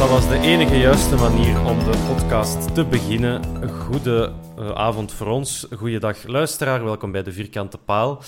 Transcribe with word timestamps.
Dat 0.00 0.08
was 0.08 0.28
de 0.28 0.38
enige 0.38 0.76
juiste 0.76 1.14
manier 1.14 1.64
om 1.66 1.78
de 1.78 2.04
podcast 2.06 2.74
te 2.74 2.84
beginnen. 2.84 3.68
Goede 3.70 4.32
eh, 4.58 4.70
avond 4.70 5.12
voor 5.12 5.26
ons. 5.26 5.66
Goeiedag 5.76 6.26
luisteraar, 6.26 6.84
welkom 6.84 7.12
bij 7.12 7.22
de 7.22 7.32
Vierkante 7.32 7.78
Paal. 7.78 8.22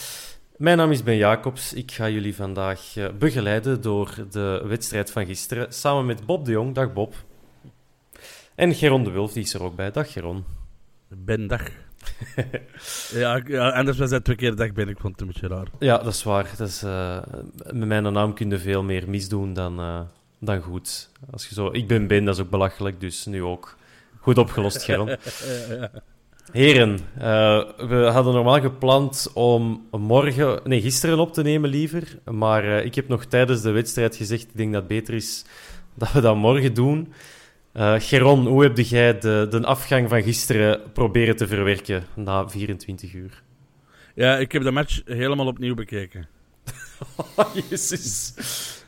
Mijn 0.57 0.77
naam 0.77 0.91
is 0.91 1.03
Ben 1.03 1.17
Jacobs. 1.17 1.73
Ik 1.73 1.93
ga 1.93 2.09
jullie 2.09 2.35
vandaag 2.35 2.97
eh, 2.97 3.09
begeleiden 3.19 3.81
door 3.81 4.15
de 4.31 4.63
wedstrijd 4.67 5.11
van 5.11 5.27
gisteren. 5.27 5.73
Samen 5.73 6.07
met 6.07 6.27
Bob 6.27 6.45
de 6.45 6.51
Jong. 6.51 6.75
Dag 6.75 6.93
Bob. 6.93 7.15
En 8.55 8.75
Geron 8.75 9.05
de 9.05 9.11
Wulf, 9.11 9.33
die 9.33 9.43
is 9.43 9.55
er 9.55 9.63
ook 9.63 9.77
bij. 9.77 9.91
Dag 9.91 10.13
Geron. 10.13 10.45
Ben 11.09 11.47
dag. 11.47 11.63
ja, 13.23 13.41
ja, 13.47 13.71
anders 13.71 13.99
was 13.99 14.11
dat 14.11 14.25
twee 14.25 14.37
keer 14.37 14.57
dag 14.57 14.73
ben. 14.73 14.89
Ik 14.89 14.99
vond 15.01 15.13
het 15.13 15.21
een 15.21 15.27
beetje 15.27 15.49
raar. 15.49 15.67
Ja, 15.79 15.99
dat 15.99 16.15
is 16.15 16.23
waar. 16.23 16.51
Dat 16.57 16.69
is, 16.69 16.83
eh, 16.83 17.19
met 17.71 17.89
mijn 17.89 18.13
naam 18.13 18.35
kun 18.35 18.51
je 18.51 18.59
veel 18.59 18.83
meer 18.83 19.09
misdoen 19.09 19.53
dan, 19.53 19.81
dan 20.45 20.61
goed. 20.61 21.11
Als 21.31 21.49
je 21.49 21.55
zo, 21.55 21.69
ik 21.73 21.89
ben 21.89 22.07
Ben, 22.07 22.25
dat 22.25 22.35
is 22.35 22.41
ook 22.41 22.51
belachelijk, 22.51 23.01
dus 23.01 23.27
nu 23.27 23.43
ook. 23.43 23.77
Goed 24.21 24.39
opgelost, 24.39 24.83
Geron. 24.83 25.09
Heren, 26.53 26.99
eh, 27.19 27.63
we 27.77 28.09
hadden 28.13 28.35
normaal 28.35 28.61
gepland 28.61 29.31
om 29.35 29.87
morgen, 29.91 30.61
nee, 30.65 30.81
gisteren 30.81 31.19
op 31.19 31.33
te 31.33 31.43
nemen 31.43 31.71
liever. 31.71 32.19
Maar 32.25 32.65
eh, 32.65 32.85
ik 32.85 32.95
heb 32.95 33.09
nog 33.09 33.25
tijdens 33.25 33.63
de 33.63 33.71
wedstrijd 33.71 34.17
gezegd, 34.17 34.43
ik 34.43 34.57
denk 34.57 34.73
dat 34.73 34.81
het 34.81 34.91
beter 34.91 35.15
is 35.15 35.45
dat 35.95 36.13
we 36.13 36.21
dat 36.21 36.37
morgen 36.37 36.75
doen. 36.75 37.13
Eh 37.73 37.95
Geron, 37.99 38.47
hoe 38.47 38.63
heb 38.63 38.79
jij 38.79 39.19
de, 39.19 39.47
de 39.51 39.67
afgang 39.67 40.09
van 40.09 40.23
gisteren 40.23 40.81
proberen 40.93 41.37
te 41.37 41.47
verwerken 41.47 42.05
na 42.15 42.49
24 42.49 43.15
uur? 43.15 43.43
Ja, 44.15 44.39
ik 44.39 44.53
heb 44.53 44.63
de 44.63 44.71
match 44.71 45.01
helemaal 45.05 45.47
opnieuw 45.47 45.75
bekeken. 45.75 46.29
Oh, 47.37 47.55
jezus. 47.69 48.35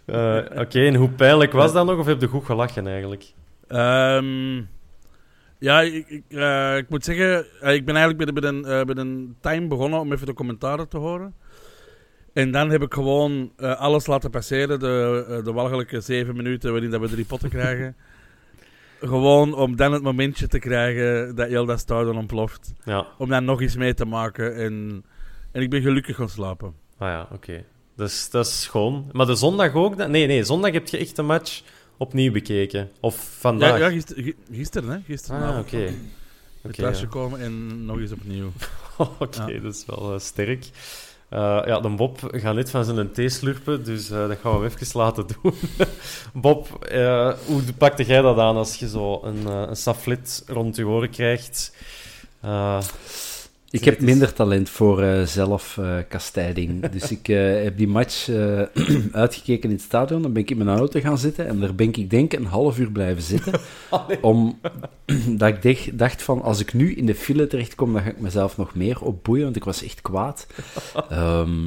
Eh, 0.06 0.38
Oké, 0.60 0.87
en 0.87 0.94
hoe 0.94 1.09
pijnlijk 1.10 1.53
was 1.53 1.72
dat 1.72 1.87
nog? 1.87 1.98
Of 1.98 2.06
heb 2.06 2.20
je 2.20 2.26
goed 2.26 2.44
gelachen 2.44 2.87
eigenlijk? 2.87 3.32
Ehm, 3.69 4.56
ja, 5.59 5.81
ik, 5.81 6.09
ik, 6.09 6.22
eh, 6.28 6.76
ik 6.76 6.88
moet 6.88 7.04
zeggen, 7.04 7.47
eh, 7.60 7.75
ik 7.75 7.84
ben 7.84 7.97
eigenlijk 7.97 8.16
bij 8.16 8.26
de, 8.26 8.41
bij, 8.41 8.50
de, 8.62 8.69
eh, 8.78 8.84
bij 8.84 9.04
de 9.04 9.28
time 9.41 9.66
begonnen 9.66 10.00
om 10.00 10.12
even 10.12 10.26
de 10.26 10.32
commentaren 10.34 10.88
te 10.88 10.98
horen. 10.98 11.34
En 12.32 12.50
dan 12.50 12.70
heb 12.70 12.82
ik 12.82 12.94
gewoon 12.94 13.53
alles 13.56 14.06
laten 14.06 14.31
passeren, 14.31 14.78
de, 14.81 15.41
de 15.44 15.53
walgelijke 15.53 16.00
zeven 16.00 16.37
minuten 16.37 16.72
waarin 16.72 16.91
dat 16.91 17.00
we 17.00 17.09
drie 17.09 17.25
potten 17.25 17.48
krijgen. 17.59 17.97
gewoon 19.00 19.54
om 19.54 19.76
dan 19.76 19.93
het 19.93 20.03
momentje 20.03 20.47
te 20.48 20.59
krijgen 20.59 21.34
dat 21.34 21.48
heel 21.48 21.64
dat 21.66 21.78
stadion 21.78 22.16
ontploft. 22.19 22.72
Ja, 22.84 23.06
Om 23.19 23.28
dan 23.28 23.44
nog 23.44 23.60
eens 23.60 23.76
mee 23.76 23.94
te 23.94 24.04
maken. 24.04 24.56
En, 24.56 25.04
en 25.53 25.62
ik 25.62 25.70
ben 25.70 25.82
gelukkig 25.82 26.16
gaan 26.16 26.28
slapen. 26.28 26.75
ah 26.98 27.09
ja, 27.09 27.28
oké. 27.32 27.64
Dus 27.97 28.31
dat 28.31 28.47
is 28.47 28.62
schoon. 28.62 29.09
Maar 29.12 29.27
de 29.27 29.34
zondag 29.34 29.75
ook? 29.75 29.97
dan? 29.99 30.10
Nee, 30.10 30.27
nee, 30.27 30.44
zondag 30.44 30.72
heb 30.72 30.88
je 30.88 30.97
echt 30.99 31.19
een 31.19 31.27
match 31.27 31.62
opnieuw 31.97 32.32
bekeken. 32.32 32.91
Of 33.00 33.28
vandaag? 33.38 33.78
Ja, 33.78 33.87
ja 33.87 33.91
gister- 33.91 34.22
gi- 34.22 34.37
gisteren, 34.53 34.91
hè? 34.91 34.99
Gisteren. 35.06 35.43
ah, 35.43 35.59
oké. 35.59 35.77
Het 35.77 35.93
Oké, 36.72 36.82
thuis 36.82 36.99
ja. 36.99 37.05
gekomen 37.05 37.41
en 37.41 37.84
nog 37.84 37.99
eens 37.99 38.12
opnieuw. 38.12 38.53
Oké, 39.19 39.44
Ja. 39.47 39.60
dat 39.60 39.75
is 39.75 39.84
wel 39.87 40.12
eh, 40.15 40.19
sterk. 40.21 40.65
Eh, 41.28 41.62
ja, 41.66 41.81
de 41.81 41.88
Bob 41.88 42.19
gaat 42.32 42.55
net 42.55 42.71
van 42.71 42.84
zijn 42.84 43.12
thee 43.12 43.28
slurpen, 43.28 43.84
dus 43.84 44.11
eh, 44.11 44.28
dat 44.28 44.38
gaan 44.43 44.61
we 44.61 44.66
even 44.66 44.99
laten 45.00 45.26
doen. 45.43 45.55
Bob, 46.43 46.69
hoe 47.47 47.62
pakte 47.78 48.05
jij 48.05 48.21
dat 48.21 48.38
aan 48.38 48.56
als 48.56 48.75
je 48.76 48.88
zo 48.88 49.21
een, 49.22 49.47
een 49.47 49.76
saflet 49.76 50.43
rond 50.47 50.76
je 50.76 50.87
oren 50.87 51.11
krijgt? 51.11 51.72
Eh, 53.74 53.80
Ik 53.80 53.84
heb 53.84 54.00
minder 54.00 54.32
talent 54.32 54.68
voor 54.68 55.02
eh, 55.02 55.22
zelfkastijding. 55.22 56.86
dus 56.98 57.10
ik 57.10 57.28
eh, 57.28 57.62
heb 57.62 57.76
die 57.76 57.88
match 57.88 58.28
eh, 58.28 58.62
uitgekeken 59.12 59.68
in 59.68 59.74
het 59.76 59.84
stadion. 59.84 60.22
Dan 60.22 60.32
ben 60.32 60.42
ik 60.42 60.50
in 60.50 60.56
mijn 60.56 60.78
auto 60.78 61.00
gaan 61.00 61.18
zitten. 61.18 61.46
En 61.48 61.60
daar 61.60 61.74
ben 61.74 61.92
ik, 61.94 62.10
denk 62.10 62.32
ik, 62.32 62.38
een 62.40 62.46
half 62.46 62.78
uur 62.78 62.90
blijven 62.90 63.22
zitten. 63.22 63.52
om, 64.20 64.58
dat 65.38 65.48
ik 65.48 65.62
dacht- 65.62 65.98
dacht 65.98 66.22
van, 66.22 66.42
als 66.42 66.60
ik 66.60 66.72
nu 66.74 66.94
in 66.94 67.06
de 67.06 67.14
file 67.14 67.46
terechtkom, 67.46 67.92
dan 67.92 68.02
ga 68.02 68.08
ik 68.08 68.20
mezelf 68.20 68.56
nog 68.56 68.74
meer 68.74 69.00
opboeien. 69.00 69.44
Want 69.44 69.56
ik 69.56 69.64
was 69.64 69.82
echt 69.84 70.00
kwaad. 70.02 70.46
Ehm, 71.10 71.64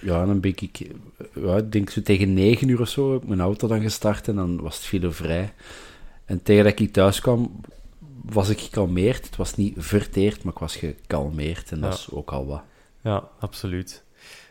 ja, 0.00 0.26
dan 0.26 0.40
ben 0.40 0.50
ik, 0.60 0.80
eh, 0.80 1.44
ja, 1.44 1.56
ik 1.56 1.72
denk 1.72 1.90
zo 1.90 2.02
tegen 2.02 2.34
negen 2.34 2.68
uur 2.68 2.80
of 2.80 2.88
zo, 2.88 3.12
heb 3.12 3.22
ik 3.22 3.28
mijn 3.28 3.40
auto 3.40 3.68
dan 3.68 3.80
gestart. 3.80 4.28
En 4.28 4.34
dan 4.34 4.60
was 4.60 4.76
het 4.76 4.84
file 4.84 5.10
vrij. 5.10 5.52
En 6.24 6.42
tegen 6.42 6.64
dat 6.64 6.78
ik 6.80 6.92
thuis 6.92 7.20
kwam, 7.20 7.60
was 8.22 8.48
ik 8.48 8.60
gekalmeerd. 8.60 9.26
Het 9.26 9.36
was 9.36 9.56
niet 9.56 9.74
verteerd, 9.76 10.42
maar 10.42 10.52
ik 10.52 10.58
was 10.58 10.76
gekalmeerd. 10.76 11.72
En 11.72 11.80
dat 11.80 11.92
Ja. 11.92 11.98
is 11.98 12.08
ook 12.10 12.32
al 12.32 12.46
wat. 12.46 12.62
Ja, 13.02 13.22
absoluut. 13.40 14.04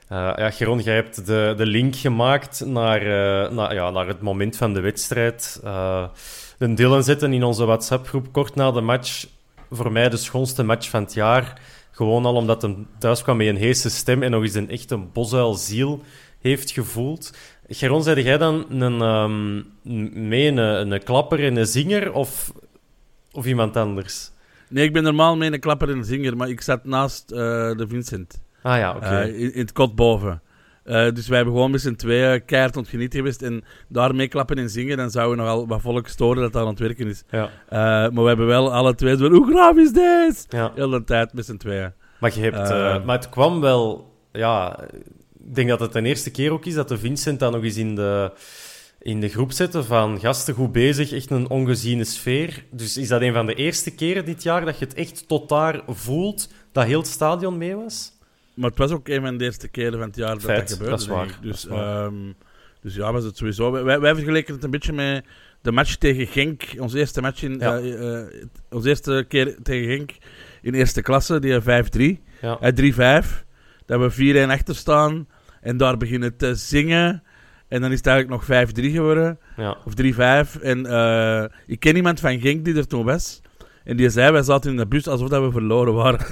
Eh, 0.08 0.34
ja, 0.36 0.50
Geron, 0.52 0.80
jij 0.80 0.96
hebt 0.96 1.26
de, 1.26 1.54
de 1.58 1.66
link 1.66 1.96
gemaakt 1.96 2.66
naar, 2.66 3.02
eh, 3.02 3.52
naar, 3.52 3.74
ja, 3.74 3.90
naar 3.90 4.08
het 4.08 4.22
moment 4.22 4.58
van 4.58 4.74
de 4.74 4.80
wedstrijd. 4.80 5.60
Eh 5.64 6.06
de 6.58 6.74
Dylan 6.74 7.04
zetten 7.04 7.34
in 7.34 7.44
onze 7.44 7.66
WhatsApp-groep 7.66 8.32
kort 8.32 8.56
na 8.56 8.72
de 8.72 8.82
match. 8.82 9.26
Voor 9.72 9.92
mij 9.92 10.10
de 10.10 10.18
schoonste 10.18 10.64
match 10.64 10.90
van 10.90 11.04
het 11.04 11.14
jaar. 11.14 11.62
Gewoon 11.92 12.26
al 12.26 12.36
omdat 12.36 12.62
hij 12.62 12.76
thuis 13.00 13.22
kwam 13.24 13.38
met 13.38 13.48
een 13.48 13.56
heese 13.56 13.90
stem 13.90 14.24
en 14.24 14.32
nog 14.32 14.42
eens 14.44 14.54
een 14.54 14.70
echte 14.70 14.98
bosuilziel 14.98 16.02
heeft 16.42 16.72
gevoeld. 16.72 17.34
Geron, 17.68 18.04
zei 18.04 18.22
jij 18.24 18.38
dan 18.38 18.66
een, 18.82 19.02
ehm, 19.02 20.28
mee 20.30 20.48
een, 20.48 20.58
een 20.92 21.04
klapper 21.04 21.44
en 21.46 21.56
een 21.56 21.68
zinger 21.68 22.14
of, 22.14 22.54
of 23.34 23.46
iemand 23.46 23.78
anders? 23.78 24.32
Nee, 24.70 24.86
ik 24.86 24.94
ben 24.94 25.04
normaal 25.04 25.38
mee 25.38 25.52
een 25.52 25.60
klapper 25.60 25.90
en 25.90 26.06
zinger, 26.06 26.38
maar 26.38 26.50
ik 26.50 26.62
zat 26.62 26.86
naast 26.86 27.32
eh, 27.32 27.38
de 27.76 27.86
Vincent. 27.88 28.42
Ah 28.62 28.78
ja, 28.78 28.96
oké. 28.96 29.06
Eh, 29.06 29.28
in, 29.28 29.54
in 29.54 29.62
het 29.62 29.72
kot 29.72 29.96
boven. 29.96 30.42
Eh, 30.84 31.12
dus 31.12 31.28
wij 31.28 31.36
hebben 31.36 31.56
gewoon 31.56 31.72
met 31.72 31.82
z'n 31.82 31.96
tweeën 31.96 32.46
keihard 32.46 32.78
ontgenieten 32.78 33.20
geweest. 33.20 33.42
En 33.42 33.64
daarmee 33.88 34.28
klappen 34.28 34.58
en 34.58 34.70
zingen, 34.70 34.98
dan 34.98 35.10
zouden 35.12 35.38
we 35.38 35.44
nogal 35.44 35.68
wat 35.68 35.82
volk 35.82 36.08
storen 36.08 36.42
dat 36.42 36.54
dat 36.54 36.62
aan 36.62 36.68
het 36.68 36.80
werken 36.80 37.08
is. 37.08 37.24
Ja. 37.30 37.50
Maar 37.70 38.24
we 38.24 38.28
hebben 38.28 38.48
wel 38.48 38.74
alle 38.74 38.96
twee 38.96 39.18
zo, 39.18 39.30
hoe 39.30 39.52
graaf 39.52 39.76
is 39.76 39.92
dit? 39.92 40.46
Ja. 40.50 40.72
Heel 40.76 40.90
de 40.90 41.04
tijd 41.04 41.34
met 41.34 41.46
z'n 41.46 41.58
tweeën. 41.58 41.94
Maar, 42.20 42.34
je 42.34 42.42
hebt, 42.42 42.70
maar 43.06 43.18
het 43.18 43.30
kwam 43.30 43.62
wel... 43.62 44.12
Ja, 44.32 44.80
ik 45.48 45.56
denk 45.56 45.70
dat 45.70 45.80
het 45.80 45.94
de 45.94 46.02
eerste 46.02 46.32
keer 46.32 46.52
ook 46.52 46.66
is 46.66 46.74
dat 46.74 46.88
de 46.88 46.98
Vincent 46.98 47.40
dan 47.40 47.52
nog 47.52 47.64
eens 47.64 47.78
in 47.78 47.96
de, 47.96 48.32
in 49.04 49.20
de 49.20 49.30
groep 49.30 49.52
zette 49.52 49.84
van 49.84 50.20
gasten 50.20 50.54
goed 50.54 50.72
bezig, 50.72 51.12
echt 51.12 51.30
een 51.32 51.50
ongeziene 51.50 52.04
sfeer. 52.04 52.66
Dus 52.72 52.98
is 52.98 53.08
dat 53.08 53.22
een 53.22 53.34
van 53.34 53.46
de 53.46 53.54
eerste 53.54 53.92
keren 53.96 54.26
dit 54.26 54.44
jaar 54.44 54.66
dat 54.66 54.80
je 54.80 54.86
het 54.86 54.94
echt 54.94 55.28
tot 55.28 55.50
daar 55.50 55.82
voelt 55.88 56.54
dat 56.72 56.86
heel 56.86 57.00
het 57.00 57.08
stadion 57.08 57.58
mee 57.58 57.76
was? 57.76 58.12
Maar 58.54 58.70
het 58.70 58.80
was 58.80 58.92
ook 58.92 59.08
een 59.08 59.22
van 59.22 59.38
de 59.38 59.44
eerste 59.44 59.68
keren 59.68 60.00
van 60.00 60.08
het 60.08 60.16
jaar 60.16 60.34
dat 60.34 60.42
Feit, 60.42 60.60
dat 60.60 60.70
gebeurde. 60.70 60.92
dat 60.92 61.02
is 61.02 61.08
waar. 61.08 61.38
Dus, 61.42 61.62
dat 61.62 61.72
is 61.72 61.78
waar. 61.78 62.06
ehm, 62.06 62.16
dus 62.82 62.96
ja, 62.96 63.12
was 63.12 63.24
het 63.24 63.38
sowieso. 63.38 63.72
Wij, 63.72 64.00
wij 64.00 64.16
vergeleken 64.16 64.54
het 64.54 64.64
een 64.64 64.72
beetje 64.72 64.94
met 64.94 65.26
de 65.62 65.72
match 65.72 65.96
tegen 65.96 66.28
Genk. 66.28 66.64
Onze 66.78 66.98
eerste 66.98 67.22
match 67.22 67.44
in... 67.44 67.60
Ja. 67.60 67.78
eh, 67.78 68.20
eh, 68.20 68.28
onze 68.70 68.90
eerste 68.90 69.26
keer 69.28 69.56
tegen 69.64 69.90
Genk 69.90 70.12
in 70.62 70.74
eerste 70.74 71.02
klasse, 71.02 71.40
die 71.40 71.62
5-3. 71.62 72.22
Ja. 72.42 72.60
Eh, 72.60 73.22
3-5. 73.24 73.46
Dat 73.86 74.16
we 74.16 74.46
4-1 74.48 74.50
achter 74.50 74.76
staan. 74.76 75.28
En 75.62 75.78
daar 75.78 75.98
beginnen 75.98 76.38
te 76.38 76.56
zingen. 76.56 77.23
En 77.74 77.82
dan 77.82 77.92
is 77.92 77.98
het 77.98 78.08
eigenlijk 78.08 78.48
nog 78.48 78.68
5-3 78.70 78.92
geworden. 78.92 79.40
Ja. 79.58 79.78
Of 79.86 79.94
3-5. 79.94 80.62
En 80.62 80.86
eh, 80.86 81.44
ik 81.66 81.80
ken 81.80 81.96
iemand 81.96 82.20
van 82.20 82.40
Genk 82.40 82.66
die 82.66 82.76
er 82.76 82.88
toen 82.88 83.06
was. 83.06 83.42
En 83.84 83.98
die 83.98 84.10
zei, 84.10 84.32
wij 84.32 84.44
zaten 84.44 84.72
in 84.72 84.78
de 84.78 84.86
bus 84.86 85.08
alsof 85.08 85.30
dat 85.30 85.44
we 85.44 85.52
verloren 85.52 85.94
waren. 85.94 86.20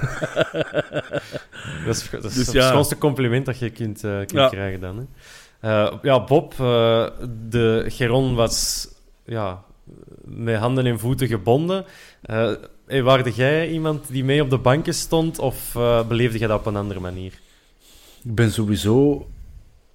Dat 1.86 1.96
is, 1.96 2.10
dat 2.10 2.24
is 2.24 2.34
Dus 2.34 2.46
het 2.46 2.56
ja. 2.56 2.70
schoonste 2.70 2.98
compliment 2.98 3.46
dat 3.46 3.60
je 3.60 3.70
kunt, 3.70 4.04
eh, 4.04 4.18
kunt 4.18 4.32
Ja. 4.32 4.48
krijgen 4.50 4.80
dan. 4.80 4.98
Hè. 4.98 5.04
Eh, 5.70 5.94
ja, 6.02 6.24
Bob, 6.24 6.54
eh, 6.60 7.06
de 7.50 7.86
Geron 7.88 8.36
was 8.36 8.88
ja, 9.26 9.64
met 10.24 10.58
handen 10.58 10.86
en 10.86 11.00
voeten 11.00 11.28
gebonden. 11.28 11.86
Eh 12.22 12.52
hey, 12.88 13.04
waarde 13.04 13.32
jij 13.32 13.70
iemand 13.70 14.08
die 14.08 14.24
mee 14.24 14.42
op 14.42 14.50
de 14.50 14.58
banken 14.58 14.94
stond 14.94 15.40
of 15.40 15.78
beleefde 16.08 16.38
jij 16.38 16.48
dat 16.48 16.60
op 16.60 16.66
een 16.66 16.76
andere 16.76 17.00
manier? 17.00 17.34
Ik 18.24 18.36
ben 18.36 18.52
sowieso, 18.52 19.28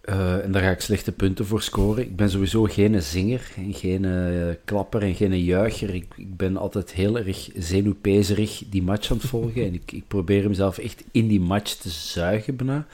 eh, 0.06 0.44
en 0.44 0.53
daar 0.53 0.62
ga 0.62 0.70
ik 0.70 0.81
slechte 0.81 1.12
punten 1.12 1.47
voor 1.47 1.62
scoren, 1.62 2.03
ik 2.03 2.17
ben 2.17 2.31
sowieso 2.31 2.62
geen 2.62 3.03
zinger 3.03 3.50
en 3.56 3.75
geen 3.75 4.05
eh, 4.05 4.55
klapper 4.64 5.03
en 5.03 5.14
geen 5.14 5.44
juicher. 5.44 5.94
Ik, 5.94 6.06
ik 6.17 6.37
ben 6.37 6.56
altijd 6.56 6.93
heel 6.93 7.19
erg 7.19 7.49
zenuwpezerig 7.56 8.62
die 8.70 8.82
match 8.82 9.11
aan 9.11 9.17
het 9.17 9.26
volgen 9.26 9.64
en 9.64 9.75
ik, 9.75 9.93
ik 9.93 10.05
probeer 10.08 10.49
mezelf 10.49 10.79
echt 10.79 11.05
in 11.11 11.26
die 11.26 11.41
match 11.41 11.73
te 11.75 11.88
zuigen 11.88 12.56
bijna. 12.56 12.87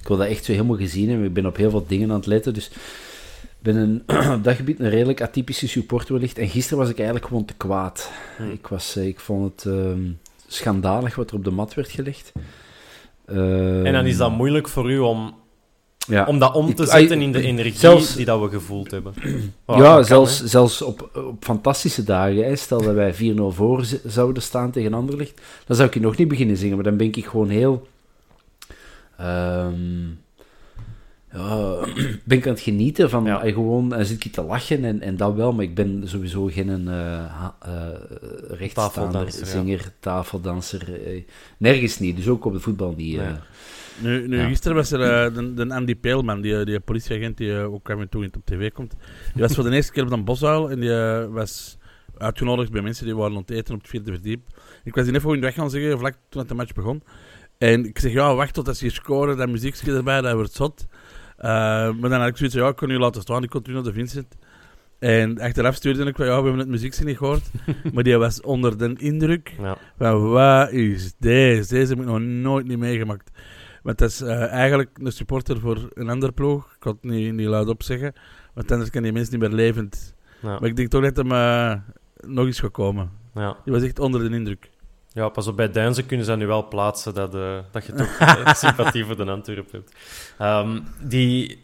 Ik 0.00 0.08
wil 0.08 0.16
dat 0.16 0.26
echt 0.26 0.44
zo 0.44 0.52
helemaal 0.52 0.76
gezien 0.76 1.08
hebben. 1.08 1.26
Ik 1.26 1.32
ben 1.32 1.46
op 1.46 1.56
heel 1.56 1.70
veel 1.70 1.84
dingen 1.86 2.10
aan 2.10 2.16
het 2.16 2.26
letten, 2.26 2.54
dus 2.54 2.66
ik 3.42 3.62
ben 3.62 3.76
een, 3.76 4.02
op 4.36 4.44
dat 4.44 4.56
gebied 4.56 4.80
een 4.80 4.90
redelijk 4.90 5.22
atypische 5.22 5.68
supporter 5.68 6.12
wellicht. 6.12 6.38
En 6.38 6.48
gisteren 6.48 6.78
was 6.78 6.90
ik 6.90 6.96
eigenlijk 6.96 7.26
gewoon 7.26 7.44
te 7.44 7.54
kwaad. 7.54 8.10
Ik, 8.52 8.66
was, 8.66 8.96
eh, 8.96 9.06
ik 9.06 9.20
vond 9.20 9.52
het 9.52 9.74
ehm, 9.74 10.10
schandalig 10.46 11.14
wat 11.14 11.30
er 11.30 11.36
op 11.36 11.44
de 11.44 11.50
mat 11.50 11.74
werd 11.74 11.90
gelegd. 11.90 12.32
En 13.26 13.92
dan 13.92 14.06
is 14.06 14.16
dat 14.16 14.28
Ehm, 14.28 14.36
moeilijk 14.36 14.68
voor 14.68 14.90
u 14.90 14.98
om, 14.98 15.34
ja. 16.08 16.24
om 16.26 16.38
dat 16.38 16.54
om 16.54 16.74
te 16.74 16.82
Ik- 16.82 16.88
zetten 16.88 17.20
in 17.22 17.32
de 17.32 17.42
energie 17.42 17.78
zelfs- 17.78 18.14
die 18.14 18.24
dat 18.24 18.40
we 18.40 18.48
gevoeld 18.48 18.90
hebben. 18.90 19.14
Well, 19.64 19.76
ja, 19.82 19.94
kan, 19.94 20.04
zelfs, 20.04 20.38
hè. 20.38 20.46
zelfs 20.46 20.82
op, 20.82 21.10
op 21.14 21.44
fantastische 21.44 22.04
dagen. 22.04 22.44
Hè. 22.44 22.56
Stel 22.56 22.82
dat 22.82 22.94
wij 22.94 23.14
4-0 23.14 23.16
voor 23.48 23.84
zouden 24.06 24.42
staan 24.42 24.70
tegen 24.70 24.94
Anderlecht, 24.94 25.40
dan 25.66 25.76
zou 25.76 25.88
ik 25.88 26.00
nog 26.00 26.16
niet 26.16 26.28
beginnen 26.28 26.56
zingen. 26.56 26.74
Maar 26.74 26.84
dan 26.84 26.96
ben 26.96 27.06
ik 27.12 27.26
gewoon 27.26 27.48
heel... 27.48 27.86
ehm, 29.16 30.06
ja, 31.32 31.74
ben 32.24 32.38
ik 32.38 32.46
aan 32.46 32.52
het 32.52 32.60
genieten 32.62 33.10
van 33.10 33.24
Ja. 33.24 33.42
eh, 33.42 33.52
gewoon... 33.54 33.88
Dan 33.88 34.04
zit 34.04 34.24
ik 34.24 34.32
te 34.32 34.42
lachen 34.42 34.84
en, 34.84 35.00
en 35.00 35.16
dat 35.16 35.34
wel, 35.34 35.52
maar 35.52 35.64
ik 35.64 35.74
ben 35.74 36.02
sowieso 36.04 36.44
geen 36.46 36.88
eh 36.88 36.94
ha- 37.26 37.56
eh, 37.62 37.70
rechtstaander, 38.48 38.92
Tafeldanser, 38.94 39.40
ja. 39.46 39.50
zinger, 39.50 39.92
tafeldanser. 40.00 41.04
eh, 41.06 41.22
nergens 41.56 41.98
niet, 41.98 42.16
dus 42.16 42.28
ook 42.28 42.44
op 42.44 42.52
de 42.52 42.60
voetbal 42.60 42.94
niet. 42.96 43.18
eh. 43.18 43.26
Nu, 44.02 44.28
nu 44.28 44.36
Ja. 44.38 44.46
gisteren 44.48 44.76
was 44.76 44.92
er 44.92 45.00
eh, 45.02 45.34
de, 45.34 45.54
de 45.54 45.74
Andy 45.74 45.94
Peelman, 45.96 46.40
die, 46.40 46.64
die 46.64 46.80
politieagent 46.80 47.36
die 47.36 47.56
eh, 47.58 47.72
ook 47.72 47.88
en 47.88 48.08
toe 48.08 48.22
in 48.24 48.34
op 48.36 48.44
tv 48.44 48.72
komt. 48.72 48.94
Die 49.34 49.42
was 49.42 49.54
voor 49.54 49.64
de 49.64 49.70
eerste 49.70 49.92
keer 49.92 50.02
op 50.04 50.10
een 50.12 50.24
bosuil 50.24 50.70
en 50.70 50.80
die 50.80 50.94
eh, 50.94 51.26
was 51.26 51.78
uitgenodigd 52.18 52.70
bij 52.72 52.82
mensen 52.82 53.04
die 53.04 53.16
waren 53.16 53.32
aan 53.34 53.40
het 53.40 53.50
eten 53.50 53.74
op 53.74 53.80
het 53.80 53.90
vierde 53.90 54.10
verdiep. 54.12 54.40
Ik 54.84 54.94
was 54.94 55.06
die 55.06 55.20
voor 55.20 55.34
in 55.34 55.40
de 55.40 55.46
weg 55.46 55.54
gaan 55.54 55.70
zeggen, 55.70 55.98
vlak 55.98 56.14
toen 56.28 56.46
de 56.46 56.54
match 56.54 56.72
begon. 56.72 57.02
En 57.58 57.84
ik 57.86 57.98
zeg, 57.98 58.12
ja, 58.12 58.34
wacht 58.34 58.54
tot 58.54 58.68
als 58.68 58.80
je 58.80 58.90
scoren, 58.90 59.36
dat 59.36 59.48
muziekje 59.48 59.92
erbij, 59.94 60.20
dat 60.20 60.32
wordt 60.34 60.52
zot. 60.52 60.86
Eh, 61.36 61.48
maar 61.92 62.10
dan 62.10 62.20
had 62.20 62.28
ik 62.28 62.36
zoiets 62.36 62.54
van, 62.54 62.64
ja, 62.64 62.70
ik 62.70 62.76
kon 62.76 62.90
u 62.90 62.98
laten 62.98 63.22
staan, 63.22 63.42
ik 63.42 63.48
kon 63.50 63.62
terug 63.62 63.76
naar 63.82 63.92
de 63.92 63.98
Vincent. 63.98 64.36
En 64.98 65.38
achteraf 65.40 65.74
stuurde 65.74 66.04
ik 66.04 66.16
van, 66.16 66.26
ja, 66.26 66.36
we 66.36 66.42
hebben 66.42 66.58
het 66.58 66.68
muziekje 66.68 67.04
niet 67.04 67.16
gehoord. 67.16 67.50
maar 67.94 68.02
die 68.02 68.16
was 68.16 68.40
onder 68.40 68.78
de 68.78 68.94
indruk 68.98 69.54
Ja. 69.60 69.76
van, 69.98 70.30
wat 70.30 70.70
is 70.70 71.14
deze? 71.18 71.74
Deze 71.74 71.92
heb 71.92 72.00
ik 72.00 72.06
nog 72.08 72.20
nooit 72.20 72.66
niet 72.66 72.78
meegemaakt. 72.78 73.30
Want 73.82 73.98
dat 73.98 74.10
is 74.10 74.20
eh, 74.20 74.52
eigenlijk 74.52 74.98
een 75.02 75.12
supporter 75.12 75.60
voor 75.60 75.88
een 75.94 76.08
ander 76.08 76.32
ploeg. 76.32 76.64
Ik 76.64 76.76
kan 76.78 76.92
het 76.92 77.10
niet, 77.10 77.34
niet 77.34 77.46
luid 77.46 77.68
op 77.68 77.82
zeggen. 77.82 78.12
Want 78.54 78.72
anders 78.72 78.90
kan 78.90 79.02
die 79.02 79.12
mensen 79.12 79.32
niet 79.32 79.48
meer 79.48 79.58
levend. 79.58 80.14
Ja. 80.42 80.58
Maar 80.58 80.68
ik 80.68 80.76
denk 80.76 80.90
toch 80.90 81.10
dat 81.10 81.16
hem 81.16 81.82
nog 82.26 82.46
eens 82.46 82.60
gekomen. 82.60 83.10
Ja. 83.34 83.56
Die 83.64 83.72
was 83.72 83.82
echt 83.82 83.98
onder 83.98 84.28
de 84.28 84.36
indruk. 84.36 84.70
Ja, 85.12 85.28
pas 85.28 85.46
op, 85.46 85.56
bij 85.56 85.70
Duinzen 85.70 86.06
kunnen 86.06 86.26
ze 86.26 86.30
dat 86.30 86.40
nu 86.40 86.46
wel 86.46 86.68
plaatsen 86.68 87.14
dat, 87.14 87.34
eh, 87.34 87.58
dat 87.70 87.86
je 87.86 87.92
toch 87.92 88.18
eh, 88.18 88.54
sympathie 88.54 89.04
voor 89.04 89.16
de 89.16 89.24
Antwerp 89.24 89.72
hebt. 89.72 89.94
Ehm, 90.38 90.80
die, 91.00 91.58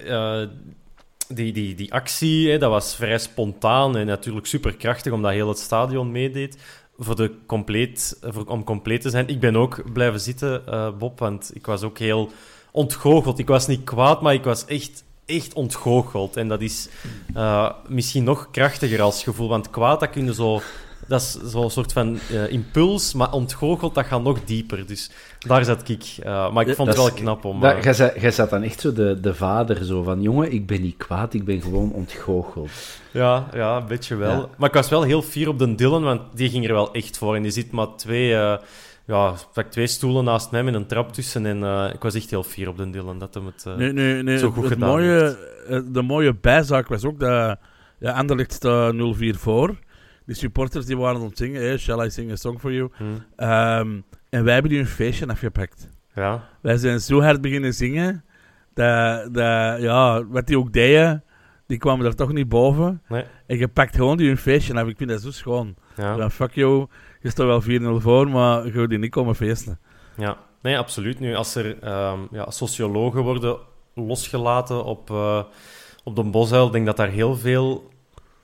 die, 1.29 1.53
die, 1.53 1.75
die 1.75 1.93
actie, 1.93 2.51
hè, 2.51 2.59
dat 2.59 2.71
was 2.71 2.97
vrij 2.97 3.19
spontaan 3.19 3.97
en 3.97 4.07
natuurlijk 4.07 4.47
superkrachtig, 4.47 5.13
omdat 5.13 5.33
heel 5.33 5.49
het 5.49 5.59
stadion 5.59 6.11
meedeed. 6.11 6.59
Voor 6.99 7.17
de 7.17 7.35
compleet, 7.47 8.19
voor, 8.23 8.45
om 8.45 8.65
compleet 8.65 9.01
te 9.01 9.11
zijn. 9.11 9.29
Ik 9.29 9.41
ben 9.41 9.57
ook 9.57 9.93
blijven 9.93 10.21
zitten, 10.21 10.67
eh, 10.67 10.89
Bob, 10.99 11.19
want 11.19 11.51
ik 11.55 11.67
was 11.67 11.83
ook 11.83 11.99
heel 11.99 12.31
ontgoocheld. 12.71 13.39
Ik 13.39 13.49
was 13.49 13.67
niet 13.67 13.85
kwaad, 13.85 14.23
maar 14.23 14.35
ik 14.35 14.45
was 14.45 14.65
echt, 14.65 15.05
echt 15.27 15.55
ontgoocheld. 15.55 16.37
En 16.37 16.49
dat 16.49 16.61
is 16.61 16.89
eh, 17.35 17.71
misschien 17.89 18.25
nog 18.25 18.51
krachtiger 18.51 19.03
als 19.03 19.23
gevoel, 19.23 19.49
want 19.49 19.71
kwaad, 19.71 20.01
dat 20.01 20.11
kun 20.11 20.25
je 20.25 20.35
zo... 20.35 20.61
Dat 21.09 21.21
is 21.21 21.39
zo'n 21.51 21.71
soort 21.71 21.93
van 21.93 22.19
eh, 22.31 22.53
impuls, 22.53 23.15
maar 23.15 23.33
ontgoocheld, 23.33 23.95
dat 23.95 24.07
gaat 24.07 24.23
nog 24.23 24.45
dieper. 24.45 24.87
Dus 24.87 25.11
daar 25.39 25.65
zat 25.65 25.89
ik. 25.89 26.05
Eh, 26.23 26.53
maar 26.53 26.69
ik 26.69 26.75
vond 26.75 26.89
het 26.89 26.97
wel 26.97 27.07
is- 27.07 27.15
knap 27.15 27.45
om... 27.45 27.65
Eh, 27.65 27.83
Jij 28.21 28.31
zat, 28.31 28.51
dan 28.51 28.63
echt 28.63 28.81
zo 28.81 28.93
de, 28.93 29.21
de 29.21 29.35
vader 29.35 29.85
zo 29.85 30.03
van, 30.03 30.23
jongen, 30.23 30.53
ik 30.53 30.67
ben 30.67 30.81
niet 30.81 30.97
kwaad, 30.97 31.35
ik 31.35 31.45
ben 31.45 31.63
gewoon 31.63 31.93
ontgoocheld. 31.93 32.71
Ja, 33.11 33.47
ja, 33.55 33.77
een 33.77 33.87
beetje 33.87 34.17
wel. 34.17 34.31
Ja. 34.31 34.49
Maar 34.57 34.69
ik 34.69 34.75
was 34.75 34.89
wel 34.89 35.03
heel 35.03 35.23
fier 35.23 35.49
op 35.49 35.59
de 35.59 35.75
Dylan, 35.75 36.03
want 36.03 36.21
die 36.35 36.51
ging 36.51 36.67
er 36.67 36.73
wel 36.73 36.93
echt 36.93 37.19
voor. 37.19 37.37
En 37.37 37.43
die 37.43 37.51
zit 37.51 37.71
maar 37.71 37.97
twee, 37.97 38.35
eh, 38.35 38.57
ja, 39.07 39.35
twee 39.71 39.87
stoelen 39.87 40.25
naast 40.25 40.51
mij 40.51 40.63
met 40.65 40.75
een 40.75 40.87
trap 40.87 41.13
tussen. 41.13 41.47
En 41.47 41.63
eh, 41.65 41.91
ik 41.95 42.03
was 42.03 42.15
echt 42.15 42.31
heel 42.31 42.43
fier 42.43 42.69
op 42.69 42.77
de 42.77 42.91
Dylan 42.91 43.19
dat 43.19 43.35
hem 43.35 43.47
het 43.47 43.65
eh, 43.67 44.39
zo 44.39 44.51
goed 44.51 44.63
het 44.65 44.73
gedaan 44.73 44.89
mooie, 44.89 45.37
heeft. 45.69 45.95
de 45.95 46.03
mooie 46.03 46.35
bijzaak 46.35 46.89
was 46.89 47.05
ook 47.05 47.21
dat 47.21 47.57
ja, 47.99 48.13
Anderlecht 48.13 48.53
staat 48.53 48.95
0-4 48.95 48.99
voor. 49.39 49.75
Die 50.27 50.35
supporters 50.35 50.87
die 50.87 50.97
waren 50.97 51.21
aan 51.21 51.27
het 51.27 51.39
zingen, 51.39 51.63
hey, 51.63 51.77
shall 51.79 52.07
I 52.07 52.11
sing 52.11 52.31
a 52.33 52.37
song 52.37 52.59
for 52.59 52.73
you? 52.73 52.91
Hm. 52.97 53.05
Ehm, 53.37 54.01
en 54.31 54.45
wij 54.45 54.53
hebben 54.53 54.71
die 54.71 54.81
een 54.81 54.87
feestje 54.87 55.27
afgepakt. 55.27 55.89
Ja, 56.15 56.49
Wij 56.61 56.77
zijn 56.77 57.01
zo 57.01 57.21
hard 57.23 57.41
beginnen 57.41 57.75
zingen, 57.75 58.25
dat, 58.75 59.35
dat 59.35 59.81
ja, 59.81 60.25
wat 60.27 60.47
die 60.47 60.59
ook 60.59 60.73
deden, 60.73 61.25
die 61.67 61.79
kwamen 61.79 62.07
er 62.07 62.15
toch 62.15 62.33
niet 62.33 62.49
boven. 62.49 63.03
nee. 63.09 63.25
En 63.47 63.59
je 63.59 63.69
pakt 63.69 63.95
gewoon 63.97 64.17
die 64.17 64.31
een 64.31 64.37
feestje 64.37 64.75
af. 64.75 64.89
Ik 64.89 64.97
vind 64.97 65.11
dat 65.11 65.21
zo 65.21 65.31
schoon. 65.31 65.75
Ja. 65.97 66.31
Fuck 66.31 66.53
you, 66.53 66.87
je 67.21 67.31
staat 67.31 67.47
wel 67.47 67.63
4-0 67.99 68.03
voor, 68.03 68.29
maar 68.29 68.65
je 68.67 68.73
gaat 68.73 68.89
die 68.89 68.99
niet 68.99 69.11
komen 69.11 69.35
feesten. 69.35 69.79
Ja, 70.17 70.37
nee, 70.63 70.79
absoluut. 70.79 71.21
Nu, 71.21 71.35
als 71.35 71.55
er 71.55 71.79
ehm, 71.83 72.19
ja, 72.31 72.51
sociologen 72.51 73.23
worden 73.23 73.57
losgelaten 73.95 74.85
op, 74.85 75.11
eh, 75.11 75.43
op 76.05 76.17
de 76.17 76.23
Bosuil, 76.23 76.67
ik 76.67 76.73
denk 76.73 76.87
dat 76.87 76.97
daar 76.97 77.09
heel 77.09 77.37
veel 77.37 77.91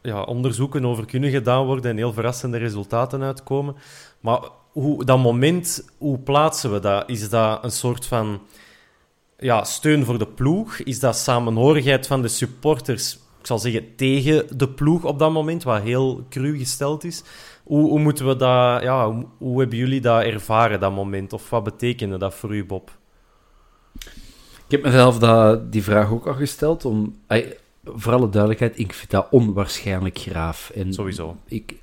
ja, 0.03 0.23
onderzoeken 0.23 0.87
over 0.87 1.07
kunnen 1.07 1.31
gedaan 1.31 1.67
worden 1.67 1.91
en 1.91 1.97
heel 1.97 2.13
verrassende 2.13 2.59
resultaten 2.59 3.23
uitkomen. 3.23 3.75
Maar 4.21 4.41
hoe, 4.73 5.05
dat 5.05 5.19
moment, 5.19 5.89
hoe 5.99 6.19
plaatsen 6.19 6.73
we 6.73 6.81
dat? 6.81 7.09
Is 7.09 7.29
dat 7.29 7.65
een 7.65 7.71
soort 7.71 8.07
van 8.07 8.41
ja, 9.39 9.65
steun 9.65 10.05
voor 10.05 10.19
de 10.19 10.27
ploeg? 10.27 10.79
Is 10.79 11.01
dat 11.01 11.17
samenhorigheid 11.17 12.07
van 12.07 12.23
de 12.23 12.29
supporters, 12.29 13.15
ik 13.41 13.47
zal 13.47 13.59
zeggen, 13.59 13.97
tegen 13.97 14.59
de 14.59 14.69
ploeg 14.69 15.05
op 15.05 15.19
dat 15.19 15.33
moment, 15.33 15.63
wat 15.63 15.83
heel 15.83 16.27
cru 16.29 16.59
gesteld 16.59 17.05
is? 17.05 17.23
Hoe, 17.65 17.89
hoe 17.89 17.99
moeten 17.99 18.27
we 18.27 18.37
dat, 18.37 18.83
ja, 18.83 19.25
hoe, 19.39 19.61
hebben 19.61 19.79
jullie 19.79 20.01
dat 20.01 20.23
ervaren, 20.23 20.81
dat 20.81 20.95
moment? 20.95 21.33
Of 21.33 21.51
wat 21.51 21.65
betekende 21.65 22.17
dat 22.17 22.35
voor 22.35 22.55
u, 22.55 22.65
Bob? 22.65 22.91
Ik 24.67 24.79
heb 24.79 24.83
mezelf 24.83 25.19
dat, 25.19 25.73
die 25.73 25.83
vraag 25.83 26.11
ook 26.11 26.27
al 26.27 26.35
gesteld, 26.35 26.85
om, 26.85 27.17
voor 27.85 28.13
alle 28.13 28.29
duidelijkheid, 28.29 28.79
ik 28.79 28.93
vind 28.93 29.11
dat 29.11 29.27
onwaarschijnlijk 29.31 30.19
graaf. 30.19 30.71
En 30.75 30.93
Sowieso. 30.93 31.37
Ik, 31.47 31.75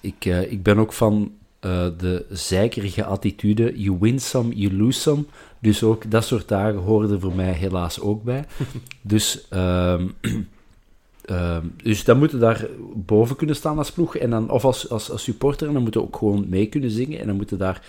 ik, 0.00 0.24
eh, 0.24 0.52
ik 0.52 0.62
ben 0.62 0.78
ook 0.78 0.92
van 0.92 1.32
eh, 1.60 1.86
de 1.98 2.24
zeikerige 2.28 3.04
attitude. 3.04 3.80
You 3.80 3.96
win 4.00 4.20
some, 4.20 4.54
you 4.54 4.76
lose 4.76 5.00
some. 5.00 5.24
Dus 5.58 5.82
ook 5.82 6.10
dat 6.10 6.24
soort 6.24 6.48
dagen 6.48 6.78
hoorden 6.78 7.20
voor 7.20 7.34
mij 7.34 7.52
helaas 7.52 8.00
ook 8.00 8.22
bij. 8.22 8.44
dus, 9.02 9.46
ehm, 9.48 10.08
ehm, 11.24 11.66
dus 11.82 12.04
dan 12.04 12.18
moeten 12.18 12.40
daar 12.40 12.66
boven 12.94 13.36
kunnen 13.36 13.56
staan 13.56 13.78
als 13.78 13.92
ploeg. 13.92 14.16
En 14.16 14.30
dan, 14.30 14.50
of 14.50 14.64
als, 14.64 14.90
als, 14.90 15.10
als 15.10 15.22
supporter. 15.22 15.66
En 15.66 15.72
dan 15.72 15.82
moeten 15.82 16.00
we 16.00 16.06
ook 16.06 16.16
gewoon 16.16 16.48
mee 16.48 16.66
kunnen 16.66 16.90
zingen. 16.90 17.20
En 17.20 17.26
dan 17.26 17.36
moeten 17.36 17.58
daar 17.58 17.82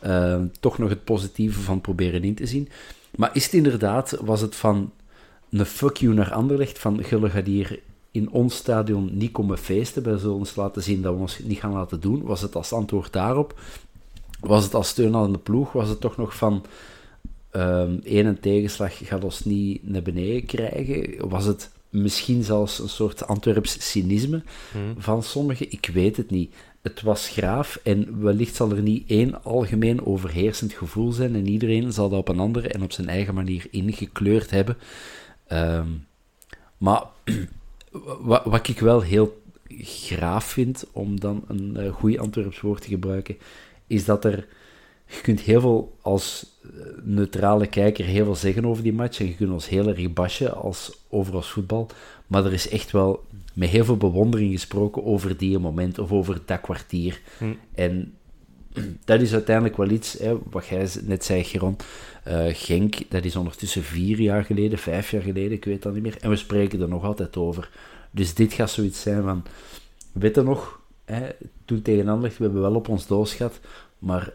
ehm, 0.00 0.46
toch 0.60 0.78
nog 0.78 0.88
het 0.88 1.04
positieve 1.04 1.60
van 1.60 1.80
proberen 1.80 2.24
in 2.24 2.34
te 2.34 2.46
zien. 2.46 2.68
Maar 3.16 3.30
is 3.32 3.44
het 3.44 3.52
inderdaad, 3.52 4.18
was 4.20 4.40
het 4.40 4.56
van 4.56 4.92
een 5.58 5.66
fuck 5.66 5.96
you 5.96 6.14
naar 6.14 6.32
Anderlecht, 6.32 6.78
van 6.78 7.04
Gulle 7.04 7.30
gaat 7.30 7.46
hier 7.46 7.80
in 8.10 8.30
ons 8.30 8.56
stadion 8.56 9.10
niet 9.12 9.32
komen 9.32 9.58
feesten, 9.58 10.02
wij 10.02 10.18
zullen 10.18 10.36
ons 10.36 10.56
laten 10.56 10.82
zien 10.82 11.02
dat 11.02 11.14
we 11.14 11.20
ons 11.20 11.38
niet 11.38 11.58
gaan 11.58 11.72
laten 11.72 12.00
doen. 12.00 12.22
Was 12.22 12.40
het 12.40 12.54
als 12.54 12.72
antwoord 12.72 13.12
daarop? 13.12 13.60
Was 14.40 14.64
het 14.64 14.74
als 14.74 14.88
steun 14.88 15.16
aan 15.16 15.32
de 15.32 15.38
ploeg? 15.38 15.72
Was 15.72 15.88
het 15.88 16.00
toch 16.00 16.16
nog 16.16 16.36
van 16.36 16.64
um, 17.52 18.00
één 18.04 18.40
tegenslag 18.40 19.06
gaat 19.06 19.24
ons 19.24 19.44
niet 19.44 19.88
naar 19.88 20.02
beneden 20.02 20.46
krijgen? 20.46 21.28
Was 21.28 21.44
het 21.44 21.70
misschien 21.90 22.42
zelfs 22.42 22.78
een 22.78 22.88
soort 22.88 23.26
Antwerps 23.26 23.90
cynisme 23.90 24.42
hmm. 24.72 24.94
van 24.98 25.22
sommigen? 25.22 25.72
Ik 25.72 25.90
weet 25.92 26.16
het 26.16 26.30
niet. 26.30 26.54
Het 26.82 27.02
was 27.02 27.28
graaf 27.28 27.80
en 27.82 28.22
wellicht 28.22 28.54
zal 28.54 28.70
er 28.70 28.82
niet 28.82 29.10
één 29.10 29.44
algemeen 29.44 30.06
overheersend 30.06 30.72
gevoel 30.72 31.12
zijn 31.12 31.34
en 31.34 31.48
iedereen 31.48 31.92
zal 31.92 32.08
dat 32.08 32.18
op 32.18 32.28
een 32.28 32.38
andere 32.38 32.68
en 32.68 32.82
op 32.82 32.92
zijn 32.92 33.08
eigen 33.08 33.34
manier 33.34 33.66
ingekleurd 33.70 34.50
hebben. 34.50 34.76
Ehm, 35.46 35.88
maar 36.78 37.02
wat, 38.20 38.44
wat, 38.44 38.68
ik 38.68 38.80
wel 38.80 39.00
heel 39.00 39.42
graaf 39.78 40.44
vind, 40.44 40.86
om 40.92 41.20
dan 41.20 41.44
een 41.48 41.76
uh, 41.76 41.92
goed 41.92 42.18
Antwerps 42.18 42.60
woord 42.60 42.82
te 42.82 42.88
gebruiken, 42.88 43.36
is 43.86 44.04
dat 44.04 44.24
er... 44.24 44.46
Je 45.08 45.20
kunt 45.20 45.40
heel 45.40 45.60
veel 45.60 45.96
als 46.00 46.46
eh, 46.62 46.68
neutrale 47.02 47.66
kijker 47.66 48.04
heel 48.04 48.24
veel 48.24 48.34
zeggen 48.34 48.64
over 48.64 48.82
die 48.82 48.92
match 48.92 49.20
en 49.20 49.26
je 49.26 49.34
kunt 49.34 49.52
ons 49.52 49.68
heel 49.68 49.88
erg 49.88 50.12
bashen 50.12 50.54
als, 50.54 50.98
over 51.08 51.34
ons 51.34 51.50
voetbal, 51.50 51.90
maar 52.26 52.44
er 52.44 52.52
is 52.52 52.68
echt 52.68 52.90
wel 52.90 53.24
met 53.56 53.68
heel 53.68 53.84
veel 53.84 53.96
bewondering 53.96 54.52
gesproken 54.52 55.04
over 55.04 55.36
die 55.36 55.58
moment 55.58 55.98
of 55.98 56.12
over 56.12 56.40
dat 56.44 56.60
kwartier. 56.60 57.20
Hm. 57.38 57.44
En 57.74 58.14
dat 59.04 59.20
is 59.20 59.32
uiteindelijk 59.32 59.76
wel 59.76 59.90
iets, 59.90 60.12
hè, 60.18 60.36
wat 60.50 60.66
jij 60.66 60.88
net 61.02 61.24
zei, 61.24 61.44
Geron. 61.44 61.76
Uh, 62.28 62.44
Genk, 62.52 62.96
dat 63.08 63.24
is 63.24 63.36
ondertussen 63.36 63.82
vier 63.82 64.20
jaar 64.20 64.44
geleden, 64.44 64.78
vijf 64.78 65.10
jaar 65.10 65.22
geleden, 65.22 65.52
ik 65.52 65.64
weet 65.64 65.82
dat 65.82 65.94
niet 65.94 66.02
meer. 66.02 66.16
En 66.20 66.30
we 66.30 66.36
spreken 66.36 66.80
er 66.80 66.88
nog 66.88 67.04
altijd 67.04 67.36
over. 67.36 67.70
Dus 68.10 68.34
dit 68.34 68.52
gaat 68.52 68.70
zoiets 68.70 69.00
zijn 69.00 69.22
van, 69.22 69.44
weet 70.12 70.34
je 70.34 70.42
nog, 70.42 70.80
hè, 71.04 71.26
toen 71.64 71.82
tegen 71.82 72.08
Anderlecht, 72.08 72.38
we 72.38 72.44
hebben 72.44 72.62
wel 72.62 72.74
op 72.74 72.88
ons 72.88 73.06
doos 73.06 73.34
gehad, 73.34 73.60
maar 73.98 74.32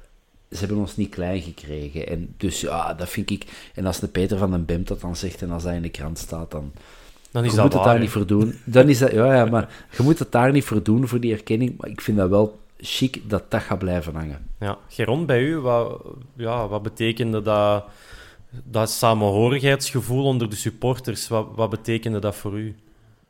ze 0.51 0.57
hebben 0.57 0.77
ons 0.77 0.97
niet 0.97 1.09
klein 1.09 1.41
gekregen. 1.41 2.07
En 2.07 2.33
dus 2.37 2.61
ja, 2.61 2.93
dat 2.93 3.09
vind 3.09 3.29
ik... 3.29 3.69
En 3.75 3.85
als 3.85 3.99
de 3.99 4.07
Peter 4.07 4.37
van 4.37 4.51
den 4.51 4.65
Bemt 4.65 4.87
dat 4.87 5.01
dan 5.01 5.15
zegt 5.15 5.41
en 5.41 5.51
als 5.51 5.63
hij 5.63 5.75
in 5.75 5.81
de 5.81 5.89
krant 5.89 6.17
staat, 6.17 6.51
dan... 6.51 6.71
Dan 7.31 7.43
is 7.43 7.49
je 7.49 7.55
dat 7.55 7.65
moet 7.65 7.73
het 7.73 7.83
daar 7.83 7.99
niet 7.99 8.09
voor 8.09 8.25
doen. 8.25 8.55
Dan 8.63 8.89
is 8.89 8.97
dat, 8.97 9.11
ja, 9.11 9.35
ja, 9.35 9.45
maar 9.45 9.85
je 9.97 10.03
moet 10.03 10.19
het 10.19 10.31
daar 10.31 10.51
niet 10.51 10.63
voor 10.63 10.83
doen, 10.83 11.07
voor 11.07 11.19
die 11.19 11.33
erkenning. 11.33 11.77
Maar 11.77 11.89
ik 11.89 12.01
vind 12.01 12.17
dat 12.17 12.29
wel 12.29 12.59
chic 12.81 13.29
dat 13.29 13.51
dat 13.51 13.61
gaat 13.61 13.79
blijven 13.79 14.15
hangen. 14.15 14.47
Ja, 14.59 14.77
Geron, 14.87 15.25
bij 15.25 15.41
u, 15.41 15.57
wat, 15.57 16.01
ja, 16.35 16.67
wat 16.67 16.83
betekende 16.83 17.41
dat, 17.41 17.85
dat 18.63 18.89
samenhorigheidsgevoel 18.89 20.25
onder 20.25 20.49
de 20.49 20.55
supporters? 20.55 21.27
Wat, 21.27 21.47
wat 21.55 21.69
betekende 21.69 22.19
dat 22.19 22.35
voor 22.35 22.59
u? 22.59 22.75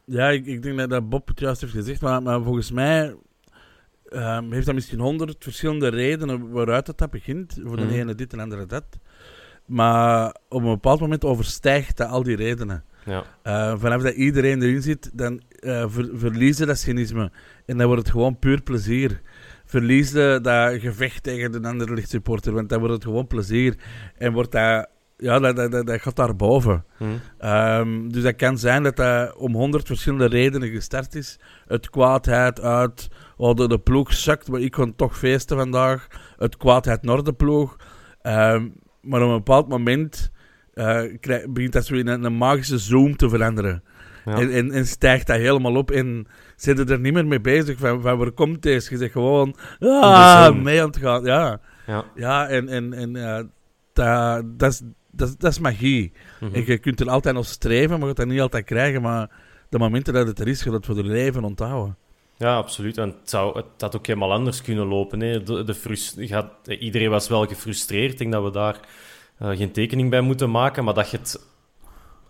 Ja, 0.06 0.30
ik, 0.30 0.46
ik 0.46 0.64
denk 0.64 0.78
dat, 0.78 0.90
dat 0.90 1.10
Bob 1.10 1.28
het 1.28 1.40
juist 1.40 1.62
heeft 1.62 1.74
gezegd, 1.74 2.02
maar, 2.02 2.22
maar 2.22 2.42
volgens 2.42 2.72
mij 2.72 3.16
um, 4.14 4.52
heeft 4.52 4.66
dat 4.66 4.76
misschien 4.76 5.00
honderd 5.00 5.44
verschillende 5.44 5.88
redenen 5.88 6.50
waaruit 6.50 6.88
het 6.88 6.98
dat 6.98 7.10
begint. 7.10 7.60
Voor 7.64 7.78
de 7.78 7.84
mhm. 7.84 7.94
ene 7.94 8.16
dit 8.16 8.32
en 8.32 8.38
de 8.38 8.44
andere 8.44 8.66
dat. 8.66 8.86
Maar 9.66 10.36
op 10.50 10.62
een 10.62 10.70
bepaald 10.70 11.00
moment 11.00 11.26
overstijgt 11.26 11.98
dat 11.98 12.10
al 12.10 12.24
die 12.24 12.36
redenen. 12.36 12.84
Ja. 13.06 13.24
Uh, 13.44 13.80
vanaf 13.80 14.02
dat 14.02 14.14
iedereen 14.14 14.62
erin 14.62 14.82
zit, 14.82 15.10
dan 15.14 15.42
uh, 15.60 15.86
ver, 15.88 16.10
verliezen 16.14 16.68
dat 16.68 16.78
cynisme. 16.78 17.32
En 17.66 17.78
dan 17.78 17.88
wordt 17.88 18.02
het 18.02 18.12
gewoon 18.12 18.40
puur 18.40 18.62
plezier. 18.62 19.22
Verliezen 19.72 20.44
dat 20.44 20.80
gevecht 20.80 21.24
tegen 21.24 21.52
de 21.52 21.68
andere 21.68 21.94
lichtsupporter, 21.94 22.54
want 22.54 22.70
dan 22.70 22.80
wordt 22.80 22.94
het 22.94 23.04
gewoon 23.04 23.28
plezier. 23.28 23.76
En 24.18 24.34
wordt 24.34 24.52
dat, 24.52 24.88
ja, 25.18 25.40
dat, 25.40 25.56
dat, 25.56 25.72
dat, 25.72 25.88
dat 25.88 26.02
gaat 26.02 26.16
daarboven. 26.16 26.86
Hmm. 26.98 27.20
Um, 27.40 28.12
dus 28.12 28.24
dat 28.24 28.36
kan 28.36 28.58
zijn 28.58 28.84
dat 28.84 28.96
dat 28.96 29.36
om 29.36 29.54
honderd 29.54 29.88
verschillende 29.88 30.28
redenen 30.28 30.70
gestart 30.70 31.16
is. 31.16 31.40
Het 31.68 31.90
kwaadheid 31.90 32.62
uit, 32.62 33.08
oh, 33.38 33.56
de, 33.56 33.68
de 33.68 33.80
ploeg 33.80 34.14
zakt, 34.14 34.48
maar 34.48 34.62
ik 34.62 34.72
kon 34.72 34.96
toch 34.96 35.18
feesten 35.18 35.58
vandaag. 35.58 36.08
Het 36.38 36.58
kwaadheid 36.58 37.04
naar 37.04 37.24
de 37.24 37.34
ploeg. 37.34 37.76
Um, 38.24 38.74
maar 39.02 39.22
op 39.22 39.30
een 39.30 39.36
bepaald 39.36 39.68
moment 39.68 40.32
uh, 40.74 41.02
begint 41.50 41.74
dat 41.74 41.86
zo 41.86 41.94
in 41.94 42.08
een, 42.08 42.38
magische 42.38 42.78
zoom 42.78 43.16
te 43.16 43.30
veranderen. 43.30 43.84
Ja. 44.26 44.34
En, 44.34 44.52
en, 44.52 44.72
en, 44.72 44.88
stijgt 44.88 45.28
dat 45.28 45.38
helemaal 45.38 45.76
op 45.76 45.92
en 45.92 46.28
zitten 46.64 46.90
er 46.90 47.00
niet 47.00 47.14
meer 47.14 47.26
mee 47.26 47.42
bezig 47.42 47.80
van, 47.80 48.02
van 48.02 48.18
waar 48.18 48.32
komt 48.32 48.62
deze? 48.62 48.92
Je 48.92 48.98
zegt 48.98 49.12
gewoon, 49.12 49.56
ah, 49.80 50.56
mee 50.56 50.82
aan 50.82 50.88
het 50.88 50.98
gaan. 50.98 51.24
Ja, 51.24 51.60
ja. 51.88 52.06
ja 52.16 52.48
en, 52.48 52.70
en, 52.70 52.94
en 52.94 53.16
uh, 53.16 53.40
dat, 53.94 54.44
dat, 54.60 54.72
is, 54.72 54.82
dat, 55.12 55.36
dat 55.40 55.52
is 55.52 55.60
magie. 55.60 56.12
Mm 56.40 56.54
En 56.54 56.66
je 56.66 56.78
kunt 56.78 57.00
er 57.00 57.10
altijd 57.10 57.36
nog 57.36 57.46
streven, 57.46 57.90
maar 57.90 58.00
je 58.00 58.06
gaat 58.06 58.16
dat 58.16 58.28
niet 58.28 58.42
altijd 58.42 58.66
krijgen. 58.66 59.02
Maar 59.02 59.30
de 59.70 59.78
momenten 59.78 60.14
dat 60.14 60.28
het 60.28 60.40
er 60.40 60.48
is, 60.48 60.62
gaat 60.62 60.74
het 60.74 60.86
voor 60.86 60.96
de 60.96 61.04
leven 61.04 61.44
onthouden. 61.44 61.96
Ja, 62.38 62.56
absoluut. 62.56 62.98
En 62.98 63.08
het, 63.08 63.30
zou, 63.30 63.58
het 63.58 63.82
had 63.82 63.96
ook 63.96 64.08
helemaal 64.08 64.32
anders 64.32 64.62
kunnen 64.62 64.86
lopen. 64.86 65.20
Hè. 65.20 65.44
De, 65.44 65.64
de 65.64 65.76
gaat, 66.28 66.54
iedereen 66.68 67.10
was 67.10 67.28
wel 67.28 67.46
gefrustreerd. 67.46 68.12
Ik 68.12 68.18
denk 68.18 68.32
dat 68.32 68.44
we 68.44 68.52
daar 68.52 68.80
uh, 69.42 69.50
geen 69.58 69.72
tekening 69.72 70.10
bij 70.10 70.22
moeten 70.22 70.52
maken. 70.52 70.84
Maar 70.84 70.94
dat 70.94 71.10
je 71.10 71.18
het 71.18 71.40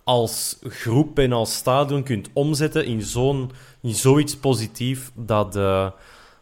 als 0.03 0.57
groep 0.61 1.19
en 1.19 1.31
als 1.31 1.55
stadion 1.55 2.03
kunt 2.03 2.29
omzetten 2.33 2.85
in, 2.85 3.01
zo'n, 3.01 3.51
in 3.81 3.95
zoiets 3.95 4.37
positief, 4.37 5.11
dat, 5.15 5.55
uh, 5.55 5.89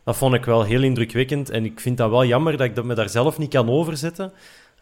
dat 0.04 0.16
vond 0.16 0.34
ik 0.34 0.46
wel 0.46 0.64
heel 0.64 0.84
indrukwekkend. 0.84 1.50
En 1.50 1.66
ik 1.66 1.80
vind 1.80 1.98
dat 1.98 2.10
wel 2.10 2.26
jammer 2.26 2.58
dat 2.58 2.68
ik 2.68 2.76
dat 2.76 2.86
me 2.86 2.94
daar 2.94 3.10
zelf 3.10 3.38
niet 3.38 3.50
kan 3.50 3.70
overzetten. 3.70 4.34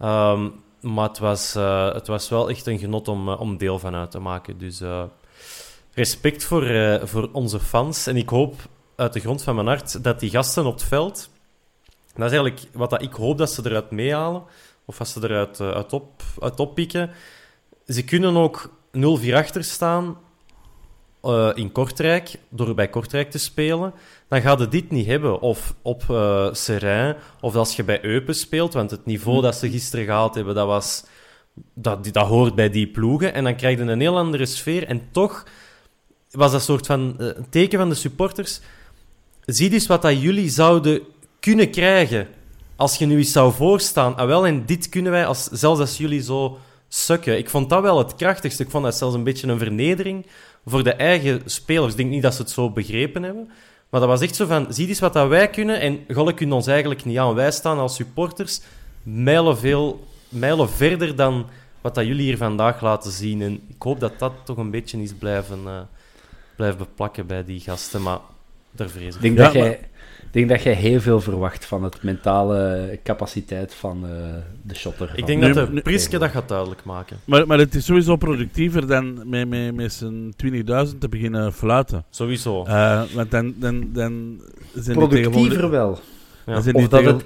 Um, 0.02 0.54
maar 0.82 1.08
het 1.08 1.20
was, 1.20 1.56
uh, 1.56 1.94
het 1.94 2.08
was 2.08 2.30
wel 2.30 2.50
echt 2.50 2.68
een 2.68 2.80
genot 2.80 3.08
om, 3.08 3.30
om 3.30 3.58
deel 3.58 3.80
van 3.80 3.96
uit 3.96 4.12
te 4.12 4.20
maken. 4.20 4.58
Dus 4.58 4.82
respect 5.94 6.44
voor, 6.44 7.00
voor 7.04 7.30
onze 7.32 7.60
fans. 7.60 8.08
En 8.08 8.18
ik 8.18 8.30
hoop 8.30 8.56
uit 8.96 9.14
de 9.14 9.20
grond 9.20 9.44
van 9.44 9.56
mijn 9.56 9.68
hart 9.68 10.04
dat 10.04 10.20
die 10.20 10.30
gasten 10.30 10.66
op 10.66 10.74
het 10.74 10.84
veld. 10.84 11.30
Dat 12.16 12.32
is 12.32 12.38
eigenlijk 12.38 12.62
wat 12.74 12.90
dat 12.90 13.02
ik 13.02 13.14
hoop 13.14 13.38
dat 13.38 13.52
ze 13.52 13.62
eruit 13.66 13.92
meehalen. 13.92 14.44
Of 14.86 15.00
als 15.00 15.12
ze 15.12 15.20
eruit 15.24 15.62
uit, 15.62 15.94
op, 15.94 16.24
uit 16.40 16.60
oppikken. 16.60 17.10
Ze 17.88 18.04
kunnen 18.04 18.38
ook 18.38 18.72
0-4 18.98 19.34
achter 19.34 19.64
staan 19.64 20.18
uh, 21.24 21.50
in 21.54 21.72
Kortrijk, 21.72 22.40
door 22.50 22.76
bij 22.76 22.88
Kortrijk 22.88 23.32
te 23.32 23.38
spelen. 23.38 23.94
Dan 24.28 24.42
gaat 24.42 24.60
je 24.60 24.68
dit 24.68 24.92
niet 24.92 25.06
hebben. 25.06 25.42
Of 25.42 25.74
op 25.82 26.04
uh, 26.12 26.50
of 27.42 27.56
als 27.56 27.76
je 27.76 27.84
bij 27.84 28.04
Eupen 28.04 28.36
speelt. 28.36 28.74
Want 28.74 28.92
het 28.92 29.06
niveau 29.06 29.42
dat 29.42 29.56
ze 29.56 29.70
gisteren 29.70 30.06
gehaald 30.06 30.36
hebben, 30.36 30.56
dat, 30.56 30.68
was, 30.68 31.04
dat, 31.74 32.14
dat 32.14 32.28
hoort 32.28 32.56
bij 32.56 32.70
die 32.70 32.88
ploegen. 32.88 33.34
En 33.34 33.44
dan 33.44 33.56
krijg 33.56 33.78
je 33.78 33.84
een 33.84 34.00
heel 34.00 34.18
andere 34.18 34.46
sfeer. 34.46 34.88
En 34.88 35.02
toch 35.12 35.46
was 36.32 36.52
dat 36.52 36.60
een 36.60 36.66
soort 36.66 36.86
van 36.86 37.16
uh, 37.20 37.30
teken 37.50 37.80
van 37.80 37.90
de 37.90 37.96
supporters 37.96 38.62
zie 39.46 39.70
dus 39.70 39.88
wat 39.88 40.02
dat 40.02 40.22
jullie 40.22 40.50
zouden 40.50 41.02
kunnen 41.40 41.72
krijgen 41.72 42.28
als 42.76 42.98
je 42.98 43.06
nu 43.06 43.18
eens 43.18 43.32
zou 43.32 43.54
voorstaan. 43.54 44.16
Ah, 44.16 44.28
wel, 44.28 44.48
en 44.48 44.66
dit 44.66 44.90
kunnen 44.90 45.12
wij, 45.12 45.26
als, 45.26 45.44
zelfs 45.44 45.80
als 45.80 45.98
jullie 45.98 46.22
zo 46.22 46.58
sukken. 46.88 47.38
Ik 47.38 47.50
vond 47.50 47.70
dat 47.70 47.82
wel 47.82 47.98
het 47.98 48.16
krachtigste. 48.16 48.64
Ik 48.64 48.70
vond 48.70 48.84
dat 48.84 48.96
zelfs 48.96 49.16
een 49.16 49.24
beetje 49.24 49.48
een 49.48 49.58
vernedering 49.58 50.26
voor 50.66 50.84
de 50.84 50.94
eigen 50.94 51.42
spelers. 51.46 51.92
Ik 51.92 51.98
denk 51.98 52.10
niet 52.10 52.22
dat 52.22 52.34
ze 52.34 52.42
het 52.42 52.52
zo 52.52 52.70
begrepen 52.70 53.24
hebben. 53.24 53.50
Maar 53.90 54.00
dat 54.00 54.10
was 54.10 54.22
echt 54.22 54.36
zo 54.36 54.46
van, 54.46 54.74
zie 54.74 54.88
eens 54.88 55.00
wat 55.00 55.14
dat 55.14 55.28
wij 55.28 55.50
kunnen 55.50 55.80
en 55.80 56.00
Golle 56.14 56.34
kunnen 56.34 56.56
ons 56.56 56.68
eigenlijk 56.68 57.06
niet 57.06 57.18
aan. 57.18 57.34
Wij 57.34 57.52
staan 57.52 57.78
als 57.78 57.96
supporters 57.96 58.62
mijlen, 59.04 59.58
veel, 59.58 60.08
mijlen 60.30 60.70
verder 60.70 61.16
dan 61.16 61.46
wat 61.82 61.96
dat 61.96 62.06
jullie 62.06 62.24
hier 62.24 62.38
vandaag 62.38 62.82
laten 62.82 63.12
zien. 63.12 63.42
En 63.42 63.62
ik 63.68 63.82
hoop 63.82 64.00
dat 64.00 64.20
dat 64.20 64.34
toch 64.44 64.58
een 64.58 64.72
beetje 64.72 65.02
is 65.02 65.14
blijven, 65.14 65.60
uh, 65.66 65.80
blijven 66.56 66.78
beplakken 66.78 67.28
bij 67.28 67.44
die 67.44 67.60
gasten. 67.60 68.02
Maar 68.02 68.20
daar 68.72 68.90
vrees 68.90 69.16
ik. 69.16 69.22
Denk 69.22 69.38
dat 69.38 69.54
jij, 69.54 69.80
denk 70.32 70.50
dat 70.50 70.64
jij 70.64 70.74
heel 70.74 71.02
veel 71.02 71.22
verwacht 71.22 71.66
van 71.66 71.84
het 71.84 72.04
mentale 72.04 73.00
capaciteit 73.04 73.74
van 73.74 74.04
uh, 74.04 74.10
de 74.62 74.76
shotter. 74.76 75.12
Ik 75.16 75.26
denk 75.26 75.54
dat 75.54 75.76
de 75.76 75.82
Priske 75.82 76.18
dat 76.18 76.30
gaat 76.30 76.48
duidelijk 76.48 76.84
maken. 76.84 77.18
Maar, 77.26 77.48
maar 77.48 77.58
het 77.58 77.76
is 77.76 77.86
sowieso 77.86 78.16
productiever 78.16 78.88
dan 78.88 79.30
met, 79.30 79.48
met, 79.48 79.76
met 79.76 79.94
zijn 79.94 80.34
20.000 80.46 80.98
te 81.00 81.10
beginnen 81.10 81.54
fluiten. 81.54 82.06
Sowieso. 82.10 82.66
Uh, 82.68 83.04
want 83.14 83.32
dan, 83.32 83.54
dan, 83.58 83.90
dan 83.94 84.42
zijn 84.74 84.98
productiever 84.98 85.70
wel. 85.70 86.00
Ja. 86.46 86.54
Dan 86.54 86.64
zijn 86.64 86.76
of 86.76 86.88
dat 86.88 87.04
het... 87.04 87.26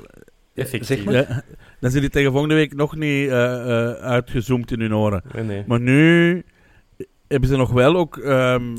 Effectief. 0.54 1.04
Ja, 1.04 1.44
dan 1.80 1.90
zijn 1.90 2.02
die 2.02 2.12
tegen 2.12 2.32
volgende 2.32 2.56
week 2.56 2.76
nog 2.76 2.96
niet 2.96 3.28
uh, 3.28 3.92
uitgezoomd 3.92 4.72
in 4.72 4.80
hun 4.80 4.96
oren. 4.96 5.24
Nee, 5.34 5.44
nee. 5.44 5.64
Maar 5.68 5.80
nu 5.80 6.44
hebben 7.28 7.50
ze 7.50 7.56
nog 7.56 7.72
wel 7.72 7.96
ook 7.96 8.18
um, 8.18 8.74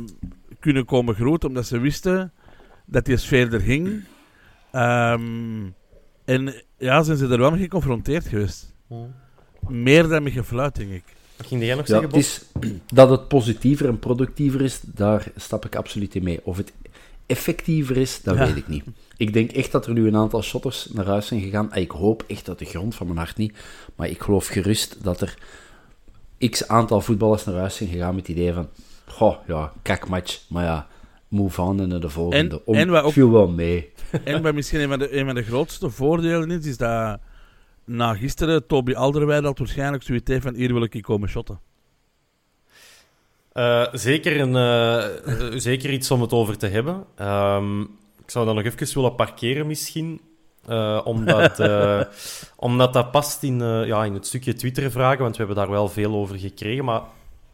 kunnen 0.60 0.84
komen 0.84 1.14
groot, 1.14 1.44
omdat 1.44 1.66
ze 1.66 1.78
wisten 1.78 2.32
dat 2.86 3.04
die 3.04 3.16
sfeer 3.16 3.52
er 3.54 3.60
ging. 3.60 3.86
Um, 4.72 5.74
En 6.24 6.54
ja, 6.78 7.02
zijn 7.02 7.16
ze 7.16 7.26
er 7.28 7.38
wel 7.38 7.50
mee 7.50 7.60
geconfronteerd 7.60 8.26
geweest. 8.26 8.72
Meer 9.68 10.08
dan 10.08 10.22
met 10.22 10.32
gefluit, 10.32 10.74
denk 10.74 10.90
ik. 10.90 11.04
Wat 11.36 11.46
ging 11.46 11.62
jij 11.64 11.74
nog 11.74 11.86
Ja, 11.86 11.92
zeggen, 11.92 12.08
het 12.08 12.18
is, 12.18 12.42
dat 12.86 13.10
het 13.10 13.28
positiever 13.28 13.86
en 13.88 13.98
productiever 13.98 14.60
is, 14.60 14.80
daar 14.84 15.26
stap 15.36 15.64
ik 15.64 15.76
absoluut 15.76 16.14
in 16.14 16.22
mee. 16.22 16.40
Of 16.44 16.56
het 16.56 16.72
effectiever 17.26 17.96
is, 17.96 18.22
dat 18.22 18.36
Ja. 18.36 18.46
weet 18.46 18.56
ik 18.56 18.68
niet. 18.68 18.84
Ik 19.16 19.32
denk 19.32 19.50
echt 19.52 19.72
dat 19.72 19.86
er 19.86 19.92
nu 19.92 20.06
een 20.06 20.16
aantal 20.16 20.42
shotters 20.42 20.88
naar 20.92 21.06
huis 21.06 21.26
zijn 21.26 21.40
gegaan. 21.40 21.74
Ik 21.74 21.90
hoop 21.90 22.24
echt 22.26 22.48
uit 22.48 22.58
de 22.58 22.64
grond 22.64 22.94
van 22.94 23.06
mijn 23.06 23.18
hart 23.18 23.36
niet. 23.36 23.56
Maar 23.96 24.08
ik 24.08 24.22
geloof 24.22 24.46
gerust 24.46 24.96
dat 25.04 25.20
er 25.20 25.34
x 26.50 26.68
aantal 26.68 27.00
voetballers 27.00 27.44
naar 27.44 27.54
huis 27.54 27.76
zijn 27.76 27.88
gegaan 27.88 28.14
met 28.14 28.26
het 28.26 28.36
idee 28.36 28.52
van... 28.52 28.68
Goh, 29.06 29.36
ja, 29.46 29.72
kakmatch. 29.82 30.40
Maar 30.48 30.64
ja, 30.64 30.86
move 31.32 31.62
on 31.62 31.80
en 31.80 31.88
naar 31.88 32.00
de 32.00 32.08
volgende. 32.08 32.54
En- 32.56 32.62
Om, 32.64 32.74
en 32.74 32.88
wat 32.90 33.02
ook- 33.04 33.12
viel 33.12 33.30
wel 33.32 33.48
mee. 33.48 33.90
En 34.24 34.42
wat 34.42 34.54
misschien 34.54 34.80
een 34.80 34.88
van, 34.88 34.98
de, 34.98 35.16
een 35.18 35.26
van 35.26 35.34
de 35.34 35.42
grootste 35.42 35.90
voordelen 35.90 36.50
is, 36.50 36.66
is 36.66 36.76
dat 36.76 37.18
na 37.84 38.14
gisteren 38.14 38.66
Toby 38.66 38.94
Alderweireld 38.94 39.58
waarschijnlijk 39.58 40.02
zoiets 40.02 40.30
heeft 40.30 40.42
van 40.42 40.54
hier 40.54 40.72
wil 40.72 40.82
ik 40.82 40.92
hier 40.92 41.02
komen 41.02 41.28
shotten. 41.28 41.60
Eh, 43.52 43.86
zeker, 43.92 44.40
een, 44.40 44.56
eh, 44.56 45.04
eh, 45.26 45.52
zeker 45.58 45.90
iets 45.92 46.10
om 46.10 46.20
het 46.20 46.32
over 46.32 46.58
te 46.58 46.66
hebben. 46.66 47.04
Ehm, 47.16 47.80
ik 47.80 48.30
zou 48.30 48.46
dat 48.46 48.54
nog 48.54 48.64
even 48.64 48.94
willen 48.94 49.14
parkeren 49.14 49.66
misschien. 49.66 50.20
eh, 50.66 51.00
omdat, 51.04 51.60
eh, 51.70 52.00
omdat 52.56 52.92
dat 52.92 53.10
past 53.10 53.42
in, 53.42 53.60
eh, 53.60 53.86
ja, 53.86 54.04
in 54.04 54.14
het 54.14 54.26
stukje 54.26 54.54
Twitter-vragen, 54.54 55.18
want 55.22 55.36
we 55.36 55.38
hebben 55.44 55.56
daar 55.62 55.70
wel 55.70 55.88
veel 55.88 56.14
over 56.14 56.38
gekregen. 56.38 56.84
Maar 56.84 57.02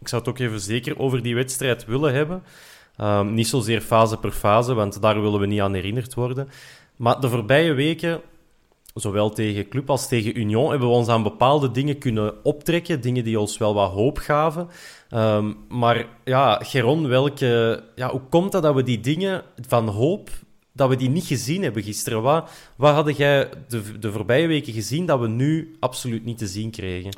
ik 0.01 0.09
zou 0.09 0.21
het 0.23 0.31
ook 0.31 0.39
even 0.39 0.61
zeker 0.61 0.99
over 0.99 1.23
die 1.23 1.35
wedstrijd 1.35 1.85
willen 1.85 2.15
hebben. 2.15 2.43
Ehm, 2.99 3.35
niet 3.35 3.49
zozeer 3.49 3.81
fase 3.81 4.17
per 4.17 4.31
fase, 4.31 4.75
want 4.75 5.03
daar 5.03 5.23
willen 5.23 5.41
we 5.41 5.47
niet 5.47 5.61
aan 5.61 5.75
herinnerd 5.75 6.15
worden. 6.15 6.49
Maar 6.97 7.21
de 7.21 7.29
voorbije 7.29 7.73
weken, 7.73 8.21
zowel 8.95 9.31
tegen 9.31 9.69
Club 9.69 9.91
als 9.91 10.09
tegen 10.09 10.39
Union, 10.39 10.71
hebben 10.71 10.89
we 10.89 10.95
ons 10.95 11.09
aan 11.09 11.23
bepaalde 11.23 11.71
dingen 11.71 11.99
kunnen 11.99 12.45
optrekken. 12.45 13.01
Dingen 13.01 13.25
die 13.25 13.41
ons 13.41 13.59
wel 13.59 13.75
wat 13.75 13.91
hoop 13.91 14.19
gaven. 14.19 14.69
Ehm, 15.11 15.53
maar 15.69 16.07
ja, 16.25 16.61
Geron, 16.63 17.09
welke, 17.09 17.83
ja, 17.95 18.11
hoe 18.11 18.23
komt 18.29 18.53
dat 18.53 18.63
dat 18.63 18.75
we 18.75 18.83
die 18.83 19.01
dingen 19.01 19.43
van 19.67 19.89
hoop, 19.89 20.31
dat 20.73 20.89
we 20.89 20.97
die 20.97 21.11
niet 21.11 21.27
gezien 21.27 21.63
hebben 21.63 21.83
gisteren? 21.83 22.23
Wat, 22.23 22.51
wat 22.77 22.95
hadden 22.95 23.15
jij 23.15 23.49
de, 23.69 23.99
de 23.99 24.13
voorbije 24.13 24.47
weken 24.47 24.73
gezien 24.73 25.07
dat 25.07 25.21
we 25.21 25.29
nu 25.29 25.77
absoluut 25.81 26.25
niet 26.25 26.39
te 26.39 26.47
zien 26.47 26.71
kregen? 26.71 27.17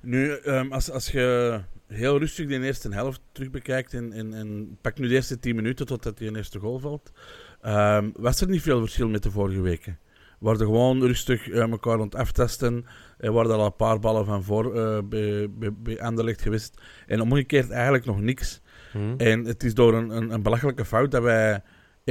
Nu, 0.00 0.32
ehm, 0.32 0.72
als, 0.72 0.90
als 0.90 1.10
je 1.10 1.60
heel 1.88 2.18
rustig 2.18 2.46
de 2.46 2.60
eerste 2.60 2.94
helft 2.94 3.20
terug 3.32 3.50
bekijkt 3.50 3.94
en, 3.94 4.12
en, 4.12 4.34
en 4.34 4.78
pak 4.80 4.98
nu 4.98 5.08
de 5.08 5.14
eerste 5.14 5.38
10 5.38 5.56
minuten 5.56 5.86
totdat 5.86 6.18
die 6.18 6.36
eerste 6.36 6.58
goal 6.58 6.78
valt, 6.78 7.12
ehm, 7.60 8.10
was 8.14 8.40
er 8.40 8.48
niet 8.48 8.62
veel 8.62 8.80
verschil 8.80 9.08
met 9.08 9.22
de 9.22 9.30
vorige 9.30 9.60
weken. 9.60 9.98
We 10.38 10.46
waren 10.46 10.66
gewoon 10.66 11.00
rustig 11.02 11.48
eh, 11.48 11.60
elkaar 11.60 11.92
aan 11.92 12.00
het 12.00 12.14
aftesten. 12.14 12.86
Er 13.18 13.32
waren 13.32 13.50
al 13.50 13.64
een 13.64 13.76
paar 13.76 13.98
ballen 13.98 14.24
van 14.24 14.42
voor 14.42 14.76
eh, 14.76 14.98
bij, 15.04 15.50
bij, 15.50 15.72
bij 15.72 16.00
Anderlecht 16.00 16.42
geweest. 16.42 16.80
En 17.06 17.20
omgekeerd 17.20 17.70
eigenlijk 17.70 18.04
nog 18.04 18.20
niks. 18.20 18.60
Hm? 18.92 19.14
En 19.16 19.44
het 19.44 19.64
is 19.64 19.74
door 19.74 19.94
een, 19.94 20.10
een, 20.10 20.30
een 20.30 20.42
belachelijke 20.42 20.84
fout 20.84 21.10
dat 21.10 21.22
wij 21.22 21.62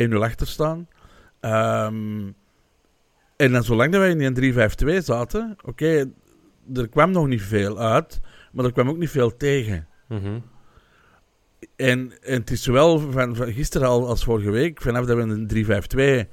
1-0 0.10 0.14
achter 0.14 0.48
staan. 0.48 0.88
Ehm, 1.40 2.32
en 3.36 3.52
dan 3.52 3.64
zolang 3.64 3.92
dat 3.92 4.02
wij 4.02 4.10
in 4.10 4.34
die 4.34 4.54
3-5-2 4.54 5.04
zaten, 5.04 5.56
oké, 5.64 6.12
er 6.74 6.90
kwam 6.90 7.12
nog 7.12 7.28
niet 7.28 7.42
veel 7.42 7.80
uit, 7.80 8.20
maar 8.58 8.66
er 8.66 8.72
kwam 8.72 8.90
ook 8.90 8.98
niet 8.98 9.10
veel 9.10 9.38
tegen. 9.38 9.88
Mhm. 10.08 10.40
En, 11.76 12.12
en 12.22 12.40
het 12.40 12.52
is 12.52 12.64
zowel 12.64 13.00
van, 13.00 13.36
van 13.36 13.52
gisteren 13.52 13.88
al 13.88 14.08
als 14.08 14.24
vorige 14.24 14.52
week, 14.52 14.82
vanaf 14.82 15.06
dat 15.06 15.16
we 15.16 15.22
in 15.22 15.48
de 15.48 16.26
3-5-2 16.26 16.30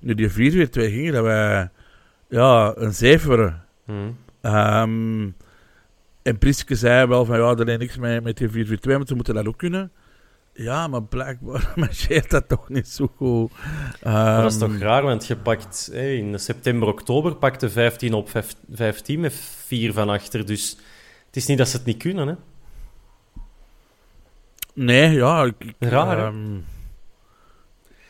nu 0.00 0.14
die 0.14 0.66
4-4-2 0.68 0.70
gingen, 0.70 1.12
dat 1.12 1.22
wij 1.22 1.70
ja, 2.28 2.72
een 2.76 2.94
7 2.94 3.28
waren. 3.28 3.66
Ehm, 4.40 5.28
en 6.22 6.38
Priske 6.38 6.74
zei 6.74 7.06
wel 7.06 7.24
van 7.24 7.38
ja, 7.38 7.50
er 7.50 7.68
is 7.68 7.78
niks 7.78 7.96
mee 7.96 8.20
met 8.20 8.36
die 8.36 8.48
4-4-2, 8.48 8.50
maar 8.82 9.06
ze 9.06 9.14
moeten 9.14 9.34
dat 9.34 9.46
ook 9.46 9.58
kunnen. 9.58 9.92
Ja, 10.52 10.86
maar 10.86 11.02
blijkbaar 11.02 11.72
marcheert 11.76 12.30
dat 12.30 12.48
toch 12.48 12.68
niet 12.68 12.88
zo 12.88 13.12
goed. 13.16 13.52
Maar 14.02 14.42
dat 14.42 14.52
is 14.52 14.60
Ehm, 14.60 14.70
toch 14.70 14.80
raar, 14.80 15.02
want 15.02 15.26
je 15.26 15.36
pakt 15.36 15.90
in 15.92 16.38
september, 16.38 16.88
oktober 16.88 17.36
pakte 17.36 17.70
15 17.70 18.14
op 18.14 18.30
5 18.30 18.54
15 18.70 19.20
met 19.20 19.34
4 19.66 19.92
van 19.92 20.08
achter. 20.08 20.46
Dus 20.46 20.78
het 21.28 21.36
is 21.36 21.46
niet 21.46 21.58
dat 21.58 21.68
ze 21.68 21.76
het 21.76 21.86
niet 21.86 21.96
kunnen, 21.96 22.28
hè? 22.28 22.34
Nee, 24.72 25.10
ja. 25.10 25.44
Ik, 25.44 25.74
Raar, 25.78 26.18
ehm, 26.26 26.58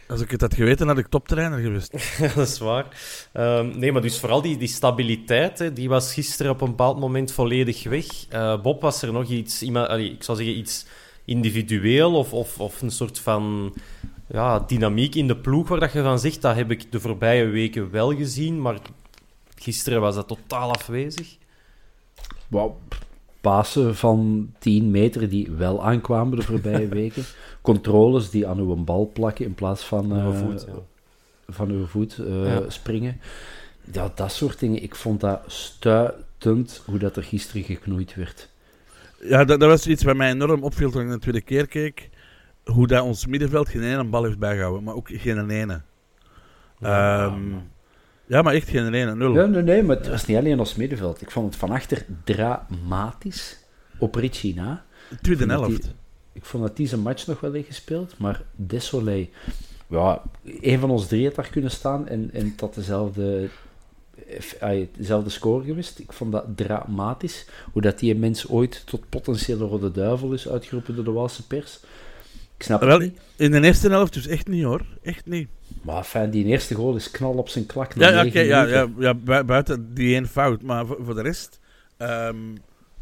als 0.08 0.20
ik 0.20 0.30
het 0.30 0.40
had 0.40 0.54
geweten, 0.54 0.86
had 0.86 0.98
ik 0.98 1.06
toptrainer 1.06 1.58
geweest. 1.58 1.92
Dat 2.34 2.48
is 2.48 2.58
waar. 2.58 2.86
Ehm, 3.32 3.78
nee, 3.78 3.92
maar 3.92 4.02
dus 4.02 4.20
vooral 4.20 4.42
die, 4.42 4.56
die 4.56 4.68
stabiliteit, 4.68 5.58
hè, 5.58 5.72
die 5.72 5.88
was 5.88 6.14
gisteren 6.14 6.52
op 6.52 6.60
een 6.60 6.68
bepaald 6.68 6.98
moment 6.98 7.32
volledig 7.32 7.84
weg. 7.84 8.06
Eh, 8.28 8.60
Bob, 8.60 8.80
was 8.82 9.02
er 9.02 9.12
nog 9.12 9.28
iets, 9.28 9.62
iemand, 9.62 9.88
allee, 9.88 10.12
ik 10.12 10.22
zou 10.22 10.38
zeggen 10.38 10.58
iets 10.58 10.86
individueel 11.24 12.14
of, 12.14 12.32
of, 12.32 12.60
of 12.60 12.82
een 12.82 12.90
soort 12.90 13.18
van 13.18 13.74
ja, 14.28 14.58
dynamiek 14.58 15.14
in 15.14 15.26
de 15.26 15.36
ploeg 15.36 15.68
waar 15.68 15.80
dat 15.80 15.92
je 15.92 16.02
van 16.02 16.18
zegt, 16.18 16.42
dat 16.42 16.54
heb 16.54 16.70
ik 16.70 16.92
de 16.92 17.00
voorbije 17.00 17.44
weken 17.44 17.90
wel 17.90 18.14
gezien, 18.16 18.60
maar 18.60 18.78
gisteren 19.54 20.00
was 20.00 20.14
dat 20.14 20.28
totaal 20.28 20.72
afwezig. 20.72 21.36
Wauw. 22.48 22.78
Pasen 23.40 23.96
van 23.96 24.50
10 24.58 24.90
meter 24.90 25.28
die 25.28 25.50
wel 25.50 25.84
aankwamen 25.84 26.36
de 26.38 26.42
voorbije 26.44 26.88
weken. 27.00 27.22
Controles 27.62 28.30
die 28.30 28.46
aan 28.46 28.58
uw 28.58 28.74
bal 28.84 29.10
plakken 29.12 29.44
in 29.44 29.54
plaats 29.54 29.84
van, 29.84 30.12
Uw 30.12 30.32
eh, 30.32 30.38
voet, 30.38 30.64
ja. 30.68 30.72
van 31.48 31.70
uw 31.70 31.86
voet 31.86 32.18
eh, 32.18 32.44
Ja. 32.46 32.70
springen. 32.70 33.20
Ja, 33.92 34.12
dat 34.14 34.32
soort 34.32 34.58
dingen. 34.58 34.82
Ik 34.82 34.94
vond 34.94 35.20
dat 35.20 35.40
stuitend 35.46 36.82
hoe 36.86 36.98
dat 36.98 37.16
er 37.16 37.22
gisteren 37.22 37.62
geknoeid 37.62 38.14
werd. 38.14 38.48
Ja, 39.20 39.44
dat, 39.44 39.60
dat 39.60 39.68
was 39.68 39.86
iets 39.86 40.02
wat 40.02 40.16
mij 40.16 40.30
enorm 40.30 40.62
opviel 40.62 40.90
toen 40.90 41.02
ik 41.02 41.10
de 41.10 41.18
tweede 41.18 41.40
keer 41.40 41.66
keek. 41.66 42.08
Hoe 42.64 42.86
dat 42.86 43.02
ons 43.02 43.26
middenveld 43.26 43.68
geen 43.68 43.82
ene 43.82 44.04
bal 44.04 44.24
heeft 44.24 44.38
bijgehouden, 44.38 44.82
maar 44.84 44.94
ook 44.94 45.08
geen 45.12 45.50
ene. 45.50 45.80
Ja. 46.78 47.26
Ehm, 47.26 47.42
ja, 48.28 48.42
maar 48.42 48.54
echt 48.54 48.68
geen 48.68 48.94
ene, 48.94 49.14
nul. 49.14 49.34
Ja, 49.34 49.46
nee, 49.46 49.62
nee, 49.62 49.82
maar 49.82 49.96
het 49.96 50.08
was 50.08 50.26
niet 50.26 50.36
alleen 50.36 50.58
ons 50.58 50.74
middenveld. 50.74 51.22
Ik 51.22 51.30
vond 51.30 51.46
het 51.46 51.56
van 51.56 51.70
achter 51.70 52.06
dramatisch 52.24 53.58
op 53.98 54.14
Richie 54.14 54.54
na. 54.54 54.84
Tweede 55.20 55.46
helft. 55.46 55.94
Ik 56.32 56.44
vond 56.44 56.62
dat 56.62 56.76
die 56.76 56.86
zijn 56.86 57.00
match 57.00 57.26
nog 57.26 57.40
wel 57.40 57.52
heeft 57.52 57.66
gespeeld, 57.66 58.18
maar 58.18 58.42
Desolé, 58.56 59.28
ja, 59.86 60.22
een 60.44 60.78
van 60.78 60.90
ons 60.90 61.06
drie 61.06 61.26
had 61.26 61.34
daar 61.34 61.50
kunnen 61.50 61.70
staan 61.70 62.08
en, 62.08 62.30
en 62.32 62.54
tot 62.54 62.74
dezelfde, 62.74 63.48
ay, 64.60 64.88
dezelfde 64.96 65.30
score 65.30 65.64
geweest. 65.64 65.98
Ik 65.98 66.12
vond 66.12 66.32
dat 66.32 66.44
dramatisch, 66.56 67.46
hoe 67.72 67.82
dat 67.82 67.98
die 67.98 68.14
mens 68.14 68.48
ooit 68.48 68.86
tot 68.86 69.08
potentiële 69.08 69.64
rode 69.64 69.90
duivel 69.90 70.32
is 70.32 70.48
uitgeroepen 70.48 70.94
door 70.94 71.04
de 71.04 71.10
Waalse 71.10 71.46
pers. 71.46 71.80
Ik 72.58 72.64
snap 72.64 72.80
het 72.80 72.88
Wel, 72.88 72.98
niet. 72.98 73.18
in 73.36 73.50
de 73.50 73.60
eerste 73.60 73.88
helft 73.88 74.12
dus 74.12 74.26
echt 74.26 74.48
niet 74.48 74.64
hoor. 74.64 74.80
Echt 75.02 75.26
niet. 75.26 75.48
Maar 75.82 76.02
fijn, 76.04 76.30
die 76.30 76.44
eerste 76.44 76.74
goal 76.74 76.96
is 76.96 77.10
knal 77.10 77.32
op 77.32 77.48
zijn 77.48 77.66
klak. 77.66 77.92
Ja, 77.94 78.08
ja, 78.08 78.40
ja, 78.42 78.62
ja, 78.64 78.86
ja, 78.98 79.14
bui- 79.14 79.44
buiten 79.44 79.94
die 79.94 80.14
één 80.14 80.26
fout. 80.28 80.62
Maar 80.62 80.86
voor, 80.86 80.98
voor 81.04 81.14
de 81.14 81.22
rest 81.22 81.60
ehm, 81.96 82.36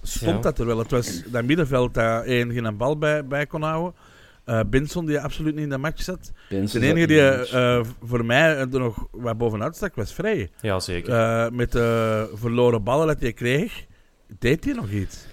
stond 0.02 0.36
Ja. 0.36 0.40
dat 0.42 0.58
er 0.58 0.66
wel. 0.66 0.78
Het 0.78 0.90
was 0.90 1.22
dat 1.26 1.44
middenveld 1.44 1.94
dat 1.94 2.24
één 2.24 2.52
geen 2.52 2.76
bal 2.76 2.98
bij, 2.98 3.26
bij 3.26 3.46
kon 3.46 3.62
houden. 3.62 3.94
Eh 4.44 4.60
Benson 4.66 5.06
die 5.06 5.20
absoluut 5.20 5.54
niet 5.54 5.64
in 5.64 5.70
de 5.70 5.78
match 5.78 6.02
zat. 6.02 6.32
Benson 6.48 6.80
De 6.80 6.86
enige 6.86 7.06
die 7.06 7.22
match. 7.22 7.52
eh, 7.52 7.80
voor 8.02 8.24
mij 8.24 8.56
er 8.56 8.68
nog 8.68 9.06
wat 9.10 9.38
bovenuit 9.38 9.76
stak 9.76 9.94
was 9.94 10.12
Vrij. 10.12 10.50
Ja, 10.60 10.80
zeker. 10.80 11.12
Eh, 11.14 11.50
met 11.50 11.72
de 11.72 12.30
verloren 12.34 12.82
ballen 12.82 13.06
dat 13.06 13.20
hij 13.20 13.32
kreeg, 13.32 13.84
deed 14.38 14.64
hij 14.64 14.74
nog 14.74 14.90
iets. 14.90 15.25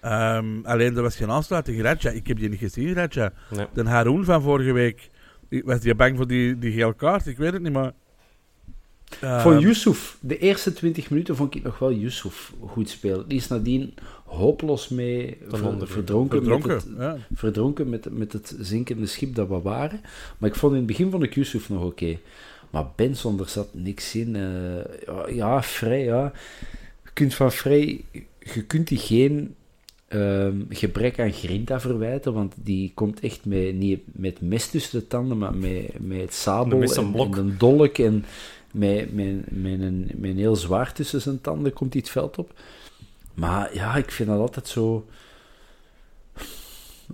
Ehm, 0.00 0.46
alleen 0.62 0.96
er 0.96 1.02
was 1.02 1.16
geen 1.16 1.30
aansluiting. 1.30 1.82
Radja, 1.82 2.10
ik 2.10 2.26
heb 2.26 2.38
die 2.38 2.48
niet 2.48 2.58
gezien, 2.58 2.94
Radja. 2.94 3.32
Nee. 3.50 3.66
De 3.74 3.84
Haroon 3.84 4.24
van 4.24 4.42
vorige 4.42 4.72
week, 4.72 5.10
was 5.64 5.80
die 5.80 5.94
bang 5.94 6.16
voor 6.16 6.26
die, 6.26 6.58
die 6.58 6.72
gele 6.72 6.94
kaart? 6.94 7.26
Ik 7.26 7.36
weet 7.36 7.52
het 7.52 7.62
niet, 7.62 7.72
maar... 7.72 7.92
Ehm, 9.20 9.40
Voor 9.40 9.58
Yusuf, 9.58 10.16
de 10.20 10.38
eerste 10.38 10.72
20 10.72 11.10
minuten 11.10 11.36
vond 11.36 11.54
ik 11.54 11.62
nog 11.62 11.78
wel 11.78 11.92
Yusuf 11.92 12.52
goed 12.66 12.88
spelen. 12.88 13.28
Die 13.28 13.38
is 13.38 13.48
nadien 13.48 13.94
hopeloos 14.24 14.88
mee 14.88 15.36
ver- 15.48 15.58
verdronken, 15.86 15.88
verdronken. 16.42 16.68
met 16.68 16.82
het, 16.84 16.92
ja. 16.98 17.16
verdronken 17.34 17.88
met, 17.88 18.08
met 18.18 18.32
het 18.32 18.56
zinkende 18.60 19.06
schip 19.06 19.34
dat 19.34 19.48
we 19.48 19.60
waren. 19.60 20.00
Maar 20.38 20.48
ik 20.50 20.54
vond 20.56 20.72
in 20.72 20.78
het 20.78 20.86
begin 20.86 21.10
vond 21.10 21.22
ik 21.22 21.34
Yusuf 21.34 21.68
nog 21.68 21.84
oké. 21.84 22.18
Maar 22.70 22.84
Benson, 22.96 23.40
er 23.40 23.48
zat 23.48 23.68
niks 23.74 24.14
in. 24.14 24.36
eh, 24.36 25.06
ja, 25.06 25.28
ja, 25.28 25.62
Frey, 25.62 26.04
ja. 26.04 26.32
Je 27.04 27.10
kunt 27.12 27.34
van 27.34 27.52
Frey, 27.52 28.04
je 28.54 28.62
kunt 28.66 28.88
die 28.88 28.98
geen 28.98 29.54
ehm, 30.08 30.54
gebrek 30.68 31.20
aan 31.20 31.32
grinta 31.32 31.80
verwijten, 31.80 32.32
want 32.32 32.54
die 32.62 32.92
komt 32.94 33.20
echt 33.20 33.44
met, 33.44 33.74
niet 33.74 34.00
met 34.12 34.40
mes 34.40 34.70
tussen 34.70 34.98
de 35.00 35.06
tanden, 35.06 35.38
maar 35.38 35.54
met, 35.54 35.90
met 36.00 36.20
het 36.20 36.34
sabel 36.34 36.82
en, 36.82 37.32
een 37.38 37.54
dolk 37.58 37.98
en 37.98 38.24
met, 38.72 39.14
met, 39.14 39.34
met, 39.50 39.80
een, 39.80 40.10
met 40.16 40.30
een 40.30 40.36
heel 40.38 40.56
zwaar 40.56 40.92
tussen 40.92 41.20
zijn 41.20 41.40
tanden 41.40 41.72
komt 41.72 41.92
hij 41.92 42.02
het 42.02 42.10
veld 42.12 42.38
op. 42.38 42.52
Maar 43.34 43.74
ja, 43.74 43.96
ik 43.96 44.10
vind 44.10 44.28
dat 44.28 44.38
altijd 44.38 44.68
zo... 44.68 45.06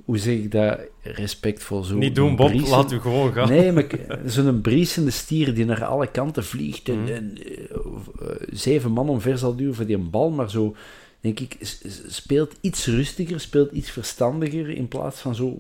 hoe 0.05 0.19
zeg 0.19 0.35
ik 0.35 0.51
dat, 0.53 0.79
respectvol 1.03 1.83
zo. 1.85 1.97
Niet 1.97 2.15
doen, 2.15 2.37
Bob, 2.37 2.49
briesen- 2.49 2.71
laat 2.71 2.93
u 2.93 3.01
gewoon 3.01 3.33
gaan. 3.33 3.49
Nee, 3.49 3.73
maar 3.73 3.87
zo'n 4.27 4.61
briesende 4.61 5.11
stier 5.11 5.55
die 5.55 5.65
naar 5.65 5.85
alle 5.85 6.07
kanten 6.11 6.45
vliegt 6.45 6.89
en, 6.89 7.01
Mhm. 7.03 7.13
en 7.13 7.37
eh, 7.45 7.63
eh, 7.65 8.37
zeven 8.53 8.91
man 8.91 9.09
omver 9.09 9.39
zal 9.39 9.57
duwen 9.57 9.75
voor 9.75 9.87
die 9.87 9.99
bal, 9.99 10.31
maar 10.31 10.51
zo, 10.51 10.75
denk 11.25 11.41
ik, 11.41 11.57
speelt 12.09 12.55
iets 12.61 12.87
rustiger, 12.87 13.41
speelt 13.41 13.73
iets 13.73 13.91
verstandiger 13.91 14.69
in 14.69 14.89
plaats 14.89 15.21
van 15.21 15.35
zo, 15.35 15.59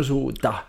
zo, 0.00 0.32
da. 0.32 0.66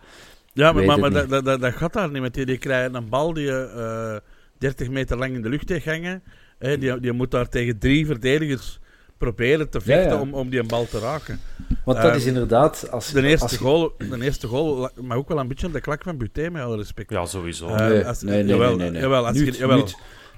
Ja, 0.54 0.72
maar, 0.72 1.00
maar, 1.00 1.12
dat, 1.12 1.30
dat, 1.30 1.46
dat, 1.46 1.62
dat 1.62 1.74
gaat 1.74 1.94
daar 1.94 2.12
niet 2.12 2.22
met 2.22 2.34
die. 2.34 2.58
Krijgen 2.58 2.96
een 2.96 3.10
bal 3.10 3.34
die 3.34 3.44
je 3.46 3.72
eh 3.76 4.30
30 4.58 4.90
meter 4.90 5.18
lang 5.18 5.34
in 5.36 5.42
de 5.42 5.50
lucht 5.50 5.70
heeft 5.70 5.86
hangen. 5.86 6.24
Hè, 6.60 6.78
die, 6.78 7.00
die 7.00 7.12
moet 7.12 7.32
daar 7.32 7.50
tegen 7.50 7.78
drie 7.80 8.06
verdedigers 8.06 8.80
proberen 9.18 9.70
te 9.70 9.82
vechten 9.82 10.12
ja. 10.16 10.22
Om, 10.22 10.34
om 10.34 10.50
die 10.50 10.60
een 10.60 10.68
bal 10.68 10.86
te 10.88 11.00
raken. 11.00 11.40
Want 11.86 12.02
dat 12.02 12.16
is 12.16 12.26
inderdaad, 12.26 12.92
als, 12.92 13.12
De 13.12 13.22
eerste, 13.22 13.44
als 13.44 13.52
je- 13.52 13.58
goal, 13.58 13.94
de 13.98 14.24
eerste 14.24 14.48
goal, 14.48 14.90
maar 15.02 15.18
ook 15.18 15.28
wel 15.28 15.40
een 15.40 15.48
beetje 15.48 15.72
de 15.72 15.82
klak 15.82 16.04
van 16.04 16.18
Buté, 16.18 16.50
met 16.50 16.62
alle 16.64 16.78
respect. 16.78 17.10
Ja, 17.10 17.26
sowieso. 17.26 17.68
Eh, 17.68 17.88
Nee, 17.88 18.06
als- 18.06 18.22
nee, 18.22 18.44
nee, 18.44 18.46
jawel, 18.54 18.70
nee, 18.70 18.78
nee, 18.78 18.90
nee. 18.92 19.02
jawel, 19.02 19.26
als 19.28 19.38
Nuut, 19.38 19.54
je- 19.56 19.60
jawel. 19.62 19.88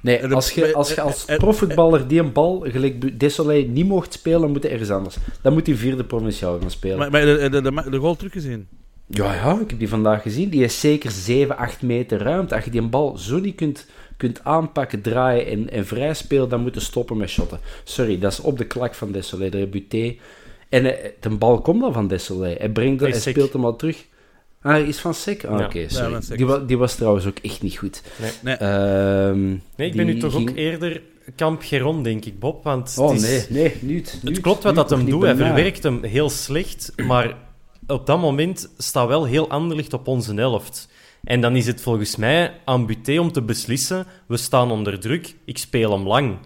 Nee, 0.04 0.34
als 0.34 0.52
je 0.52 0.74
als, 0.74 0.94
je 0.94 1.02
als 1.02 1.26
profvoetballer 1.26 2.08
die 2.08 2.20
een 2.20 2.32
bal, 2.32 2.66
gelijk 2.68 3.20
Desolé, 3.20 3.54
niet 3.54 3.88
mocht 3.88 4.14
spelen, 4.14 4.42
dan 4.42 4.52
moet 4.52 4.64
hij 4.64 4.72
ergens 4.72 4.90
anders. 4.90 5.16
Dan 5.42 5.54
moet 5.54 5.68
hij 5.68 5.76
vierde 5.76 6.04
provinciaal 6.04 6.60
gaan 6.60 6.72
spelen. 6.72 6.98
Maar, 6.98 7.12
maar 7.12 7.26
de, 7.26 7.50
de, 7.50 7.62
de, 7.62 7.90
de 7.90 7.98
goal 7.98 8.16
teruggezien. 8.16 8.68
Ja, 9.08 9.34
ja, 9.34 9.60
ik 9.60 9.70
heb 9.70 9.80
die 9.80 9.90
vandaag 9.90 10.22
gezien. 10.22 10.50
Die 10.50 10.64
is 10.64 10.80
zeker 10.80 11.12
7, 11.12 11.58
8 11.58 11.82
meter 11.82 12.22
ruimte. 12.22 12.56
Als 12.56 12.64
je 12.64 12.72
die 12.72 12.82
een 12.82 12.90
bal 12.90 13.18
zo 13.18 13.40
niet 13.40 13.56
kunt, 13.56 13.88
kunt 14.18 14.44
aanpakken, 14.44 15.02
draaien 15.02 15.46
en, 15.46 15.70
en 15.70 15.86
vrij 15.86 16.14
spelen, 16.14 16.50
dan 16.50 16.62
moet 16.62 16.74
je 16.74 16.80
stoppen 16.80 17.18
met 17.18 17.30
shotten. 17.30 17.60
Sorry, 17.84 18.20
dat 18.20 18.32
is 18.32 18.40
op 18.40 18.58
de 18.58 18.66
klak 18.66 18.94
van 18.94 19.12
Desolé, 19.12 19.50
de 19.50 19.68
Buté. 19.68 20.16
En 20.70 20.86
eh, 20.86 21.10
de 21.20 21.30
bal 21.30 21.62
komt 21.62 21.84
al 21.84 21.94
van 21.94 22.08
Desolé. 22.08 22.56
Hij, 22.58 22.70
brengt, 22.70 23.02
Hij 23.02 23.14
speelt 23.14 23.54
hem 23.54 23.66
al 23.66 23.76
terug. 23.76 24.06
Ah, 24.64 24.72
hij 24.72 24.84
is 24.84 24.98
van 24.98 25.14
Sek? 25.14 25.44
Ah, 25.46 25.60
Ja. 25.60 25.66
oké, 25.66 25.80
Ja, 25.90 26.22
Sek. 26.22 26.38
die, 26.38 26.46
wa- 26.46 26.58
die 26.60 26.78
was 26.78 26.96
trouwens 26.96 27.26
ook 27.26 27.38
echt 27.42 27.62
niet 27.62 27.78
goed. 27.78 28.02
Nee. 28.42 28.54
Ehm, 28.56 29.48
Nee, 29.76 29.88
ik 29.90 29.96
ben 29.96 30.06
nu 30.06 30.18
toch 30.20 30.34
ging- 30.34 30.50
ook 30.50 30.56
eerder 30.56 31.02
kamp 31.36 31.62
Geron, 31.64 32.04
denk 32.04 32.26
ik, 32.26 32.40
Bob. 32.40 32.64
Want 32.64 32.96
Oh 33.00 33.10
het 33.12 33.22
is- 33.22 33.50
nee, 33.50 33.62
nee, 33.64 33.76
niet. 33.80 34.20
Het 34.24 34.40
klopt 34.42 34.64
wat 34.64 34.76
dat 34.76 34.90
hem 34.90 35.06
doet. 35.10 35.22
Hij 35.24 35.36
verwerkt 35.36 35.84
hem 35.84 36.04
heel 36.04 36.30
slecht, 36.30 36.94
maar 37.08 37.36
op 37.88 38.06
dat 38.06 38.20
moment 38.20 38.70
staat 38.78 39.08
wel 39.08 39.26
heel 39.26 39.50
anderlicht 39.50 39.94
op 39.94 40.08
onze 40.08 40.34
helft. 40.34 40.88
En 41.24 41.42
dan 41.42 41.56
is 41.56 41.66
het 41.68 41.82
volgens 41.82 42.16
mij 42.16 42.54
aan 42.66 42.86
Buté 42.86 43.20
om 43.20 43.32
te 43.32 43.42
beslissen, 43.42 44.06
we 44.26 44.38
staan 44.38 44.72
onder 44.72 45.00
druk, 45.00 45.36
ik 45.46 45.58
speel 45.58 45.92
hem 45.92 46.08
lang. 46.08 46.38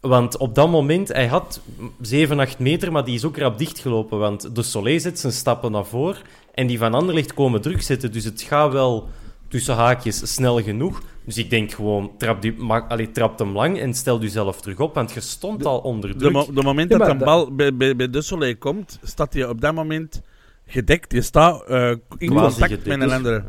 Want 0.00 0.36
op 0.36 0.54
dat 0.54 0.70
moment, 0.70 1.08
hij 1.08 1.26
had 1.26 1.60
7, 2.00 2.38
8 2.38 2.58
meter, 2.58 2.92
maar 2.92 3.04
die 3.04 3.14
is 3.14 3.24
ook 3.24 3.38
rap 3.38 3.58
dichtgelopen. 3.58 4.18
Want 4.18 4.54
de 4.56 4.62
Soleil 4.62 5.00
zet 5.00 5.18
zijn 5.18 5.32
stappen 5.32 5.72
naar 5.72 5.86
voren 5.86 6.16
en 6.54 6.66
die 6.66 6.78
van 6.78 6.94
Anderlicht 6.94 7.34
komen 7.34 7.60
druk 7.60 7.82
zetten. 7.82 8.12
Dus 8.12 8.24
het 8.24 8.42
gaat 8.42 8.72
wel 8.72 9.08
tussen 9.48 9.74
haakjes 9.74 10.32
snel 10.34 10.62
genoeg. 10.62 11.02
Dus 11.24 11.38
ik 11.38 11.50
denk 11.50 11.72
gewoon, 11.72 12.10
trap, 12.18 12.42
die, 12.42 12.54
allee, 12.88 13.10
trap 13.10 13.38
hem 13.38 13.52
lang 13.52 13.78
en 13.78 13.94
stel 13.94 14.20
jezelf 14.20 14.60
terug 14.60 14.78
op, 14.80 14.94
want 14.94 15.12
je 15.12 15.20
stond 15.20 15.64
al 15.64 15.78
onder 15.78 16.10
De, 16.12 16.16
druk. 16.18 16.32
mo- 16.32 16.52
de 16.54 16.62
moment 16.62 16.90
dat 16.90 17.08
een 17.08 17.18
bal 17.18 17.54
bij, 17.54 17.76
bij, 17.76 17.96
bij 17.96 18.10
de 18.10 18.22
Soleil 18.22 18.56
komt, 18.56 18.98
staat 19.02 19.32
hij 19.34 19.48
op 19.48 19.60
dat 19.60 19.74
moment 19.74 20.22
gedekt. 20.66 21.12
Je 21.12 21.22
staat 21.22 21.64
eh, 21.66 21.90
in 22.18 22.28
contact 22.28 22.54
gedekt. 22.56 22.86
met 22.86 23.00
een 23.00 23.12
andere. 23.12 23.44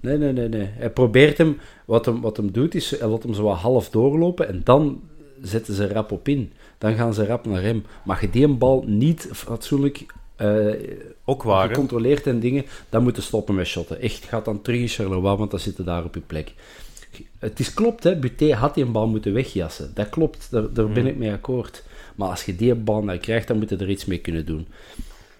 Nee, 0.00 0.18
nee, 0.18 0.32
nee, 0.32 0.48
nee. 0.48 0.68
Hij 0.72 0.90
probeert 0.90 1.38
hem... 1.38 1.58
Wat 1.84 2.06
hem, 2.06 2.20
wat 2.20 2.36
hem 2.36 2.52
doet, 2.52 2.74
is... 2.74 2.98
Hij 2.98 3.08
laat 3.08 3.22
hem 3.22 3.34
zo 3.34 3.42
wat 3.42 3.58
half 3.58 3.90
doorlopen 3.90 4.48
en 4.48 4.60
dan 4.64 5.00
zetten 5.42 5.74
ze 5.74 5.88
rap 5.92 6.12
op 6.12 6.28
in. 6.28 6.52
Dan 6.78 6.94
gaan 6.94 7.14
ze 7.14 7.26
rap 7.26 7.46
naar 7.46 7.62
hem. 7.62 7.84
Maar 8.04 8.18
je 8.20 8.30
die 8.30 8.44
een 8.44 8.58
bal 8.58 8.84
niet 8.86 9.28
fatsoenlijk 9.32 10.06
eh 10.36 10.66
Ook 11.24 11.42
waar, 11.42 11.68
gecontroleerd 11.68 12.26
en 12.26 12.40
dingen, 12.40 12.64
dan 12.88 13.02
moeten 13.02 13.22
stoppen 13.22 13.54
met 13.54 13.66
shotten. 13.66 14.00
Echt, 14.00 14.24
gaat 14.24 14.44
dan 14.44 14.62
terug 14.62 14.80
in 14.80 14.88
Charleroi, 14.88 15.36
want 15.36 15.50
dan 15.50 15.60
zitten 15.60 15.84
daar 15.84 16.04
op 16.04 16.14
je 16.14 16.20
plek. 16.20 16.52
Het 17.38 17.60
is 17.60 17.74
klopt, 17.74 18.04
hè. 18.04 18.16
Buté 18.16 18.54
had 18.54 18.74
die 18.74 18.84
een 18.84 18.92
bal 18.92 19.06
moeten 19.06 19.32
wegjassen. 19.32 19.90
Dat 19.94 20.08
klopt, 20.08 20.48
daar, 20.50 20.72
daar 20.72 20.84
Hmm. 20.84 20.94
ben 20.94 21.06
ik 21.06 21.16
mee 21.16 21.32
akkoord. 21.32 21.82
Maar 22.14 22.28
als 22.28 22.44
je 22.44 22.56
die 22.56 22.74
bal 22.74 23.02
nou 23.02 23.18
krijgt, 23.18 23.48
dan 23.48 23.58
moet 23.58 23.68
je 23.70 23.76
er 23.76 23.90
iets 23.90 24.04
mee 24.04 24.18
kunnen 24.18 24.46
doen. 24.46 24.66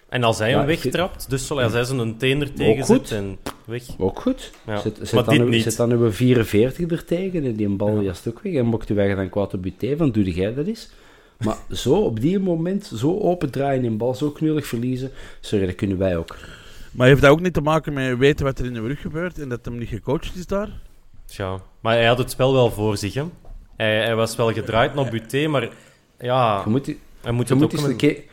En 0.09 0.23
als 0.23 0.37
hij 0.39 0.49
Ja, 0.49 0.57
hem 0.57 0.65
wegtrapt, 0.65 1.29
dus 1.29 1.51
als 1.51 1.73
hij 1.73 1.83
zijn 1.83 2.17
teen 2.17 2.41
er 2.41 2.53
tegen 2.53 2.85
zet 2.85 3.11
en 3.11 3.37
weg. 3.65 3.83
Ook 3.97 4.19
goed. 4.21 4.51
Ja. 4.65 4.79
Zet, 4.79 4.97
zet, 5.01 5.11
Maar 5.11 5.23
dan 5.23 5.33
dit 5.33 5.43
uw- 5.43 5.49
niet. 5.49 5.63
zet 5.63 5.75
dan 5.75 5.91
uw 5.91 6.11
44 6.11 6.91
er 6.91 7.05
tegen 7.05 7.43
en 7.45 7.55
die 7.55 7.65
een 7.65 7.77
bal 7.77 8.01
jast 8.01 8.27
ook 8.27 8.39
weg. 8.43 8.53
En 8.53 8.65
mocht 8.65 8.89
u 8.89 8.95
weg 8.95 9.15
dan 9.15 9.29
kwaad 9.29 9.53
op 9.53 9.61
Buté, 9.61 9.97
van 9.97 10.11
doe 10.11 10.33
jij 10.33 10.53
dat 10.53 10.65
eens. 10.67 10.89
Maar 11.43 11.57
zo 11.71 11.93
op 11.95 12.19
die 12.19 12.39
moment, 12.39 12.91
zo 12.95 13.19
open 13.19 13.49
draaien 13.49 13.83
en 13.83 13.91
een 13.91 13.97
bal 13.97 14.15
zo 14.15 14.29
knullig 14.31 14.65
verliezen, 14.67 15.11
sorry, 15.39 15.65
dat 15.65 15.75
kunnen 15.75 15.97
wij 15.97 16.17
ook. 16.17 16.35
Maar 16.91 17.07
heeft 17.07 17.21
dat 17.21 17.31
ook 17.31 17.41
niet 17.41 17.53
te 17.53 17.61
maken 17.61 17.93
met 17.93 18.17
weten 18.17 18.45
wat 18.45 18.59
er 18.59 18.65
in 18.65 18.73
de 18.73 18.81
rug 18.81 19.01
gebeurt 19.01 19.39
en 19.39 19.49
dat 19.49 19.65
hem 19.65 19.77
niet 19.77 19.87
gecoacht 19.89 20.35
is 20.35 20.47
daar? 20.47 20.69
Tja. 21.25 21.59
Maar 21.79 21.93
hij 21.95 22.05
had 22.05 22.17
het 22.17 22.31
spel 22.31 22.53
wel 22.53 22.71
voor 22.71 22.97
zich, 22.97 23.13
hè. 23.13 23.23
Hij, 23.75 24.03
hij 24.03 24.15
was 24.15 24.35
wel 24.35 24.53
gedraaid 24.53 24.93
naar 24.95 25.09
Buté, 25.09 25.47
maar 25.47 25.69
ja, 26.19 26.61
Je 26.65 26.69
moet, 26.69 26.85
hij 27.21 27.31
moet 27.31 27.47
je 27.47 27.53
het 27.53 27.63
moet 27.63 27.73
ook... 27.73 27.79
eens 27.79 27.89
een 27.89 27.95
keer... 27.95 28.23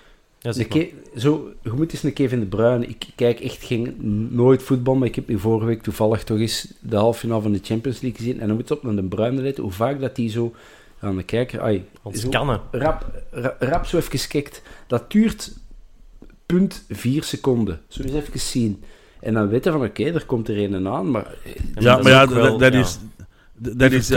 Ja, 0.42 0.48
Een 0.48 0.54
zeg 0.54 0.68
maar. 0.68 0.78
keer, 0.78 0.92
zo, 1.16 1.52
je 1.62 1.70
moet 1.70 1.92
eens 1.92 2.02
een 2.02 2.12
Kevin 2.12 2.40
De 2.40 2.46
Bruyne. 2.46 2.86
Ik 2.86 3.06
kijk 3.14 3.40
echt 3.40 3.64
geen, 3.64 3.96
nooit 4.30 4.62
voetbal, 4.62 4.94
maar 4.94 5.08
ik 5.08 5.14
heb 5.14 5.28
nu 5.28 5.38
vorige 5.38 5.66
week 5.66 5.82
toevallig 5.82 6.24
toch 6.24 6.38
eens 6.38 6.72
de 6.80 6.96
halve 6.96 7.18
finale 7.18 7.42
van 7.42 7.52
de 7.52 7.60
Champions 7.62 8.00
League 8.00 8.18
gezien. 8.18 8.40
En 8.40 8.46
dan 8.46 8.56
moet 8.56 8.68
je 8.68 8.74
op 8.74 8.82
naar 8.82 8.94
De 8.94 9.02
Bruyne 9.02 9.42
letten, 9.42 9.62
hoe 9.62 9.72
vaak 9.72 10.00
dat 10.00 10.16
die 10.16 10.30
zo 10.30 10.54
aan 11.00 11.16
de 11.16 11.22
kijker... 11.22 11.60
Ai, 11.60 11.84
rap, 12.70 13.22
ra- 13.30 13.56
rap 13.58 13.86
zo 13.86 13.96
even 13.96 14.28
kijkt. 14.28 14.62
Dat 14.86 15.10
duurt 15.10 15.52
punt 16.46 16.84
vier 16.88 17.22
seconden. 17.24 17.80
Zo 17.88 18.02
eens 18.02 18.12
even 18.12 18.40
zien. 18.40 18.82
En 19.20 19.34
dan 19.34 19.48
weten 19.48 19.72
van, 19.72 19.84
oké, 19.84 20.04
er 20.04 20.24
komt 20.26 20.48
er 20.48 20.58
een 20.74 20.88
aan, 20.88 21.10
maar... 21.10 21.26
eh, 21.44 21.52
Ja, 21.74 21.96
maar 21.96 22.12
ja, 22.12 22.28
wel- 22.28 22.58
dat, 22.58 22.72
ja. 22.72 22.78
is... 22.78 22.98
Dat 23.54 23.92
is... 23.92 24.08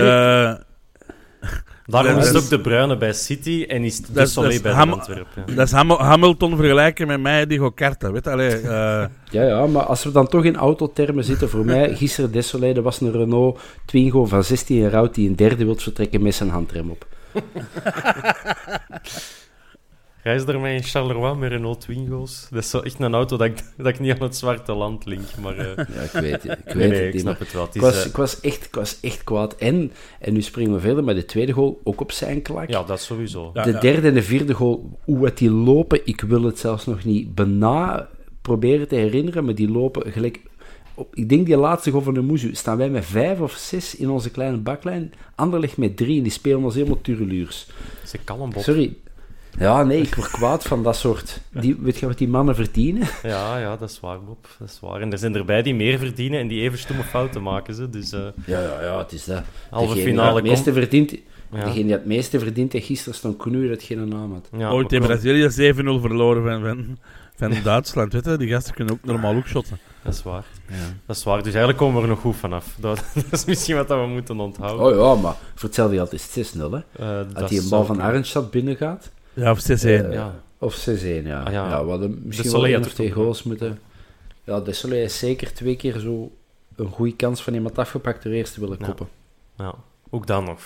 Daarom 1.85 2.17
is 2.17 2.27
het 2.27 2.35
ook 2.37 2.49
De 2.49 2.59
Bruyne 2.59 2.97
bij 2.97 3.13
City 3.13 3.65
en 3.67 3.83
is 3.83 3.99
De 4.01 4.25
Soleil 4.25 4.51
is 4.53 4.61
bij 4.61 4.71
Ham- 4.71 4.91
Antwerpen. 4.93 5.55
dat 5.55 5.65
is 5.67 5.71
Ham- 5.71 5.91
Hamilton 5.91 6.55
vergelijken 6.55 7.07
met 7.07 7.21
mij 7.21 7.47
die 7.47 7.59
gaat 7.59 7.73
karten. 7.73 8.11
Weet 8.13 8.23
je, 8.23 8.31
allee, 8.31 8.55
eh, 8.55 9.05
Ja, 9.29 9.43
ja, 9.43 9.65
maar 9.65 9.83
als 9.83 10.03
we 10.03 10.11
dan 10.11 10.27
toch 10.27 10.43
in 10.45 10.55
autotermen 10.55 11.23
zitten, 11.23 11.49
voor 11.49 11.65
mij, 11.65 11.95
gisteren 11.95 12.31
Desolé, 12.31 12.73
dat 12.73 12.83
was 12.83 13.01
een 13.01 13.11
Renault 13.11 13.59
Twingo 13.85 14.25
van 14.25 14.43
16 14.43 14.77
jaar 14.77 14.95
oud 14.95 15.15
die 15.15 15.29
een 15.29 15.35
derde 15.35 15.65
wilt 15.65 15.83
vertrekken 15.83 16.21
met 16.21 16.35
zijn 16.35 16.49
handrem 16.49 16.89
op. 16.89 17.05
Reis 20.23 20.43
er 20.45 20.59
mij 20.59 20.75
in 20.75 20.83
Charleroi 20.83 21.35
met 21.35 21.49
Renault 21.51 21.81
Twingo's. 21.81 22.47
Dat 22.51 22.63
is 22.63 22.69
zo 22.69 22.79
echt 22.79 22.99
een 22.99 23.13
auto 23.13 23.37
dat 23.37 23.47
ik, 23.47 23.63
dat 23.77 23.87
ik 23.87 23.99
niet 23.99 24.11
aan 24.11 24.21
het 24.21 24.35
zwarte 24.35 24.73
land 24.73 25.05
link, 25.05 25.21
maar... 25.41 25.57
eh, 25.57 25.77
Ja, 25.95 26.01
ik 26.01 26.11
weet 26.11 26.43
het. 26.43 26.57
Ik 26.65 26.65
weet 26.65 26.75
nee, 26.75 26.87
nee, 26.87 26.97
het 26.97 27.07
ik 27.07 27.13
niet, 27.13 27.21
snap 27.21 27.39
het 27.39 27.53
wel. 27.53 27.61
Het 27.65 27.75
Ik 27.75 27.81
is, 27.81 27.87
was, 27.87 27.99
eh, 28.01 28.05
ik, 28.05 28.15
was 28.15 28.39
echt, 28.39 28.65
ik 28.65 28.75
was 28.75 28.97
echt 29.01 29.23
kwaad. 29.23 29.55
En, 29.55 29.91
en 30.19 30.33
nu 30.33 30.41
springen 30.41 30.73
we 30.73 30.79
verder 30.79 31.03
met 31.03 31.15
de 31.15 31.25
tweede 31.25 31.51
goal, 31.51 31.81
ook 31.83 32.01
op 32.01 32.11
zijn 32.11 32.41
klak. 32.41 32.69
ja, 32.69 32.83
dat 32.83 33.01
sowieso. 33.01 33.51
Ja. 33.53 33.63
de 33.63 33.77
derde 33.77 34.07
en 34.07 34.13
de 34.13 34.23
vierde 34.23 34.53
goal, 34.53 34.99
hoe 35.03 35.17
wat 35.17 35.37
die 35.37 35.51
lopen, 35.51 35.99
ik 36.05 36.21
wil 36.21 36.43
het 36.43 36.59
zelfs 36.59 36.85
nog 36.85 37.03
niet 37.03 37.35
bijna 37.35 38.07
proberen 38.41 38.87
te 38.87 38.95
herinneren, 38.95 39.45
maar 39.45 39.55
die 39.55 39.69
lopen 39.71 40.11
gelijk... 40.11 40.39
Op, 40.95 41.15
ik 41.15 41.29
denk 41.29 41.45
die 41.45 41.57
laatste 41.57 41.91
goal 41.91 42.03
van 42.03 42.13
de 42.13 42.21
Moezu, 42.21 42.55
staan 42.55 42.77
wij 42.77 42.89
met 42.89 43.05
vijf 43.05 43.39
of 43.39 43.51
zes 43.51 43.95
in 43.95 44.09
onze 44.09 44.29
kleine 44.31 44.57
baklijn. 44.57 45.13
Anderlecht 45.35 45.77
met 45.77 45.97
drie 45.97 46.17
en 46.17 46.23
die 46.23 46.31
spelen 46.31 46.63
ons 46.63 46.75
helemaal 46.75 47.01
tureluurs. 47.01 47.67
Ze 48.05 48.17
kan 48.23 48.41
een 48.41 48.49
bot. 48.49 48.63
Sorry. 48.63 48.93
Ja, 49.59 49.83
nee, 49.83 50.01
ik 50.01 50.15
word 50.15 50.29
kwaad 50.31 50.63
van 50.63 50.83
dat 50.83 50.95
soort... 50.95 51.39
Die, 51.51 51.77
weet 51.79 51.99
je 51.99 52.07
wat 52.07 52.17
die 52.17 52.27
mannen 52.27 52.55
verdienen? 52.55 53.07
Ja, 53.23 53.57
ja, 53.57 53.77
dat 53.77 53.89
is 53.89 53.99
waar, 53.99 54.23
Bob. 54.23 54.47
Dat 54.59 54.69
is 54.69 54.79
waar. 54.81 55.01
En 55.01 55.11
er 55.11 55.17
zijn 55.17 55.35
erbij 55.35 55.61
die 55.61 55.75
meer 55.75 55.97
verdienen 55.97 56.39
en 56.39 56.47
die 56.47 56.61
even 56.61 56.77
stomme 56.77 57.03
fouten 57.03 57.43
maken. 57.43 57.73
Ze. 57.75 57.89
Dus 57.89 58.11
eh, 58.11 58.19
Ja, 58.45 58.59
ja, 58.61 58.81
ja, 58.81 58.97
het 58.97 59.11
is 59.11 59.25
dat. 59.25 59.43
halve 59.69 59.87
Degene 59.87 60.05
die 60.05 60.13
finale 60.13 60.35
het 60.35 60.43
meeste 60.49 60.73
verdient, 60.73 61.11
Ja. 61.11 61.63
Degene 61.65 61.83
die 61.83 61.91
het 61.91 62.05
meeste 62.05 62.39
verdient, 62.39 62.73
heeft 62.73 62.85
gisteren 62.85 63.13
stond 63.15 63.37
Knoei 63.37 63.69
dat 63.69 63.83
geen 63.83 64.07
naam 64.07 64.33
had. 64.33 64.49
Ja, 64.57 64.69
ooit 64.69 64.91
in 64.91 65.01
Brazilië 65.01 65.73
7-0 65.73 65.75
verloren 66.01 66.43
van, 66.43 66.61
van, 66.61 66.97
van 67.35 67.63
Duitsland. 67.63 68.13
Weet 68.13 68.25
je, 68.25 68.37
die 68.37 68.49
gasten 68.49 68.73
kunnen 68.73 68.93
ook 68.93 69.03
normaal 69.03 69.35
ook 69.35 69.47
shotten. 69.47 69.79
Dat 70.03 70.13
is 70.13 70.23
waar. 70.23 70.45
Dat 71.05 71.15
is 71.15 71.23
waar. 71.23 71.37
Dus 71.37 71.45
eigenlijk 71.45 71.77
komen 71.77 71.95
we 71.95 72.01
er 72.01 72.07
nog 72.07 72.19
goed 72.19 72.35
vanaf. 72.35 72.75
Dat, 72.79 73.03
dat 73.13 73.31
is 73.31 73.45
misschien 73.45 73.75
wat 73.75 73.87
dat 73.87 73.99
we 73.99 74.07
moeten 74.07 74.39
onthouden. 74.39 74.85
Oh 74.85 75.15
ja, 75.15 75.21
maar 75.21 75.35
voor 75.55 75.67
hetzelfde 75.69 75.95
geld 75.95 76.13
is 76.13 76.35
het 76.35 76.53
6-0, 76.55 76.59
hè. 76.59 76.65
Eh, 76.65 76.83
dat 77.33 77.41
Als 77.41 77.49
die 77.49 77.61
een 77.61 77.69
bal 77.69 77.85
van 77.85 77.95
kunnen. 77.95 78.13
Arnstad 78.13 78.51
binnengaat. 78.51 79.11
Ja, 79.33 79.51
of 79.51 79.59
6-1. 79.59 79.83
Eh, 79.83 80.13
Ja. 80.13 80.41
Of 80.57 80.75
6-1, 80.89 81.25
ja. 81.25 81.41
Ah, 81.43 81.51
ja. 81.53 81.69
ja. 81.69 81.83
we 81.83 81.89
hadden 81.89 82.21
misschien 82.23 82.51
wel 82.51 82.65
één 82.65 82.79
of 82.79 82.93
twee 82.93 83.11
goals 83.11 83.43
moeten... 83.43 83.79
Ja, 84.43 84.59
de 84.59 84.73
Soleil 84.73 85.01
heeft 85.01 85.13
zeker 85.13 85.53
twee 85.53 85.75
keer 85.75 85.99
zo 85.99 86.31
een 86.75 86.89
goede 86.89 87.15
kans 87.15 87.41
van 87.43 87.53
iemand 87.53 87.77
afgepakt 87.77 88.23
door 88.23 88.31
eerst 88.33 88.53
te 88.53 88.59
willen 88.59 88.77
Ja. 88.79 88.85
koppen. 88.85 89.07
Ja, 89.57 89.73
ook 90.09 90.27
dan 90.27 90.43
nog. 90.43 90.59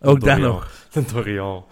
ook 0.00 0.20
dan 0.20 0.40
nog. 0.40 0.70
Dorian. 1.12 1.64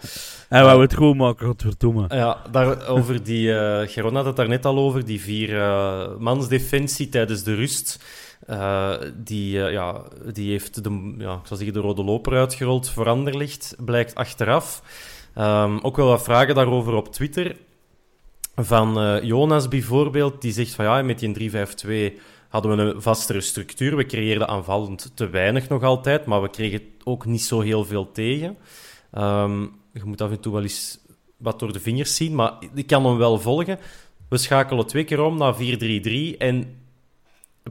Hij 0.49 0.63
wou 0.63 0.81
het 0.81 0.93
goed 0.95 1.15
maken, 1.17 1.47
godverdomme. 1.47 2.05
Ja, 2.09 2.41
daar, 2.51 2.87
over 2.87 3.23
die... 3.23 3.53
eh 3.53 3.87
Geron 3.87 4.15
had 4.15 4.25
het 4.25 4.35
daar 4.35 4.47
net 4.47 4.65
al 4.65 4.77
over, 4.77 5.05
die 5.05 5.21
vier 5.21 5.57
eh 5.61 6.17
mansdefensie 6.17 7.09
tijdens 7.09 7.43
de 7.43 7.55
rust. 7.55 7.99
Eh, 8.47 8.93
die, 9.15 9.51
ja, 9.51 10.01
die 10.33 10.51
heeft 10.51 10.83
de, 10.83 11.13
ja, 11.17 11.33
ik 11.33 11.45
zou 11.47 11.59
zeggen, 11.59 11.73
de 11.73 11.79
rode 11.79 12.03
loper 12.03 12.33
uitgerold 12.37 12.89
voor 12.89 13.07
Anderlicht, 13.09 13.75
blijkt 13.79 14.15
achteraf. 14.15 14.81
Ehm, 15.37 15.77
ook 15.81 15.95
wel 15.95 16.07
wat 16.07 16.23
vragen 16.23 16.55
daarover 16.55 16.93
op 16.93 17.11
Twitter. 17.11 17.55
van 18.55 18.99
eh, 18.99 19.23
Jonas 19.23 19.67
bijvoorbeeld, 19.67 20.41
die 20.41 20.51
zegt 20.51 20.73
van 20.73 20.85
ja, 20.85 21.01
met 21.01 21.19
die 21.19 21.33
3-5-2 21.33 22.19
hadden 22.49 22.77
we 22.77 22.83
een 22.83 23.01
vastere 23.01 23.41
structuur. 23.41 23.95
We 23.95 24.05
creëerden 24.05 24.47
aanvallend 24.47 25.11
te 25.13 25.29
weinig 25.29 25.69
nog 25.69 25.83
altijd, 25.83 26.25
maar 26.25 26.41
we 26.41 26.49
kregen 26.49 26.81
ook 27.03 27.25
niet 27.25 27.43
zo 27.43 27.61
heel 27.61 27.85
veel 27.85 28.11
tegen. 28.11 28.57
Ehm, 29.11 29.61
je 29.93 30.01
moet 30.05 30.21
af 30.21 30.31
en 30.31 30.39
toe 30.39 30.53
wel 30.53 30.61
eens 30.61 30.99
wat 31.37 31.59
door 31.59 31.73
de 31.73 31.79
vingers 31.79 32.15
zien, 32.15 32.35
maar 32.35 32.53
ik 32.73 32.87
kan 32.87 33.05
hem 33.05 33.17
wel 33.17 33.39
volgen. 33.39 33.79
We 34.29 34.37
schakelen 34.37 34.87
twee 34.87 35.03
keer 35.03 35.21
om 35.21 35.37
naar 35.37 35.55
4-3-3 35.55 36.37
en 36.37 36.77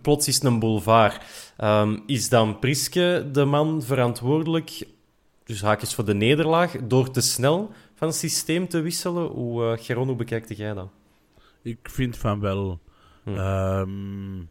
plots 0.02 0.28
is 0.28 0.34
het 0.34 0.44
een 0.44 0.58
boulevard. 0.58 1.22
Ehm, 1.56 1.98
is 2.06 2.28
dan 2.28 2.58
Priske 2.58 3.28
de 3.32 3.44
man 3.44 3.82
verantwoordelijk, 3.82 4.86
dus 5.46 5.62
haakjes 5.62 5.94
voor 5.94 6.04
de 6.04 6.14
nederlaag, 6.14 6.76
door 6.82 7.10
te 7.10 7.20
snel 7.20 7.70
van 7.94 8.12
systeem 8.12 8.68
te 8.68 8.80
wisselen? 8.80 9.26
Hoe, 9.26 9.62
uh, 9.62 9.84
Geron, 9.84 10.06
hoe 10.06 10.16
bekijkt 10.16 10.56
jij 10.56 10.74
dat? 10.74 10.88
Ik 11.62 11.78
vind 11.82 12.16
van 12.16 12.40
wel. 12.40 12.80
Hm. 13.22 13.36
Ehm, 13.36 14.44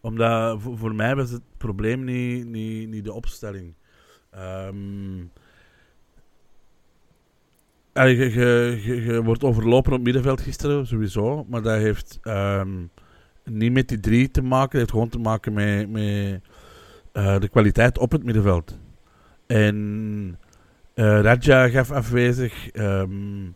omdat 0.00 0.60
voor, 0.62 0.94
mij 0.94 1.16
was 1.16 1.30
het 1.30 1.42
probleem 1.56 2.04
niet, 2.04 2.46
niet, 2.46 2.88
niet 2.88 3.04
de 3.04 3.12
opstelling. 3.12 3.74
Um, 4.34 5.30
je, 7.92 8.30
je, 8.32 9.02
je, 9.04 9.22
wordt 9.22 9.44
overlopen 9.44 9.90
op 9.90 9.96
het 9.96 10.04
middenveld 10.04 10.40
gisteren, 10.40 10.86
sowieso. 10.86 11.44
Maar 11.48 11.62
dat 11.62 11.78
heeft 11.78 12.18
um, 12.22 12.90
niet 13.44 13.72
met 13.72 13.88
die 13.88 14.00
drie 14.00 14.30
te 14.30 14.42
maken. 14.42 14.70
Dat 14.70 14.78
heeft 14.78 14.90
gewoon 14.90 15.08
te 15.08 15.18
maken 15.18 15.52
met, 15.52 15.90
met 15.90 16.40
uh, 17.12 17.38
de 17.40 17.48
kwaliteit 17.48 17.98
op 17.98 18.12
het 18.12 18.24
middenveld. 18.24 18.78
En 19.46 19.76
uh, 20.94 21.20
Raja 21.20 21.68
gaf 21.68 21.90
afwezig. 21.90 22.74
Um, 22.74 23.54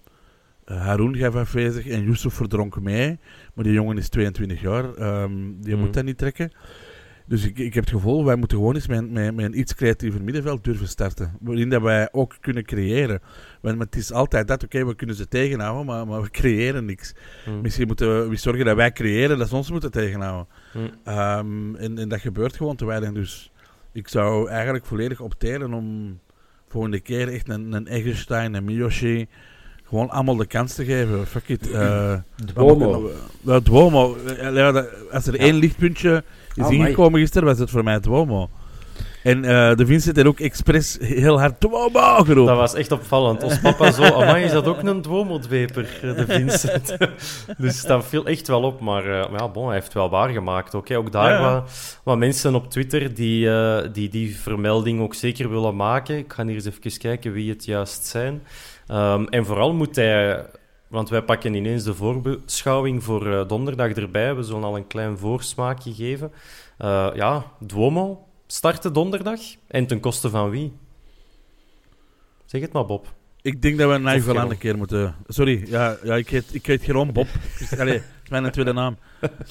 Haroun 0.65 1.17
gaf 1.17 1.35
afwezig. 1.35 1.87
En 1.87 2.03
Yusuf 2.03 2.35
verdronk 2.35 2.81
mee. 2.81 3.19
Maar 3.55 3.65
die 3.65 3.73
jongen 3.73 3.99
is 3.99 4.09
22 4.09 4.61
jaar. 4.61 4.85
Um, 4.85 5.57
die 5.61 5.75
mm. 5.75 5.81
moet 5.81 5.95
dat 5.95 6.05
niet 6.05 6.19
trekken. 6.19 6.53
Dus 7.31 7.45
ik, 7.45 7.59
ik 7.59 7.75
heb 7.75 7.85
het 7.85 7.93
gevoel, 7.93 8.25
wij 8.25 8.37
moeten 8.37 8.59
gewoon 8.59 8.75
eens 8.75 8.87
met, 8.87 9.11
met, 9.11 9.35
met 9.35 9.45
een 9.45 9.59
iets 9.59 9.75
creatiever 9.75 10.23
middenveld 10.23 10.65
durven 10.65 10.89
starten. 10.89 11.33
Waarin 11.41 11.69
dat 11.69 11.83
wij 11.83 12.09
ook 12.13 12.37
kunnen 12.41 12.65
creëren. 12.65 13.21
Want 13.61 13.79
het 13.79 13.97
is 13.97 14.13
altijd 14.13 14.49
dat, 14.49 14.65
oké, 14.65 14.87
we 14.87 14.95
kunnen 14.95 15.17
ze 15.17 15.29
tegenhouden, 15.29 15.87
maar, 15.87 16.07
maar 16.07 16.23
we 16.23 16.31
creëren 16.41 16.85
niks. 16.85 17.15
Mm. 17.47 17.61
Misschien 17.61 17.87
moeten 17.87 18.29
we, 18.29 18.37
zorgen 18.37 18.65
dat 18.65 18.77
wij 18.77 18.93
creëren, 18.93 19.39
dat 19.39 19.49
ze 19.49 19.57
ons 19.57 19.71
moeten 19.71 19.91
tegenhouden. 19.91 20.47
Mm. 20.75 21.13
Um, 21.15 21.77
en, 21.77 21.99
en, 21.99 22.09
dat 22.09 22.21
gebeurt 22.21 22.57
gewoon 22.57 22.77
te 22.77 22.85
weinig. 22.85 23.13
Dus 23.13 23.53
ik 23.93 24.09
zou 24.09 24.49
eigenlijk 24.49 24.87
volledig 24.87 25.21
opteren 25.21 25.75
om 25.75 26.19
volgende 26.69 27.01
keer 27.01 27.29
echt 27.33 27.49
een, 27.49 27.73
een 27.73 27.87
Eggestein, 27.87 28.55
een 28.55 28.65
Miyoshi, 28.65 29.27
gewoon 29.85 30.11
allemaal 30.11 30.37
de 30.37 30.47
kans 30.47 30.75
te 30.75 30.85
geven. 30.85 31.27
Fuck 31.27 31.49
it. 31.49 31.69
Uh, 31.69 32.15
Duomo. 32.55 33.11
Wel, 33.41 33.63
Duomo. 33.63 34.17
Als 35.13 35.27
er 35.27 35.39
één 35.39 35.55
lichtpuntje 35.55 36.25
is 36.55 36.65
oh, 36.65 36.73
ingekomen 36.73 37.21
gisteren, 37.21 37.49
was 37.49 37.59
het 37.59 37.71
voor 37.71 37.85
mij 37.85 38.01
Duomo. 38.01 38.51
En 39.23 39.45
uh, 39.45 39.75
de 39.75 39.87
Vincent 39.87 40.17
had 40.17 40.27
ook 40.27 40.41
expres 40.41 40.99
heel 41.01 41.41
hard 41.41 41.61
Duomo 41.61 42.17
geroepen. 42.17 42.47
Dat 42.47 42.57
was 42.57 42.75
echt 42.75 42.93
opvallend. 42.93 43.43
Ons 43.43 43.61
papa 43.61 43.91
zo, 43.91 44.03
amai, 44.03 44.45
is 44.45 44.53
dat 44.53 44.67
ook 44.67 44.83
een 44.83 45.03
Duomo-dweper, 45.03 45.99
de 46.01 46.25
Vincent. 46.27 46.97
dus 47.59 47.83
dat 47.83 48.05
viel 48.05 48.27
echt 48.27 48.49
wel 48.49 48.63
op. 48.63 48.81
Maar 48.81 49.07
uh, 49.07 49.25
ja, 49.37 49.49
bon, 49.49 49.65
hij 49.67 49.75
heeft 49.75 49.93
wel 49.93 50.11
waargemaakt. 50.11 50.75
Ook, 50.75 50.91
ook 50.91 51.13
daar 51.13 51.31
ja. 51.31 51.53
wat, 51.53 52.01
wat, 52.05 52.19
mensen 52.19 52.55
op 52.55 52.71
Twitter 52.71 53.15
die, 53.15 53.47
uh, 53.47 53.79
die 53.93 54.09
die 54.09 54.39
vermelding 54.39 55.01
ook 55.01 55.15
zeker 55.15 55.51
willen 55.51 55.77
maken. 55.77 56.17
Ik 56.19 56.33
ga 56.33 56.45
hier 56.45 56.55
eens 56.55 56.65
even 56.65 56.99
kijken 56.99 57.33
wie 57.33 57.51
het 57.51 57.65
juist 57.65 58.07
zijn. 58.07 58.43
Um, 58.89 59.29
en 59.29 59.47
vooral 59.47 59.73
moet 59.73 59.97
hij... 59.97 60.47
Want 60.89 61.09
wij 61.09 61.23
pakken 61.23 61.55
ineens 61.55 61.85
de 61.85 61.95
voorbeschouwing 61.95 63.05
voor 63.05 63.47
donderdag 63.47 63.93
erbij. 63.93 64.35
We 64.35 64.43
zullen 64.43 64.65
al 64.65 64.77
een 64.77 64.87
klein 64.87 65.19
voorsmaakje 65.19 65.95
geven. 65.95 66.33
ja, 67.15 67.45
Duomo 67.59 68.30
starten 68.53 68.93
donderdag? 68.93 69.41
En 69.67 69.87
ten 69.87 70.01
koste 70.01 70.31
van 70.31 70.51
wie? 70.51 70.73
Zeg 72.45 72.61
het 72.61 72.73
maar, 72.73 72.87
Bob. 72.87 73.15
Ik 73.43 73.63
denk 73.63 73.79
dat 73.79 73.89
we 73.89 73.95
een 73.95 74.03
Nigel 74.03 74.39
aan 74.39 74.51
een 74.51 74.59
keer 74.59 74.77
moeten... 74.77 75.15
Sorry, 75.27 75.65
ja, 75.69 75.97
ja 76.03 76.15
ik, 76.15 76.29
heet, 76.29 76.55
ik 76.55 76.67
heet 76.67 76.83
Geron 76.83 77.13
Bob. 77.13 77.27
Allee, 77.79 77.95
dat 77.95 78.05
is 78.25 78.31
mijn 78.31 78.51
tweede 78.51 78.73
naam. 78.73 78.97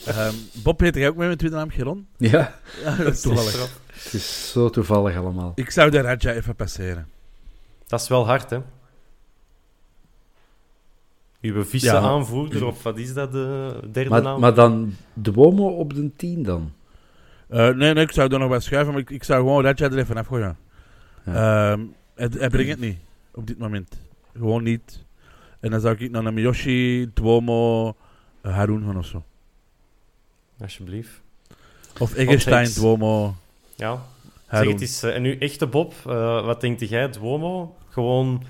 Um, 0.08 0.36
Bob 0.64 0.80
heet 0.80 0.96
jij 0.96 1.08
ook 1.08 1.16
met 1.16 1.26
mijn 1.26 1.38
tweede 1.38 1.56
naam 1.56 1.70
Geron? 1.70 2.08
Ja. 2.18 2.60
ja 2.84 2.96
dat 3.04 3.14
is 3.14 3.22
toevallig. 3.22 3.82
Het 3.94 4.14
is 4.14 4.52
zo 4.52 4.70
toevallig 4.70 5.18
allemaal. 5.18 5.52
Ik 5.56 5.70
zou 5.70 5.90
de 5.90 6.02
Raja 6.02 6.34
even 6.34 6.56
passeren. 6.56 7.08
Dat 7.88 8.02
is 8.02 8.08
wel 8.08 8.26
hard, 8.26 8.50
hè? 8.50 8.60
Uw 11.42 11.64
vissen 11.64 11.94
ja. 11.94 12.00
aanvoerder, 12.00 12.66
of 12.66 12.84
wat 12.84 12.98
is 12.98 13.14
dat, 13.14 13.32
de 13.32 13.80
derde 13.92 14.10
maar, 14.10 14.22
naam? 14.22 14.40
Maar 14.40 14.54
dan 14.54 14.96
de 15.14 15.32
Womo 15.32 15.68
op 15.68 15.94
de 15.94 16.16
10 16.16 16.44
dan? 16.44 16.72
Uh, 17.50 17.70
nee, 17.70 17.94
nee, 17.94 18.04
ik 18.04 18.12
zou 18.12 18.34
er 18.34 18.40
nog 18.40 18.50
wat 18.50 18.64
schuiven, 18.64 18.94
maar 18.94 19.02
ik, 19.02 19.10
ik 19.10 19.24
zou 19.24 19.40
gewoon 19.40 19.62
Redja 19.62 19.86
er 19.86 19.98
even 19.98 20.18
afgooien. 20.18 20.58
Ja. 21.26 21.72
Um, 21.72 21.96
hij, 22.16 22.30
hij 22.32 22.50
brengt 22.50 22.70
het 22.70 22.80
niet 22.80 22.98
op 23.34 23.48
dit 23.48 23.58
moment. 23.58 23.98
Gewoon 24.38 24.64
niet. 24.64 25.06
En 25.60 25.72
dan 25.72 25.80
zou 25.80 25.96
ik 25.98 26.12
naar 26.12 26.26
een 26.26 26.34
Miyoshi, 26.34 27.12
Duomo, 27.14 27.88
uh, 28.46 28.54
Haroon 28.54 28.84
gaan 28.86 28.98
of 28.98 29.06
zo. 29.06 29.24
Alsjeblieft. 30.62 31.22
Of 32.00 32.16
Eggestein, 32.16 32.70
Duomo. 32.74 33.36
Ja. 33.76 34.02
Zeg, 34.52 34.68
het 34.68 34.82
is, 34.82 35.04
uh, 35.04 35.16
en 35.16 35.22
nu 35.22 35.38
echte 35.38 35.68
Bob, 35.68 35.94
uh, 36.08 36.46
wat 36.46 36.62
denkt 36.62 36.90
jij, 36.90 37.10
Duomo? 37.10 37.76
Gewoon 37.90 38.44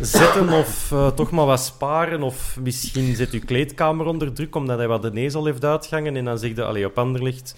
zetten 0.00 0.48
of 0.48 0.90
uh, 0.92 1.08
toch 1.08 1.30
maar 1.30 1.46
wat 1.46 1.60
sparen? 1.60 2.22
Of 2.22 2.58
misschien 2.60 3.16
zet 3.16 3.30
uw 3.30 3.40
kleedkamer 3.40 4.06
onder 4.06 4.32
druk 4.32 4.54
omdat 4.54 4.78
hij 4.78 4.88
wat 4.88 5.02
de 5.02 5.12
nezel 5.12 5.44
heeft 5.44 5.64
uitgangen 5.64 6.16
en 6.16 6.24
dan 6.24 6.38
zegt 6.38 6.56
hij, 6.56 6.66
allee, 6.66 6.86
op 6.86 6.98
Anderlicht 6.98 7.54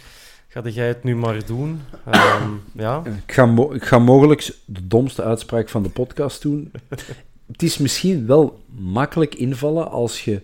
Ga 0.51 0.63
jij 0.69 0.89
het 0.89 1.05
nu 1.05 1.17
maar 1.17 1.47
doen? 1.47 1.81
Um, 2.15 2.63
ja? 2.85 3.03
ik, 3.05 3.33
ga 3.33 3.55
ik 3.73 3.85
ga 3.85 3.99
mogelijk 3.99 4.51
de 4.65 4.87
domste 4.87 5.23
uitspraak 5.23 5.69
van 5.69 5.83
de 5.83 5.89
podcast 5.89 6.43
doen. 6.43 6.73
het 7.53 7.63
is 7.63 7.79
misschien 7.79 8.27
wel 8.27 8.61
makkelijk 8.77 9.35
invallen 9.35 9.91
als 9.91 10.25
je 10.25 10.43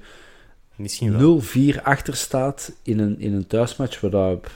0-4 1.76 1.82
achter 1.82 2.16
staat 2.16 2.72
in 2.82 2.98
een, 2.98 3.20
in 3.20 3.34
een 3.34 3.46
thuismatch 3.46 4.00
waar 4.00 4.10
dat 4.10 4.46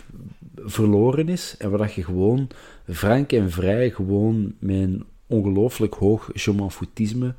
verloren 0.56 1.28
is 1.28 1.54
en 1.58 1.70
waar 1.70 1.78
dat 1.78 1.94
je 1.94 2.04
gewoon 2.04 2.48
frank 2.88 3.32
en 3.32 3.50
vrij 3.50 3.90
gewoon 3.90 4.54
met 4.58 4.76
een 4.76 5.04
ongelooflijk 5.26 5.94
hoog 5.94 6.30
je 6.32 7.32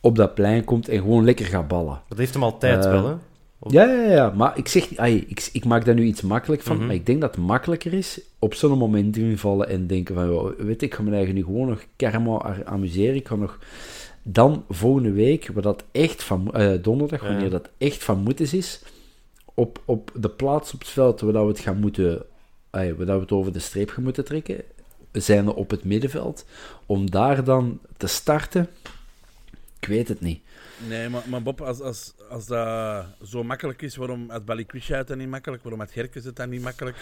op 0.00 0.16
dat 0.16 0.34
plein 0.34 0.64
komt 0.64 0.88
en 0.88 1.00
gewoon 1.00 1.24
lekker 1.24 1.46
gaat 1.46 1.68
ballen. 1.68 2.00
Dat 2.08 2.18
heeft 2.18 2.34
hem 2.34 2.42
altijd 2.42 2.84
uh, 2.84 2.90
wel, 2.90 3.08
hè? 3.08 3.14
Ja, 3.60 3.84
ja, 3.84 4.10
ja, 4.10 4.30
maar 4.30 4.58
ik 4.58 4.68
zeg, 4.68 4.96
ay, 4.96 5.24
ik, 5.28 5.48
ik 5.52 5.64
maak 5.64 5.84
daar 5.84 5.94
nu 5.94 6.04
iets 6.04 6.22
makkelijk 6.22 6.62
van, 6.62 6.76
mhm. 6.76 6.86
maar 6.86 6.94
ik 6.94 7.06
denk 7.06 7.20
dat 7.20 7.34
het 7.34 7.44
makkelijker 7.44 7.92
is 7.92 8.20
op 8.38 8.54
zo'n 8.54 8.78
moment 8.78 9.16
invallen 9.16 9.68
en 9.68 9.86
denken 9.86 10.14
van, 10.14 10.54
weet 10.56 10.82
ik, 10.82 10.94
ga 10.94 11.02
me 11.02 11.14
eigen 11.16 11.34
nu 11.34 11.44
gewoon 11.44 11.68
nog 11.68 11.84
karma 11.96 12.64
amuseren, 12.64 13.14
ik 13.14 13.28
ga 13.28 13.34
nog 13.34 13.58
dan 14.22 14.64
volgende 14.68 15.12
week, 15.12 15.50
waar 15.52 15.62
dat 15.62 15.84
echt 15.92 16.22
van, 16.22 16.52
uh, 16.56 16.72
donderdag, 16.82 17.22
wanneer 17.22 17.50
dat 17.50 17.68
echt 17.78 18.04
van 18.04 18.18
moeten 18.18 18.52
is, 18.52 18.82
op, 19.54 19.82
op 19.84 20.10
de 20.14 20.30
plaats 20.30 20.74
op 20.74 20.80
het 20.80 20.88
veld 20.88 21.20
waar 21.20 21.32
we 21.32 21.52
het 21.52 21.60
gaan 21.60 21.80
moeten, 21.80 22.22
ay, 22.70 22.94
waar 22.94 23.06
we 23.06 23.12
het 23.12 23.32
over 23.32 23.52
de 23.52 23.58
streep 23.58 23.90
gaan 23.90 24.04
moeten 24.04 24.24
trekken, 24.24 24.62
zijn 25.12 25.48
op 25.48 25.70
het 25.70 25.84
middenveld, 25.84 26.44
om 26.86 27.10
daar 27.10 27.44
dan 27.44 27.80
te 27.96 28.06
starten, 28.06 28.68
ik 29.80 29.88
weet 29.88 30.08
het 30.08 30.20
niet. 30.20 30.40
Nee, 30.88 31.08
maar, 31.08 31.22
maar 31.26 31.42
Bob, 31.42 31.60
als, 31.60 31.80
als, 31.80 32.14
als 32.30 32.46
dat 32.46 33.04
zo 33.24 33.42
makkelijk 33.42 33.82
is, 33.82 33.96
waarom 33.96 34.30
had 34.30 34.44
Balikwisha 34.44 34.96
het 34.96 35.08
dan 35.08 35.18
niet 35.18 35.28
makkelijk? 35.28 35.62
Waarom 35.62 35.80
had 35.80 35.90
Gerkes 35.90 36.24
het 36.24 36.36
dan 36.36 36.48
niet 36.48 36.62
makkelijk? 36.62 36.96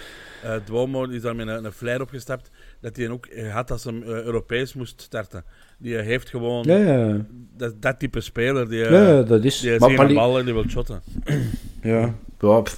Uh, 0.45 0.57
Duomo 0.65 1.05
is 1.05 1.23
daar 1.23 1.37
met 1.37 1.49
een, 1.49 1.65
een 1.65 1.73
flyer 1.73 2.01
opgestapt 2.01 2.51
dat 2.81 2.97
hij 2.97 3.09
ook 3.09 3.29
had 3.51 3.71
als 3.71 3.85
hij 3.85 3.93
uh, 3.93 4.07
Europees 4.07 4.75
moest 4.75 5.01
starten. 5.01 5.45
Die 5.79 5.97
heeft 5.97 6.29
gewoon 6.29 6.65
ja, 6.67 6.77
ja. 6.77 7.25
Dat, 7.57 7.83
dat 7.83 7.99
type 7.99 8.21
speler. 8.21 8.69
Die, 8.69 8.79
ja, 8.79 9.23
dat 9.23 9.45
is... 9.45 9.61
Die 9.61 9.79
maar 9.79 9.95
Bali... 9.95 10.15
bal 10.15 10.39
en 10.39 10.45
die 10.45 10.55
wil 10.55 10.69
shotten. 10.69 11.03
ja, 11.83 12.15
Bob. 12.39 12.69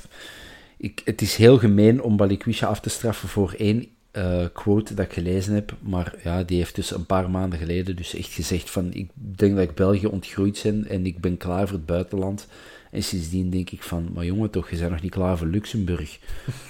Ik, 0.77 1.01
het 1.05 1.21
is 1.21 1.37
heel 1.37 1.59
gemeen 1.59 2.03
om 2.03 2.17
Balikwisha 2.17 2.67
af 2.67 2.81
te 2.81 2.89
straffen 2.89 3.29
voor 3.29 3.55
één 3.59 3.96
uh, 4.17 4.45
quote 4.53 4.95
dat 4.95 5.05
ik 5.05 5.13
gelezen 5.13 5.55
heb, 5.55 5.75
maar 5.81 6.15
ja, 6.25 6.43
die 6.43 6.57
heeft 6.57 6.75
dus 6.75 6.91
een 6.91 7.07
paar 7.07 7.31
maanden 7.31 7.59
geleden 7.59 7.97
dus 7.97 8.15
echt 8.15 8.33
gezegd 8.33 8.71
van, 8.71 8.93
ik 8.93 9.11
denk 9.15 9.55
dat 9.55 9.65
ik 9.65 9.75
België 9.75 10.07
ontgroeid 10.07 10.61
ben 10.63 10.87
en 10.89 11.07
ik 11.07 11.21
ben 11.21 11.37
klaar 11.37 11.69
voor 11.69 11.77
het 11.77 11.87
buitenland. 11.87 12.47
En 12.91 13.03
sindsdien 13.03 13.51
denk 13.51 13.71
ik 13.71 13.83
van, 13.83 14.09
maar 14.15 14.25
jongen 14.25 14.51
toch, 14.51 14.71
je 14.71 14.77
bent 14.77 14.91
nog 14.91 15.03
niet 15.03 15.11
klaar 15.11 15.39
voor 15.39 15.47
Luxemburg. 15.47 16.19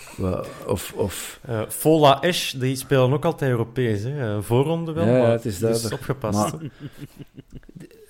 of... 0.66 0.92
of... 0.96 1.40
Uh, 1.48 1.62
Fola 1.68 2.22
Esch, 2.22 2.54
die 2.58 2.76
spelen 2.76 3.12
ook 3.12 3.24
altijd 3.24 3.50
Europees, 3.50 4.02
hè? 4.02 4.42
Voorronde 4.42 4.92
wel, 4.92 5.06
ja, 5.06 5.18
maar 5.18 5.30
het 5.30 5.44
is, 5.44 5.58
dus 5.58 5.92
opgepast. 5.92 6.52
Maar, 6.52 6.70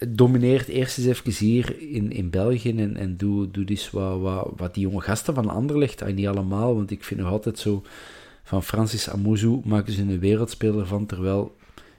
domineert 0.09 0.68
eerst 0.68 0.99
eens 0.99 1.07
even 1.07 1.46
hier 1.46 1.81
in, 1.90 2.12
in 2.12 2.31
België 2.31 2.79
en, 2.79 2.96
en 2.96 3.16
doe, 3.16 3.51
doe 3.51 3.64
dus 3.64 3.90
wat, 3.90 4.20
wat, 4.20 4.53
wat 4.57 4.75
die 4.75 4.83
jonge 4.83 5.01
gasten 5.01 5.35
van 5.35 5.49
Anderlecht, 5.49 6.03
en 6.03 6.14
niet 6.14 6.27
allemaal, 6.27 6.75
want 6.75 6.90
ik 6.90 7.05
vind 7.05 7.20
nog 7.20 7.31
altijd 7.31 7.59
zo 7.59 7.83
van 8.46 8.62
Francis 8.62 9.11
Amuzu 9.11 9.61
maken 9.64 9.92
ze 9.92 10.00
een 10.02 10.18
wereldspeler 10.18 10.87
van, 10.87 11.06
terwijl 11.06 11.56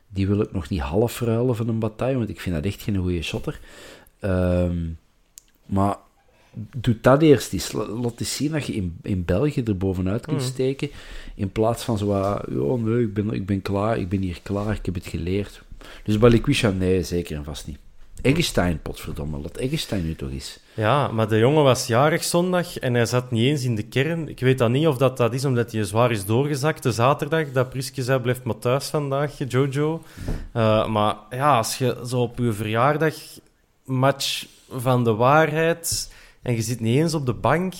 die 0.10 0.28
wil 0.28 0.42
ik 0.42 0.52
nog 0.52 0.70
niet 0.70 0.80
half 0.80 1.12
verhuilen 1.12 1.56
van 1.56 1.68
een 1.68 1.80
bataille, 1.80 2.18
want 2.18 2.30
ik 2.30 2.40
vind 2.42 2.56
dat 2.56 2.66
echt 2.66 2.82
geen 2.82 2.96
goede 2.98 3.22
shotter. 3.22 3.60
Um, 4.22 4.98
maar 5.66 5.96
doe 6.78 6.98
dat 7.02 7.22
eerst 7.22 7.54
eens. 7.54 7.72
La- 7.72 7.88
Laat 7.88 8.20
eens 8.20 8.36
zien 8.36 8.52
dat 8.52 8.66
je 8.66 8.74
in, 8.74 8.98
in 9.02 9.26
België 9.26 9.62
er 9.64 9.78
bovenuit 9.78 10.26
kunt 10.26 10.38
Mm. 10.42 10.46
steken. 10.48 10.90
In 11.36 11.52
plaats 11.52 11.84
van 11.84 11.98
zo, 11.98 12.12
ja, 12.18 12.42
nee, 12.78 13.02
ik 13.04 13.14
ben, 13.14 13.32
ik 13.32 13.46
ben 13.46 13.62
klaar, 13.62 13.98
ik 13.98 14.10
ben 14.10 14.22
hier 14.22 14.40
klaar, 14.44 14.76
ik 14.76 14.86
heb 14.86 14.96
het 14.96 15.08
geleerd. 15.08 15.62
Dus 16.04 16.18
Balikwisha, 16.18 16.70
nee, 16.70 17.04
zeker 17.04 17.38
en 17.38 17.44
vast 17.44 17.68
niet. 17.68 17.78
Eggestein, 18.22 18.82
potverdomme, 18.82 19.38
laat 19.38 19.58
Eggestein 19.58 20.04
nu 20.06 20.16
toch 20.16 20.32
eens. 20.32 20.60
Ja, 20.74 21.08
maar 21.08 21.28
de 21.28 21.38
jongen 21.38 21.64
was 21.64 21.88
jarig 21.88 22.24
zondag 22.24 22.78
en 22.78 22.94
hij 22.94 23.06
zat 23.06 23.32
niet 23.32 23.44
eens 23.46 23.64
in 23.64 23.76
de 23.76 23.84
kern. 23.84 24.30
Ik 24.30 24.40
weet 24.40 24.58
dan 24.58 24.72
niet 24.72 24.88
of 24.88 24.98
dat, 24.98 25.18
dat 25.18 25.34
is 25.34 25.46
omdat 25.46 25.72
hij 25.72 25.84
zwaar 25.84 26.12
is 26.12 26.26
doorgezakt 26.26 26.84
de 26.84 26.92
zaterdag. 26.92 27.52
Dat 27.52 27.70
Priske 27.70 28.04
zei, 28.04 28.20
blijft 28.20 28.44
maar 28.44 28.58
thuis 28.60 28.88
vandaag, 28.88 29.34
Jojo. 29.48 30.04
Eh, 30.52 30.88
maar 30.88 31.16
ja, 31.30 31.58
als 31.58 31.78
je 31.78 31.98
zo 32.08 32.22
op 32.22 32.38
je 32.38 32.54
verjaardag 32.54 33.16
match 33.84 34.46
van 34.70 35.04
de 35.04 35.14
waarheid 35.14 36.14
en 36.42 36.54
je 36.56 36.62
zit 36.62 36.80
niet 36.80 36.98
eens 36.98 37.14
op 37.14 37.26
de 37.26 37.34
bank... 37.34 37.74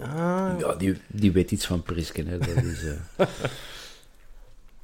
Ah, 0.00 0.50
Ja, 0.58 0.74
die, 0.74 0.96
die 1.06 1.32
weet 1.32 1.50
iets 1.50 1.66
van 1.66 1.82
Prisken, 1.82 2.26
hè. 2.26 2.38
Dat 2.38 2.48
is, 2.64 2.84
eh, 2.84 3.26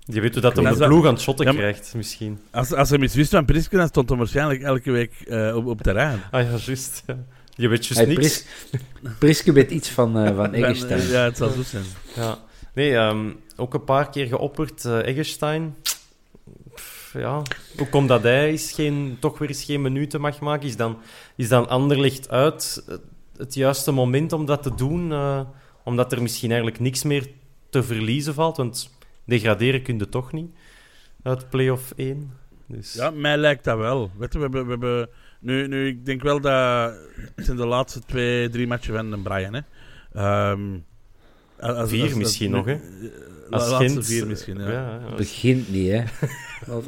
je 0.04 0.20
weet 0.20 0.32
hoe 0.32 0.42
dat 0.42 0.54
Dat 0.54 0.64
hem 0.64 0.66
is 0.66 0.72
de 0.72 0.78
dat- 0.78 0.88
ploeg 0.88 1.06
aan 1.06 1.12
het 1.12 1.22
shotten 1.22 1.46
Ja, 1.46 1.52
maar- 1.52 1.60
krijgt, 1.60 1.94
misschien. 1.94 2.38
Als, 2.50 2.72
als 2.72 2.90
hij 2.90 2.98
iets 2.98 3.14
wist 3.14 3.30
van 3.30 3.44
Priske, 3.44 3.76
dan 3.76 3.88
stond 3.88 4.08
hij 4.08 4.18
waarschijnlijk 4.18 4.62
elke 4.62 4.90
week 4.90 5.12
eh, 5.20 5.56
op, 5.56 5.66
op 5.66 5.80
terrein. 5.82 6.20
Ah 6.30 6.42
ja, 6.50 6.56
juist. 6.66 7.02
ja. 7.06 7.16
Je 7.54 7.68
weet 7.68 7.86
juist 7.86 8.04
Hey, 8.06 8.14
niks. 8.16 8.44
Pris- 8.70 9.12
Priske 9.18 9.52
weet 9.52 9.70
iets 9.70 9.88
van, 9.88 10.18
eh, 10.18 10.36
van 10.36 10.44
En, 10.54 10.64
Eggestein. 10.64 11.00
eh, 11.00 11.10
ja, 11.10 11.24
het 11.24 11.36
zal 11.36 11.50
zo 11.50 11.62
zijn. 11.62 11.84
Ja. 12.16 12.38
Nee, 12.74 12.94
ehm, 12.96 13.30
ook 13.56 13.74
een 13.74 13.84
paar 13.84 14.10
keer 14.10 14.26
geopperd, 14.26 14.84
eh 14.84 15.06
Eggestein. 15.06 15.74
Pff, 16.74 17.12
ja. 17.18 17.42
Hoe 17.76 17.88
komt 17.88 18.08
dat 18.08 18.22
hij 18.22 18.48
eens 18.48 18.72
geen, 18.72 19.16
toch 19.20 19.38
weer 19.38 19.48
eens 19.48 19.64
geen 19.64 19.82
minuten 19.82 20.20
mag 20.20 20.40
maken? 20.40 20.68
Is 20.68 20.76
dan, 20.76 20.98
is 21.36 21.48
dan 21.48 21.68
Anderlecht 21.68 22.28
uit 22.30 22.82
het, 22.86 23.00
het 23.36 23.54
juiste 23.54 23.90
moment 23.90 24.32
om 24.32 24.46
dat 24.46 24.62
te 24.62 24.74
doen? 24.74 25.12
eh, 25.12 25.40
omdat 25.84 26.12
er 26.12 26.22
misschien 26.22 26.50
eigenlijk 26.50 26.80
niks 26.80 27.02
meer 27.02 27.26
te 27.70 27.82
verliezen 27.82 28.34
valt? 28.34 28.56
Want 28.56 28.90
degraderen 29.24 29.82
kun 29.82 29.98
je 29.98 30.08
toch 30.08 30.32
niet 30.32 30.50
uit 31.22 31.50
play-off 31.50 31.92
1. 31.96 32.32
Dus, 32.66 32.92
Ja, 32.94 33.10
mij 33.10 33.36
lijkt 33.36 33.64
dat 33.64 33.78
wel. 33.78 34.10
Weet 34.18 34.32
je, 34.32 34.38
we 34.38 34.42
hebben, 34.44 34.64
we 34.64 34.70
hebben 34.70 35.08
nu, 35.40 35.66
nu, 35.68 35.86
ik 35.86 36.06
denk 36.06 36.22
wel 36.22 36.40
dat 36.40 36.94
het 37.34 37.44
zijn 37.44 37.56
de 37.56 37.66
laatste 37.66 38.00
twee, 38.00 38.48
drie 38.48 38.66
matchen 38.66 38.94
van 38.94 39.10
de 39.10 39.18
Brian. 39.18 39.54
Hè. 39.54 39.60
Ehm, 40.12 40.60
als- 41.60 41.88
Vier 41.90 42.02
als- 42.04 42.14
misschien 42.14 42.50
nog, 42.50 42.64
hè? 42.64 42.72
eh, 42.72 42.80
De 42.80 43.58
Als 43.58 43.70
laatste 43.70 43.92
Gent, 43.92 44.06
vier 44.06 44.26
misschien, 44.26 44.58
ja. 44.60 44.70
ja. 44.70 45.00
Begint 45.16 45.70
niet, 45.70 45.90
hè. 45.90 46.02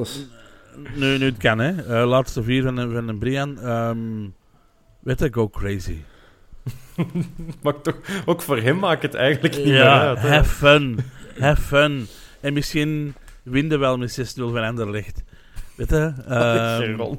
Nu, 0.94 1.18
nu 1.18 1.24
het 1.24 1.36
kan, 1.36 1.58
hè. 1.58 1.82
Eh, 2.00 2.08
laatste 2.08 2.42
vier 2.42 2.62
van 2.62 2.76
de, 2.76 2.90
van 2.90 3.06
de 3.06 3.14
Brian. 3.14 3.60
Ehm 3.60 3.98
weet 5.00 5.18
je, 5.20 5.32
go 5.32 5.48
crazy. 5.48 5.96
Maar 7.62 7.80
toch, 7.80 7.96
ook 8.26 8.42
voor 8.42 8.58
hem 8.58 8.78
maakt 8.78 9.02
het 9.02 9.14
eigenlijk 9.14 9.56
niet 9.56 9.66
meer 9.66 9.82
uit. 9.88 10.18
hè. 10.18 10.28
have 10.28 10.50
fun. 10.54 10.98
Have 11.38 11.62
fun. 11.62 12.06
En 12.44 12.52
misschien 12.52 13.14
winnen 13.42 13.78
wel 13.78 13.96
met 13.96 14.34
6-0 14.34 14.34
van 14.34 14.56
Anderlecht. 14.64 15.22
Weet 15.74 15.90
je? 15.90 16.12
ehm, 16.28 16.82
Geron. 16.82 17.18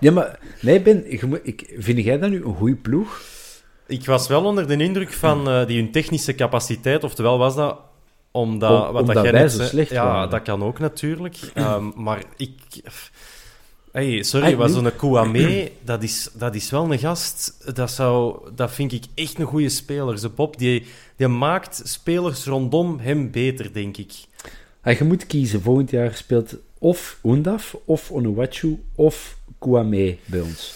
Ja, 0.00 0.12
maar... 0.12 0.38
Nee, 0.60 0.80
Ben, 0.80 1.12
ik, 1.42 1.74
vind 1.78 2.04
jij 2.04 2.18
dat 2.18 2.30
nu 2.30 2.44
een 2.44 2.54
goede 2.54 2.76
ploeg? 2.76 3.20
Ik 3.86 4.06
was 4.06 4.28
wel 4.28 4.44
onder 4.44 4.66
de 4.68 4.76
indruk 4.76 5.12
van 5.12 5.48
eh, 5.48 5.66
die 5.66 5.80
hun 5.82 5.90
technische 5.92 6.34
capaciteit. 6.34 7.04
Oftewel 7.04 7.38
was 7.38 7.54
dat 7.54 7.78
omdat, 8.30 8.70
Om- 8.86 8.92
wat 8.92 9.00
omdat 9.00 9.14
dat 9.14 9.24
jij 9.24 9.32
net 9.32 9.52
zo 9.52 9.62
slecht 9.62 9.90
Ja, 9.90 10.04
waren. 10.04 10.30
dat 10.30 10.42
kan 10.42 10.62
ook 10.62 10.78
natuurlijk. 10.78 11.36
Ehm, 11.54 11.90
maar 11.96 12.22
ik... 12.36 12.52
Hey, 13.92 14.22
sorry, 14.22 14.46
Hey, 14.46 14.56
maar 14.56 14.66
nu- 14.68 14.72
zo'n 14.74 14.96
Kouame, 14.96 15.70
dat 15.84 16.02
is, 16.02 16.28
dat 16.34 16.54
is 16.54 16.70
wel 16.70 16.92
een 16.92 16.98
gast. 16.98 17.56
Dat, 17.74 17.90
zou, 17.90 18.38
dat 18.54 18.70
vind 18.72 18.92
ik 18.92 19.04
echt 19.14 19.38
een 19.38 19.46
goede 19.46 19.68
speler. 19.68 20.18
Ze 20.18 20.28
Bob, 20.28 20.58
die, 20.58 20.86
die 21.16 21.28
maakt 21.28 21.80
spelers 21.84 22.44
rondom 22.44 22.98
hem 23.00 23.30
beter, 23.30 23.72
denk 23.72 23.96
ik. 23.96 24.12
Ah, 24.82 24.98
je 24.98 25.04
moet 25.04 25.26
kiezen. 25.26 25.62
Volgend 25.62 25.90
jaar 25.90 26.14
speelt 26.14 26.56
of 26.78 27.18
Undaf, 27.22 27.76
of 27.84 28.10
Onuwachu, 28.10 28.82
of 28.94 29.36
Kouame 29.58 30.16
bij 30.24 30.40
ons. 30.40 30.74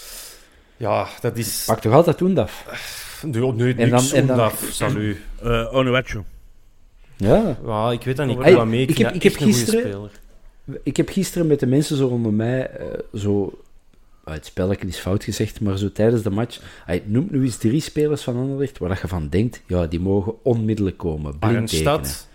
Ja, 0.77 1.07
dat 1.21 1.37
is... 1.37 1.63
Pak 1.65 1.79
toch 1.81 1.93
altijd 1.93 2.19
Undaf? 2.21 2.65
Nee, 3.21 3.41
nee, 3.41 3.73
En 3.73 3.89
dan- 3.89 4.01
niks 4.01 4.11
en 4.11 4.27
dan- 4.27 4.39
Oendaf, 4.39 4.67
salut. 4.71 5.17
eh, 5.43 5.73
Onuachu. 5.73 6.21
Ja. 7.15 7.57
Ja, 7.65 7.91
ik 7.91 8.03
weet 8.03 8.15
dat 8.17 8.27
niet. 8.27 8.37
Hey, 8.37 8.51
Kouame, 8.51 8.77
ik 8.81 8.97
heb- 8.97 9.13
ik 9.13 9.23
heb 9.23 9.31
echt 9.31 9.41
een 9.41 9.47
goede 9.47 9.57
gisteren- 9.57 9.81
speler. 9.89 10.11
Ik 10.83 10.97
heb 10.97 11.09
gisteren 11.09 11.47
met 11.47 11.59
de 11.59 11.67
mensen 11.67 11.97
zo 11.97 12.07
rondom 12.07 12.35
mij 12.35 12.69
eh, 12.69 12.85
zo... 13.13 13.61
ah, 14.23 14.33
het 14.33 14.45
spelletje 14.45 14.87
is 14.87 14.97
fout 14.97 15.23
gezegd, 15.23 15.61
maar 15.61 15.77
zo 15.77 15.91
tijdens 15.91 16.21
de 16.21 16.29
match... 16.29 16.59
Hij 16.85 17.03
noemt 17.05 17.31
nu 17.31 17.43
eens 17.43 17.57
drie 17.57 17.81
spelers 17.81 18.21
van 18.21 18.35
Anderlecht 18.35 18.77
waar 18.77 18.89
dat 18.89 19.01
je 19.01 19.07
van 19.07 19.29
denkt, 19.29 19.61
ja, 19.67 19.85
die 19.85 19.99
mogen 19.99 20.33
onmiddellijk 20.43 20.97
komen. 20.97 21.35
Arnstad. 21.39 22.27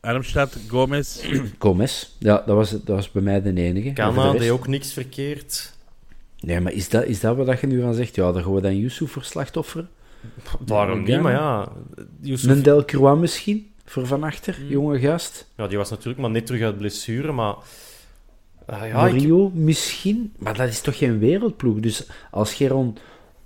Armstad, 0.00 0.56
Gomez. 0.68 1.24
Gomez. 1.58 2.08
Ja, 2.18 2.42
dat 2.46 2.56
was, 2.56 2.70
dat 2.70 2.86
was 2.86 3.10
bij 3.10 3.22
mij 3.22 3.42
de 3.42 3.54
enige. 3.54 3.92
Kana 3.92 4.32
de 4.32 4.38
deed 4.38 4.50
ook 4.50 4.66
niks 4.66 4.92
verkeerd. 4.92 5.72
Nee, 6.40 6.60
maar 6.60 6.72
is 6.72 6.88
dat, 6.88 7.04
is 7.04 7.20
dat 7.20 7.36
wat 7.36 7.60
je 7.60 7.66
nu 7.66 7.80
van 7.80 7.94
zegt? 7.94 8.14
Ja, 8.14 8.32
dan 8.32 8.42
gaan 8.42 8.54
we 8.54 8.60
dan 8.60 8.76
Yusuf 8.76 9.10
voor 9.10 9.24
slachtofferen. 9.24 9.88
Waarom 10.66 11.02
niet? 11.02 11.20
Maar 11.20 11.32
ja, 11.32 11.72
Yusuf, 12.20 12.62
Delcroix 12.62 13.20
misschien, 13.20 13.70
voor 13.84 14.06
van 14.06 14.22
achter, 14.22 14.54
Hmm. 14.54 14.68
jonge 14.68 14.98
gast. 15.00 15.50
ja, 15.56 15.66
die 15.66 15.78
was 15.78 15.90
natuurlijk 15.90 16.18
maar 16.20 16.30
net 16.30 16.46
terug 16.46 16.62
uit 16.62 16.78
blessure, 16.78 17.32
maar... 17.32 17.54
ah, 18.66 18.78
ja, 18.78 18.84
ik, 18.84 18.92
Mario 18.92 19.50
misschien, 19.54 20.32
maar 20.38 20.56
dat 20.56 20.68
is 20.68 20.80
toch 20.80 20.98
geen 20.98 21.18
wereldploeg. 21.18 21.80
Dus 21.80 22.06
als 22.30 22.54
Geron 22.54 22.96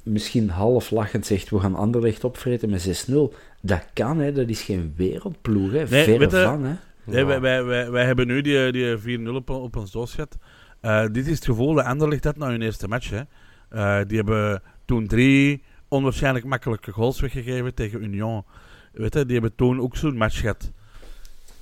misschien 0.03 0.48
half 0.51 0.90
lachend 0.90 1.27
zegt, 1.27 1.51
we 1.51 1.61
gaan 1.61 1.74
Anderlecht 1.74 2.24
opvreten 2.24 2.70
met 2.70 3.07
6-0, 3.11 3.12
dat 3.61 3.87
kan, 3.92 4.18
hè. 4.18 4.33
dat 4.33 4.48
is 4.48 4.62
geen 4.62 4.92
wereldploeg. 4.96 5.70
Hè. 5.72 5.77
Nee, 5.79 6.05
Verre 6.05 6.18
weet 6.18 6.31
je- 6.31 6.42
van, 6.42 6.64
hè. 6.64 6.74
Nee, 7.05 7.24
wij, 7.24 7.40
wij, 7.40 7.64
wij, 7.64 7.90
wij 7.90 8.05
hebben 8.05 8.27
nu 8.27 8.40
die, 8.40 8.72
die 8.72 9.18
4-0 9.18 9.29
op, 9.35 9.51
op 9.51 9.77
ons 9.77 9.90
doos 9.90 10.14
gehad. 10.14 10.37
Eh, 10.81 11.07
dit 11.12 11.27
is 11.27 11.35
het 11.35 11.44
gevoel 11.44 11.74
dat 11.74 11.85
Anderlecht 11.85 12.24
had 12.24 12.37
na 12.37 12.48
hun 12.48 12.62
eerste 12.62 12.88
match. 12.88 13.11
Hè. 13.11 13.20
Eh, 13.68 14.07
die 14.07 14.16
hebben 14.16 14.62
toen 14.85 15.07
drie 15.07 15.62
onwaarschijnlijk 15.88 16.44
makkelijke 16.44 16.92
goals 16.92 17.20
weggegeven 17.20 17.74
tegen 17.74 18.03
Union. 18.03 18.44
Weet 18.92 19.14
je, 19.14 19.24
die 19.24 19.33
hebben 19.33 19.55
toen 19.57 19.81
ook 19.81 19.96
zo'n 19.96 20.16
match 20.16 20.40
gehad. 20.40 20.70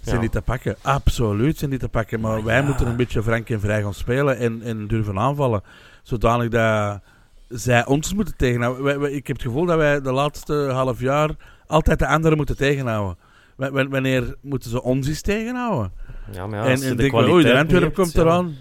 Zijn 0.01 0.15
Ja. 0.15 0.21
die 0.21 0.31
te 0.31 0.43
pakken? 0.43 0.77
Absoluut 0.83 1.59
zijn 1.59 1.71
die 1.71 1.79
te 1.79 1.89
pakken. 1.89 2.21
Maar 2.21 2.45
wij 2.45 2.63
moeten 2.63 2.87
een 2.87 2.97
beetje 2.97 3.23
frank 3.23 3.51
en 3.51 3.61
vrij 3.61 3.83
gaan 3.83 3.95
spelen 3.95 4.39
en, 4.39 4.63
en 4.63 4.87
durven 4.87 5.19
aanvallen. 5.19 5.63
Zodanig 6.03 6.49
dat 6.49 7.01
zij 7.49 7.87
ons 7.87 8.15
moeten 8.15 8.37
tegenhouden. 8.37 8.85
Wij- 8.85 8.99
wij- 8.99 9.11
ik 9.13 9.27
heb 9.27 9.37
het 9.37 9.47
gevoel 9.47 9.65
dat 9.67 9.77
wij 9.77 10.01
de 10.01 10.13
laatste 10.13 10.55
half 10.73 11.01
jaar 11.01 11.31
altijd 11.67 11.99
de 11.99 12.07
anderen 12.07 12.37
moeten 12.37 12.57
tegenhouden. 12.57 13.17
Wa- 13.57 13.71
wa- 13.71 13.89
Wanneer 13.89 14.35
moeten 14.41 14.71
ze 14.71 14.83
ons 14.83 15.09
eens 15.09 15.21
tegenhouden? 15.21 15.93
ja, 16.33 16.47
maar 16.47 16.59
ja, 16.59 16.65
en 16.65 16.83
en 16.83 16.89
de 16.91 16.95
denk 16.95 17.15
oei, 17.15 17.45
de 17.67 17.91
komt 17.95 18.13
ja. 18.13 18.21
eraan. 18.21 18.55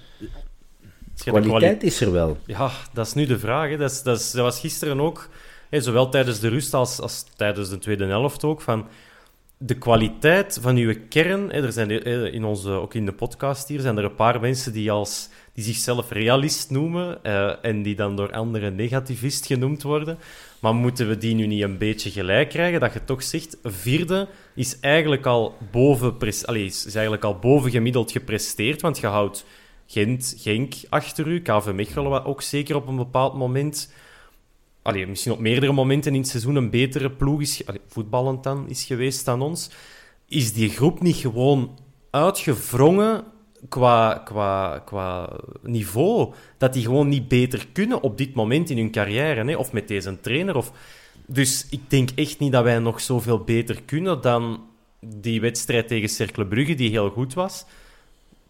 Kwaliteit 1.15 1.84
is 1.84 2.01
er 2.01 2.12
wel. 2.12 2.38
Ja, 2.45 2.71
dat 2.93 3.06
is 3.08 3.13
nu 3.13 3.25
de 3.25 3.39
vraag. 3.39 3.69
Hè. 3.69 3.78
Dat, 3.78 3.91
is, 3.91 4.04
dat, 4.04 4.19
is- 4.19 4.32
dat 4.32 4.43
was 4.43 4.60
gisteren 4.60 4.99
ook, 4.99 5.30
zowel 5.82 6.10
tijdens 6.10 6.40
de 6.40 6.48
rust 6.48 6.74
als, 6.74 7.00
als 7.00 7.26
tijdens 7.36 7.70
de 7.70 7.78
tweede 7.78 8.06
helft 8.06 8.44
ook, 8.44 8.62
van 8.62 8.88
de 9.58 9.78
kwaliteit 9.78 10.58
van 10.62 10.76
uw 10.76 10.96
kern. 11.10 11.52
Er 11.52 11.72
zijn 11.72 11.90
in 12.34 12.44
onze, 12.44 12.70
ook 12.70 12.94
in 12.94 13.06
de 13.06 13.14
podcast 13.14 13.68
hier 13.68 13.80
zijn 13.80 13.98
er 13.98 14.04
een 14.04 14.16
paar 14.16 14.40
mensen 14.40 14.74
die, 14.74 14.92
als, 14.92 15.30
die 15.54 15.64
zichzelf 15.64 16.12
realist 16.12 16.70
noemen 16.70 17.24
eh, 17.24 17.54
en 17.62 17.82
die 17.82 17.96
dan 17.96 18.16
door 18.16 18.32
anderen 18.32 18.76
negativist 18.76 19.46
genoemd 19.46 19.84
worden. 19.84 20.18
Maar 20.60 20.76
moeten 20.76 21.08
we 21.08 21.18
die 21.18 21.36
nu 21.36 21.48
niet 21.48 21.64
een 21.64 21.78
beetje 21.78 22.12
gelijk 22.12 22.50
krijgen? 22.50 22.80
Dat 22.80 22.94
je 22.94 23.04
toch 23.04 23.24
zegt, 23.24 23.58
vierde 23.64 24.28
is 24.56 24.80
eigenlijk 24.80 25.26
al 25.26 25.58
boven, 25.72 26.16
is, 26.20 26.46
eigenlijk 26.94 27.24
al 27.24 27.40
boven 27.40 27.72
gemiddeld 27.72 28.12
gepresteerd, 28.12 28.82
want 28.82 28.98
je 28.98 29.08
houdt 29.08 29.46
Gent, 29.88 30.36
Genk 30.38 30.74
achter 30.90 31.28
u, 31.28 31.42
KV 31.42 31.72
Mechelen 31.74 32.26
ook 32.26 32.42
zeker 32.42 32.76
op 32.76 32.88
een 32.88 32.96
bepaald 32.96 33.34
moment, 33.34 33.94
allee, 34.86 35.08
misschien 35.08 35.32
op 35.32 35.39
meerdere 35.39 35.71
momenten 35.71 36.13
in 36.13 36.19
het 36.19 36.30
seizoen 36.30 36.56
een 36.56 36.69
betere 36.69 37.12
ploeg 37.12 37.41
is, 37.41 37.63
voetballend 37.88 38.43
dan, 38.43 38.69
is 38.69 38.84
geweest 38.84 39.26
dan 39.26 39.41
ons. 39.41 39.69
Is 40.28 40.54
die 40.54 40.69
groep 40.69 41.02
niet 41.02 41.15
gewoon 41.15 41.80
uitgevrongen 42.12 43.24
qua, 43.69 44.21
qua, 44.26 44.80
qua 44.80 45.30
niveau? 45.62 46.33
Dat 46.58 46.73
die 46.73 46.83
gewoon 46.83 47.08
niet 47.08 47.27
beter 47.27 47.67
kunnen 47.73 48.02
op 48.02 48.17
dit 48.17 48.33
moment 48.33 48.69
in 48.69 48.77
hun 48.77 48.92
carrière, 48.92 49.46
hè? 49.46 49.56
of 49.56 49.71
met 49.71 49.88
deze 49.88 50.19
trainer? 50.19 50.56
Of... 50.56 50.71
Dus 51.27 51.67
ik 51.69 51.90
denk 51.90 52.10
echt 52.15 52.40
niet 52.40 52.52
dat 52.52 52.63
wij 52.63 52.79
nog 52.79 53.02
zoveel 53.02 53.40
beter 53.40 53.83
kunnen 53.83 54.21
dan 54.21 54.63
die 55.00 55.42
wedstrijd 55.42 55.88
tegen 55.88 56.10
Cercle 56.10 56.48
Brugge, 56.48 56.75
die 56.75 56.90
heel 56.90 57.10
goed 57.10 57.33
was 57.33 57.65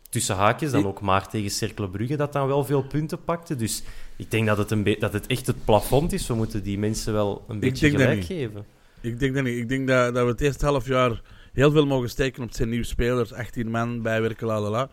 tussen 0.10 0.36
haakjes 0.36 0.72
dan 0.72 0.86
ook 0.86 1.02
maar 1.02 1.28
tegen 1.28 1.52
Cercle 1.52 1.90
Brugge 1.90 2.16
dat 2.16 2.34
dan 2.34 2.48
wel 2.48 2.66
veel 2.66 2.84
punten 2.84 3.24
pakte. 3.24 3.56
Dus 3.56 3.84
ik 4.16 4.32
denk 4.32 4.48
dat 4.48 4.58
het, 4.58 4.72
een 4.72 4.96
dat 5.00 5.14
het 5.14 5.28
echt 5.28 5.48
het 5.48 5.66
plafond 5.66 6.14
is. 6.14 6.28
We 6.28 6.34
moeten 6.34 6.64
die 6.64 6.80
mensen 6.80 7.14
wel 7.14 7.46
een 7.48 7.60
beetje 7.60 7.90
gelijk 7.90 8.24
geven. 8.24 8.66
Ik 9.02 9.20
denk 9.20 9.36
dat 9.36 9.44
niet. 9.44 9.58
Ik 9.58 9.70
denk 9.70 9.88
dat, 9.88 10.14
dat 10.14 10.24
we 10.24 10.32
het 10.32 10.42
eerste 10.42 10.66
half 10.66 10.88
jaar 10.88 11.22
heel 11.54 11.72
veel 11.72 11.86
mogen 11.86 12.10
steken 12.10 12.44
op 12.44 12.54
zijn 12.54 12.70
nieuwe 12.70 12.86
spelers. 12.86 13.34
18 13.34 13.70
man 13.70 14.02
bijwerken, 14.02 14.48
la 14.48 14.62
la 14.62 14.70
la. 14.70 14.90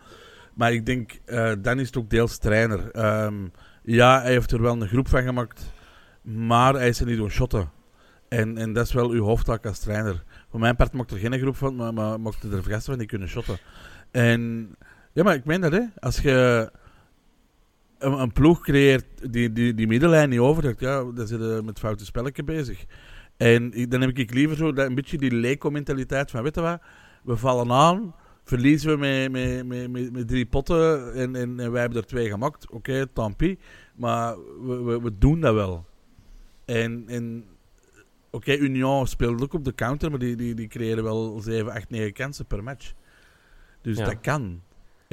Maar 0.55 0.73
ik 0.73 0.87
denk, 0.87 1.21
eh, 1.25 1.53
dan 1.59 1.81
is 1.81 1.87
het 1.87 1.97
ook 1.97 2.11
deels 2.11 2.39
trainer. 2.39 2.91
Ehm, 2.91 3.35
ja, 3.83 4.21
hij 4.21 4.33
heeft 4.33 4.53
er 4.53 4.63
wel 4.63 4.73
een 4.73 4.89
groep 4.89 5.09
van 5.09 5.23
gemaakt. 5.23 5.73
Maar 6.23 6.75
hij 6.75 6.89
is 6.89 7.01
er 7.01 7.07
niet 7.07 7.17
doen 7.17 7.31
shotten. 7.31 7.71
En, 8.29 8.59
en 8.59 8.73
dat 8.73 8.87
is 8.87 8.93
wel 8.93 9.11
uw 9.11 9.25
hoofdtaak 9.25 9.67
als 9.67 9.79
trainer. 9.79 10.25
Voor 10.51 10.61
mijn 10.61 10.77
part 10.77 10.93
mocht 10.93 11.11
er 11.11 11.19
geen 11.19 11.39
groep 11.39 11.57
van, 11.57 11.77
maar, 11.77 11.95
maar 11.95 12.21
mochten 12.21 12.53
er 12.53 12.63
gasten 12.63 12.83
van 12.83 12.99
die 12.99 13.07
kunnen 13.07 13.29
shotten. 13.29 13.59
En 14.11 14.71
ja, 15.13 15.23
maar 15.23 15.35
ik 15.35 15.45
meen 15.45 15.61
dat, 15.61 15.73
hè. 15.73 15.83
Als 15.99 16.19
je 16.21 16.71
een, 17.99 18.13
een 18.13 18.33
ploeg 18.33 18.61
creëert 18.61 19.33
die, 19.33 19.53
die 19.53 19.75
die 19.75 19.87
middenlijn 19.87 20.29
niet 20.29 20.39
overdrukt, 20.39 20.81
ja, 20.81 21.05
dan 21.05 21.27
zit 21.27 21.41
je 21.41 21.61
met 21.65 21.79
foute 21.79 22.05
spelletje 22.05 22.43
bezig. 22.45 22.85
En 23.37 23.73
ik- 23.73 23.91
dan 23.91 24.01
heb 24.01 24.19
ik 24.19 24.35
liever 24.35 24.57
zo 24.57 24.73
dat, 24.73 24.87
een 24.87 24.95
beetje 24.95 25.19
die 25.19 25.35
Leco-mentaliteit 25.35 26.31
van, 26.31 26.43
weet 26.43 26.55
je 26.55 26.61
wat, 26.61 26.81
we 27.25 27.37
vallen 27.37 27.73
aan, 27.73 28.15
verliezen 28.45 28.91
we 28.91 28.97
met, 28.97 29.31
met, 29.33 29.67
met, 29.67 29.91
met, 29.91 30.13
met 30.13 30.29
drie 30.29 30.47
potten 30.47 31.15
en, 31.15 31.37
en, 31.37 31.61
en 31.61 31.73
wij 31.73 31.81
hebben 31.81 31.99
er 32.01 32.07
twee 32.07 32.29
gemaakt. 32.31 32.71
Oké, 32.71 33.07
tant 33.07 33.37
pis. 33.37 33.57
Maar 33.95 34.37
we, 34.67 34.83
we, 34.83 35.01
we 35.01 35.19
doen 35.19 35.41
dat 35.41 35.55
wel. 35.55 35.87
En, 36.65 37.05
en 37.07 37.45
oké, 38.31 38.57
Union 38.57 39.07
speelt 39.07 39.43
ook 39.43 39.53
op 39.53 39.65
de 39.65 39.75
counter, 39.75 40.11
maar 40.11 40.19
die, 40.19 40.37
die, 40.37 40.55
die 40.55 40.69
creëren 40.69 41.05
wel 41.05 41.41
7, 41.41 41.73
8, 41.73 41.91
9 41.91 42.13
kansen 42.13 42.47
per 42.47 42.63
match. 42.63 42.93
Dus 43.83 43.97
Ja. 43.99 44.05
dat 44.05 44.21
kan. 44.21 44.63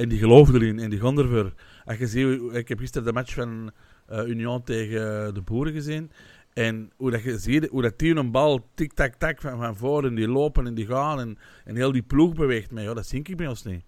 En 0.00 0.08
die 0.08 0.18
geloven 0.18 0.54
erin 0.54 0.78
en 0.78 0.90
die 0.90 1.00
gaan 1.00 1.18
ervoor. 1.18 1.52
Als 1.84 1.98
je 1.98 2.06
ziet, 2.06 2.54
ik 2.54 2.68
heb 2.68 2.78
gisteren 2.78 3.06
de 3.06 3.12
match 3.12 3.34
van 3.34 3.70
eh, 4.06 4.26
Union 4.26 4.62
tegen 4.62 5.34
de 5.34 5.40
Boeren 5.40 5.72
gezien. 5.72 6.10
En 6.52 6.90
hoe 6.96 7.10
dat 7.10 7.22
je 7.22 7.38
ziet, 7.38 7.68
hoe 7.68 7.82
dat 7.82 7.98
die 7.98 8.14
een 8.14 8.30
bal 8.30 8.66
tik-tak-tak 8.74 9.40
van, 9.40 9.58
van 9.58 9.76
voor 9.76 10.04
en 10.04 10.14
die 10.14 10.28
lopen 10.28 10.66
en 10.66 10.74
die 10.74 10.86
gaan 10.86 11.20
en, 11.20 11.38
en 11.64 11.76
heel 11.76 11.92
die 11.92 12.02
ploeg 12.02 12.34
beweegt 12.34 12.70
mee. 12.70 12.84
Ja, 12.84 12.94
dat 12.94 13.06
zie 13.06 13.22
ik 13.22 13.36
bij 13.36 13.46
ons 13.46 13.64
niet. 13.64 13.82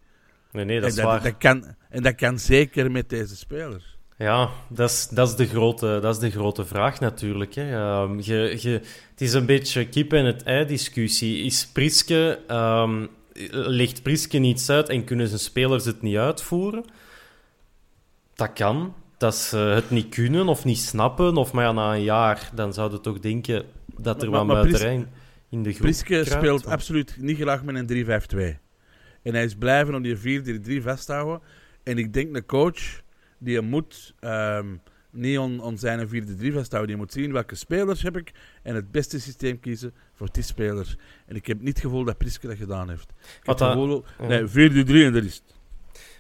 Nee, 0.52 0.64
nee, 0.64 0.80
dat 0.80 0.90
en, 0.90 0.96
is 0.96 1.02
waar. 1.02 1.22
dat 1.22 1.38
kan, 1.38 1.64
en 1.88 2.02
dat 2.02 2.14
kan 2.14 2.38
zeker 2.38 2.90
met 2.90 3.08
deze 3.08 3.36
spelers. 3.36 3.98
Ja, 4.16 4.50
dat 4.68 4.90
is, 4.90 5.08
dat, 5.08 5.28
is 5.28 5.34
de 5.36 5.46
grote, 5.46 5.98
dat 6.02 6.14
is 6.14 6.20
de 6.20 6.30
grote 6.30 6.64
vraag 6.64 7.00
natuurlijk. 7.00 7.54
Hè. 7.54 7.72
Ehm, 7.72 8.20
je, 8.20 8.56
je, 8.60 8.70
het 9.10 9.20
is 9.20 9.32
een 9.32 9.46
beetje 9.46 9.88
kip 9.88 10.12
en 10.12 10.24
het 10.24 10.42
ei 10.42 10.66
discussie. 10.66 11.44
Is 11.44 11.66
Priske, 11.66 12.40
ehm, 12.46 13.06
legt 13.51 14.03
Priske 14.03 14.39
niets 14.39 14.70
uit 14.70 14.89
en 14.89 15.05
kunnen 15.05 15.28
zijn 15.28 15.41
spelers 15.41 15.85
het 15.85 16.03
niet 16.03 16.16
uitvoeren? 16.16 16.85
Dat 18.35 18.53
kan. 18.53 18.95
Dat 19.16 19.37
ze 19.37 19.57
het 19.57 19.91
niet 19.91 20.09
kunnen 20.09 20.49
of 20.49 20.64
niet 20.64 20.78
snappen. 20.78 21.37
Of 21.37 21.53
maar 21.53 21.64
ja, 21.64 21.72
na 21.72 21.95
een 21.95 22.03
jaar, 22.03 22.51
dan 22.55 22.72
zouden 22.72 23.03
toch 23.03 23.18
denken 23.18 23.64
dat 23.97 24.22
er 24.22 24.30
Maar- 24.30 24.39
wat 24.39 24.47
maar 24.47 24.61
Pris- 24.61 24.70
muiterijn 24.72 25.09
in 25.51 25.62
de 25.62 25.70
groep 25.70 25.83
Priske 25.83 26.05
kruipt. 26.05 26.30
speelt 26.30 26.64
Maar- 26.64 26.74
absoluut 26.74 27.16
niet 27.20 27.37
graag 27.39 27.62
met 27.62 27.74
een 27.74 27.87
3-5-2. 27.87 28.59
En 29.22 29.35
hij 29.35 29.45
is 29.45 29.55
blijven 29.55 29.95
om 29.95 30.03
die 30.03 30.16
4-3-3 30.16 30.83
vasthouden. 30.83 31.41
En 31.83 31.99
ik 31.99 32.12
denk 32.12 32.35
de 32.35 32.47
coach, 32.47 33.01
die 33.39 33.61
moet 33.61 34.14
ehm, 34.20 34.66
niet 35.11 35.39
on, 35.39 35.61
on 35.61 35.78
zijn 35.78 36.09
4-3 36.09 36.53
vasthouden. 36.53 36.91
Die 36.91 36.97
moet 37.05 37.12
zien 37.12 37.33
welke 37.33 37.55
spelers 37.55 38.03
heb 38.03 38.16
ik 38.16 38.33
en 38.62 38.74
het 38.74 38.91
beste 38.91 39.20
systeem 39.20 39.61
kiezen 39.61 39.95
voor 40.29 40.55
die. 40.55 40.97
En 41.27 41.37
ik 41.37 41.47
heb 41.47 41.59
niet 41.59 41.68
het 41.68 41.81
gevoel 41.81 42.05
dat 42.05 42.18
Priske 42.18 42.47
dat 42.47 42.57
gedaan 42.57 42.89
heeft. 42.89 43.12
Wat 43.43 43.59
dat- 43.59 43.73
gevoel, 43.73 44.05
nee, 44.29 44.47
4-3 44.47 45.05
en 45.05 45.12
dat 45.12 45.25
is 45.25 45.35
het. 45.35 45.55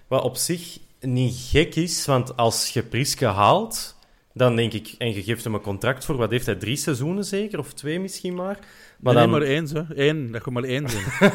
Wat 0.06 0.22
op 0.22 0.36
zich 0.36 0.78
niet 1.00 1.34
gek 1.50 1.74
is, 1.74 2.06
want 2.06 2.36
als 2.36 2.68
je 2.68 2.82
Priske 2.82 3.26
haalt, 3.26 3.96
dan 4.34 4.56
denk 4.56 4.72
ik, 4.72 4.94
en 4.98 5.14
je 5.14 5.22
geeft 5.22 5.44
hem 5.44 5.54
een 5.54 5.60
contract 5.60 6.04
voor, 6.04 6.16
wat 6.16 6.30
heeft 6.30 6.46
hij, 6.46 6.54
drie 6.54 6.76
seizoenen 6.76 7.24
zeker? 7.24 7.58
Of 7.58 7.72
twee 7.72 8.00
misschien 8.00 8.34
maar? 8.34 8.44
Maar, 8.56 9.14
Maar 9.14 9.14
dan, 9.14 9.30
maar 9.30 9.42
één, 9.42 9.68
zo. 9.68 9.86
Eén, 9.88 10.32
dat 10.32 10.44
je 10.44 10.50
maar 10.50 10.62
één 10.64 10.88
zijn. 10.88 11.04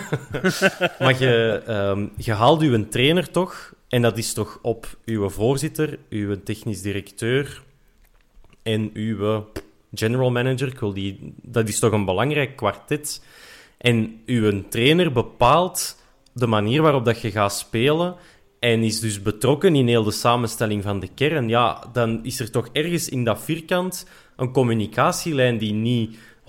maar 0.99 1.20
je, 1.20 1.63
ehm, 1.65 2.07
je 2.15 2.32
haalt 2.34 2.61
uw 2.61 2.88
trainer 2.88 3.32
toch, 3.32 3.74
en 3.88 4.01
dat 4.01 4.18
is 4.18 4.34
toch 4.34 4.59
op 4.61 4.97
uw 5.05 5.30
voorzitter, 5.30 5.99
uw 6.09 6.43
technisch 6.43 6.82
directeur 6.82 7.63
en 8.63 8.89
uw 8.93 9.45
general 9.93 10.31
manager, 10.31 10.67
ik 10.67 10.79
wil 10.79 10.93
die, 10.93 11.33
dat 11.41 11.67
is 11.67 11.79
toch 11.79 11.91
een 11.91 12.05
belangrijk 12.05 12.55
kwartet. 12.55 13.23
En 13.77 14.21
uw 14.25 14.63
trainer 14.69 15.11
bepaalt 15.11 15.97
de 16.33 16.47
manier 16.47 16.81
waarop 16.81 17.05
dat 17.05 17.21
je 17.21 17.31
gaat 17.31 17.53
spelen 17.53 18.15
en 18.59 18.83
is 18.83 18.99
dus 18.99 19.21
betrokken 19.21 19.75
in 19.75 19.88
heel 19.88 20.03
de 20.03 20.11
samenstelling 20.11 20.83
van 20.83 20.99
de 20.99 21.07
kern. 21.15 21.49
Ja, 21.49 21.83
dan 21.93 22.19
is 22.23 22.39
er 22.39 22.51
toch 22.51 22.69
ergens 22.71 23.09
in 23.09 23.23
dat 23.23 23.41
vierkant 23.41 24.07
een 24.35 24.51
communicatielijn 24.51 25.57
die 25.57 25.73
niet 25.73 26.17
100% 26.43 26.47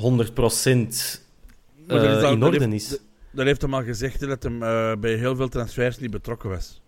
Maar 1.87 2.01
dat 2.01 2.17
is 2.17 2.23
eh, 2.23 2.31
in 2.31 2.43
orde 2.43 2.59
heeft- 2.59 2.73
is. 2.73 2.99
Dat 3.31 3.47
heeft 3.47 3.63
hem 3.63 3.75
al 3.75 3.83
gezegd, 3.83 4.21
dat 4.21 4.43
hij 4.43 4.53
eh, 4.53 4.97
bij 5.01 5.15
heel 5.15 5.37
veel 5.37 5.49
transfers 5.49 5.99
niet 5.99 6.11
betrokken 6.11 6.51
was. 6.51 6.81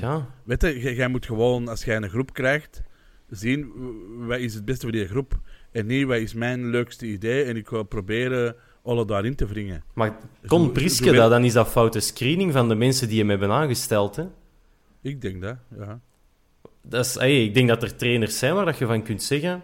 Ja. 0.00 0.26
Weet 0.44 0.62
je, 0.62 0.94
jij 0.94 1.08
moet 1.08 1.26
gewoon, 1.26 1.68
als 1.68 1.84
jij 1.84 1.96
een 1.96 2.08
groep 2.08 2.32
krijgt, 2.32 2.82
zien 3.36 3.72
wat 4.26 4.38
is 4.38 4.54
het 4.54 4.64
beste 4.64 4.82
voor 4.82 4.92
die 4.92 5.06
groep. 5.06 5.38
En 5.72 5.86
niet 5.86 6.06
wat 6.06 6.16
is 6.16 6.34
mijn 6.34 6.70
leukste 6.70 7.06
idee 7.06 7.44
en 7.44 7.56
ik 7.56 7.68
ga 7.68 7.82
proberen 7.82 8.56
alle 8.82 9.04
daarin 9.04 9.34
te 9.34 9.46
wringen. 9.46 9.84
Maar 9.94 10.16
kon 10.46 10.72
Priske 10.72 11.10
wil- 11.10 11.20
dat, 11.20 11.30
dan 11.30 11.44
is 11.44 11.52
dat 11.52 11.68
foute 11.68 12.00
screening 12.00 12.52
van 12.52 12.68
de 12.68 12.74
mensen 12.74 13.08
die 13.08 13.18
hem 13.18 13.28
hebben 13.28 13.50
aangesteld. 13.50 14.16
Hè? 14.16 14.24
Ik 15.02 15.20
denk 15.20 15.42
dat, 15.42 15.56
ja. 15.78 16.00
Dat 16.82 17.04
is, 17.04 17.14
hey, 17.14 17.44
ik 17.44 17.54
denk 17.54 17.68
dat 17.68 17.82
er 17.82 17.96
trainers 17.96 18.38
zijn 18.38 18.54
waar 18.54 18.64
dat 18.64 18.78
je 18.78 18.86
van 18.86 19.02
kunt 19.02 19.22
zeggen: 19.22 19.62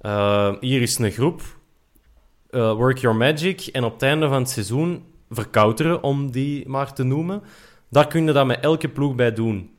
eh, 0.00 0.54
hier 0.60 0.82
is 0.82 0.98
een 0.98 1.10
groep, 1.10 1.42
eh, 2.50 2.72
work 2.72 2.98
your 2.98 3.16
magic. 3.16 3.60
En 3.60 3.84
op 3.84 3.92
het 3.92 4.02
einde 4.02 4.28
van 4.28 4.38
het 4.38 4.50
seizoen 4.50 5.04
verkouteren, 5.30 6.02
om 6.02 6.30
die 6.30 6.68
maar 6.68 6.92
te 6.92 7.02
noemen. 7.02 7.42
Daar 7.90 8.06
kun 8.06 8.24
je 8.24 8.32
dat 8.32 8.46
met 8.46 8.60
elke 8.60 8.88
ploeg 8.88 9.14
bij 9.14 9.32
doen. 9.32 9.70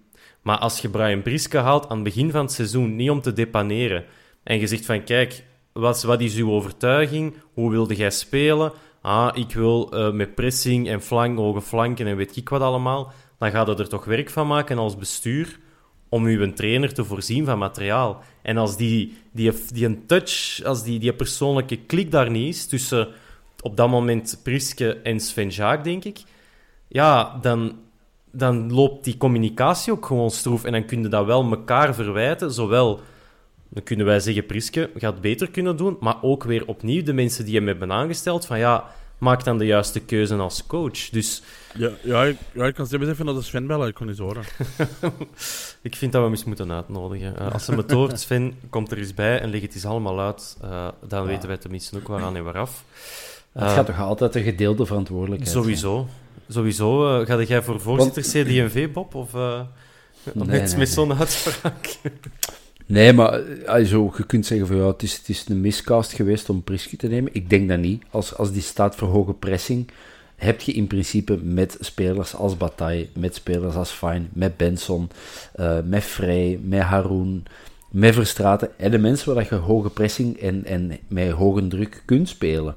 Maar 0.47 0.57
als 0.57 0.79
je 0.79 0.89
Brian 0.89 1.21
Priske 1.21 1.57
haalt 1.57 1.87
aan 1.89 1.95
het 1.95 2.03
begin 2.03 2.31
van 2.31 2.41
het 2.41 2.51
seizoen, 2.51 2.95
niet 2.95 3.09
om 3.09 3.21
te 3.21 3.33
depaneren, 3.33 4.05
en 4.43 4.59
je 4.59 4.67
zegt 4.67 4.85
van 4.85 5.03
kijk, 5.03 5.43
wat, 5.73 6.03
wat 6.03 6.21
is 6.21 6.35
uw 6.35 6.51
overtuiging? 6.51 7.33
Hoe 7.53 7.71
wilde 7.71 7.95
jij 7.95 8.11
spelen? 8.11 8.71
Ah, 9.01 9.37
ik 9.37 9.53
wil 9.53 9.91
eh, 9.91 10.11
met 10.11 10.35
pressing 10.35 10.87
en 10.87 11.01
flank, 11.01 11.37
hoge 11.37 11.61
flanken 11.61 12.07
en 12.07 12.15
weet 12.15 12.35
ik 12.35 12.49
wat 12.49 12.61
allemaal. 12.61 13.11
Dan 13.39 13.51
gaat 13.51 13.67
het 13.67 13.79
er 13.79 13.89
toch 13.89 14.05
werk 14.05 14.29
van 14.29 14.47
maken 14.47 14.77
als 14.77 14.97
bestuur 14.97 15.59
om 16.09 16.25
uw 16.25 16.53
trainer 16.53 16.93
te 16.93 17.03
voorzien 17.03 17.45
van 17.45 17.57
materiaal. 17.57 18.21
En 18.41 18.57
als 18.57 18.77
die, 18.77 19.17
die, 19.31 19.51
die 19.73 19.85
een 19.85 20.05
touch, 20.05 20.63
als 20.63 20.83
die, 20.83 20.99
die 20.99 21.13
persoonlijke 21.13 21.77
klik 21.77 22.11
daar 22.11 22.31
niet 22.31 22.55
is 22.55 22.65
tussen 22.65 23.07
op 23.61 23.77
dat 23.77 23.89
moment 23.89 24.39
Priske 24.43 24.93
en 24.93 25.19
Sven 25.19 25.49
Jaak, 25.49 25.83
denk 25.83 26.03
ik, 26.03 26.19
ja, 26.87 27.37
dan, 27.41 27.75
dan 28.31 28.73
loopt 28.73 29.03
die 29.03 29.17
communicatie 29.17 29.93
ook 29.93 30.05
gewoon 30.05 30.31
stroef. 30.31 30.63
En 30.63 30.71
dan 30.71 30.85
kun 30.85 31.01
je 31.01 31.07
dat 31.07 31.25
wel 31.25 31.43
elkaar 31.43 31.95
verwijten, 31.95 32.51
zowel... 32.51 32.99
Dan 33.69 33.83
kunnen 33.83 34.05
wij 34.05 34.19
zeggen, 34.19 34.45
Priske 34.45 34.89
gaat 34.95 35.21
beter 35.21 35.49
kunnen 35.49 35.77
doen, 35.77 35.97
maar 35.99 36.17
ook 36.21 36.43
weer 36.43 36.67
opnieuw 36.67 37.03
de 37.03 37.13
mensen 37.13 37.45
die 37.45 37.55
hem 37.55 37.67
hebben 37.67 37.91
aangesteld, 37.91 38.45
van 38.45 38.59
ja, 38.59 38.85
maak 39.17 39.43
dan 39.43 39.57
de 39.57 39.65
juiste 39.65 39.99
keuze 39.99 40.35
als 40.35 40.67
coach. 40.67 41.09
Dus 41.09 41.43
Ja, 41.73 41.89
ja, 42.03 42.23
ik, 42.23 42.37
ja, 42.53 42.65
ik 42.65 42.73
kan 42.73 42.87
zelfs 42.87 43.07
even 43.07 43.25
naar 43.25 43.33
de 43.33 43.41
Sven 43.41 43.67
bellen, 43.67 43.87
ik 43.87 43.93
kon 43.93 44.07
niet 44.07 44.17
horen. 44.17 44.43
ik 45.81 45.95
vind 45.95 46.11
dat 46.11 46.21
we 46.21 46.27
hem 46.27 46.31
eens 46.31 46.43
moeten 46.43 46.71
uitnodigen. 46.71 47.37
Eh, 47.37 47.51
als 47.51 47.65
ze 47.65 47.75
het 47.75 47.91
hoort, 47.91 48.19
Sven, 48.19 48.59
komt 48.69 48.91
er 48.91 48.97
eens 48.97 49.13
bij 49.13 49.39
en 49.39 49.49
leg 49.49 49.61
het 49.61 49.73
eens 49.73 49.85
allemaal 49.85 50.19
uit. 50.19 50.57
Eh, 50.61 50.87
dan 51.07 51.25
weten 51.25 51.47
wij 51.47 51.57
tenminste 51.57 51.97
ook 51.97 52.07
waaraan 52.07 52.35
en 52.35 52.43
waaraf. 52.43 52.83
Het 53.57 53.67
Eh, 53.67 53.73
gaat 53.73 53.85
toch 53.85 53.99
altijd 53.99 54.35
een 54.35 54.43
gedeelde 54.43 54.85
verantwoordelijkheid 54.85 55.55
Sowieso. 55.55 56.07
Sowieso. 56.49 57.19
eh 57.19 57.25
ga 57.27 57.41
jij 57.41 57.61
voor 57.61 57.79
voorzitter 57.79 58.21
CD&V, 58.23 58.91
Bob? 58.91 59.15
Of 59.15 59.33
eh 59.33 59.59
Nee, 60.33 60.45
met, 60.45 60.67
nee, 60.69 60.77
met 60.77 60.89
zo'n 60.89 61.13
uitspraak? 61.13 61.87
Nee, 62.85 63.13
maar 63.13 63.33
eh, 63.33 63.67
also, 63.67 64.13
je 64.17 64.25
kunt 64.25 64.45
zeggen 64.45 64.67
van 64.67 64.75
ja, 64.75 64.87
het 64.87 65.03
is, 65.03 65.17
het 65.17 65.29
is 65.29 65.45
een 65.47 65.61
miscast 65.61 66.13
geweest 66.13 66.49
om 66.49 66.63
Priske 66.63 66.95
te 66.97 67.07
nemen. 67.07 67.33
Ik 67.33 67.49
denk 67.49 67.69
dat 67.69 67.79
niet. 67.79 68.03
Als, 68.11 68.35
als 68.35 68.51
die 68.51 68.61
staat 68.61 68.95
voor 68.95 69.07
hoge 69.07 69.33
pressing, 69.33 69.87
heb 70.35 70.61
je 70.61 70.71
in 70.71 70.87
principe 70.87 71.37
met 71.43 71.77
spelers 71.79 72.35
als 72.35 72.57
Bataille, 72.57 73.07
met 73.13 73.35
spelers 73.35 73.75
als 73.75 73.91
Fine, 73.91 74.25
met 74.33 74.57
Benson, 74.57 75.09
eh, 75.53 75.77
met 75.85 76.03
Frey, 76.03 76.59
met 76.63 76.81
Haroon, 76.81 77.43
met 77.89 78.13
Verstraten. 78.13 78.69
En 78.79 78.91
de 78.91 78.97
mensen 78.97 79.25
waar 79.33 79.43
dat 79.43 79.49
je 79.49 79.55
hoge 79.65 79.89
pressing 79.89 80.37
en, 80.39 80.65
en 80.65 80.97
met 81.07 81.31
hoge 81.31 81.67
druk 81.67 82.01
kunt 82.05 82.29
spelen. 82.29 82.75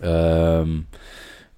Ehm, 0.00 0.78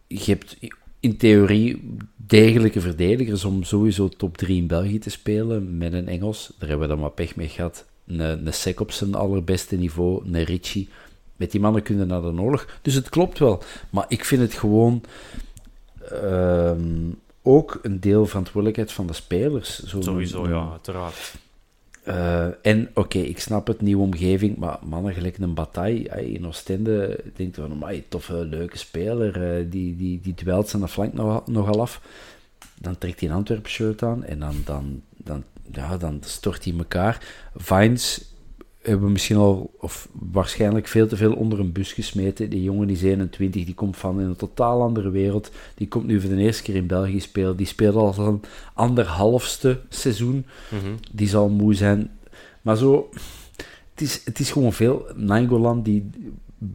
je 0.07 0.24
hebt 0.24 0.57
in 1.01 1.16
theorie 1.16 1.97
degelijke 2.16 2.80
verdedigers 2.80 3.45
om 3.45 3.62
sowieso 3.62 4.09
top 4.09 4.36
3 4.36 4.57
in 4.57 4.66
België 4.66 4.99
te 4.99 5.11
spelen 5.11 5.78
met 5.78 5.93
een 5.93 6.09
Engels. 6.09 6.53
Daar 6.59 6.68
hebben 6.68 6.89
we 6.89 6.95
dan 6.95 7.03
maar 7.03 7.11
pech 7.11 7.36
mee 7.36 7.49
gehad. 7.49 7.86
Een, 8.07 8.20
een 8.20 8.78
op 8.78 8.93
zijn 8.93 9.14
allerbeste 9.14 9.76
niveau, 9.76 10.24
een 10.24 10.45
Ritchie. 10.45 10.89
Met 11.36 11.51
die 11.51 11.61
mannen 11.61 11.82
kunnen 11.82 12.07
naar 12.07 12.20
de 12.20 12.41
oorlog. 12.41 12.78
Dus 12.82 12.95
het 12.95 13.09
klopt 13.09 13.39
wel. 13.39 13.62
Maar 13.91 14.05
ik 14.09 14.24
vind 14.24 14.41
het 14.41 14.55
gewoon 14.55 15.03
ehm, 16.11 17.11
ook 17.43 17.78
een 17.82 18.01
deel 18.01 18.26
verantwoordelijkheid 18.26 18.93
van 18.93 19.07
de 19.07 19.12
spelers. 19.12 19.82
Sowieso, 19.86 20.49
ja, 20.49 20.68
uiteraard. 20.70 21.34
Eh, 22.09 22.49
en 22.63 22.91
oké, 22.95 23.19
ik 23.19 23.41
snap 23.41 23.67
het, 23.67 23.81
nieuwe 23.81 24.03
omgeving, 24.03 24.57
maar 24.57 24.79
mannen 24.83 25.15
gelijk 25.15 25.39
een 25.39 25.55
Bataille 25.55 26.13
ay, 26.13 26.25
in 26.25 26.47
Oostende, 26.47 27.21
denkt 27.37 27.57
van, 27.57 27.71
amai, 27.71 28.05
toffe, 28.09 28.35
leuke 28.35 28.79
speler, 28.79 29.59
eh, 29.59 29.65
die, 29.71 29.97
die, 29.97 30.21
die 30.21 30.35
duelt 30.35 30.69
zijn 30.69 30.89
flank 30.89 31.13
nog, 31.13 31.47
nogal 31.47 31.81
af. 31.81 32.01
Dan 32.81 32.99
trekt 32.99 33.21
hij 33.21 33.29
een 33.29 33.35
Antwerp-shirt 33.35 34.03
aan 34.03 34.25
en 34.25 34.39
dan, 34.39 34.63
dan, 34.65 35.03
dan, 35.17 35.45
ja, 35.73 35.97
dan 35.97 36.19
stort 36.25 36.65
hij 36.65 36.75
elkaar. 36.79 37.27
Vines 37.57 38.28
hebben 38.89 39.07
we 39.07 39.12
misschien 39.12 39.36
al, 39.36 39.74
of 39.78 40.09
waarschijnlijk 40.12 40.86
veel 40.86 41.07
te 41.07 41.16
veel 41.16 41.34
onder 41.34 41.61
een 41.61 41.72
bus 41.72 41.93
gesmeten. 41.93 42.51
Die 42.51 42.62
jongen 42.62 42.86
die 42.86 42.97
is 42.97 43.03
21, 43.03 43.64
die 43.64 43.74
komt 43.74 43.97
van 43.97 44.18
een 44.18 44.36
totaal 44.36 44.82
andere 44.82 45.11
wereld. 45.11 45.51
Die 45.74 45.89
komt 45.89 46.07
nu 46.07 46.20
voor 46.20 46.30
de 46.30 46.36
eerste 46.36 46.62
keer 46.62 46.74
in 46.74 46.86
België 46.86 47.20
spelen. 47.20 47.57
Die 47.57 47.66
speelt 47.66 47.95
al 47.95 48.26
een 48.26 48.43
anderhalfste 48.74 49.80
seizoen. 49.89 50.47
Mhm. 50.70 50.93
Die 51.12 51.28
zal 51.28 51.49
moe 51.49 51.74
zijn. 51.74 52.11
Maar 52.62 52.76
zo, 52.76 53.09
het 53.93 54.01
is, 54.01 54.22
het 54.24 54.39
is 54.39 54.51
gewoon 54.51 54.72
veel. 54.72 55.07
Nainggolan 55.14 55.82
die 55.82 56.11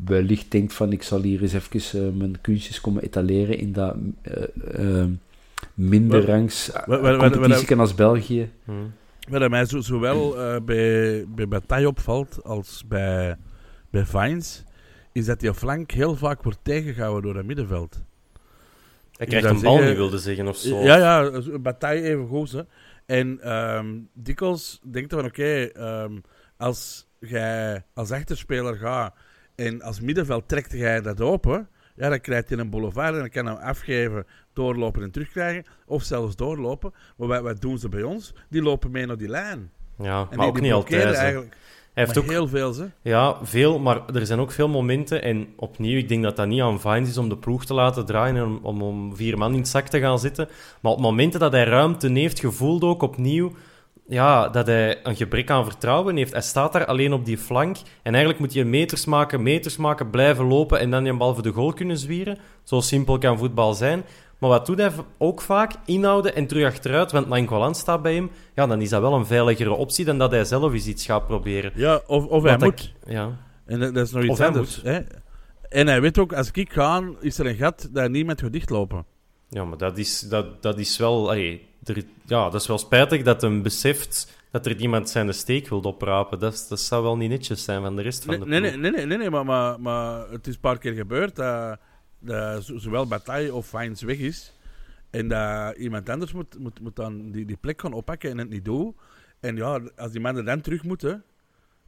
wellicht 0.06 0.52
denkt 0.52 0.74
van 0.74 0.92
ik 0.92 1.04
zal 1.04 1.22
hier 1.22 1.42
eens 1.42 1.54
even 1.54 2.02
uh, 2.02 2.18
mijn 2.18 2.42
kunstjes 2.42 2.82
komen 2.82 3.04
etaleren 3.04 3.58
in 3.58 3.72
dat 3.72 3.96
uh, 4.24 4.86
uh, 4.86 5.06
minder 5.74 6.26
rangs 6.26 6.72
competitie 7.18 7.78
als 7.78 7.96
België. 7.96 8.50
Hmm. 8.64 8.94
Wat 9.30 9.50
mij 9.50 9.66
zo, 9.66 9.80
zowel 9.80 10.32
bij, 10.64 11.26
bij 11.28 11.48
Bataille 11.48 11.88
opvalt 11.88 12.44
als 12.44 12.84
bij, 12.88 13.38
bij 13.90 14.06
Vines, 14.06 14.64
is 15.12 15.26
dat 15.26 15.40
die 15.40 15.54
flank 15.54 15.92
heel 15.92 16.16
vaak 16.16 16.44
wordt 16.44 16.60
tegengehouden 16.62 17.24
door 17.24 17.36
het 17.36 17.46
middenveld. 17.46 18.02
Hij 19.12 19.28
krijgt 19.28 19.50
een 19.50 19.62
bal 19.62 19.84
niet, 19.84 19.96
wilde 19.96 20.18
zeggen, 20.18 20.48
of 20.48 20.58
zo. 20.58 20.84
Ja, 20.84 20.98
ja, 20.98 21.42
Bataille 21.60 22.04
even 22.04 22.28
goed. 22.28 22.52
Hè. 22.52 22.62
En 23.06 23.52
um, 23.52 24.10
dikwijls 24.14 24.80
denkt 24.84 25.14
van, 25.14 25.26
oké, 25.26 25.70
okay, 25.74 26.04
um, 26.04 26.22
als 26.58 27.08
jij 27.20 27.84
als 27.94 28.12
echterspeler 28.12 28.76
gaat 28.76 29.16
en 29.56 29.82
als 29.82 30.00
middenveld 30.00 30.48
trekt 30.48 30.72
jij 30.72 31.02
dat 31.02 31.22
open, 31.22 31.70
ja, 31.96 32.10
dan 32.10 32.22
krijgt 32.22 32.50
hij 32.50 32.58
een 32.58 32.70
boulevard 32.70 33.14
en 33.14 33.20
dan 33.20 33.30
kan 33.30 33.46
hij 33.46 33.56
hem 33.56 33.64
afgeven, 33.64 34.26
doorlopen 34.54 35.04
en 35.04 35.12
terugkrijgen. 35.12 35.66
Of 35.86 36.04
zelfs 36.04 36.36
doorlopen. 36.36 36.94
Maar 37.18 37.28
wat, 37.28 37.42
wat 37.42 37.62
doen 37.62 37.78
ze 37.78 37.90
bij 37.90 38.04
ons? 38.04 38.34
Die 38.50 38.62
lopen 38.62 38.92
mee 38.92 39.06
naar 39.06 39.18
die 39.18 39.30
lijn. 39.30 39.72
Ja, 39.98 40.28
en 40.30 40.38
maar 40.38 40.48
ook 40.48 40.62
niet 40.62 40.72
altijd. 40.72 41.14
Eigenlijk, 41.14 41.56
hij 41.94 42.04
heeft 42.06 42.18
ook 42.18 42.30
heel 42.30 42.48
veel, 42.48 42.74
ze. 42.74 42.90
Ja, 43.02 43.38
veel, 43.46 43.80
maar 43.80 44.10
er 44.14 44.26
zijn 44.26 44.40
ook 44.40 44.52
veel 44.52 44.68
momenten. 44.68 45.22
En 45.22 45.48
opnieuw, 45.56 45.98
ik 45.98 46.08
denk 46.08 46.24
dat 46.24 46.36
dat 46.36 46.48
niet 46.48 46.62
aan 46.62 46.80
Vines 46.80 47.10
is 47.10 47.18
om 47.18 47.30
de 47.30 47.38
ploeg 47.38 47.66
te 47.66 47.74
laten 47.74 48.06
draaien 48.06 48.36
en 48.36 48.44
om, 48.44 48.60
om, 48.62 48.82
om 48.82 49.16
vier 49.16 49.38
man 49.38 49.52
in 49.52 49.58
het 49.58 49.68
zak 49.68 49.88
te 49.88 50.00
gaan 50.00 50.20
zitten. 50.20 50.50
Maar 50.82 50.92
op 50.92 51.00
momenten 51.00 51.40
dat 51.40 51.52
hij 51.52 51.64
ruimte 51.64 52.12
heeft, 52.12 52.40
gevoeld 52.40 52.84
ook 52.84 53.02
opnieuw 53.02 53.52
ja, 54.08 54.50
dat 54.50 54.68
hij 54.68 55.06
een 55.06 55.16
gebrek 55.16 55.50
aan 55.50 55.66
vertrouwen 55.66 56.16
heeft. 56.16 56.32
Hij 56.32 56.42
staat 56.42 56.74
daar 56.74 56.86
alleen 56.86 57.14
op 57.14 57.26
die 57.26 57.38
flank. 57.38 57.78
En 57.78 58.12
eigenlijk 58.12 58.40
moet 58.40 58.54
je 58.54 58.66
meters 58.66 59.06
maken, 59.06 59.44
meters 59.44 59.78
maken, 59.78 60.10
blijven 60.10 60.46
lopen 60.46 60.80
en 60.80 60.92
dan 60.92 61.06
je 61.06 61.18
bal 61.18 61.34
voor 61.34 61.44
de 61.44 61.52
goal 61.52 61.74
kunnen 61.74 61.98
zwieren. 61.98 62.38
Zo 62.64 62.80
simpel 62.80 63.18
kan 63.18 63.38
voetbal 63.38 63.74
zijn. 63.74 64.04
Maar 64.38 64.50
wat 64.50 64.66
doet 64.66 64.78
hij 64.78 64.92
ook 65.18 65.42
vaak? 65.42 65.72
Inhouden 65.86 66.36
en 66.36 66.48
terug 66.48 66.66
achteruit. 66.66 67.12
Want 67.12 67.28
Nangolan 67.28 67.76
staat 67.76 68.02
bij 68.02 68.16
hem. 68.16 68.32
Ja, 68.56 68.68
dan 68.68 68.82
is 68.82 68.90
dat 68.90 69.02
wel 69.02 69.14
een 69.14 69.26
veiligere 69.26 69.74
optie 69.74 70.06
dan 70.06 70.18
dat 70.18 70.32
hij 70.32 70.46
zelf 70.46 70.74
eens 70.74 70.88
iets 70.88 71.06
gaat 71.06 71.28
proberen. 71.28 71.72
Ja, 71.76 72.02
of, 72.08 72.26
of 72.26 72.44
hij 72.44 72.58
moet. 72.58 72.94
Ik, 73.06 73.12
ja. 73.12 73.38
En 73.66 73.80
dat, 73.80 73.96
is 73.96 74.12
nog 74.12 74.24
iets 74.24 74.40
anders. 74.40 74.82
Hè? 74.82 75.00
En 75.70 75.88
hij 75.88 76.02
weet 76.02 76.18
ook, 76.18 76.34
als 76.34 76.52
ik 76.52 76.72
ga, 76.72 77.04
is 77.20 77.38
er 77.38 77.46
een 77.46 77.56
gat 77.56 77.90
dat 77.92 78.10
niemand 78.10 78.42
gaat 78.42 78.52
dichtlopen. 78.52 79.06
Ja, 79.50 79.64
maar 79.64 79.78
dat 79.78 79.98
is, 79.98 80.20
dat, 80.20 80.62
dat 80.62 80.80
is 80.80 80.98
wel... 80.98 81.30
Allee, 81.30 81.68
er, 81.86 82.04
ja, 82.26 82.50
dat 82.50 82.62
is 82.62 82.68
wel 82.68 82.78
spijtig 82.78 83.24
dat 83.24 83.42
hem 83.42 83.62
beseft 83.62 84.42
dat 84.52 84.66
er 84.66 84.78
iemand 84.78 85.10
zijn 85.10 85.34
steek 85.34 85.68
wil 85.68 85.80
oprapen. 85.80 86.40
Dat, 86.40 86.66
dat 86.70 86.80
zou 86.80 87.04
wel 87.04 87.18
niet 87.18 87.30
netjes 87.30 87.64
zijn 87.64 87.82
van 87.82 87.96
de 87.96 88.02
rest 88.02 88.26
van 88.26 88.40
de 88.40 88.46
nee, 88.46 88.60
nee, 88.60 88.78
nee, 88.78 88.92
nee, 88.92 89.06
nee, 89.06 89.18
nee, 89.18 89.30
maar, 89.30 89.46
maar, 89.46 89.80
maar 89.80 90.30
het 90.30 90.48
is 90.48 90.54
een 90.54 90.60
paar 90.60 90.78
keer 90.78 90.94
gebeurd 90.94 91.36
dat, 91.36 91.80
dat 92.20 92.72
zowel 92.76 93.08
Bataille 93.08 93.54
of 93.54 93.68
Fines 93.68 94.02
weg 94.02 94.18
is. 94.18 94.54
En 95.10 95.28
dat 95.28 95.78
iemand 95.78 96.10
anders 96.10 96.34
moet, 96.34 96.60
moet, 96.60 96.80
moet 96.80 96.96
dan 96.96 97.32
die, 97.32 97.46
die 97.46 97.58
plek 97.58 97.82
gaan 97.82 97.94
oppakken 97.94 98.30
en 98.30 98.38
het 98.38 98.50
niet 98.50 98.66
doen. 98.66 98.96
En 99.40 99.56
ja, 99.56 99.82
als 99.96 100.12
die 100.12 100.22
mannen 100.22 100.46
dan 100.46 100.62
terug 100.62 100.84
moeten, 100.84 101.24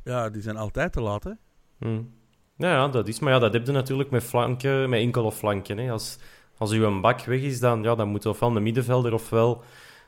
ja, 0.04 0.30
die 0.30 0.42
zijn 0.42 0.58
altijd 0.58 0.94
te 0.94 1.02
laat. 1.02 1.24
Hè? 1.24 1.32
Hmm. 1.78 2.14
Ja, 2.58 2.72
ja, 2.72 2.88
dat 2.88 3.08
is. 3.08 3.20
Maar 3.20 3.34
ja, 3.34 3.40
dat 3.40 3.54
heb 3.54 3.66
je 3.66 3.72
natuurlijk 3.72 4.10
met 4.10 4.24
flanken, 4.24 4.90
met 4.90 5.00
enkele 5.00 5.32
flanken. 5.32 5.78
Hè. 5.78 5.92
Als, 5.92 6.18
als 6.58 6.72
uw 6.72 7.02
bak 7.02 7.22
weg 7.22 7.42
is, 7.42 7.60
dan, 7.60 7.84
ja, 7.84 7.96
dan 7.96 8.08
moet 8.08 8.26
ofwel 8.26 8.54
de 8.54 8.60
middenvelder 8.60 9.14
ofwel 9.14 9.64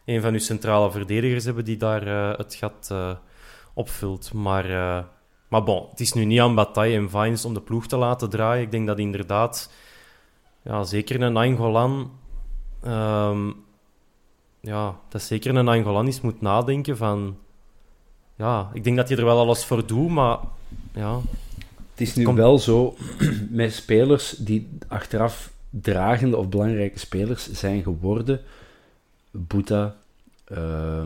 een 0.08 0.22
van 0.22 0.34
uw 0.34 0.40
centrale 0.40 0.92
verdedigers 0.92 1.46
hebben 1.46 1.66
die 1.66 1.78
daar 1.78 2.08
uh, 2.08 2.38
het 2.38 2.56
gat 2.56 2.90
uh, 2.92 3.12
opvult. 3.74 4.34
Maar, 4.34 4.70
uh, 4.70 5.00
maar 5.48 5.64
bon, 5.64 5.88
het 5.90 6.00
is 6.00 6.14
nu 6.14 6.26
niet 6.26 6.40
aan 6.40 6.56
Bataille 6.56 6.98
en 6.98 7.10
Vines 7.10 7.46
om 7.46 7.54
de 7.54 7.62
ploeg 7.62 7.88
te 7.88 7.98
laten 7.98 8.30
draaien. 8.30 8.64
Ik 8.64 8.72
denk 8.72 8.88
dat 8.88 9.00
inderdaad, 9.00 9.72
ja, 10.62 10.84
zeker 10.84 11.22
een 11.22 11.38
Angolan, 11.38 12.12
um, 12.86 13.56
ja, 14.60 15.00
dat 15.10 15.22
zeker 15.22 15.56
een 15.56 15.68
Angolan 15.68 16.08
is 16.08 16.22
moet 16.22 16.42
nadenken 16.42 16.98
van, 16.98 17.38
ja, 18.36 18.70
ik 18.74 18.84
denk 18.84 18.98
dat 18.98 19.10
je 19.10 19.16
er 19.16 19.26
wel 19.26 19.40
alles 19.40 19.66
voor 19.66 19.88
doet, 19.88 20.10
maar 20.10 20.40
ja. 20.94 21.20
Het 21.92 22.08
is 22.08 22.16
nu 22.16 22.26
wel 22.26 22.60
zo 22.60 22.96
met 23.50 23.74
spelers 23.74 24.32
die 24.32 24.70
achteraf 24.88 25.52
dragende 25.70 26.38
of 26.38 26.50
belangrijke 26.50 27.00
spelers 27.00 27.52
zijn 27.52 27.84
geworden. 27.84 28.42
Boeta, 29.38 29.96
uh, 30.52 31.04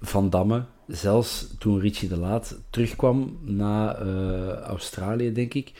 Van 0.00 0.30
Damme, 0.30 0.64
zelfs 0.86 1.46
toen 1.58 1.80
Richie 1.80 2.08
de 2.08 2.16
Laat 2.16 2.58
terugkwam 2.70 3.38
naar 3.42 4.06
uh, 4.06 4.48
Australië, 4.52 5.32
denk 5.32 5.54
ik. 5.54 5.72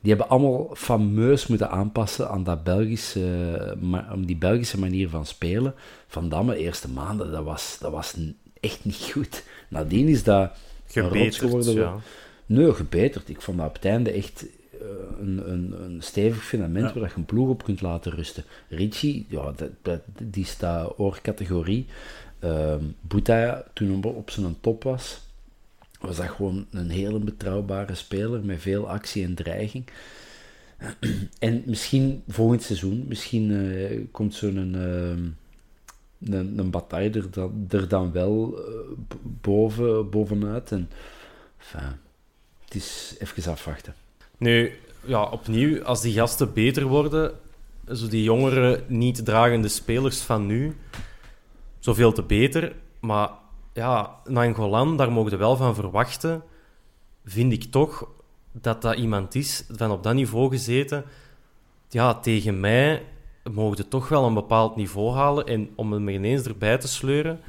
Die 0.00 0.10
hebben 0.10 0.28
allemaal 0.28 0.70
fameus 0.74 1.46
moeten 1.46 1.70
aanpassen 1.70 2.30
aan, 2.30 2.44
dat 2.44 2.64
Belgische, 2.64 3.76
uh, 3.82 4.12
die 4.16 4.36
Belgische 4.36 4.78
manier 4.78 5.08
van 5.08 5.26
spelen. 5.26 5.74
Van 6.06 6.28
Damme, 6.28 6.56
eerste 6.56 6.88
maanden, 6.88 7.30
dat 7.30 7.44
was, 7.44 7.76
dat 7.80 7.92
was 7.92 8.16
echt 8.60 8.84
niet 8.84 9.10
goed. 9.12 9.44
Nadien 9.68 10.08
is 10.08 10.22
dat 10.22 10.50
gebeterd 10.86 11.36
geworden. 11.36 11.74
Ja. 11.74 11.96
Nee, 12.46 12.74
gebeterd. 12.74 13.28
Ik 13.28 13.40
vond 13.40 13.58
dat 13.58 13.66
op 13.66 13.74
het 13.74 13.84
einde 13.84 14.10
echt 14.10 14.44
een, 15.20 15.50
een, 15.50 15.82
een 15.82 16.02
stevig 16.02 16.44
fundament 16.44 16.92
waar 16.92 17.08
je 17.08 17.16
een 17.16 17.24
ploeg 17.24 17.48
op 17.48 17.64
kunt 17.64 17.80
laten 17.80 18.12
rusten. 18.12 18.44
Richie, 18.68 19.26
ja, 19.28 19.52
dat, 19.56 19.70
dat, 19.82 20.00
die 20.22 20.44
staat 20.44 20.98
oorcategorie. 20.98 21.86
Uh, 22.44 22.74
Boeta, 23.00 23.64
toen 23.72 24.00
hij 24.02 24.10
op 24.12 24.30
zijn 24.30 24.60
top 24.60 24.82
was, 24.82 25.20
was 26.00 26.16
dat 26.16 26.28
gewoon 26.28 26.66
een 26.70 26.90
hele 26.90 27.18
betrouwbare 27.18 27.94
speler 27.94 28.44
met 28.44 28.60
veel 28.60 28.88
actie 28.88 29.24
en 29.24 29.34
dreiging. 29.34 29.84
en 31.38 31.62
misschien 31.66 32.22
volgend 32.28 32.62
seizoen, 32.62 33.04
misschien 33.08 33.50
uh, 33.50 34.04
komt 34.10 34.34
zo'n 34.34 34.74
uh, 34.74 35.10
een, 36.34 36.58
een 36.58 36.70
bataille 36.70 37.10
er 37.10 37.30
dan, 37.30 37.66
er 37.70 37.88
dan 37.88 38.12
wel 38.12 38.58
uh, 38.58 38.74
boven, 39.22 40.10
bovenuit. 40.10 40.72
En, 40.72 40.90
enfin, 41.58 41.96
het 42.64 42.74
is 42.74 43.14
even 43.18 43.52
afwachten. 43.52 43.94
Nu, 44.38 44.72
ja, 45.04 45.22
opnieuw, 45.22 45.84
als 45.84 46.00
die 46.00 46.12
gasten 46.12 46.52
beter 46.52 46.86
worden, 46.86 47.32
zo 47.92 48.08
die 48.08 48.22
jongere, 48.22 48.82
niet 48.86 49.24
dragende 49.24 49.68
spelers 49.68 50.20
van 50.20 50.46
nu, 50.46 50.76
zoveel 51.78 52.12
te 52.12 52.22
beter. 52.22 52.72
Maar 53.00 53.30
ja, 53.72 54.16
Nangolan, 54.24 54.96
daar 54.96 55.12
mogen 55.12 55.30
we 55.30 55.36
wel 55.36 55.56
van 55.56 55.74
verwachten, 55.74 56.42
vind 57.24 57.52
ik 57.52 57.64
toch 57.64 58.08
dat 58.52 58.82
dat 58.82 58.96
iemand 58.96 59.34
is 59.34 59.64
van 59.70 59.90
op 59.90 60.02
dat 60.02 60.14
niveau 60.14 60.50
gezeten. 60.50 61.04
Ja, 61.88 62.14
tegen 62.14 62.60
mij 62.60 63.02
mogen 63.52 63.76
we 63.76 63.88
toch 63.88 64.08
wel 64.08 64.24
een 64.24 64.34
bepaald 64.34 64.76
niveau 64.76 65.14
halen. 65.14 65.46
En 65.46 65.70
om 65.74 65.92
hem 65.92 66.08
ineens 66.08 66.44
erbij 66.44 66.78
te 66.78 66.88
sleuren, 66.88 67.40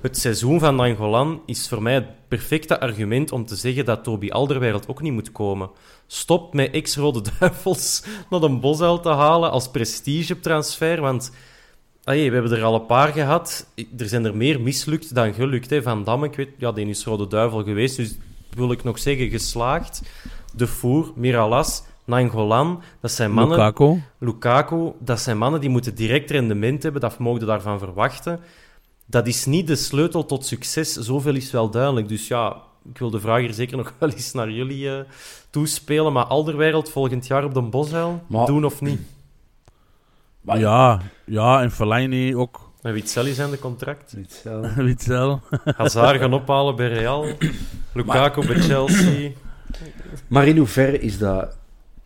het 0.00 0.18
seizoen 0.18 0.58
van 0.58 0.76
Nangolan 0.76 1.42
is 1.46 1.68
voor 1.68 1.82
mij 1.82 1.94
het 1.94 2.28
perfecte 2.28 2.80
argument 2.80 3.32
om 3.32 3.46
te 3.46 3.56
zeggen 3.56 3.84
dat 3.84 4.04
Toby 4.04 4.30
Alderweireld 4.30 4.88
ook 4.88 5.02
niet 5.02 5.12
moet 5.12 5.32
komen. 5.32 5.70
Stop 6.06 6.54
met 6.54 6.72
ex-Rode 6.72 7.22
Duivels 7.38 8.04
naar 8.30 8.42
een 8.42 8.60
bosuil 8.60 9.00
te 9.00 9.08
halen 9.08 9.50
als 9.50 9.70
prestigetransfer, 9.70 11.00
want 11.00 11.32
allee, 12.04 12.28
we 12.28 12.34
hebben 12.34 12.56
er 12.56 12.64
al 12.64 12.74
een 12.74 12.86
paar 12.86 13.12
gehad. 13.12 13.66
Er 13.98 14.08
zijn 14.08 14.24
er 14.24 14.36
meer 14.36 14.60
mislukt 14.60 15.14
dan 15.14 15.34
gelukt. 15.34 15.70
Hè. 15.70 15.82
Van 15.82 16.04
Damme, 16.04 16.26
ik 16.26 16.34
weet, 16.34 16.48
ja, 16.58 16.72
die 16.72 16.86
is 16.86 17.04
Rode 17.04 17.26
Duivel 17.26 17.62
geweest, 17.62 17.96
dus 17.96 18.18
wil 18.54 18.72
ik 18.72 18.84
nog 18.84 18.98
zeggen 18.98 19.28
geslaagd. 19.28 20.02
De 20.54 20.66
Four, 20.66 21.12
Miralas, 21.14 21.82
Nangolan, 22.04 22.82
dat 23.00 23.10
zijn 23.10 23.32
mannen... 23.32 23.58
Lukaku. 23.58 24.02
Lukaku, 24.18 24.92
dat 24.98 25.20
zijn 25.20 25.38
mannen 25.38 25.60
die 25.60 25.70
moeten 25.70 25.94
direct 25.94 26.30
rendement 26.30 26.82
hebben, 26.82 27.00
dat 27.00 27.18
mogen 27.18 27.46
daarvan 27.46 27.78
verwachten 27.78 28.40
dat 29.10 29.26
is 29.26 29.46
niet 29.46 29.66
de 29.66 29.76
sleutel 29.76 30.26
tot 30.26 30.46
succes. 30.46 30.92
Zoveel 30.92 31.34
is 31.34 31.50
wel 31.50 31.70
duidelijk. 31.70 32.08
Dus 32.08 32.28
ja, 32.28 32.56
ik 32.92 32.98
wil 32.98 33.10
de 33.10 33.20
vraag 33.20 33.40
hier 33.40 33.52
zeker 33.52 33.76
nog 33.82 33.94
wel 33.98 34.08
eens 34.08 34.32
naar 34.32 34.50
jullie 34.50 34.84
uh, 34.84 35.00
toespelen. 35.50 36.12
Maar 36.12 36.24
Alderwereld 36.24 36.90
volgend 36.90 37.26
jaar 37.26 37.44
op 37.44 37.54
de 37.54 37.62
Boshuil, 37.62 38.22
doen 38.28 38.64
of 38.64 38.80
niet? 38.80 39.00
Maar 40.40 40.58
ja, 40.58 41.00
ja, 41.24 41.62
en 41.62 41.70
Fellaini 41.70 42.36
ook. 42.36 42.70
Met 42.82 42.92
Witzel 42.92 43.26
is 43.26 43.40
aan 43.40 43.50
de 43.50 43.58
contract. 43.58 44.12
Witzel. 44.16 44.74
Witzel. 44.76 45.40
Hazard 45.64 46.20
gaan 46.20 46.32
ophalen 46.32 46.76
bij 46.76 46.88
Real. 46.88 47.26
Lukaku 47.94 48.46
bij 48.46 48.60
Chelsea. 48.60 49.30
Maar 50.26 50.46
in 50.46 50.56
hoeverre 50.56 50.98
is 50.98 51.18
dat... 51.18 51.58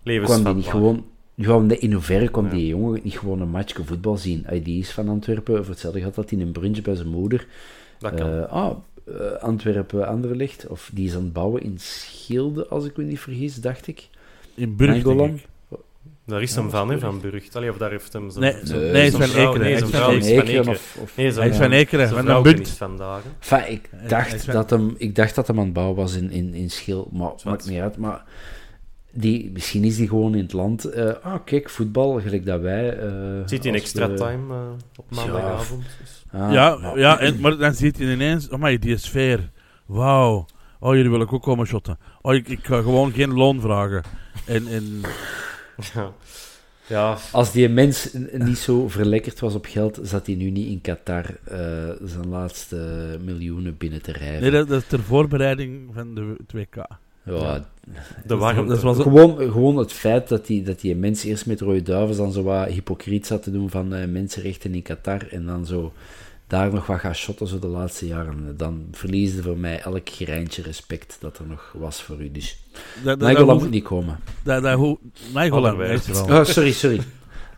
Levensvatbaar. 0.02 0.55
niet 0.55 0.66
gewoon 0.66 1.05
gewoon, 1.39 1.70
in 1.70 1.93
hoeverre 1.93 2.28
kon 2.28 2.49
die 2.49 2.66
jongen 2.66 3.01
niet 3.03 3.18
gewoon 3.18 3.41
een 3.41 3.49
matchje 3.51 3.85
voetbal 3.85 4.16
zien? 4.16 4.43
Hij 4.47 4.62
die 4.62 4.80
is 4.80 4.91
van 4.91 5.09
Antwerpen, 5.09 5.57
voor 5.64 5.72
hetzelfde 5.72 6.03
had 6.03 6.14
dat 6.14 6.30
hij 6.30 6.41
een 6.41 6.53
brunch 6.53 6.82
bij 6.82 6.95
zijn 6.95 7.09
moeder. 7.09 7.47
Dat 7.99 8.14
kan. 8.14 8.30
Eh, 8.30 8.53
ah, 8.53 8.76
eh, 9.07 9.14
Antwerpen 9.43 10.07
Anderlecht, 10.09 10.66
of 10.66 10.91
die 10.93 11.07
is 11.07 11.14
aan 11.14 11.22
het 11.22 11.32
bouwen 11.32 11.62
in 11.62 11.74
Schilde, 11.78 12.66
als 12.66 12.85
ik 12.85 12.97
me 12.97 13.05
niet 13.05 13.20
vergis, 13.20 13.55
dacht 13.55 13.87
ik. 13.87 14.09
In 14.55 14.76
Burg, 14.76 14.93
denk 14.93 15.05
Nainggolan. 15.05 15.35
ik. 15.35 15.45
Daar 16.26 16.43
is 16.43 16.55
Ja, 16.55 16.61
hem 16.61 16.70
van, 16.70 16.91
hè, 16.91 16.99
van 16.99 17.20
Burgt. 17.20 17.57
Allee, 17.57 17.70
of 17.70 17.76
daar 17.76 17.91
heeft 17.91 18.12
hem... 18.12 18.22
Nee, 18.22 18.32
zijn- 18.32 18.62
nee, 18.62 18.64
zijn 18.64 18.93
hij 18.95 19.07
is 19.07 19.12
van 19.12 19.22
vrouw- 19.22 19.49
Ekeren. 19.51 19.66
Nee, 19.66 19.74
is 19.74 19.89
vrouw 19.89 20.05
van 20.05 20.14
is 20.14 20.24
van 20.28 20.32
Ekeren 20.43 20.68
of- 20.68 20.97
of- 21.03 21.16
Nee, 21.16 21.32
zijn- 21.32 21.45
Hij 21.45 21.55
is 21.55 21.62
van 21.62 21.70
Ekeren, 21.72 22.09
van 22.09 22.28
een 22.28 22.66
vandaag. 22.66 23.22
Enfin, 23.41 23.72
ik, 23.72 23.91
dacht 24.09 24.53
dat 24.53 24.70
hem, 24.70 24.95
ik 24.99 25.14
dacht 25.14 25.35
dat 25.35 25.47
hem 25.47 25.59
aan 25.59 25.64
het 25.64 25.72
bouwen 25.72 25.97
was 25.97 26.14
in, 26.16 26.30
in, 26.30 26.55
in 26.55 26.70
Schil, 26.70 27.09
maar 27.12 27.32
maakt 27.45 27.68
niet 27.68 27.80
uit. 27.80 27.97
Maar 27.97 28.24
die, 29.14 29.50
misschien 29.52 29.84
is 29.84 29.96
die 29.96 30.08
gewoon 30.08 30.34
in 30.34 30.42
het 30.42 30.52
land. 30.52 30.84
eh, 30.84 31.12
ah, 31.22 31.34
kijk, 31.44 31.70
voetbal, 31.70 32.20
gelijk 32.20 32.46
dat 32.46 32.60
wij. 32.60 32.98
eh, 32.98 33.12
Zit 33.46 33.64
in 33.64 33.74
extra 33.74 34.08
we- 34.10 34.14
time 34.14 34.54
eh, 34.54 34.60
op 34.96 35.04
maandagavond. 35.10 35.82
Dus. 36.00 36.24
Ah, 36.32 36.52
ja, 36.52 36.76
maar- 36.76 36.98
ja 36.98 37.18
en, 37.20 37.40
maar 37.40 37.56
dan 37.56 37.74
ziet 37.74 37.98
je 37.98 38.12
ineens, 38.12 38.48
oh 38.48 38.58
maar 38.58 38.80
die 38.80 38.96
sfeer. 38.96 39.50
Wauw. 39.86 40.46
Oh, 40.80 40.94
jullie 40.94 41.10
willen 41.10 41.30
ook 41.30 41.42
komen 41.42 41.66
shotten. 41.66 41.98
Oh, 42.22 42.34
ik, 42.34 42.48
ik 42.48 42.58
ga 42.66 42.80
gewoon 42.82 43.12
geen 43.12 43.32
loon 43.34 43.60
vragen. 43.60 44.02
En, 44.46 44.66
en 44.66 45.00
Ja. 45.94 46.12
ja, 46.86 47.16
Als 47.32 47.52
die 47.52 47.68
mens 47.68 48.12
niet 48.32 48.58
zo 48.58 48.88
verlekkerd 48.88 49.40
was 49.40 49.54
op 49.54 49.66
geld, 49.66 49.98
zat 50.02 50.26
hij 50.26 50.34
nu 50.34 50.50
niet 50.50 50.66
in 50.68 50.80
Qatar 50.80 51.24
eh, 51.44 51.58
zijn 52.04 52.28
laatste 52.28 52.76
miljoenen 53.24 53.76
binnen 53.76 54.02
te 54.02 54.12
rijden. 54.12 54.40
nee, 54.40 54.50
dat, 54.50 54.68
dat 54.68 54.82
is 54.82 54.88
ter 54.88 55.00
voorbereiding 55.02 55.90
van 55.94 56.14
de 56.14 56.36
2K. 56.56 56.78
Ja, 57.25 57.64
de 58.25 58.37
warmte. 58.37 58.64
Dat 58.64 58.83
was 58.83 58.99
gewoon, 58.99 59.37
gewoon 59.53 59.77
het 59.77 59.93
feit 59.93 60.29
dat 60.29 60.47
die, 60.47 60.62
dat 60.62 60.81
die 60.81 60.97
mens 60.97 61.25
eerst 61.25 61.47
met 61.47 61.61
Rode 61.61 61.83
Duivels 61.83 62.16
dan 62.16 62.33
zo 62.33 62.43
wat 62.43 62.68
hypocriet 62.68 63.27
zat 63.27 63.43
te 63.43 63.51
doen 63.51 63.70
van 63.70 63.95
eh, 63.95 64.09
mensenrechten 64.09 64.75
in 64.75 64.83
Qatar 64.83 65.27
en 65.31 65.47
dan 65.47 65.66
zo 65.66 65.93
daar 66.47 66.72
nog 66.72 66.87
wat 66.87 66.99
gaat 66.99 67.16
shotten 67.16 67.47
zo 67.47 67.59
de 67.59 67.66
laatste 67.66 68.07
jaren. 68.07 68.55
Dan 68.57 68.87
verliesde 68.93 69.43
voor 69.43 69.57
mij 69.57 69.81
elk 69.81 70.09
greintje 70.09 70.62
respect 70.62 71.16
dat 71.20 71.39
er 71.39 71.47
nog 71.47 71.75
was 71.79 72.03
voor 72.03 72.22
u. 72.22 72.31
Dus 72.31 72.59
moet 73.61 73.70
niet 73.70 73.85
komen. 73.85 74.18
hoe- 74.77 74.99
wel. 76.27 76.39
Oh, 76.41 76.45
sorry, 76.45 76.72
sorry. 76.72 77.01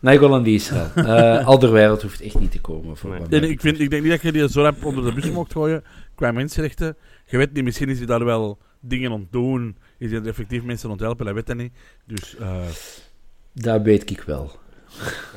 Nainggolan 0.00 0.42
die 0.42 0.54
Israël. 0.54 0.88
Eh 1.06 1.46
Alderweireld 1.46 2.02
hoeft 2.02 2.20
echt 2.20 2.38
niet 2.38 2.50
te 2.50 2.60
komen. 2.60 2.96
Voor 2.96 3.10
Nee. 3.28 3.40
ik, 3.40 3.60
vind, 3.60 3.80
ik 3.80 3.90
denk 3.90 4.02
niet 4.02 4.12
dat 4.12 4.22
je 4.22 4.32
die 4.32 4.48
zo 4.50 4.62
rap 4.62 4.84
onder 4.84 5.04
de 5.04 5.12
bus 5.12 5.30
mocht 5.30 5.52
gooien 5.52 5.84
qua 6.14 6.32
mensenrechten. 6.32 6.96
Je 7.26 7.36
weet 7.36 7.52
niet, 7.52 7.64
misschien 7.64 7.88
is 7.88 7.96
hij 7.98 8.06
daar 8.06 8.24
wel 8.24 8.58
dingen 8.88 9.12
aan 9.12 9.20
het 9.20 9.32
doen. 9.32 9.76
Is 9.98 10.10
hij 10.10 10.20
er 10.20 10.26
effectief 10.26 10.62
mensen 10.62 10.86
aan 10.88 10.94
het 10.94 11.04
helpen, 11.04 11.26
dat 11.26 11.34
weet 11.34 11.46
hij 11.46 11.56
niet. 11.56 11.72
Dus 12.06 12.36
eh, 12.36 12.56
Dat 13.54 13.82
weet 13.82 14.10
ik 14.10 14.20
wel. 14.20 14.58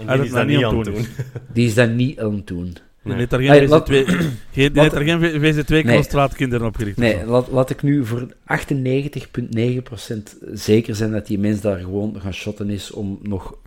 En 0.08 0.18
die 0.18 0.26
is 0.26 0.32
dat 0.32 0.48
niet 0.48 0.64
aan 0.64 0.78
het 0.78 0.86
doen. 0.94 1.06
Die 1.54 1.68
is 1.68 1.74
dat 1.74 1.90
niet 1.90 2.20
aan 2.20 2.34
het 2.36 2.48
doen. 2.48 2.64
die 2.66 2.78
Nee. 3.04 3.18
heeft 3.18 3.30
daar 3.30 3.42
Hey, 3.42 3.60
geen 3.60 3.68
wat- 3.70 3.90
VZ2 3.90 3.94
geen- 3.94 4.30
die 4.52 4.70
wat- 4.72 4.82
heeft 4.82 4.92
daar 4.94 5.04
geen 5.20 5.42
VZ2-concentraatkinderen 5.56 6.68
opgericht. 6.68 6.98
Nee, 6.98 7.26
laat, 7.26 7.48
laat 7.52 7.70
ik 7.70 7.82
nu 7.84 8.06
voor 8.06 8.28
98,9% 8.44 10.36
zeker 10.54 10.96
zijn 10.96 11.12
dat 11.12 11.28
die 11.28 11.40
mens 11.40 11.62
daar 11.62 11.80
gewoon 11.80 12.22
gaan 12.22 12.34
shotten 12.34 12.70
is 12.70 12.92
om 12.92 13.20
nog 13.22 13.58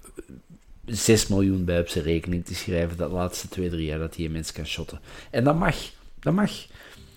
6 0.86 1.26
miljoen 1.28 1.64
bij 1.64 1.80
op 1.80 1.88
zijn 1.88 2.04
rekening 2.04 2.44
te 2.44 2.54
schrijven 2.54 2.96
dat 2.96 3.10
laatste 3.12 3.48
2, 3.48 3.68
3 3.70 3.84
jaar 3.86 3.98
dat 3.98 4.14
die 4.14 4.30
mens 4.30 4.52
kan 4.52 4.66
shotten. 4.66 5.00
En 5.30 5.44
dat 5.44 5.58
mag. 5.58 5.76
Dat 6.20 6.34
mag. 6.34 6.50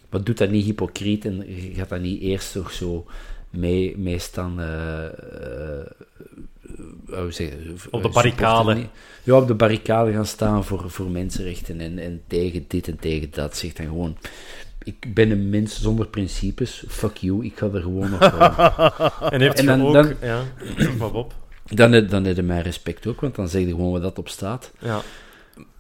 Maar 0.10 0.24
doet 0.24 0.38
dat 0.38 0.50
niet 0.50 0.66
hypocriet 0.66 1.26
en 1.26 1.46
gaat 1.74 1.90
dat 1.90 2.02
niet 2.02 2.22
eerst 2.22 2.52
toch 2.54 2.72
zo 2.72 3.06
mee, 3.50 3.98
mee 3.98 4.20
staan... 4.20 4.60
eh, 4.60 5.06
eh, 5.06 5.80
eh, 7.12 7.24
zeg 7.30 7.50
Op 7.92 8.02
de 8.04 8.10
barricade. 8.10 8.86
Ja, 9.24 9.36
op 9.38 9.48
de 9.48 9.54
barricade 9.54 10.12
gaan 10.12 10.26
staan 10.26 10.64
voor, 10.64 10.90
voor 10.90 11.10
mensenrechten 11.10 11.80
en, 11.80 12.00
en 12.00 12.22
tegen 12.28 12.66
dit 12.68 12.88
en 12.88 13.00
tegen 13.00 13.28
dat. 13.32 13.58
Zegt 13.58 13.78
dan 13.78 13.86
gewoon... 13.86 14.18
Ik 14.84 15.14
ben 15.14 15.32
een 15.32 15.50
mens 15.50 15.82
zonder 15.82 16.08
principes. 16.08 16.84
Fuck 16.88 17.18
you, 17.18 17.46
ik 17.46 17.58
ga 17.58 17.70
er 17.74 17.82
gewoon 17.82 18.10
nog 18.10 18.20
voor. 18.34 19.30
En 19.30 19.42
heeft 19.42 19.60
En 19.60 19.66
dan- 19.66 19.82
ook... 19.82 19.94
dan- 19.94 20.14
Ja, 20.22 20.44
op. 21.14 21.34
Dan, 21.70 21.92
heb- 21.92 22.10
dan 22.10 22.24
heb 22.26 22.36
je 22.36 22.42
mijn 22.44 22.62
respect 22.62 23.08
ook, 23.08 23.22
want 23.22 23.36
dan 23.36 23.48
zeg 23.50 23.62
je 23.62 23.68
gewoon 23.70 23.92
wat 23.92 24.02
dat 24.02 24.18
op 24.18 24.30
staat. 24.30 24.72
Ja. 24.80 25.02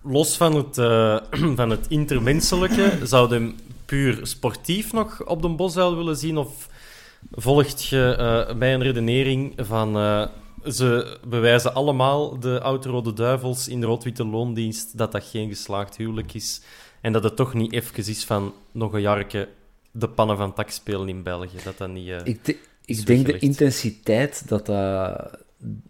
Los 0.03 0.37
van 0.37 0.55
het, 0.55 0.75
van 1.59 1.69
het 1.69 1.85
intermenselijke, 1.87 2.91
zou 3.03 3.27
je 3.29 3.33
hem 3.33 3.55
puur 3.85 4.19
sportief 4.27 4.93
nog 4.93 5.25
op 5.25 5.41
de 5.41 5.49
Bosduil 5.49 5.95
willen 5.95 6.17
zien? 6.17 6.37
Of 6.37 6.69
volgt 7.31 7.85
je 7.85 8.15
eh, 8.47 8.55
bij 8.57 8.73
een 8.73 8.83
redenering 8.83 9.53
van... 9.57 9.95
eh, 9.97 10.27
ze 10.71 11.17
bewijzen 11.27 11.73
allemaal, 11.73 12.39
de 12.39 12.61
oud-rode 12.61 13.13
duivels 13.13 13.67
in 13.67 13.79
de 13.79 13.85
rood-witte 13.85 14.25
loondienst, 14.25 14.97
dat 14.97 15.11
dat 15.11 15.23
geen 15.23 15.49
geslaagd 15.49 15.97
huwelijk 15.97 16.33
is. 16.33 16.61
En 17.01 17.13
dat 17.13 17.23
het 17.23 17.35
toch 17.35 17.53
niet 17.53 17.73
even 17.73 18.07
is 18.07 18.23
van 18.25 18.53
nog 18.71 18.93
een 18.93 19.01
jarke 19.01 19.47
de 19.91 20.09
pannen 20.09 20.37
van 20.37 20.53
tak 20.53 20.69
spelen 20.69 21.09
in 21.09 21.23
België. 21.23 21.57
Dat 21.63 21.77
dat 21.77 21.89
niet... 21.89 22.09
eh, 22.09 22.17
Ik, 22.23 22.45
de- 22.45 22.57
ik 22.85 23.05
denk 23.05 23.25
de 23.25 23.39
intensiteit 23.39 24.47
dat 24.47 24.65
dat, 24.65 25.31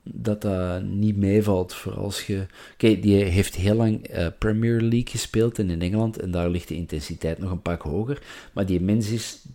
dat 0.03 0.41
dat 0.41 0.84
niet 0.84 1.18
meevalt. 1.18 1.74
Voor 1.74 1.93
als 1.93 2.28
je... 2.28 2.45
Kijk, 2.78 3.01
die 3.01 3.24
heeft 3.24 3.55
heel 3.55 3.76
lang 3.76 4.07
eh, 4.07 4.28
Premier 4.38 4.82
League 4.82 5.07
gespeeld 5.09 5.59
en 5.59 5.70
in 5.70 5.82
Engeland. 5.82 6.20
En 6.20 6.32
daar 6.32 6.49
ligt 6.49 6.68
de 6.68 6.76
intensiteit 6.76 7.38
nog 7.38 7.51
een 7.51 7.61
pak 7.61 7.82
hoger. 7.82 8.22
Maar 8.53 8.66
die 8.66 8.82
mens 8.82 9.09
is 9.09 9.45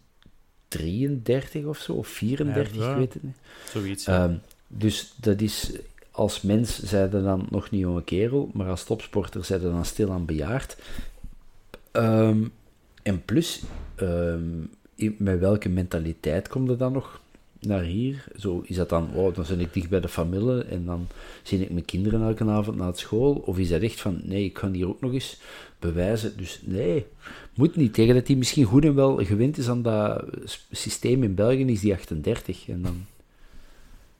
33 0.68 1.64
of 1.64 1.78
zo, 1.78 1.92
of 1.92 2.08
34, 2.08 2.76
Ja, 2.76 2.82
ja. 2.82 2.90
ik 2.90 2.96
weet 2.98 3.12
het 3.14 3.22
niet. 3.22 3.36
zoiets. 3.72 4.04
ja. 4.04 4.24
Ehm, 4.24 4.34
dus 4.66 5.14
dat 5.16 5.40
is... 5.40 5.72
Als 6.10 6.40
mens 6.40 6.82
zijn 6.82 7.10
je 7.10 7.22
dan 7.22 7.46
nog 7.50 7.70
niet 7.70 7.80
jonge 7.80 8.04
kerel, 8.04 8.50
maar 8.52 8.68
als 8.68 8.84
topsporter 8.84 9.44
zijn 9.44 9.60
je 9.60 9.66
dan 9.66 9.84
stilaan 9.84 10.24
bejaard. 10.24 10.76
Ehm, 11.90 12.44
en 13.02 13.24
plus, 13.24 13.62
ehm, 13.94 14.40
met 15.16 15.38
welke 15.38 15.68
mentaliteit 15.68 16.48
kom 16.48 16.70
je 16.70 16.76
dan 16.76 16.92
nog 16.92 17.19
naar 17.60 17.82
hier? 17.82 18.24
Zo, 18.36 18.62
is 18.64 18.76
dat 18.76 18.88
dan, 18.88 19.10
oh, 19.14 19.34
dan 19.34 19.44
ben 19.48 19.60
ik 19.60 19.72
dicht 19.72 19.88
bij 19.88 20.00
de 20.00 20.08
familie 20.08 20.64
en 20.64 20.84
dan 20.84 21.06
zie 21.42 21.60
ik 21.60 21.70
mijn 21.70 21.84
kinderen 21.84 22.22
elke 22.22 22.44
avond 22.44 22.76
naar 22.76 22.86
het 22.86 22.98
school? 22.98 23.34
Of 23.34 23.58
is 23.58 23.68
dat 23.68 23.80
echt 23.80 24.00
van, 24.00 24.20
nee, 24.24 24.44
ik 24.44 24.58
ga 24.58 24.70
hier 24.70 24.88
ook 24.88 25.00
nog 25.00 25.12
eens 25.12 25.40
bewijzen? 25.78 26.36
Dus 26.36 26.60
nee, 26.64 27.06
moet 27.54 27.76
niet. 27.76 27.94
Tegen 27.94 28.14
dat 28.14 28.26
hij 28.26 28.36
misschien 28.36 28.64
goed 28.64 28.84
en 28.84 28.94
wel 28.94 29.24
gewend 29.24 29.58
is 29.58 29.68
aan 29.68 29.82
dat 29.82 30.24
systeem 30.70 31.22
in 31.22 31.34
België, 31.34 31.64
is 31.64 31.80
die 31.80 31.94
38. 31.94 32.68
En 32.68 32.82
dan... 32.82 33.06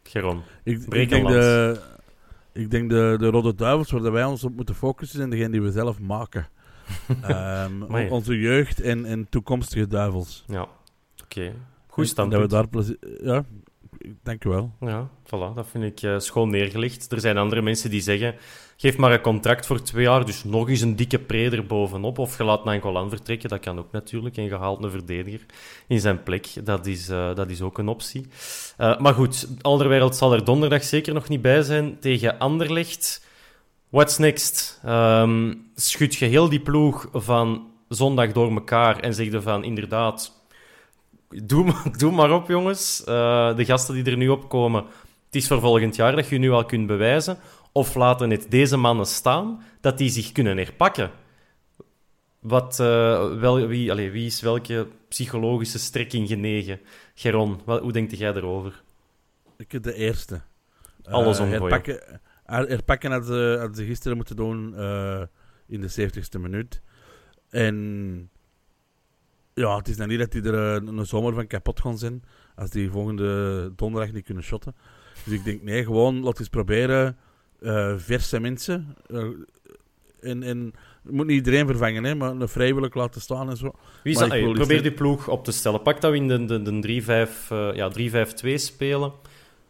Geron. 0.03 0.43
Ik, 0.62 0.82
ik 0.82 1.09
denk, 1.09 1.28
de, 1.28 1.80
ik 2.53 2.70
denk 2.70 2.91
de, 2.91 3.16
de 3.18 3.26
Rode 3.26 3.55
Duivels, 3.55 3.91
waar 3.91 4.12
wij 4.12 4.24
ons 4.24 4.45
op 4.45 4.57
moeten 4.57 4.74
focussen, 4.74 5.18
zijn 5.18 5.30
degene 5.30 5.51
die 5.51 5.62
we 5.62 5.70
zelf 5.70 6.01
maken. 6.01 6.49
Ehm, 7.22 7.82
onze 8.11 8.38
jeugd 8.38 8.80
en, 8.80 9.05
en 9.05 9.26
toekomstige 9.28 9.86
duivels. 9.86 10.45
Ja, 10.47 10.68
oké. 11.22 11.53
Goed 11.91 12.09
standpunt. 12.09 12.41
Dat 12.41 12.51
we 12.51 12.57
daar 12.57 12.68
plezier... 12.68 12.99
Ja, 13.22 13.45
dank 14.22 14.45
u 14.45 14.49
wel. 14.49 14.72
Ja, 14.80 15.09
voilà, 15.26 15.55
dat 15.55 15.66
vind 15.70 15.84
ik 15.84 16.03
eh, 16.03 16.18
schoon 16.18 16.51
neergelegd. 16.51 17.12
Er 17.12 17.20
zijn 17.20 17.38
andere 17.38 17.62
mensen 17.62 17.91
die 17.91 18.01
zeggen: 18.01 18.34
geef 18.76 18.97
maar 18.97 19.12
een 19.12 19.20
contract 19.20 19.66
voor 19.66 19.82
twee 19.82 20.05
jaar, 20.05 20.24
dus 20.24 20.45
nog 20.45 20.68
eens 20.68 20.80
een 20.80 20.97
dikke 20.97 21.18
preder 21.18 21.66
bovenop. 21.66 22.18
Of 22.18 22.38
je 22.38 22.45
laat 22.45 22.64
Nangolan 22.64 23.11
vertrekken, 23.11 23.49
dat 23.49 23.61
kan 23.61 23.78
ook 23.78 23.93
natuurlijk. 23.93 24.36
En 24.36 24.45
je 24.45 24.57
haalt 24.57 24.84
een 24.84 24.91
verdediger 24.91 25.47
in 25.86 26.01
zijn 26.01 26.22
plek. 26.22 26.47
Dat 26.64 26.86
is, 26.86 27.09
eh, 27.09 27.34
dat 27.34 27.51
is 27.51 27.61
ook 27.61 27.78
een 27.78 27.88
optie. 27.88 28.26
Eh, 28.76 28.99
maar 28.99 29.14
goed, 29.14 29.49
Alderwereld 29.61 30.16
zal 30.16 30.32
er 30.32 30.45
donderdag 30.45 30.84
zeker 30.84 31.14
nog 31.14 31.28
niet 31.28 31.43
bij 31.43 31.62
zijn 31.62 31.99
tegen 31.99 32.38
Anderlecht. 32.38 33.28
What's 33.88 34.18
next? 34.18 34.80
Ehm 34.84 35.53
schud 35.74 36.14
je 36.14 36.26
heel 36.26 36.49
die 36.49 36.61
ploeg 36.61 37.09
van 37.12 37.68
zondag 37.88 38.32
door 38.32 38.51
elkaar 38.51 39.01
en 39.01 39.14
zeg 39.14 39.30
je 39.30 39.43
van 39.43 39.64
inderdaad. 39.64 40.39
Doe, 41.31 41.64
maar- 41.64 41.93
doe 41.99 42.12
maar 42.12 42.33
op, 42.33 42.49
jongens. 42.49 43.05
Eh, 43.05 43.57
de 43.57 43.64
gasten 43.64 43.95
die 43.95 44.05
er 44.05 44.16
nu 44.16 44.28
opkomen. 44.28 44.85
Het 45.26 45.35
is 45.35 45.47
voor 45.49 45.61
volgend 45.61 45.97
jaar 45.97 46.16
dat 46.16 46.28
je 46.28 46.39
nu 46.39 46.51
al 46.51 46.64
kunt 46.64 46.87
bewijzen. 46.87 47.39
Of 47.72 47.95
laten 47.95 48.31
het 48.31 48.47
deze 48.51 48.76
mannen 48.76 49.07
staan, 49.07 49.62
dat 49.81 49.99
die 49.99 50.11
zich 50.11 50.33
kunnen 50.33 50.57
herpakken. 50.57 51.11
Wat, 52.39 52.81
eh, 52.81 53.39
wel, 53.39 53.66
wie, 53.66 53.91
allez, 53.91 54.12
wie 54.12 54.26
is 54.26 54.41
welke 54.41 54.87
psychologische 55.09 55.78
strekking 55.78 56.28
genegen? 56.28 56.81
Geron, 57.14 57.61
wat, 57.64 57.81
hoe 57.81 57.93
denkt 57.93 58.18
jij 58.18 58.35
erover? 58.35 58.83
Ik 59.57 59.83
de 59.83 59.95
eerste. 59.95 60.41
Eh, 61.05 61.12
Alles 61.12 61.39
omgooien. 61.39 61.61
herpakken, 61.61 62.20
her- 62.45 62.68
herpakken 62.68 63.11
hadden 63.11 63.28
ze, 63.28 63.57
hadden 63.59 63.76
ze 63.76 63.85
gisteren 63.85 64.16
moeten 64.16 64.37
doen 64.37 64.74
in 65.66 65.81
de 65.81 65.89
70ste 65.91 66.41
minuut. 66.41 66.81
En 67.51 68.31
ja, 69.55 69.77
het 69.77 69.89
is 69.89 69.97
nou 69.97 70.09
niet 70.09 70.19
dat 70.19 70.33
die 70.33 70.43
er 70.43 70.83
eh, 70.83 70.89
een 70.89 71.07
zomer 71.07 71.35
van 71.35 71.47
kapot 71.47 71.81
gaan 71.81 71.99
zijn 71.99 72.23
als 72.55 72.71
die 72.71 72.91
volgende 72.91 73.73
donderdag 73.77 74.13
niet 74.13 74.25
kunnen 74.25 74.43
shotten. 74.43 74.75
Dus 75.25 75.33
ik 75.35 75.45
denk, 75.45 75.63
nee, 75.63 75.85
gewoon 75.85 76.23
laat 76.23 76.39
eens 76.39 76.49
proberen 76.49 77.17
eh, 77.61 77.95
verse 77.97 78.41
mensen. 78.41 78.97
eh, 79.07 79.27
en, 80.21 80.43
en 80.43 80.75
moet 81.03 81.27
niet 81.27 81.37
iedereen 81.37 81.67
vervangen, 81.67 82.05
hè, 82.05 82.15
maar 82.15 82.31
een 82.31 82.49
vrijwillig 82.49 82.95
laten 82.95 83.21
staan 83.21 83.51
en 83.51 83.57
zo. 83.57 83.75
Wie 84.03 84.19
Hey, 84.19 84.43
iets 84.43 84.59
probeer 84.59 84.83
die 84.83 84.93
ploeg 84.93 85.29
op 85.29 85.45
te 85.45 85.53
stellen. 85.53 85.83
Pak 85.83 86.01
dat 86.01 86.11
we 86.11 86.17
in 86.17 86.29
de, 86.29 86.45
de, 86.45 86.63
de 86.63 87.03
3-5, 87.03 87.49
eh, 87.49 87.75
ja, 87.75 87.93
3-5-2 88.45 88.55
spelen. 88.55 89.13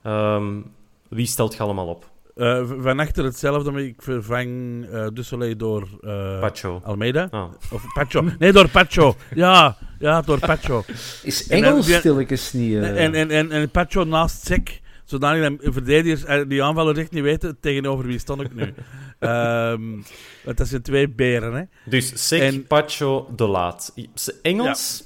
Ehm, 0.02 0.60
wie 1.08 1.26
stelt 1.26 1.54
je 1.54 1.62
allemaal 1.62 1.86
op? 1.86 2.09
Eh, 2.34 2.66
v- 2.66 2.82
van 2.82 2.98
achter 3.00 3.24
hetzelfde, 3.24 3.70
maar 3.70 3.82
ik 3.82 4.02
vervang 4.02 4.48
eh 4.92 5.06
Dussolet 5.12 5.58
door 5.58 5.88
eh, 6.00 6.40
Pacho. 6.40 6.80
Almeida. 6.84 7.28
Ah. 7.30 7.44
Of 7.72 7.84
Pacho. 7.94 8.24
Nee, 8.38 8.52
door 8.52 8.68
Pacho. 8.68 9.16
Ja, 9.34 9.76
ja 9.98 10.20
door 10.22 10.38
Pacho. 10.38 10.84
Is 11.22 11.46
Engels 11.48 11.94
stilletjes 11.94 12.52
niet... 12.52 12.74
En, 12.82 13.14
en, 13.14 13.30
en, 13.30 13.50
en 13.52 13.70
Pacho 13.70 14.04
naast 14.04 14.46
Sek, 14.46 14.80
zodanig 15.04 15.58
dat 15.58 15.72
verdedigers 15.74 16.48
die 16.48 16.62
aanvallers 16.62 16.98
echt 16.98 17.10
niet 17.10 17.22
weten 17.22 17.56
tegenover 17.60 18.06
wie 18.06 18.18
stond 18.18 18.40
ik 18.40 18.54
nu. 18.54 18.74
Ehm, 19.18 19.82
want 20.44 20.56
dat 20.56 20.68
zijn 20.68 20.82
twee 20.82 21.08
beren, 21.08 21.52
hè. 21.54 21.62
Dus 21.90 22.26
Sek, 22.28 22.40
En- 22.40 22.66
Pacho, 22.66 23.28
De 23.36 23.46
Laat. 23.46 23.94
Engels? 24.42 25.04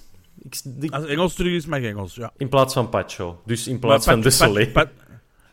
Ik, 0.80 0.92
Als 0.92 1.06
Engels 1.06 1.34
terug 1.34 1.52
is, 1.52 1.66
mag 1.66 1.80
Engels, 1.80 2.14
ja. 2.14 2.32
in 2.36 2.48
plaats 2.48 2.74
van 2.74 2.88
Pacho. 2.88 3.40
Dus 3.46 3.68
in 3.68 3.78
plaats 3.78 4.06
Maar 4.06 4.14
van 4.14 4.22
Pacho- 4.24 4.44
Soleil. 4.44 4.70
Pa- 4.70 4.84
Pa- 4.84 4.90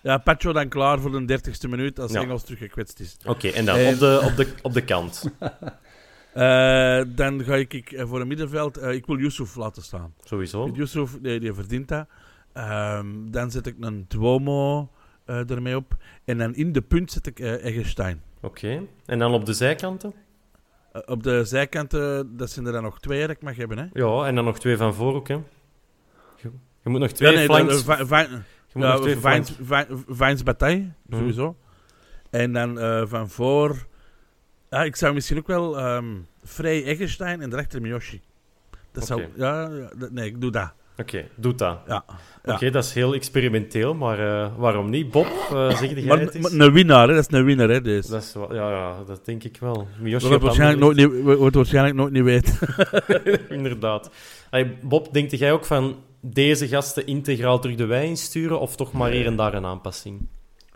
ja, 0.01 0.17
Pacho 0.17 0.53
dan 0.53 0.67
klaar 0.67 0.99
voor 0.99 1.11
de 1.11 1.25
dertigste 1.25 1.67
minuut 1.67 1.99
als 1.99 2.11
Ja. 2.11 2.21
Engels 2.21 2.43
teruggekwetst 2.43 2.99
is. 2.99 3.17
Oké, 3.25 3.47
en 3.47 3.65
dan 3.65 3.75
En- 3.77 3.93
op, 3.93 3.99
de, 3.99 4.21
op, 4.25 4.35
de, 4.35 4.53
op 4.61 4.73
de 4.73 4.83
kant. 4.83 5.23
Eh, 6.33 7.01
dan 7.07 7.43
ga 7.43 7.55
ik, 7.55 7.73
ik 7.73 7.91
eh, 7.91 8.07
voor 8.07 8.21
een 8.21 8.27
middenveld... 8.27 8.77
eh, 8.77 8.91
ik 8.93 9.05
wil 9.05 9.17
Yusuf 9.17 9.55
laten 9.55 9.83
staan. 9.83 10.13
Sowieso. 10.23 10.69
Yusuf, 10.73 11.17
die, 11.21 11.39
die 11.39 11.53
verdient 11.53 11.87
dat. 11.87 12.07
Ehm, 12.53 13.05
dan 13.31 13.51
zet 13.51 13.65
ik 13.67 13.75
een 13.79 14.05
Duomo 14.07 14.89
eh, 15.25 15.49
ermee 15.49 15.75
op. 15.75 15.95
En 16.25 16.37
dan 16.37 16.55
in 16.55 16.71
de 16.71 16.81
punt 16.81 17.11
zet 17.11 17.27
ik 17.27 17.39
eh 17.39 17.65
Eggestein. 17.65 18.21
Oké. 18.41 18.81
En 19.05 19.19
dan 19.19 19.33
op 19.33 19.45
de 19.45 19.53
zijkanten? 19.53 20.13
Eh, 20.91 21.01
op 21.05 21.23
de 21.23 21.43
zijkanten, 21.45 22.37
dat 22.37 22.49
zijn 22.49 22.65
er 22.65 22.71
dan 22.71 22.83
nog 22.83 22.99
twee 22.99 23.21
dat 23.21 23.29
ik 23.29 23.41
mag 23.41 23.55
hebben, 23.55 23.77
hè. 23.77 23.85
Ja, 23.93 24.25
en 24.25 24.35
dan 24.35 24.45
nog 24.45 24.59
twee 24.59 24.77
van 24.77 24.93
voor 24.93 25.15
ook, 25.15 25.27
hè. 25.27 25.33
Je, 26.41 26.49
je 26.83 26.89
moet 26.89 26.99
nog 26.99 27.11
twee 27.11 27.31
Ja, 27.31 27.35
nee, 27.37 27.45
flanks... 27.45 27.83
je 28.73 28.79
moet 28.79 28.83
ja, 28.87 28.93
nog 28.93 29.01
twee 29.01 29.17
Vines, 29.17 29.51
flanks... 29.65 29.87
Vi- 29.89 30.03
Vines 30.15 30.43
Bataille, 30.43 30.91
Mhm. 31.05 31.17
sowieso. 31.19 31.55
En 32.29 32.53
dan 32.53 32.79
eh, 32.79 33.01
van 33.05 33.29
voor... 33.29 33.75
Ja, 34.69 34.83
ik 34.83 34.95
zou 34.95 35.13
misschien 35.13 35.37
ook 35.37 35.47
wel 35.47 35.79
ehm 35.79 36.05
Frey 36.43 36.83
Eggestein 36.85 37.41
en 37.41 37.49
daarachter 37.49 37.81
Miyoshi. 37.81 38.21
Dat 38.91 39.05
zou... 39.07 39.21
Oké. 39.21 39.29
Ja, 39.35 39.61
ja, 39.69 39.89
dat- 39.97 40.11
nee, 40.11 40.25
ik 40.25 40.41
doe 40.41 40.51
dat. 40.51 40.73
Oké, 40.97 41.25
doe 41.35 41.55
dat. 41.55 41.79
Ja. 41.87 42.03
ja. 42.43 42.53
Oké, 42.53 42.69
dat 42.69 42.83
is 42.83 42.93
heel 42.93 43.13
experimenteel, 43.13 43.93
maar 43.93 44.19
eh, 44.43 44.51
waarom 44.57 44.89
niet? 44.89 45.11
Bob, 45.11 45.25
eh 45.51 45.69
zeg 45.77 45.93
jij 45.93 46.03
Maar, 46.03 46.19
het 46.19 46.33
eens? 46.35 46.49
maar 46.55 46.67
een 46.67 46.73
winnaar, 46.73 47.07
hè. 47.07 47.13
Dat 47.15 47.27
is 47.31 47.37
een 47.37 47.45
winnaar, 47.45 47.69
hè. 47.69 47.81
Dus. 47.81 48.07
Dat 48.07 48.21
is 48.23 48.33
wel, 48.33 48.53
ja, 48.53 48.69
ja, 48.69 49.03
dat 49.03 49.25
denk 49.25 49.43
ik 49.43 49.57
wel. 49.59 49.87
Miyoshi 49.99 50.33
op 50.33 50.41
waarschijnlijk 50.41 50.79
nooit 50.79 50.97
niet, 50.97 51.39
het 51.43 51.55
waarschijnlijk 51.55 51.95
nooit 51.95 52.11
niet 52.11 52.23
weten. 52.23 52.57
Inderdaad. 53.57 54.11
Hey, 54.49 54.77
Bob, 54.81 55.13
denk 55.13 55.31
jij 55.31 55.51
ook 55.51 55.65
van 55.65 55.95
deze 56.21 56.67
gasten 56.67 57.05
integraal 57.05 57.59
terug 57.59 57.75
de 57.75 57.85
wei 57.85 58.07
insturen 58.07 58.59
of 58.59 58.75
toch 58.75 58.91
maar 58.91 59.11
hier 59.11 59.25
en 59.25 59.35
daar 59.35 59.53
een 59.53 59.65
aanpassing? 59.65 60.27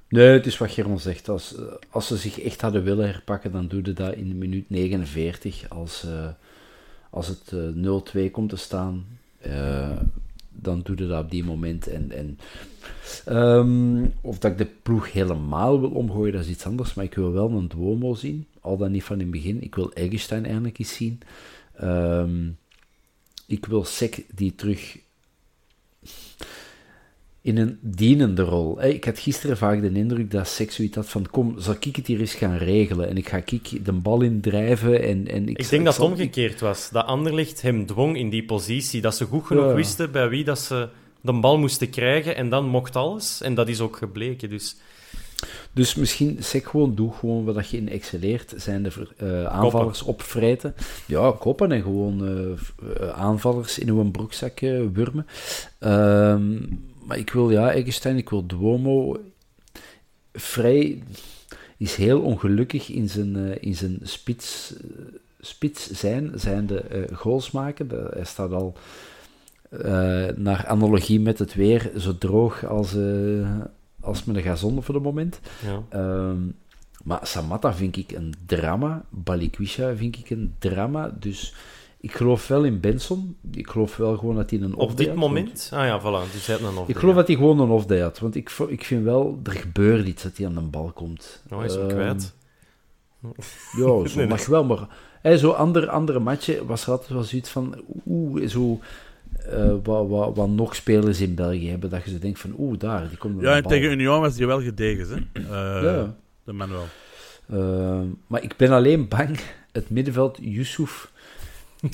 Nee, 0.09 0.27
het 0.27 0.45
is 0.45 0.57
wat 0.57 0.71
Geron 0.71 0.99
zegt. 0.99 1.29
Als, 1.29 1.55
eh, 1.55 1.63
als 1.89 2.07
ze 2.07 2.17
zich 2.17 2.39
echt 2.39 2.61
hadden 2.61 2.83
willen 2.83 3.05
herpakken, 3.05 3.51
dan 3.51 3.67
doe 3.67 3.81
je 3.83 3.93
dat 3.93 4.13
in 4.13 4.27
de 4.27 4.35
minuut 4.35 4.69
49. 4.69 5.69
Als, 5.69 6.03
eh, 6.03 6.27
als 7.09 7.27
het 7.27 7.51
eh 7.53 7.59
0-2 7.73 8.31
komt 8.31 8.49
te 8.49 8.55
staan, 8.55 9.05
eh, 9.39 9.97
dan 10.49 10.81
doe 10.83 10.97
je 10.97 11.07
dat 11.07 11.23
op 11.23 11.31
die 11.31 11.43
moment. 11.43 11.87
En, 11.87 12.11
en, 12.11 12.39
ehm, 13.25 14.05
of 14.21 14.39
dat 14.39 14.51
ik 14.51 14.57
de 14.57 14.67
ploeg 14.83 15.11
helemaal 15.11 15.79
wil 15.79 15.89
omgooien, 15.89 16.33
dat 16.33 16.41
is 16.41 16.49
iets 16.49 16.65
anders. 16.65 16.93
Maar 16.93 17.05
ik 17.05 17.15
wil 17.15 17.31
wel 17.31 17.49
een 17.49 17.67
Duomo 17.67 18.13
zien. 18.13 18.45
Al 18.61 18.77
dan 18.77 18.91
niet 18.91 19.03
van 19.03 19.15
in 19.15 19.21
het 19.21 19.31
begin. 19.31 19.61
Ik 19.61 19.75
wil 19.75 19.93
Eggestein 19.93 20.45
eindelijk 20.45 20.79
eens 20.79 20.95
zien. 20.95 21.19
Ehm, 21.75 22.49
ik 23.47 23.65
wil 23.65 23.83
Sek 23.83 24.25
die 24.35 24.55
terug 24.55 24.97
in 27.45 27.57
een 27.57 27.77
dienende 27.81 28.41
rol. 28.41 28.83
Ik 28.83 29.03
had 29.05 29.19
gisteren 29.19 29.57
vaak 29.57 29.81
de 29.81 29.91
indruk 29.91 30.31
dat 30.31 30.47
seks 30.47 30.75
zoiets 30.75 30.95
had 30.95 31.09
van 31.09 31.29
kom, 31.31 31.55
zal 31.57 31.75
ik 31.79 31.95
het 31.95 32.07
hier 32.07 32.19
eens 32.19 32.33
gaan 32.33 32.57
regelen 32.57 33.09
en 33.09 33.17
ik 33.17 33.29
ga 33.29 33.37
ik 33.45 33.85
de 33.85 33.91
bal 33.91 34.21
indrijven 34.21 35.01
en, 35.03 35.27
en 35.27 35.49
ik, 35.49 35.57
Ik 35.57 35.69
denk 35.69 35.85
dat 35.85 35.93
het 35.95 36.03
omgekeerd 36.05 36.59
was. 36.59 36.89
Dat 36.89 37.05
Anderlicht 37.05 37.61
hem 37.61 37.85
dwong 37.85 38.17
in 38.17 38.29
die 38.29 38.45
positie. 38.45 39.01
Dat 39.01 39.15
ze 39.15 39.25
goed 39.25 39.45
genoeg 39.45 39.65
Ja. 39.65 39.73
wisten 39.73 40.11
bij 40.11 40.29
wie 40.29 40.43
dat 40.43 40.59
ze 40.59 40.89
de 41.21 41.33
bal 41.33 41.57
moesten 41.57 41.89
krijgen 41.89 42.35
en 42.35 42.49
dan 42.49 42.65
mocht 42.65 42.95
alles. 42.95 43.41
En 43.41 43.53
dat 43.55 43.67
is 43.67 43.79
ook 43.79 43.97
gebleken. 43.97 44.49
Dus 44.49 44.75
Dus 45.73 45.95
misschien 45.95 46.37
sek 46.39 46.65
gewoon, 46.65 46.95
doe 46.95 47.13
gewoon 47.13 47.43
wat 47.45 47.69
je 47.69 47.77
in 47.77 47.89
excelleert, 47.89 48.53
zijn 48.57 48.83
de 48.83 48.91
eh, 49.17 49.45
aanvallers 49.45 50.01
opvreten. 50.01 50.75
Ja, 51.05 51.31
koppen 51.39 51.71
en 51.71 51.81
gewoon 51.81 52.25
eh, 52.27 53.07
eh, 53.07 53.09
aanvallers 53.09 53.79
in 53.79 53.89
uw 53.89 54.11
broekzak 54.11 54.59
eh, 54.61 54.79
wurmen. 54.93 55.25
Ehm, 55.79 56.57
maar 57.05 57.17
ik 57.17 57.29
wil, 57.29 57.49
ja, 57.51 57.71
Eggestein, 57.71 58.17
ik 58.17 58.29
wil 58.29 58.45
Duomo. 58.45 59.19
Vrij 60.33 61.03
is 61.77 61.95
heel 61.95 62.21
ongelukkig 62.21 62.89
in 62.89 63.09
zijn, 63.09 63.35
eh, 63.35 63.57
in 63.59 63.75
zijn 63.75 63.99
spits, 64.01 64.73
eh, 64.81 64.89
spits 65.39 65.91
zijn, 65.91 66.31
zijn 66.35 66.67
de 66.67 66.79
eh, 66.81 67.17
goals 67.17 67.51
maken. 67.51 67.87
De- 67.87 68.09
hij 68.13 68.25
staat 68.25 68.51
al 68.51 68.73
naar 70.35 70.65
analogie 70.67 71.19
met 71.19 71.39
het 71.39 71.53
weer 71.53 71.91
zo 71.97 72.17
droog 72.17 72.65
als, 72.65 72.95
als 74.01 74.23
met 74.23 74.35
een 74.35 74.41
gazon 74.41 74.83
voor 74.83 74.95
het 74.95 75.03
moment. 75.03 75.39
ja. 75.65 75.83
Ehm, 75.89 76.37
maar 77.03 77.27
Samatta 77.27 77.73
vind 77.73 77.97
ik 77.97 78.11
een 78.11 78.33
drama. 78.45 79.05
Balikwisha 79.09 79.95
vind 79.95 80.17
ik 80.17 80.29
een 80.29 80.53
drama. 80.59 81.15
Dus 81.19 81.53
ik 82.05 82.15
geloof 82.15 82.47
wel 82.47 82.63
in 82.63 82.79
Benson. 82.79 83.37
Ik 83.51 83.67
geloof 83.67 83.97
wel 83.97 84.17
gewoon 84.17 84.35
dat 84.35 84.49
hij 84.49 84.59
een 84.61 84.73
op 84.73 84.79
off-day 84.79 84.95
dit 84.97 85.07
had, 85.07 85.15
moment... 85.17 85.69
Ah 85.73 85.85
ja, 85.85 85.99
voilà. 86.01 86.31
Dus 86.31 86.45
hij 86.47 86.57
had 86.59 86.73
een 86.73 86.83
Ik 86.87 86.97
geloof 86.97 87.15
dat 87.15 87.27
hij 87.27 87.35
gewoon 87.35 87.59
een 87.59 87.69
off-day 87.69 87.99
had. 88.01 88.19
Want 88.19 88.35
ik, 88.35 88.51
ik 88.67 88.83
vind 88.85 89.03
wel, 89.03 89.39
er 89.43 89.51
gebeurt 89.51 90.07
iets 90.07 90.23
dat 90.23 90.37
hij 90.37 90.45
aan 90.45 90.53
de 90.53 90.61
bal 90.61 90.91
komt. 90.93 91.43
Oh, 91.51 91.57
hij 91.57 91.67
is 91.67 91.73
hem 91.73 91.81
Ehm, 91.89 91.93
kwijt. 91.95 92.33
Ja, 93.77 93.85
zo 93.85 94.01
Nee, 94.03 94.15
nee. 94.15 94.27
mag 94.27 94.45
wel. 94.45 94.63
Maar 94.63 95.37
zo 95.37 95.51
andere, 95.51 95.89
andere 95.89 96.19
matchen 96.19 96.65
was 96.65 96.85
er 96.85 96.91
altijd 96.91 97.09
wel 97.09 97.23
zoiets 97.23 97.49
van... 97.49 97.81
Oeh, 98.05 98.47
zo... 98.47 98.79
eh, 99.49 99.73
wat, 99.83 100.07
wat, 100.07 100.35
wat 100.35 100.49
nog 100.49 100.75
spelers 100.75 101.21
in 101.21 101.35
België 101.35 101.69
hebben, 101.69 101.89
dat 101.89 102.03
je 102.03 102.09
zo 102.11 102.19
denkt 102.19 102.39
van, 102.39 102.53
oeh, 102.57 102.77
daar, 102.79 103.09
die 103.09 103.17
komt 103.17 103.41
Ja, 103.41 103.55
en 103.55 103.63
tegen 103.63 103.91
Union 103.91 104.19
was 104.21 104.37
hij 104.37 104.47
wel 104.47 104.61
gedegen, 104.61 105.07
hè. 105.33 105.41
Eh, 105.41 105.83
Ja. 105.83 106.15
De 106.43 106.53
Manuel. 106.53 106.85
Ehm, 107.49 108.07
maar 108.27 108.43
ik 108.43 108.55
ben 108.57 108.71
alleen 108.71 109.07
bang, 109.07 109.39
het 109.71 109.89
middenveld, 109.89 110.37
Yusuf 110.41 111.11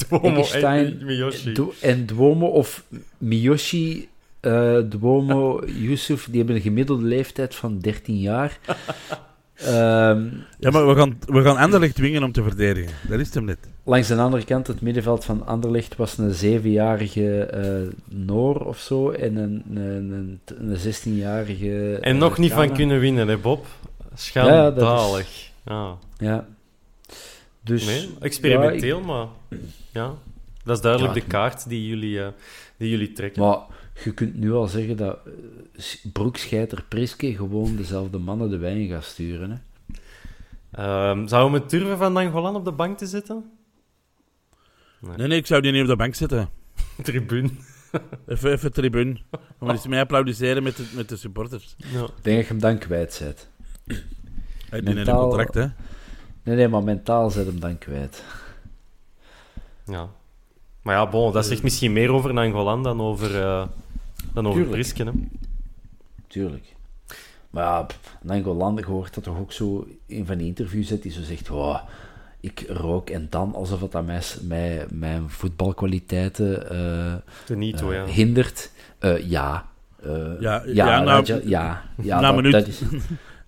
Duomo 0.10 0.44
en 0.52 1.00
Miyoshi. 1.06 1.52
Du- 1.54 1.74
en 1.82 2.06
Duomo 2.06 2.48
of 2.48 2.84
Miyoshi, 3.18 4.08
eh 4.40 4.78
Duomo, 4.90 5.62
Yusuf, 5.88 6.26
die 6.30 6.38
hebben 6.38 6.56
een 6.56 6.62
gemiddelde 6.62 7.04
leeftijd 7.06 7.56
van 7.56 7.80
13 7.80 8.20
jaar. 8.20 8.60
Ehm, 9.66 10.28
Ja, 10.60 10.70
maar 10.72 10.88
we 10.88 10.96
gaan, 10.96 11.18
we 11.26 11.42
gaan 11.42 11.58
Anderlecht 11.58 11.96
dwingen 11.96 12.24
om 12.24 12.32
te 12.32 12.44
verdedigen. 12.44 12.92
Dat 13.10 13.20
is 13.20 13.34
hem 13.34 13.46
net. 13.46 13.58
langs 13.84 14.08
de 14.08 14.16
andere 14.16 14.44
kant, 14.46 14.68
het 14.68 14.82
middenveld 14.82 15.26
van 15.26 15.46
Anderlecht 15.48 15.96
was 15.96 16.18
een 16.18 16.34
zevenjarige 16.34 17.44
eh 17.46 17.88
Noor 18.10 18.66
of 18.66 18.78
zo 18.80 19.10
en 19.12 19.36
een, 19.36 19.64
een, 19.74 20.12
een, 20.12 20.40
een 20.70 20.78
16-jarige... 20.78 21.98
En 22.02 22.14
eh, 22.14 22.20
nog 22.20 22.38
niet 22.38 22.52
van 22.52 22.74
kunnen 22.74 23.00
winnen, 23.00 23.28
hè, 23.28 23.38
Bob? 23.38 23.66
Ja, 24.00 24.06
Schandalig. 24.16 25.52
Ja, 26.18 26.46
Dus, 27.64 27.86
Nee, 27.86 28.10
experimenteel, 28.20 29.00
ja, 29.00 29.06
maar... 29.06 29.28
Ja, 29.92 30.14
dat 30.64 30.76
is 30.76 30.82
duidelijk 30.82 31.14
Ja, 31.14 31.22
de 31.22 31.28
kaart 31.28 31.70
die 31.70 31.88
jullie, 31.88 32.24
eh, 32.24 32.28
die 32.78 32.90
jullie 32.90 33.12
trekken. 33.12 33.42
maar 33.42 33.60
je 34.04 34.14
kunt 34.14 34.36
nu 34.36 34.52
al 34.52 34.68
zeggen 34.68 34.98
dat 34.98 35.18
eh, 35.26 36.12
Broekscheiter 36.14 36.84
Priske 36.88 37.36
gewoon 37.36 37.76
dezelfde 37.76 38.18
mannen 38.18 38.50
de 38.50 38.58
wijn 38.58 38.88
gaat 38.88 39.04
sturen. 39.04 39.52
Hè? 39.52 39.58
Ehm, 40.72 41.28
zouden 41.28 41.54
we 41.54 41.60
het 41.60 41.70
durven 41.70 41.98
van 41.98 42.14
Dangolan 42.14 42.56
op 42.56 42.66
de 42.66 42.72
bank 42.72 42.98
te 42.98 43.06
zetten? 43.06 43.52
Nee, 45.18 45.28
nee, 45.28 45.38
ik 45.38 45.46
zou 45.46 45.62
die 45.62 45.72
niet 45.72 45.82
op 45.82 45.88
de 45.88 45.96
bank 45.96 46.16
zetten. 46.16 46.50
Tribune. 47.04 47.50
Even, 48.28 48.52
even 48.52 48.74
tribune. 48.74 49.18
Om 49.60 49.70
eens 49.70 49.88
mij 49.88 50.00
applaudisseren 50.00 50.64
met 50.64 50.76
de, 50.76 50.84
met 50.96 51.10
de 51.10 51.16
supporters. 51.16 51.76
Ja. 51.78 52.04
Ik 52.04 52.24
denk 52.24 52.38
dat 52.38 52.48
je 52.48 52.54
hem 52.54 52.60
dan 52.60 52.78
kwijt 52.78 53.22
bent. 53.24 53.50
Hij 54.70 54.82
heeft 54.84 55.08
een 55.08 55.16
contract, 55.16 55.54
hè. 55.54 55.68
Nee, 56.44 56.56
nee, 56.56 56.68
maar 56.68 56.84
mentaal 56.84 57.30
zet 57.30 57.46
hem 57.46 57.60
dan 57.60 57.78
kwijt. 57.78 58.24
ja. 59.86 60.08
Maar 60.82 60.96
ja, 60.96 61.08
bon, 61.08 61.34
dat 61.34 61.46
zegt 61.46 61.64
misschien 61.64 61.94
meer 61.94 62.12
over 62.12 62.34
Nangolan 62.34 62.84
dan 62.84 63.02
over, 63.02 63.42
eh 63.42 63.66
dan 64.34 64.48
over 64.48 64.62
Tuurlijk. 64.62 64.72
Prisken. 64.82 65.08
Hè? 65.08 65.14
Tuurlijk. 66.28 66.76
Maar 67.50 67.64
ja, 67.64 67.86
Nangolan, 68.22 68.76
je 68.76 68.86
hoort 68.86 69.14
dat 69.14 69.24
toch 69.24 69.38
ook 69.40 69.52
zo 69.52 69.88
in 70.06 70.26
van 70.26 70.38
die 70.38 70.48
interviews 70.48 70.88
zit, 70.88 71.02
die 71.04 71.12
zo 71.12 71.22
zegt, 71.22 71.50
ik 72.40 72.66
rook 72.68 73.10
en 73.10 73.28
dan, 73.30 73.56
alsof 73.56 73.82
het 73.82 73.96
aan 73.96 74.06
mij, 74.06 74.22
mij, 74.42 74.86
mijn 74.94 75.30
voetbalkwaliteiten 75.30 76.70
eh, 76.70 77.58
Nito, 77.58 77.90
eh, 77.92 77.96
ja. 77.98 78.06
hindert. 78.06 78.72
Eh, 79.00 79.30
ja. 79.30 79.66
Eh, 80.04 80.12
Ja, 80.40 80.64
ja, 80.66 80.72
ja, 80.74 81.02
nou- 81.02 81.26
Raja, 81.26 81.40
ja, 81.44 81.84
ja, 82.02 82.16
na 82.20 82.28
dat, 82.28 82.36
minuut- 82.36 82.52
dat 82.52 82.68
is, 82.68 82.82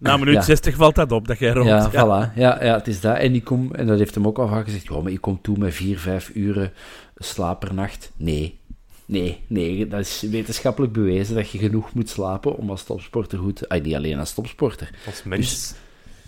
Na 0.03 0.17
minuut 0.17 0.33
Ja. 0.33 0.41
60 0.41 0.75
valt 0.75 0.95
dat 0.95 1.11
op, 1.11 1.27
dat 1.27 1.39
jij 1.39 1.51
rookt. 1.51 1.67
ja, 1.67 1.91
voilà. 1.91 2.33
Ja, 2.35 2.63
ja, 2.63 2.75
het 2.77 2.87
is 2.87 3.01
dat. 3.01 3.17
En, 3.17 3.35
ik 3.35 3.43
kom, 3.43 3.73
en 3.73 3.87
dat 3.87 3.97
heeft 3.97 4.15
hem 4.15 4.27
ook 4.27 4.39
al 4.39 4.47
vaak 4.47 4.65
gezegd, 4.65 4.83
ja, 4.83 5.01
maar 5.01 5.11
ik 5.11 5.21
kom 5.21 5.41
toe 5.41 5.57
met 5.57 5.73
vier, 5.73 5.99
vijf 5.99 6.31
uren 6.33 6.71
slaap 7.15 7.59
per 7.59 7.73
nacht. 7.73 8.11
Nee. 8.17 8.59
Nee, 9.05 9.39
nee, 9.47 9.87
dat 9.87 9.99
is 9.99 10.21
wetenschappelijk 10.21 10.93
bewezen 10.93 11.35
dat 11.35 11.49
je 11.49 11.57
genoeg 11.57 11.93
moet 11.93 12.09
slapen 12.09 12.57
om 12.57 12.69
als 12.69 12.83
topsporter 12.83 13.37
goed... 13.37 13.69
Ah, 13.69 13.83
niet 13.83 13.95
alleen 13.95 14.19
als 14.19 14.33
topsporter. 14.33 14.89
Als 15.05 15.23
mens. 15.23 15.49
Dus, 15.49 15.73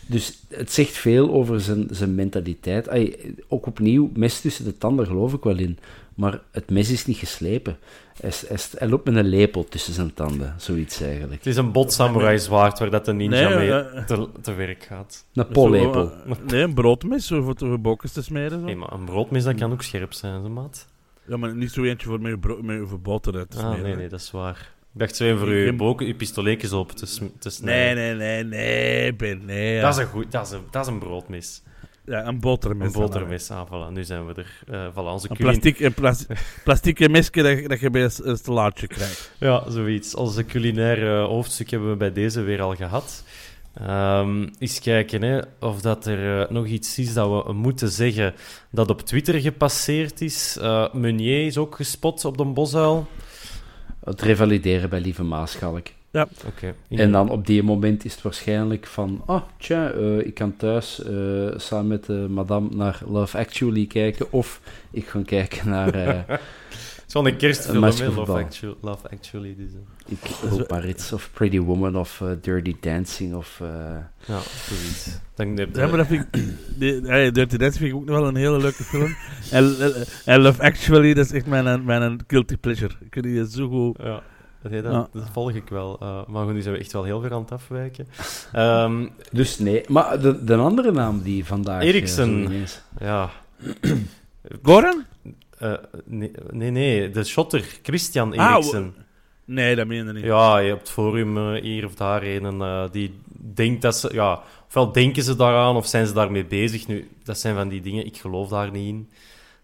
dus 0.05 0.39
het 0.49 0.71
zegt 0.71 0.93
veel 0.93 1.31
over 1.33 1.61
zijn, 1.61 1.87
zijn 1.91 2.15
mentaliteit. 2.15 2.89
Ay, 2.89 3.15
ook 3.47 3.65
opnieuw, 3.65 4.09
mes 4.13 4.41
tussen 4.41 4.65
de 4.65 4.77
tanden 4.77 5.05
geloof 5.05 5.33
ik 5.33 5.43
wel 5.43 5.57
in. 5.57 5.77
Maar 6.15 6.39
het 6.51 6.69
mes 6.69 6.89
is 6.89 7.05
niet 7.05 7.17
geslepen. 7.17 7.77
Hij, 8.21 8.87
loopt 8.87 9.05
met 9.05 9.15
een 9.15 9.27
lepel 9.27 9.63
tussen 9.63 9.93
zijn 9.93 10.13
tanden, 10.13 10.53
zoiets 10.57 11.01
eigenlijk. 11.01 11.33
Het 11.33 11.45
is 11.45 11.55
een 11.57 11.71
bot 11.71 11.93
samurai 11.93 12.39
zwaard 12.39 12.79
waar 12.79 12.89
dat 12.89 13.05
de 13.05 13.13
ninja 13.13 13.49
Nee, 13.49 13.57
mee 13.57 13.71
eh, 13.71 14.03
te, 14.05 14.29
te 14.41 14.53
werk 14.53 14.83
gaat. 14.83 15.25
Een 15.33 15.47
pollepel. 15.47 16.11
Eh, 16.11 16.35
nee, 16.47 16.61
een 16.63 16.73
broodmes, 16.73 17.27
voor 17.27 17.55
de 17.57 17.77
bokens 17.77 18.11
te 18.11 18.23
smeren. 18.23 18.59
Zo. 18.59 18.65
Nee, 18.65 18.75
maar 18.75 18.91
een 18.91 19.05
broodmes 19.05 19.43
dat 19.43 19.55
kan 19.55 19.71
ook 19.71 19.81
scherp 19.81 20.13
zijn, 20.13 20.43
zo 20.43 20.49
maat. 20.49 20.87
Ja, 21.27 21.37
maar 21.37 21.55
niet 21.55 21.71
zo 21.71 21.83
eentje 21.83 22.07
voor 22.07 22.21
met 22.21 22.31
je, 22.31 22.37
bro- 22.39 22.61
met 22.61 22.89
je 22.89 22.97
boter 22.97 23.35
uit 23.35 23.51
te 23.51 23.57
Ah, 23.57 23.63
smeren. 23.65 23.83
nee, 23.83 23.95
nee, 23.95 24.07
dat 24.09 24.19
is 24.19 24.31
waar. 24.31 24.73
Ik 24.93 24.99
dacht 25.01 25.15
zo 25.15 25.37
voor 25.37 25.49
heb- 25.51 25.77
boken, 25.77 26.07
je 26.07 26.15
pistoletjes 26.15 26.71
op 26.71 26.91
te, 26.91 27.05
te 27.05 27.19
Nee, 27.21 27.51
snijden. 27.51 28.17
nee, 28.17 28.43
nee, 28.43 28.43
nee, 28.43 29.13
Ben, 29.13 29.45
nee. 29.45 29.73
ja. 29.75 29.81
Dat 29.81 29.93
is 29.97 30.03
een 30.03 30.09
goed, 30.09 30.31
dat 30.31 30.45
is 30.45 30.51
een, 30.51 30.61
dat 30.71 30.85
is 30.87 30.91
een 30.91 30.99
broodmes. 30.99 31.61
Ja, 32.05 32.25
een 32.25 32.39
botermes. 32.39 32.87
Een 32.87 33.01
botermes, 33.01 33.51
ah, 33.51 33.67
voilà, 33.67 33.93
nu 33.93 34.03
zijn 34.03 34.25
we 34.25 34.33
er. 34.33 34.63
Eh 34.67 34.91
voilà, 34.91 35.11
onze 35.11 35.29
Een 35.29 35.37
plastic, 35.37 35.79
een 35.79 35.93
plas 35.93 36.25
plastieke 36.63 37.09
mesje 37.09 37.43
dat, 37.43 37.69
dat 37.69 37.79
je 37.79 37.89
bij 37.89 38.03
een, 38.03 38.37
stellaadje 38.37 38.87
krijgt. 38.87 39.31
Ja, 39.37 39.69
zoiets. 39.69 40.15
Onze 40.15 40.45
culinaire 40.45 41.21
hoofdstuk 41.21 41.69
hebben 41.69 41.89
we 41.89 41.95
bij 41.95 42.11
deze 42.11 42.41
weer 42.41 42.61
al 42.61 42.75
gehad. 42.75 43.23
Ehm 43.73 44.47
eens 44.59 44.79
kijken 44.79 45.21
hè, 45.21 45.39
of 45.59 45.81
dat 45.81 46.05
er 46.05 46.41
eh, 46.41 46.49
nog 46.49 46.65
iets 46.65 46.99
is 46.99 47.13
dat 47.13 47.45
we 47.45 47.53
moeten 47.53 47.89
zeggen 47.89 48.33
dat 48.69 48.89
op 48.89 49.01
Twitter 49.01 49.39
gepasseerd 49.39 50.21
is. 50.21 50.57
Eh, 50.61 50.93
Meunier 50.93 51.45
is 51.45 51.57
ook 51.57 51.75
gespot 51.75 52.25
op 52.25 52.37
de 52.37 52.45
bosuil. 52.45 53.07
Het 54.03 54.21
revalideren 54.21 54.89
bij 54.89 54.99
Lieve 54.99 55.23
Oké. 56.23 56.73
En 56.89 57.11
dan 57.11 57.29
op 57.29 57.45
die 57.47 57.63
moment 57.63 58.05
is 58.05 58.11
het 58.13 58.21
waarschijnlijk 58.21 58.85
van... 58.85 59.23
Oh, 59.25 59.41
tja, 59.57 59.91
eh, 59.91 60.17
ik 60.19 60.33
kan 60.33 60.55
thuis 60.57 61.03
eh, 61.03 61.13
samen 61.55 61.87
met 61.87 62.05
de 62.05 62.25
madame 62.29 62.69
naar 62.75 62.99
Love 63.07 63.37
Actually 63.37 63.85
kijken. 63.85 64.31
Of 64.31 64.61
ik 64.91 65.07
ga 65.07 65.21
kijken 65.25 65.69
naar... 65.69 65.93
eh, 65.93 66.19
Het 67.05 67.13
is 67.13 67.21
wel 67.21 67.27
een 67.31 67.37
kerstfilm, 67.37 67.79
Love. 68.15 68.31
Actu- 68.45 68.73
Love 68.81 69.09
Actually. 69.09 69.55
Dus, 69.57 69.69
eh, 69.73 70.11
ik 70.11 70.49
hoop 70.49 70.69
maar 70.69 70.87
iets. 70.87 71.13
Of 71.13 71.29
Pretty 71.33 71.59
Woman 71.59 71.97
of 71.97 72.21
eh, 72.21 72.27
Dirty 72.41 72.75
Dancing 72.79 73.33
of... 73.35 73.59
eh, 73.61 73.67
ja, 74.25 74.39
zoiets. 74.67 75.19
Dan 75.35 75.47
heb 75.57 75.75
je- 75.75 75.79
Ja, 75.81 75.87
maar 75.87 75.97
dat 75.97 76.07
vind 76.07 76.25
ik... 76.31 76.43
Die, 76.79 77.01
ja, 77.01 77.29
Dirty 77.31 77.57
Dancing 77.57 77.73
vind 77.77 77.89
ik 77.91 77.95
ook 77.95 78.05
nog 78.05 78.15
wel 78.19 78.27
een 78.27 78.35
hele 78.35 78.57
leuke 78.59 78.83
film. 78.83 79.15
en, 79.51 79.75
en- 79.79 79.93
en 80.25 80.41
Love 80.41 80.61
Actually, 80.61 81.13
dat 81.13 81.25
is 81.25 81.31
echt 81.31 81.45
mijn, 81.45 81.83
mijn 81.85 82.19
guilty 82.27 82.57
pleasure. 82.57 82.93
Ik 82.99 83.07
vind 83.13 83.25
die 83.25 83.49
zo 83.49 83.67
goed... 83.69 83.97
Ja, 84.03 84.23
nee, 84.69 84.81
dat, 84.81 84.91
Ja. 84.91 85.07
dat 85.13 85.29
volg 85.31 85.51
ik 85.51 85.69
wel. 85.69 85.97
Eh, 85.99 86.19
maar 86.27 86.45
goed, 86.45 86.53
nu 86.53 86.61
zijn 86.61 86.73
we 86.73 86.79
echt 86.79 86.91
wel 86.91 87.03
heel 87.03 87.21
ver 87.21 87.33
aan 87.33 87.41
het 87.41 87.51
afwijken. 87.51 88.07
Ehm, 88.51 89.07
Dus 89.31 89.59
nee. 89.59 89.83
Maar 89.87 90.21
de, 90.21 90.43
de 90.43 90.55
andere 90.55 90.91
naam 90.91 91.21
die 91.21 91.45
vandaag... 91.45 91.81
eh, 91.81 91.87
Eriksen. 91.87 92.43
ineens- 92.43 92.81
ja. 92.99 93.29
Goran? 94.63 95.03
Eh, 95.57 95.73
nee, 96.05 96.31
nee, 96.51 96.71
nee, 96.71 97.09
de 97.09 97.23
shotter, 97.23 97.65
Christian 97.83 98.37
Ah, 98.37 98.51
Eriksen. 98.51 98.95
Nee, 99.45 99.75
dat 99.75 99.87
meen 99.87 100.05
je 100.05 100.13
niet. 100.13 100.23
Ja, 100.23 100.57
je 100.57 100.67
hebt 100.67 100.79
het 100.79 100.89
forum 100.89 101.53
hier 101.55 101.85
of 101.85 101.95
daar 101.95 102.23
een 102.23 102.45
en, 102.45 102.61
eh, 102.61 102.83
die 102.91 103.19
denkt 103.53 103.81
dat 103.81 103.95
ze... 103.95 104.09
Ja, 104.13 104.41
ofwel 104.67 104.91
denken 104.91 105.23
ze 105.23 105.35
daaraan 105.35 105.75
of 105.75 105.87
zijn 105.87 106.07
ze 106.07 106.13
daarmee 106.13 106.45
bezig. 106.45 106.87
Nu, 106.87 107.09
dat 107.23 107.37
zijn 107.39 107.55
van 107.55 107.67
die 107.67 107.81
dingen, 107.81 108.05
ik 108.05 108.17
geloof 108.17 108.49
daar 108.49 108.71
niet 108.71 108.87
in. 108.87 109.09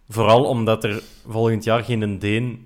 Vooral 0.09 0.43
omdat 0.43 0.83
er 0.83 1.01
volgend 1.27 1.63
jaar 1.63 1.83
geen 1.83 2.19
Deen... 2.19 2.65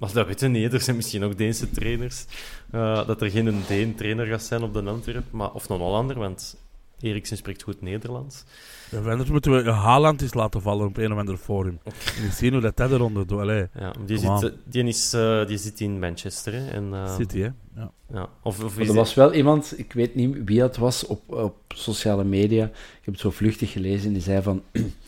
Maar 0.00 0.12
dat 0.12 0.26
weten 0.26 0.52
we 0.52 0.58
niet, 0.58 0.72
er 0.72 0.80
zijn 0.80 0.96
misschien 0.96 1.24
ook 1.24 1.38
Deense 1.38 1.70
trainers. 1.70 2.24
eh, 2.70 3.06
dat 3.06 3.22
er 3.22 3.30
geen 3.30 3.62
Deen 3.68 3.94
trainer 3.94 4.26
gaat 4.26 4.42
zijn 4.42 4.62
op 4.62 4.74
de 4.74 4.82
Antwerp. 4.82 5.24
Maar, 5.30 5.52
of 5.52 5.68
een 5.68 5.78
Hollander, 5.78 6.18
want 6.18 6.56
Eriksen 7.00 7.36
spreekt 7.36 7.62
goed 7.62 7.82
Nederlands. 7.82 8.44
Ja, 8.90 8.98
anders 8.98 9.30
moeten 9.30 9.64
we 9.64 9.70
Haaland 9.70 10.22
eens 10.22 10.34
laten 10.34 10.62
vallen 10.62 10.86
op 10.86 10.96
een 10.96 11.12
of 11.12 11.18
ander 11.18 11.36
forum. 11.36 11.78
En 12.24 12.32
zien 12.32 12.52
hoe 12.52 12.60
dat 12.60 12.76
dat 12.76 12.90
eronder 12.90 13.26
doet. 13.26 13.40
Allee, 13.40 13.66
Ja, 13.78 13.94
die, 14.06 14.18
zit, 14.18 14.28
eh, 14.42 14.50
die, 14.64 14.84
is, 14.84 15.12
eh, 15.12 15.46
die 15.46 15.58
zit 15.58 15.80
in 15.80 15.98
Manchester. 15.98 16.52
Hè, 16.52 16.68
en, 16.70 16.88
eh, 16.92 17.16
City, 17.16 17.38
hè. 17.40 17.48
Ja. 17.76 17.92
Ja. 18.12 18.28
Of, 18.42 18.64
of 18.64 18.78
er 18.78 18.94
was 18.94 19.14
wel 19.14 19.32
iemand, 19.32 19.78
ik 19.78 19.92
weet 19.92 20.14
niet 20.14 20.36
wie 20.44 20.62
het 20.62 20.76
was, 20.76 21.06
op, 21.06 21.32
op 21.32 21.56
sociale 21.68 22.24
media. 22.24 22.64
Ik 22.64 23.04
heb 23.04 23.14
het 23.14 23.20
zo 23.20 23.30
vluchtig 23.30 23.72
gelezen 23.72 24.06
en 24.06 24.12
die 24.12 24.22
zei 24.22 24.42
van... 24.42 24.62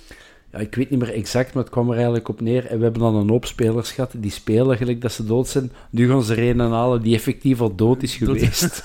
Ja, 0.53 0.59
ik 0.59 0.75
weet 0.75 0.91
niet 0.91 0.99
meer 0.99 1.13
exact, 1.15 1.55
maar 1.55 1.63
het 1.63 1.73
kwam 1.73 1.89
er 1.89 1.95
eigenlijk 1.95 2.29
op 2.29 2.41
neer. 2.41 2.67
En 2.67 2.77
we 2.79 2.83
hebben 2.83 3.03
dan 3.03 3.15
een 3.15 3.29
hoop 3.29 3.45
spelers 3.47 3.93
gehad 3.93 4.13
die 4.17 4.31
spelen 4.31 4.77
gelijk 4.77 5.01
dat 5.01 5.13
ze 5.13 5.25
dood 5.25 5.49
zijn. 5.49 5.73
Nu 5.91 6.09
gaan 6.09 6.23
ze 6.23 6.35
er 6.35 6.49
een 6.49 6.61
halen 6.61 7.03
die 7.03 7.15
effectief 7.15 7.61
al 7.61 7.75
dood 7.75 8.03
is 8.03 8.17
geweest. 8.17 8.85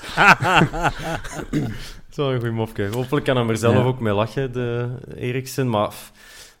Zo 2.10 2.30
een 2.30 2.38
goeie 2.38 2.52
mopje. 2.54 2.88
Hopelijk 2.92 3.26
kan 3.26 3.36
hij 3.36 3.46
er 3.48 3.56
zelf 3.56 3.74
Ja. 3.74 3.82
ook 3.82 4.00
mee 4.00 4.12
lachen, 4.12 4.52
de 4.52 4.86
Eriksen. 5.16 5.68
Maar 5.70 5.92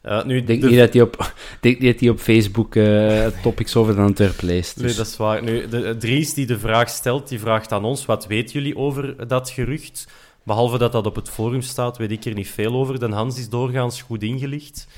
eh, 0.00 0.24
nu, 0.24 0.44
denk 0.44 0.60
de- 0.60 0.68
niet 0.68 0.78
dat 0.78 0.92
hij 0.92 1.02
op, 1.02 1.32
denk 1.60 1.78
niet 1.78 1.92
dat 1.92 2.00
hij 2.00 2.08
op 2.10 2.18
Facebook 2.18 2.74
eh, 2.76 3.26
topics 3.42 3.76
over 3.76 3.94
de 3.94 4.00
Antwerp 4.00 4.42
leest. 4.42 4.80
Nee, 4.80 4.94
dat 4.94 5.06
is 5.06 5.16
waar. 5.16 5.42
Nu, 5.42 5.68
de, 5.68 5.96
Dries 5.98 6.34
die 6.34 6.46
de 6.46 6.58
vraag 6.58 6.88
stelt, 6.88 7.28
die 7.28 7.40
vraagt 7.40 7.72
aan 7.72 7.84
ons, 7.84 8.06
wat 8.06 8.26
weten 8.26 8.52
jullie 8.52 8.76
over 8.76 9.28
dat 9.28 9.50
gerucht? 9.50 10.08
Behalve 10.48 10.78
dat 10.78 10.92
dat 10.92 11.06
op 11.06 11.14
het 11.14 11.28
forum 11.28 11.62
staat, 11.62 11.96
weet 11.96 12.10
ik 12.10 12.24
er 12.24 12.34
niet 12.34 12.48
veel 12.48 12.74
over. 12.74 12.98
De 12.98 13.08
Hans 13.08 13.38
is 13.38 13.48
doorgaans 13.48 14.02
goed 14.02 14.22
ingelicht. 14.22 14.88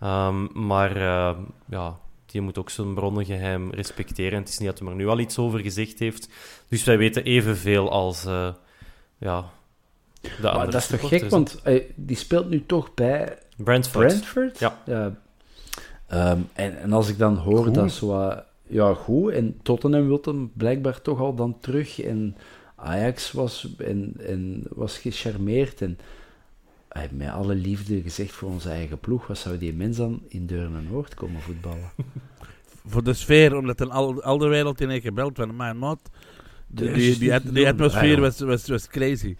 Ehm, 0.00 0.66
maar 0.66 0.96
eh, 0.96 1.36
ja, 1.68 1.98
die 2.26 2.40
moet 2.40 2.58
ook 2.58 2.70
zijn 2.70 2.94
bronnengeheim 2.94 3.70
respecteren. 3.70 4.38
Het 4.38 4.48
is 4.48 4.58
niet 4.58 4.68
dat 4.68 4.78
hij 4.78 4.88
er 4.88 4.94
nu 4.94 5.08
al 5.08 5.18
iets 5.18 5.38
over 5.38 5.60
gezegd 5.60 5.98
heeft. 5.98 6.28
Dus 6.68 6.84
wij 6.84 6.98
weten 6.98 7.24
evenveel 7.24 7.90
als 7.90 8.24
eh, 8.24 8.48
ja, 9.18 9.44
de 10.20 10.30
Maar 10.42 10.50
andere 10.50 10.70
dat 10.70 10.80
is 10.80 10.86
toch 10.86 11.08
gek, 11.08 11.30
want 11.30 11.60
eh, 11.62 11.82
die 11.94 12.16
speelt 12.16 12.48
nu 12.48 12.66
toch 12.66 12.94
bij 12.94 13.38
Brentford. 13.56 14.06
Brentford? 14.06 14.58
Ja. 14.58 14.78
Ehm, 16.06 16.40
en, 16.52 16.80
en 16.80 16.92
als 16.92 17.08
ik 17.08 17.18
dan 17.18 17.36
hoor 17.36 17.64
Goed. 17.64 17.74
dat 17.74 17.92
zo... 17.92 18.34
ja, 18.66 18.94
goed. 18.94 19.32
En 19.32 19.58
Tottenham 19.62 20.06
wil 20.06 20.20
hem 20.22 20.50
blijkbaar 20.54 21.02
toch 21.02 21.20
al 21.20 21.34
dan 21.34 21.56
terug. 21.60 22.00
En 22.00 22.36
Ajax 22.80 23.32
was, 23.32 23.68
en, 23.78 24.14
en 24.18 24.62
was 24.68 24.98
gecharmeerd. 24.98 25.82
En 25.82 25.98
hij 26.88 27.02
heeft 27.02 27.14
met 27.14 27.30
alle 27.30 27.54
liefde 27.54 28.02
gezegd 28.02 28.32
voor 28.32 28.48
onze 28.48 28.70
eigen 28.70 28.98
ploeg. 28.98 29.26
Wat 29.26 29.38
zou 29.38 29.58
die 29.58 29.72
mens 29.72 29.96
dan 29.96 30.22
in 30.28 30.46
Deurne-Noord 30.46 31.14
komen 31.14 31.40
voetballen? 31.40 31.90
Voor 32.86 33.04
de 33.04 33.14
sfeer, 33.14 33.56
omdat 33.56 33.80
een 33.80 33.90
al, 33.90 34.22
al 34.22 34.38
de 34.38 34.46
wereld 34.46 34.80
in 34.80 34.90
één 34.90 35.00
gebeld 35.00 35.36
van 35.36 35.56
mijn 35.56 35.78
maat. 35.78 36.00
Die, 36.66 37.18
die, 37.18 37.52
die, 37.52 37.68
atmosfeer 37.68 38.02
Ah, 38.02 38.16
ja. 38.16 38.20
was, 38.20 38.40
was, 38.40 38.68
was 38.68 38.88
crazy. 38.88 39.36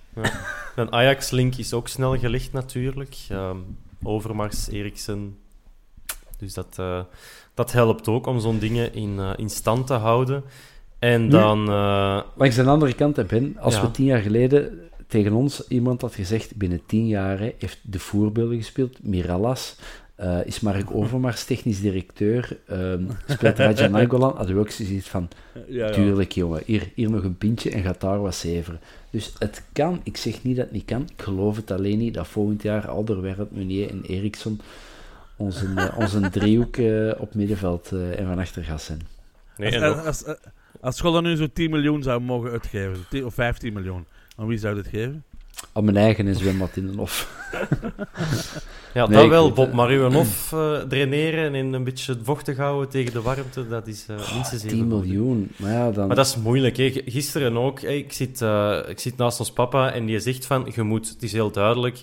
Een 0.77 0.93
Ajax-link 0.93 1.55
is 1.55 1.73
ook 1.73 1.89
snel 1.89 2.19
gelegd 2.19 2.53
natuurlijk. 2.53 3.17
Ehm, 3.29 3.57
Overmars, 4.03 4.69
Eriksen. 4.69 5.39
Dus 6.39 6.55
dat, 6.55 6.79
eh, 6.79 7.01
dat 7.55 7.73
helpt 7.73 8.09
ook 8.09 8.27
om 8.27 8.41
zo'n 8.41 8.59
dingen 8.59 8.95
in, 8.95 9.19
eh, 9.19 9.33
in 9.37 9.51
stand 9.51 9.87
te 9.87 9.95
houden. 9.95 10.45
En 10.99 11.29
dan... 11.29 11.69
eh, 11.69 12.21
Langs 12.35 12.57
de 12.57 12.65
andere 12.65 12.95
kant, 12.95 13.17
hè, 13.17 13.25
Ben, 13.25 13.57
als 13.59 13.75
Ja. 13.75 13.81
we 13.83 13.91
tien 13.91 14.05
jaar 14.05 14.21
geleden 14.23 14.81
tegen 15.07 15.33
ons 15.33 15.69
iemand 15.69 16.01
had 16.01 16.15
gezegd, 16.15 16.57
binnen 16.57 16.81
tien 16.87 17.07
jaar 17.07 17.39
hè, 17.39 17.53
heeft 17.59 17.79
de 17.83 17.99
voorbeelden 17.99 18.57
gespeeld, 18.57 19.03
Mirallas, 19.03 19.77
eh, 20.15 20.39
is 20.45 20.61
Mark 20.61 20.91
Overmars 20.99 21.45
technisch 21.45 21.81
directeur, 21.81 22.59
ehm, 22.67 23.03
speelt 23.27 23.59
Raja 23.59 23.87
Nainggolan, 23.97 24.37
hadden 24.37 24.55
we 24.55 24.61
ook 24.61 24.71
zoiets 24.71 25.09
van, 25.09 25.29
Ja, 25.55 25.63
ja. 25.87 25.91
tuurlijk 25.93 26.33
jongen, 26.33 26.63
hier, 26.67 26.91
hier 26.95 27.11
nog 27.11 27.23
een 27.25 27.37
pintje 27.39 27.71
en 27.71 27.83
gaat 27.83 28.01
daar 28.01 28.21
wat 28.21 28.35
zeveren. 28.35 28.81
Dus 29.11 29.33
het 29.39 29.63
kan, 29.73 30.01
ik 30.03 30.17
zeg 30.17 30.43
niet 30.43 30.57
dat 30.57 30.65
het 30.65 30.75
niet 30.75 30.85
kan, 30.85 31.03
ik 31.17 31.23
geloof 31.23 31.57
het 31.57 31.71
alleen 31.71 31.99
niet 31.99 32.15
dat 32.15 32.27
volgend 32.29 32.63
jaar 32.63 32.89
Alderweireld, 32.89 33.51
Meunier 33.51 33.91
en 33.91 34.03
Eriksson 34.07 34.61
onze, 35.37 35.67
eh, 35.77 35.99
onze 35.99 36.31
driehoek 36.31 36.77
eh, 36.77 37.11
op 37.19 37.35
middenveld 37.35 37.93
eh, 37.93 38.19
en 38.21 38.27
van 38.27 38.39
achter 38.39 38.65
gaan 38.65 38.81
zijn. 38.81 39.01
nee, 39.57 39.81
Als, 39.85 39.97
als, 40.07 40.25
als, 40.27 40.37
als 40.81 40.97
school 40.97 41.13
dan 41.13 41.23
nu 41.23 41.37
zo 41.37 41.47
10 41.53 41.71
miljoen 41.71 42.03
zou 42.03 42.21
mogen 42.21 42.51
uitgeven, 42.51 43.07
10 43.11 43.25
of 43.25 43.35
15 43.35 43.73
miljoen, 43.73 44.05
aan 44.37 44.47
wie 44.47 44.59
zou 44.59 44.75
dit 44.75 44.87
geven? 44.87 45.25
Aan 45.73 45.85
mijn 45.85 45.97
eigen 45.97 46.27
in 46.77 46.87
de 46.87 46.97
hof. 46.97 47.29
ja, 48.95 49.07
Nee, 49.07 49.19
dat 49.21 49.29
wel. 49.29 49.45
weet 49.45 49.55
Bob 49.55 49.67
het. 49.67 49.75
Maruanoff 49.75 50.53
eh 50.53 50.79
draineren 50.89 51.55
en 51.55 51.73
een 51.73 51.85
beetje 51.85 52.17
vochtig 52.23 52.57
houden 52.57 52.89
tegen 52.89 53.13
de 53.13 53.23
warmte, 53.23 53.69
dat 53.69 53.87
is 53.87 54.07
eh 54.09 54.35
minstens 54.35 54.63
even 54.65 54.69
10 54.69 54.79
goed. 54.79 54.89
miljoen, 54.89 55.51
maar 55.57 55.73
ja, 55.73 55.91
dan... 55.91 56.07
Maar 56.07 56.17
dat 56.17 56.27
is 56.27 56.37
moeilijk. 56.37 56.77
Hè. 56.77 57.03
Gisteren 57.07 57.57
ook. 57.57 57.81
hè, 57.81 57.89
Ik, 57.91 58.13
zit, 58.13 58.43
eh, 58.43 58.79
ik 58.89 59.01
zit 59.01 59.17
naast 59.17 59.39
ons 59.39 59.53
papa 59.53 59.93
en 59.93 60.07
die 60.07 60.21
zegt 60.21 60.47
van... 60.47 60.71
Je 60.75 60.83
moet, 60.83 61.09
het 61.09 61.23
is 61.23 61.33
heel 61.33 61.51
duidelijk... 61.51 62.03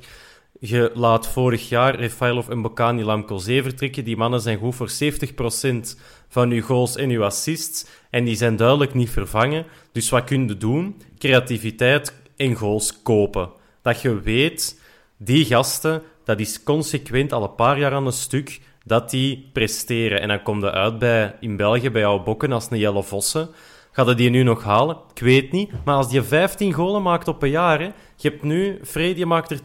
Je 0.59 0.91
laat 0.93 1.27
vorig 1.27 1.69
jaar 1.69 1.95
Refailov 1.95 2.49
en 2.49 2.61
Bocani 2.61 3.03
Lamco 3.03 3.37
7 3.37 3.63
vertrekken. 3.63 4.03
Die 4.03 4.17
mannen 4.17 4.41
zijn 4.41 4.57
goed 4.57 4.75
voor 4.75 4.89
70% 4.89 5.99
van 6.27 6.51
uw 6.51 6.61
goals 6.61 6.95
en 6.95 7.09
uw 7.09 7.23
assists. 7.23 7.85
En 8.09 8.23
die 8.23 8.35
zijn 8.35 8.55
duidelijk 8.55 8.93
niet 8.93 9.09
vervangen. 9.09 9.65
Dus 9.91 10.09
wat 10.09 10.23
kun 10.23 10.47
je 10.47 10.57
doen? 10.57 11.01
Creativiteit 11.17 12.13
en 12.35 12.55
goals 12.55 13.01
kopen. 13.01 13.49
Dat 13.81 14.01
je 14.01 14.21
weet, 14.21 14.81
die 15.17 15.45
gasten, 15.45 16.01
dat 16.23 16.39
is 16.39 16.63
consequent 16.63 17.33
al 17.33 17.43
een 17.43 17.55
paar 17.55 17.79
jaar 17.79 17.93
aan 17.93 18.05
een 18.05 18.11
stuk. 18.11 18.61
dat 18.87 19.09
die 19.09 19.49
presteren. 19.53 20.21
En 20.21 20.27
dan 20.27 20.43
komt 20.43 20.63
er 20.63 20.71
uit 20.71 20.99
bij, 20.99 21.35
in 21.39 21.57
België 21.57 21.89
bij 21.89 22.01
jouw 22.01 22.23
bokken 22.23 22.51
als 22.51 22.67
een 22.69 22.77
Jelle 22.77 23.03
Vossen. 23.03 23.49
Gaat 23.95 24.05
hij 24.05 24.15
die 24.15 24.29
nu 24.29 24.43
nog 24.43 24.63
halen? 24.63 24.97
Ik 25.13 25.21
weet 25.21 25.51
niet. 25.51 25.71
Maar 25.85 25.95
als 25.95 26.09
die 26.09 26.21
15 26.21 26.73
golen 26.73 27.01
maakt 27.01 27.27
op 27.27 27.43
een 27.43 27.49
jaar, 27.49 27.81
je 28.15 28.29
hebt 28.29 28.43
nu, 28.43 28.79
Freddy 28.83 29.23
maakt 29.23 29.51
er 29.51 29.59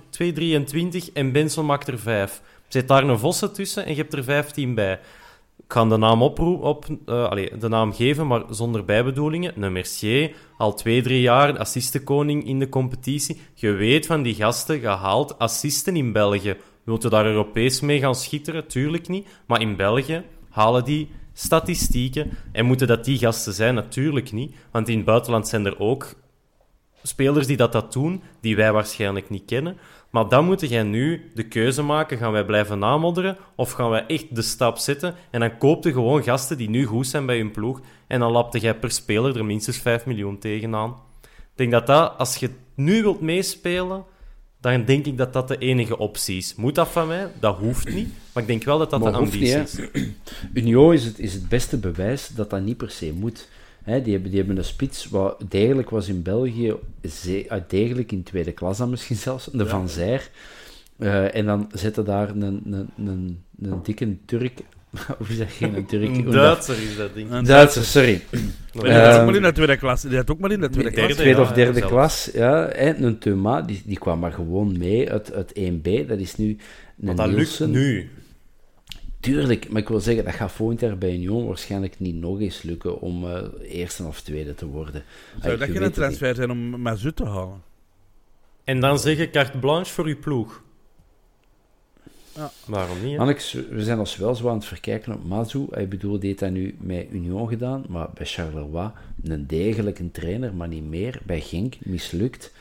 2,23 1.04 1.12
en 1.12 1.32
Benson 1.32 1.66
maakt 1.66 1.88
er 1.88 1.98
5. 1.98 2.42
Zit 2.68 2.88
daar 2.88 3.04
een 3.04 3.18
Vossen 3.18 3.52
tussen 3.52 3.84
en 3.84 3.90
je 3.90 4.00
hebt 4.00 4.12
er 4.12 4.24
15 4.24 4.74
bij. 4.74 4.92
Ik 5.56 5.72
ga 5.72 5.84
de 5.84 5.96
naam 5.96 6.22
oproep, 6.22 6.62
op, 6.62 6.86
allez, 7.06 7.50
de 7.58 7.68
naam 7.68 7.92
geven, 7.92 8.26
maar 8.26 8.42
zonder 8.50 8.84
bijbedoelingen. 8.84 9.62
Een 9.62 9.72
Mercier, 9.72 10.34
al 10.56 10.74
twee, 10.74 11.02
drie 11.02 11.20
jaar 11.20 11.58
assistenkoning 11.58 12.46
in 12.46 12.58
de 12.58 12.68
competitie. 12.68 13.40
Je 13.54 13.70
weet 13.70 14.06
van 14.06 14.22
die 14.22 14.34
gasten 14.34 14.80
gehaald 14.80 15.38
assisten 15.38 15.96
in 15.96 16.12
België. 16.12 16.56
Wilt 16.84 17.02
je 17.02 17.08
daar 17.08 17.26
Europees 17.26 17.80
mee 17.80 17.98
gaan 17.98 18.14
schitteren? 18.14 18.66
Tuurlijk 18.66 19.08
niet. 19.08 19.28
Maar 19.46 19.60
in 19.60 19.76
België 19.76 20.22
halen 20.50 20.84
die 20.84 21.08
statistieken. 21.32 22.30
En 22.52 22.64
moeten 22.64 22.86
dat 22.86 23.04
die 23.04 23.18
gasten 23.18 23.52
zijn? 23.52 23.74
Natuurlijk 23.74 24.32
niet. 24.32 24.54
Want 24.70 24.88
in 24.88 24.96
het 24.96 25.04
buitenland 25.04 25.48
zijn 25.48 25.66
er 25.66 25.78
ook 25.78 26.14
spelers 27.02 27.46
die 27.46 27.56
dat, 27.56 27.72
dat 27.72 27.92
doen, 27.92 28.22
die 28.40 28.56
wij 28.56 28.72
waarschijnlijk 28.72 29.30
niet 29.30 29.44
kennen. 29.44 29.78
Maar 30.10 30.28
dan 30.28 30.44
moet 30.44 30.68
jij 30.68 30.82
nu 30.82 31.30
de 31.34 31.48
keuze 31.48 31.82
maken: 31.82 32.18
gaan 32.18 32.32
wij 32.32 32.44
blijven 32.44 32.78
namodderen 32.78 33.36
of 33.54 33.72
gaan 33.72 33.90
wij 33.90 34.06
echt 34.06 34.34
de 34.34 34.42
stap 34.42 34.78
zetten? 34.78 35.14
En 35.30 35.40
dan 35.40 35.58
koop 35.58 35.84
je 35.84 35.92
gewoon 35.92 36.22
gasten 36.22 36.56
die 36.56 36.70
nu 36.70 36.84
goed 36.84 37.06
zijn 37.06 37.26
bij 37.26 37.36
hun 37.36 37.50
ploeg. 37.50 37.80
En 38.06 38.20
dan 38.20 38.32
lapte 38.32 38.58
jij 38.58 38.74
per 38.74 38.90
speler 38.90 39.36
er 39.36 39.44
minstens 39.44 39.78
5 39.78 40.06
miljoen 40.06 40.38
tegenaan. 40.38 40.96
Ik 41.22 41.28
denk 41.54 41.70
dat 41.70 41.86
dat, 41.86 42.18
als 42.18 42.36
je 42.36 42.50
nu 42.74 43.02
wilt 43.02 43.20
meespelen, 43.20 44.04
dan 44.60 44.84
denk 44.84 45.06
ik 45.06 45.16
dat 45.18 45.32
dat 45.32 45.48
de 45.48 45.58
enige 45.58 45.98
optie 45.98 46.36
is. 46.36 46.54
Moet 46.54 46.74
dat 46.74 46.88
van 46.88 47.06
mij? 47.08 47.28
Dat 47.40 47.56
hoeft 47.56 47.94
niet. 47.94 48.08
Maar 48.32 48.42
ik 48.42 48.48
denk 48.48 48.64
wel 48.64 48.78
dat 48.78 48.90
dat 48.90 49.00
Maar 49.00 49.12
de 49.12 49.18
ambitie 49.18 49.40
niet, 49.58 49.66
is. 49.68 49.76
hè. 49.76 49.84
Union 50.60 50.92
is 50.92 51.04
het, 51.04 51.18
is 51.18 51.32
het 51.34 51.48
beste 51.48 51.76
bewijs 51.78 52.28
dat 52.28 52.50
dat 52.50 52.62
niet 52.62 52.76
per 52.76 52.90
se 52.90 53.12
moet. 53.12 53.48
Hè, 53.82 54.02
die, 54.02 54.12
hebben, 54.12 54.30
die 54.30 54.38
hebben 54.40 54.58
een 54.58 54.64
spits 54.64 55.08
wat 55.08 55.42
degelijk 55.48 55.90
was 55.90 56.08
in 56.08 56.22
België, 56.22 56.74
ze- 57.10 57.44
ah, 57.48 57.60
degelijk 57.68 58.12
in 58.12 58.22
tweede 58.22 58.52
klas 58.52 58.78
dan 58.78 58.90
misschien 58.90 59.16
zelfs, 59.26 59.48
de 59.52 59.66
Van 59.66 59.88
Zijr. 59.88 60.30
Eh, 60.98 61.34
en 61.34 61.46
dan 61.46 61.68
zitten 61.72 62.04
daar 62.04 62.28
een, 62.30 62.42
een, 62.42 62.88
een, 62.96 63.42
een 63.60 63.82
dikke 63.82 64.16
Turk. 64.24 64.60
Of 65.20 65.28
zeg 65.30 65.58
je 65.58 65.66
een 65.66 65.86
Turk? 65.86 66.08
Een 66.08 66.30
Duitser 66.30 66.82
is 66.82 66.96
dat 66.96 67.14
ding. 67.14 67.30
Een 67.30 67.44
Duitser, 67.44 67.84
sorry. 67.84 68.22
Maar 68.72 68.84
die 68.84 68.92
had 68.92 69.06
ook 69.06 69.16
Ehm, 69.16 69.24
maar 69.24 69.34
in 69.34 69.42
de 69.42 69.52
tweede 69.52 69.76
klas. 69.76 70.02
Die 70.02 70.16
had 70.16 70.30
ook 70.30 70.38
maar 70.38 70.50
in 70.50 70.60
de 70.60 70.68
tweede 70.68 70.90
klas. 70.90 71.12
tweede 71.12 71.40
ja, 71.40 71.40
of 71.40 71.52
derde 71.52 71.80
klas, 71.80 72.30
ja. 72.32 72.66
En 72.66 73.02
een 73.02 73.18
Thuma, 73.18 73.62
die, 73.62 73.82
die 73.84 73.98
kwam 73.98 74.18
maar 74.18 74.32
gewoon 74.32 74.78
mee 74.78 75.10
uit, 75.10 75.32
uit 75.32 75.58
1B. 75.58 76.06
Dat 76.06 76.18
is 76.18 76.36
nu 76.36 76.48
een 76.48 76.58
Want 76.96 77.16
dat 77.16 77.28
lukt 77.28 77.66
nu. 77.66 78.10
Tuurlijk, 79.20 79.68
maar 79.70 79.80
ik 79.80 79.88
wil 79.88 80.00
zeggen, 80.00 80.24
dat 80.24 80.34
gaat 80.34 80.52
volgend 80.52 80.80
jaar 80.80 80.98
bij 80.98 81.12
Union 81.12 81.46
waarschijnlijk 81.46 81.98
niet 81.98 82.14
nog 82.14 82.40
eens 82.40 82.62
lukken 82.62 83.00
om 83.00 83.24
eh, 83.24 83.42
eerste 83.62 84.04
of 84.04 84.20
tweede 84.20 84.54
te 84.54 84.66
worden. 84.66 85.02
Zou 85.42 85.56
dat 85.56 85.68
je 85.68 85.74
geen 85.74 85.90
transfer 85.90 86.34
zijn 86.34 86.50
om 86.50 86.80
Mazut 86.80 87.16
te 87.16 87.24
halen? 87.24 87.62
En 88.64 88.80
dan 88.80 88.98
zeggen 88.98 89.30
carte 89.30 89.58
blanche 89.58 89.92
voor 89.92 90.04
uw 90.04 90.18
ploeg. 90.18 90.62
Ja. 92.40 92.50
Waarom 92.66 92.96
niet? 93.04 93.18
hè? 93.18 93.74
We 93.74 93.82
zijn 93.82 93.98
ons 93.98 94.16
wel 94.16 94.34
zo 94.34 94.48
aan 94.48 94.54
het 94.54 94.64
verkijken 94.64 95.12
op 95.12 95.24
Mazu. 95.24 95.66
Ik 95.70 95.88
bedoel, 95.88 96.18
die 96.18 96.28
heeft 96.28 96.38
dat 96.40 96.50
nu 96.50 96.76
met 96.80 97.06
Union 97.10 97.48
gedaan, 97.48 97.84
maar 97.88 98.08
bij 98.14 98.26
Charleroi 98.26 98.90
een 99.24 99.46
degelijke 99.46 100.10
trainer, 100.10 100.54
maar 100.54 100.68
niet 100.68 100.88
meer. 100.88 101.20
Bij 101.26 101.40
Genk 101.40 101.74
mislukt. 101.84 102.52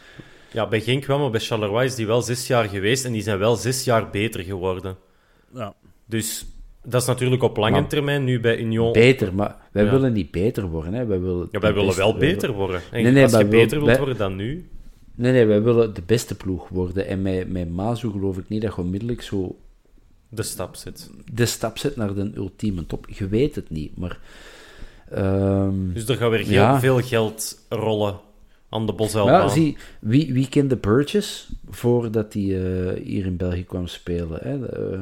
Ja, 0.51 0.67
bij 0.67 0.81
Genk 0.81 1.05
wel, 1.05 1.19
maar 1.19 1.29
bij 1.29 1.39
Charleroi 1.39 1.85
is 1.85 1.95
die 1.95 2.07
wel 2.07 2.21
zes 2.21 2.47
jaar 2.47 2.69
geweest 2.69 3.05
en 3.05 3.11
die 3.11 3.21
zijn 3.21 3.37
wel 3.39 3.55
zes 3.55 3.83
jaar 3.83 4.09
beter 4.09 4.43
geworden. 4.43 4.95
Ja. 5.53 5.73
Dus 6.05 6.45
dat 6.83 7.01
is 7.01 7.07
natuurlijk 7.07 7.43
op 7.43 7.57
lange 7.57 7.79
Maar- 7.79 7.89
termijn 7.89 8.23
nu 8.23 8.39
bij 8.39 8.57
Union. 8.57 8.91
Beter, 8.91 9.33
maar 9.35 9.55
wij 9.71 9.83
Ja. 9.83 9.91
willen 9.91 10.13
niet 10.13 10.31
beter 10.31 10.67
worden. 10.67 10.93
Hè. 10.93 11.05
Wij 11.05 11.19
willen 11.19 11.47
Ja, 11.51 11.59
wij 11.59 11.69
willen 11.73 11.85
beste- 11.87 12.01
wel 12.01 12.17
wij 12.17 12.31
beter 12.33 12.51
worden. 12.51 12.81
En 12.91 13.03
Nee, 13.03 13.11
nee, 13.11 13.23
als 13.23 13.31
je 13.31 13.37
wil- 13.37 13.47
beter 13.49 13.75
wilt 13.77 13.85
wij- 13.89 13.97
worden 13.97 14.17
dan 14.17 14.35
nu... 14.35 14.69
Nee, 15.15 15.31
nee, 15.31 15.45
wij 15.45 15.61
willen 15.61 15.93
de 15.93 16.01
beste 16.05 16.35
ploeg 16.35 16.69
worden. 16.69 17.07
En 17.07 17.21
met, 17.21 17.49
met 17.51 17.69
Mazu 17.69 18.09
geloof 18.11 18.37
ik 18.37 18.49
niet 18.49 18.61
dat 18.61 18.75
je 18.75 18.81
onmiddellijk 18.81 19.21
zo 19.21 19.55
de 20.29 20.43
stap 20.43 20.75
zit. 20.75 21.09
de 21.33 21.45
stap 21.45 21.77
zet 21.77 21.95
naar 21.95 22.13
de 22.13 22.31
ultieme 22.35 22.85
top. 22.85 23.09
Je 23.09 23.27
weet 23.27 23.55
het 23.55 23.69
niet, 23.69 23.97
maar... 23.97 24.19
ehm, 25.11 25.93
Dus 25.93 26.07
er 26.07 26.15
gaat 26.15 26.29
weer 26.29 26.39
heel 26.39 26.51
Ja. 26.53 26.79
veel 26.79 27.01
geld 27.01 27.59
rollen 27.69 28.19
aan 28.69 28.85
de 28.85 28.91
ja, 28.91 28.97
Boselbaan. 28.97 29.49
zie, 29.49 29.77
wie, 29.99 30.33
wie 30.33 30.49
kende 30.49 30.75
Burgess 30.75 31.49
voordat 31.69 32.33
hij 32.33 32.43
eh, 32.43 33.03
hier 33.03 33.25
in 33.25 33.37
België 33.37 33.63
kwam 33.65 33.87
spelen? 33.87 34.39
Hè? 34.41 34.65
Eh, 34.67 35.01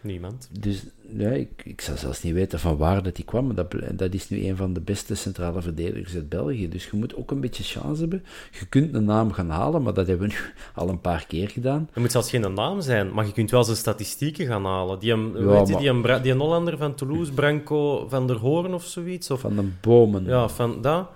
Niemand. 0.00 0.48
dus 0.60 0.82
ja, 1.16 1.30
ik, 1.30 1.48
ik 1.64 1.80
zou 1.80 1.98
zelfs 1.98 2.22
niet 2.22 2.32
weten 2.32 2.58
van 2.58 2.76
waar 2.76 3.02
dat 3.02 3.16
hij 3.16 3.24
kwam, 3.24 3.46
maar 3.46 3.54
dat, 3.54 3.74
dat 3.92 4.14
is 4.14 4.28
nu 4.28 4.46
een 4.46 4.56
van 4.56 4.72
de 4.72 4.80
beste 4.80 5.14
centrale 5.14 5.62
verdedigers 5.62 6.14
uit 6.14 6.28
België. 6.28 6.68
Dus 6.68 6.84
je 6.84 6.96
moet 6.96 7.16
ook 7.16 7.30
een 7.30 7.40
beetje 7.40 7.62
chance 7.62 8.00
hebben. 8.00 8.24
Je 8.58 8.66
kunt 8.66 8.94
een 8.94 9.04
naam 9.04 9.32
gaan 9.32 9.50
halen, 9.50 9.82
maar 9.82 9.94
dat 9.94 10.06
hebben 10.06 10.28
we 10.28 10.34
nu 10.34 10.40
al 10.82 10.88
een 10.88 11.00
paar 11.00 11.24
keer 11.26 11.48
gedaan. 11.48 11.88
Er 11.92 12.00
moet 12.00 12.12
zelfs 12.12 12.30
geen 12.30 12.54
naam 12.54 12.80
zijn, 12.80 13.12
maar 13.12 13.26
je 13.26 13.32
kunt 13.32 13.50
wel 13.50 13.64
zijn 13.64 13.76
statistieken 13.76 14.46
gaan 14.46 14.64
halen. 14.64 14.98
Die, 14.98 15.10
hem, 15.10 15.38
Ja, 15.38 15.44
weet 15.44 15.68
je, 15.68 15.76
die, 15.76 15.88
een 15.88 16.22
die 16.22 16.32
een 16.32 16.40
Hollander 16.40 16.76
van 16.76 16.94
Toulouse, 16.94 17.32
Branco 17.32 18.08
van 18.08 18.26
der 18.26 18.36
Hoorn 18.36 18.74
of 18.74 18.84
zoiets. 18.84 19.30
Of, 19.30 19.40
Van 19.40 19.56
de 19.56 19.68
bomen. 19.80 20.24
Ja, 20.24 20.48
van 20.48 20.82
dat. 20.82 21.08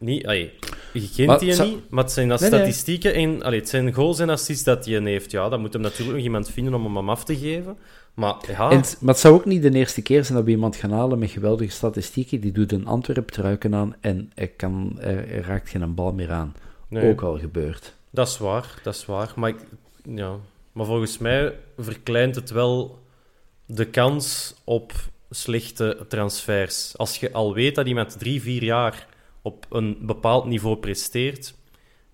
Niet, 0.00 0.26
allee, 0.26 0.52
je 0.92 1.10
kent 1.16 1.28
Maar 1.28 1.38
die 1.38 1.62
niet, 1.62 1.90
maar 1.90 2.04
het 2.04 2.12
zijn 2.12 2.28
dat 2.28 2.40
Nee, 2.40 2.50
nee. 2.50 2.58
statistieken 2.58 3.14
en 3.14 3.42
allee, 3.42 3.58
het 3.58 3.68
zijn 3.68 3.92
goals 3.92 4.18
en 4.18 4.28
assists 4.28 4.64
dat 4.64 4.84
hij 4.84 5.00
heeft. 5.02 5.30
Ja, 5.30 5.48
dan 5.48 5.60
moet 5.60 5.72
hem 5.72 5.82
natuurlijk 5.82 6.16
nog 6.16 6.24
iemand 6.24 6.50
vinden 6.50 6.74
om 6.74 6.96
hem 6.96 7.10
af 7.10 7.24
te 7.24 7.36
geven. 7.36 7.76
Maar 8.20 8.34
ja, 8.48 8.70
En 8.70 8.82
maar 9.00 9.14
het 9.14 9.18
zou 9.18 9.34
ook 9.34 9.44
niet 9.44 9.62
de 9.62 9.70
eerste 9.72 10.02
keer 10.02 10.24
zijn 10.24 10.36
dat 10.36 10.46
we 10.46 10.50
iemand 10.52 10.76
gaan 10.76 10.92
halen 10.92 11.18
met 11.18 11.30
geweldige 11.30 11.70
statistieken. 11.70 12.40
Die 12.40 12.52
doet 12.52 12.72
een 12.72 12.86
Antwerp-truiken 12.86 13.74
aan 13.74 13.94
en 14.00 14.30
er, 14.34 14.48
kan, 14.48 14.96
er, 15.00 15.28
er 15.30 15.44
raakt 15.44 15.68
geen 15.68 15.94
bal 15.94 16.12
meer 16.12 16.30
aan. 16.32 16.54
nee, 16.88 17.10
Ook 17.10 17.22
al 17.22 17.38
gebeurd. 17.38 17.94
dat 18.10 18.28
is 18.28 18.38
waar, 18.38 18.74
dat 18.82 18.94
is 18.94 19.06
waar. 19.06 19.32
Maar, 19.36 19.48
ik- 19.50 19.66
ja. 20.04 20.36
maar 20.72 20.86
volgens 20.86 21.18
mij 21.18 21.54
verkleint 21.78 22.34
het 22.34 22.50
wel 22.50 22.98
de 23.66 23.84
kans 23.84 24.54
op 24.64 24.92
slechte 25.30 26.04
transfers. 26.08 26.96
Als 26.98 27.16
je 27.16 27.32
al 27.32 27.54
weet 27.54 27.74
dat 27.74 27.86
iemand 27.86 28.18
drie, 28.18 28.40
vier 28.42 28.62
jaar 28.64 29.06
op 29.42 29.66
een 29.70 29.96
bepaald 30.00 30.44
niveau 30.46 30.76
presteert, 30.76 31.54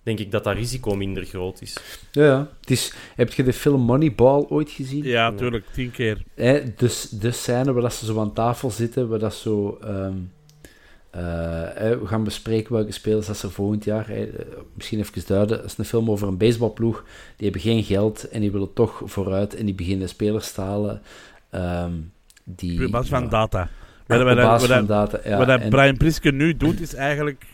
denk 0.07 0.19
ik 0.19 0.31
dat 0.31 0.43
dat 0.43 0.55
risico 0.55 0.95
minder 0.95 1.25
groot 1.25 1.61
is. 1.61 1.77
Ja, 2.11 2.23
ja. 2.25 2.47
Het 2.59 2.71
is, 2.71 2.93
heb 3.15 3.33
je 3.33 3.43
de 3.43 3.53
film 3.53 3.81
Moneyball 3.81 4.45
ooit 4.49 4.69
gezien? 4.69 5.03
Ja, 5.03 5.31
tuurlijk. 5.31 5.65
Tien 5.73 5.91
keer. 5.91 6.23
Hè, 6.35 6.61
dus 6.75 7.09
de 7.09 7.31
scène 7.31 7.73
waar 7.73 7.81
dat 7.81 7.93
ze 7.93 8.05
zo 8.05 8.19
aan 8.19 8.33
tafel 8.33 8.71
zitten, 8.71 9.07
waar 9.09 9.19
dat 9.19 9.33
zo... 9.33 9.77
ehm, 9.83 10.13
eh, 11.09 11.21
hè, 11.73 11.99
we 11.99 12.07
gaan 12.07 12.23
bespreken 12.23 12.73
welke 12.73 12.91
spelers 12.91 13.27
dat 13.27 13.37
ze 13.37 13.49
volgend 13.49 13.83
jaar... 13.83 14.07
hè, 14.07 14.23
eh, 14.25 14.45
misschien 14.73 14.99
even 14.99 15.21
duiden, 15.27 15.57
dat 15.57 15.65
is 15.65 15.77
een 15.77 15.85
film 15.85 16.11
over 16.11 16.27
een 16.27 16.37
baseballploeg. 16.37 17.03
Die 17.35 17.43
hebben 17.51 17.61
geen 17.61 17.83
geld 17.83 18.29
en 18.29 18.41
die 18.41 18.51
willen 18.51 18.73
toch 18.73 19.01
vooruit 19.05 19.55
en 19.55 19.65
die 19.65 19.75
beginnen 19.75 20.09
spelers 20.09 20.51
te 20.51 20.61
halen. 20.61 21.01
ehm, 21.49 21.91
die, 22.43 22.85
Op 22.85 22.91
basis 22.91 23.09
van 23.09 23.23
ja, 23.23 23.29
data. 23.29 23.61
op 23.61 23.69
Wat- 24.07 24.23
wat- 24.23 24.35
basis 24.35 24.67
wat- 24.67 24.77
van 24.77 24.87
data, 24.87 25.19
ja. 25.25 25.37
Wat 25.37 25.47
dat 25.47 25.59
en- 25.61 25.69
Brian 25.69 25.97
Priske 25.97 26.31
nu 26.31 26.57
doet, 26.57 26.81
is 26.81 26.93
eigenlijk... 26.93 27.45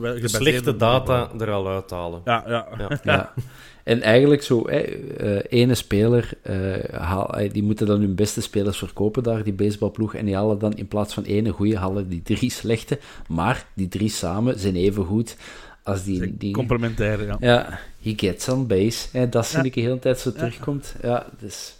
wel 0.00 0.20
De 0.20 0.28
slechte 0.28 0.70
op- 0.70 0.78
data 0.78 1.30
er 1.38 1.50
al 1.50 1.68
uithalen. 1.68 2.20
Ja, 2.24 2.44
ja. 2.46 2.66
Ja. 2.78 2.98
Ja. 3.04 3.32
En 3.82 4.02
eigenlijk 4.02 4.42
zo, 4.42 4.68
hè, 4.68 4.78
eh, 4.78 5.60
ene 5.60 5.74
speler, 5.74 6.30
eh, 6.42 6.56
haal, 7.00 7.34
eh, 7.38 7.52
die 7.52 7.62
moeten 7.62 7.86
dan 7.86 8.00
hun 8.00 8.14
beste 8.14 8.40
spelers 8.42 8.78
verkopen 8.78 9.22
daar, 9.22 9.42
die 9.42 9.52
baseballploeg, 9.52 10.14
en 10.14 10.24
die 10.24 10.34
halen 10.34 10.58
dan 10.58 10.72
in 10.76 10.88
plaats 10.88 11.14
van 11.14 11.22
ene 11.22 11.50
goede, 11.50 11.76
halen 11.78 12.08
die 12.08 12.22
drie 12.22 12.50
slechte, 12.50 12.98
maar 13.28 13.66
die 13.74 13.88
drie 13.88 14.08
samen 14.08 14.58
zijn 14.58 14.76
even 14.76 15.04
goed 15.04 15.36
als 15.82 16.04
die... 16.04 16.36
die 16.38 16.52
Complementair, 16.52 17.24
ja. 17.26 17.36
ja, 17.40 17.78
he 18.02 18.12
gets 18.16 18.48
on 18.48 18.66
base. 18.66 19.08
Hè, 19.12 19.28
dat 19.28 19.46
vind 19.46 19.62
Ja. 19.62 19.68
ik 19.68 19.74
de 19.74 19.80
hele 19.80 19.98
tijd 19.98 20.18
zo 20.18 20.32
terugkomt. 20.32 20.94
Ja, 21.02 21.26
dus 21.40 21.74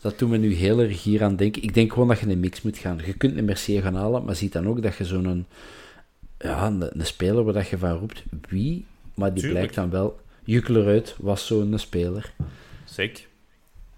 dat 0.00 0.18
doet 0.18 0.28
me 0.30 0.36
nu 0.36 0.54
heel 0.54 0.80
erg 0.80 1.02
hier 1.02 1.22
aan 1.24 1.36
denken. 1.36 1.62
Ik 1.62 1.74
denk 1.74 1.92
gewoon 1.92 2.08
dat 2.08 2.18
je 2.18 2.26
een 2.26 2.40
mix 2.40 2.62
moet 2.62 2.78
gaan. 2.78 3.00
Je 3.06 3.12
kunt 3.14 3.36
een 3.36 3.44
Mercier 3.44 3.82
gaan 3.82 3.94
halen, 3.94 4.24
maar 4.24 4.36
ziet 4.36 4.52
dan 4.52 4.68
ook 4.68 4.82
dat 4.82 4.96
je 4.96 5.04
zo'n... 5.04 5.46
Ja, 6.42 6.66
een, 6.66 6.98
een 7.00 7.06
speler 7.06 7.44
waar 7.44 7.54
dat 7.54 7.68
je 7.68 7.78
van 7.78 7.98
roept, 7.98 8.22
wie? 8.48 8.86
Maar 9.14 9.34
die 9.34 9.42
Tuurlijk. 9.42 9.72
blijkt 9.72 9.74
dan 9.74 10.00
wel... 10.00 10.20
Jukleruit 10.44 11.14
was 11.18 11.46
zo'n 11.46 11.78
speler. 11.78 12.32
Zeker. 12.84 13.26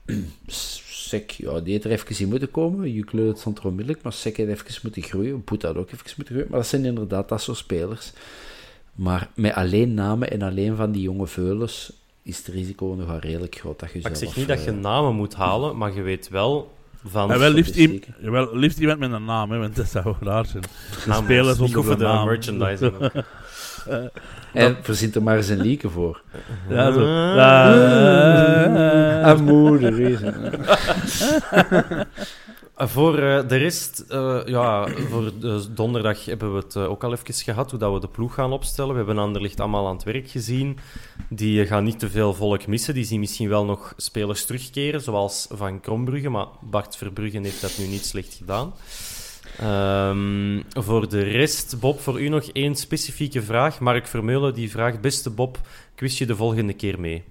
Sek, 0.46 1.30
ja, 1.30 1.60
die 1.60 1.72
heeft 1.72 1.84
er 1.84 1.90
even 1.90 2.18
in 2.18 2.28
moeten 2.28 2.50
komen. 2.50 2.92
Jukleruit 2.92 3.38
stond 3.38 3.58
er 3.58 3.66
onmiddellijk, 3.66 4.02
maar 4.02 4.12
Sek 4.12 4.36
heeft 4.36 4.50
even 4.50 4.80
moeten 4.82 5.02
groeien. 5.02 5.44
Boet 5.44 5.62
had 5.62 5.76
ook 5.76 5.90
even 5.90 6.12
moeten 6.16 6.34
groeien. 6.34 6.50
Maar 6.50 6.60
dat 6.60 6.68
zijn 6.68 6.84
inderdaad 6.84 7.28
dat 7.28 7.42
soort 7.42 7.58
spelers. 7.58 8.12
Maar 8.94 9.30
met 9.34 9.54
alleen 9.54 9.94
namen 9.94 10.30
en 10.30 10.42
alleen 10.42 10.76
van 10.76 10.92
die 10.92 11.02
jonge 11.02 11.26
veulens 11.26 11.92
is 12.22 12.38
het 12.38 12.46
risico 12.46 12.94
nog 12.98 13.06
wel 13.06 13.18
redelijk 13.18 13.54
groot 13.54 13.78
dat 13.78 13.92
je 13.92 13.98
ik 13.98 14.16
zeg 14.16 14.36
niet 14.36 14.48
dat 14.48 14.64
je 14.64 14.70
eh, 14.70 14.76
namen 14.76 15.14
moet 15.14 15.34
halen, 15.34 15.76
maar 15.76 15.94
je 15.94 16.02
weet 16.02 16.28
wel 16.28 16.72
van... 17.04 17.32
En 17.32 17.38
wel 17.38 17.50
liefst, 17.50 17.76
iem- 17.76 18.00
wel 18.20 18.56
liefst 18.56 18.78
iemand 18.78 18.98
met 18.98 19.12
een 19.12 19.24
naam, 19.24 19.50
hè, 19.50 19.58
want 19.58 19.76
dat 19.76 19.86
zou 19.88 20.14
raar 20.20 20.46
zijn. 20.46 20.62
naam- 21.06 21.24
spelers 21.24 21.58
onder 21.58 21.84
de 21.84 21.96
de 21.96 22.04
naam. 22.04 22.26
merchandising. 22.26 22.92
ook. 23.00 23.10
En 24.52 24.76
verzint 24.82 25.14
er 25.14 25.22
maar 25.22 25.36
eens 25.36 25.48
een 25.48 25.60
lieke 25.60 25.90
voor. 25.90 26.22
Ja, 26.68 26.92
zo. 26.92 27.00
Moeder 29.42 30.00
is 30.00 30.20
Uh, 30.22 32.00
Voor 32.88 33.18
eh, 33.18 33.48
de 33.48 33.56
rest, 33.56 34.00
eh, 34.08 34.40
ja, 34.44 34.88
voor 34.88 35.32
de 35.38 35.72
donderdag 35.72 36.24
hebben 36.24 36.54
we 36.54 36.58
het 36.58 36.76
eh, 36.76 36.90
ook 36.90 37.04
al 37.04 37.12
even 37.12 37.34
gehad, 37.34 37.70
hoe 37.70 37.78
dat 37.78 37.92
we 37.92 38.00
de 38.00 38.08
ploeg 38.08 38.34
gaan 38.34 38.52
opstellen. 38.52 38.90
We 38.90 38.96
hebben 38.96 39.18
Anderlicht 39.18 39.60
allemaal 39.60 39.86
aan 39.86 39.94
het 39.94 40.04
werk 40.04 40.30
gezien. 40.30 40.78
Die 41.28 41.62
eh, 41.62 41.68
gaan 41.68 41.84
niet 41.84 41.98
te 41.98 42.10
veel 42.10 42.34
volk 42.34 42.66
missen. 42.66 42.94
Die 42.94 43.04
zien 43.04 43.20
misschien 43.20 43.48
wel 43.48 43.64
nog 43.64 43.94
spelers 43.96 44.44
terugkeren, 44.44 45.00
zoals 45.00 45.46
Van 45.50 45.80
Krombrugge. 45.80 46.28
Maar 46.28 46.46
Bart 46.60 46.96
Verbruggen 46.96 47.44
heeft 47.44 47.60
dat 47.60 47.78
nu 47.78 47.86
niet 47.86 48.04
slecht 48.04 48.34
gedaan. 48.34 48.74
Ehm, 49.58 50.62
voor 50.84 51.08
de 51.08 51.22
rest, 51.22 51.80
Bob, 51.80 52.00
voor 52.00 52.20
u 52.20 52.28
nog 52.28 52.44
één 52.44 52.74
specifieke 52.74 53.42
vraag. 53.42 53.80
Mark 53.80 54.06
Vermeulen 54.06 54.54
die 54.54 54.70
vraagt, 54.70 55.00
beste 55.00 55.30
Bob, 55.30 55.58
quiz 55.94 56.18
je 56.18 56.26
de 56.26 56.36
volgende 56.36 56.72
keer 56.72 57.00
mee? 57.00 57.24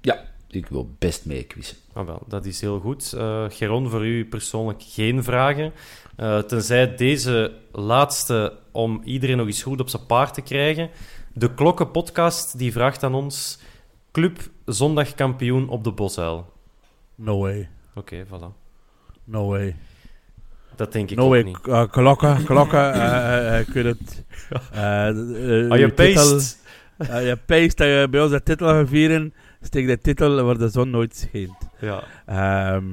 Ja, 0.00 0.24
ik 0.50 0.66
wil 0.66 0.90
best 0.98 1.24
mee 1.26 1.42
quizzen. 1.44 1.76
Ah, 1.92 2.06
wel, 2.06 2.22
dat 2.26 2.44
is 2.44 2.60
heel 2.60 2.80
goed. 2.80 3.12
Eh 3.12 3.44
Geron, 3.48 3.90
voor 3.90 4.06
u 4.06 4.24
persoonlijk 4.26 4.82
geen 4.82 5.22
vragen. 5.24 5.72
Eh, 6.16 6.38
tenzij 6.38 6.94
deze 6.96 7.52
laatste, 7.72 8.52
om 8.72 9.00
iedereen 9.04 9.36
nog 9.36 9.46
eens 9.46 9.62
goed 9.62 9.80
op 9.80 9.88
zijn 9.88 10.06
paard 10.06 10.34
te 10.34 10.40
krijgen. 10.40 10.90
De 11.32 11.54
Klokkenpodcast 11.54 12.58
die 12.58 12.72
vraagt 12.72 13.02
aan 13.02 13.14
ons: 13.14 13.58
Club 14.12 14.38
zondagkampioen 14.64 15.68
op 15.68 15.84
de 15.84 15.92
Bosuil. 15.92 16.52
No 17.14 17.38
way. 17.38 17.68
Oké, 17.94 18.24
voilà. 18.26 18.56
No 19.24 19.48
way. 19.48 19.76
Dat 20.76 20.92
denk 20.92 21.10
ik 21.10 21.16
No 21.16 21.24
ook 21.24 21.30
way. 21.30 21.42
niet. 21.42 21.58
Uh, 21.66 21.84
klokken, 21.90 22.44
klokken. 22.44 22.94
ik 23.60 23.68
weet 23.68 23.84
het. 23.84 24.24
Je 25.80 25.92
titel- 25.96 26.14
paste. 26.14 26.56
je 26.98 27.38
paste 27.46 27.74
dat 27.76 27.86
je 27.86 28.06
bij 28.10 28.22
ons 28.22 28.30
de 28.30 28.42
titel 28.42 28.66
gaat 28.68 28.88
vieren. 28.88 29.34
Steek 29.60 29.86
de 29.86 29.98
titel 29.98 30.42
waar 30.44 30.58
de 30.58 30.68
zon 30.68 30.90
nooit 30.90 31.16
schijnt. 31.16 31.68
Ja. 31.80 32.02
Ehm 32.26 32.84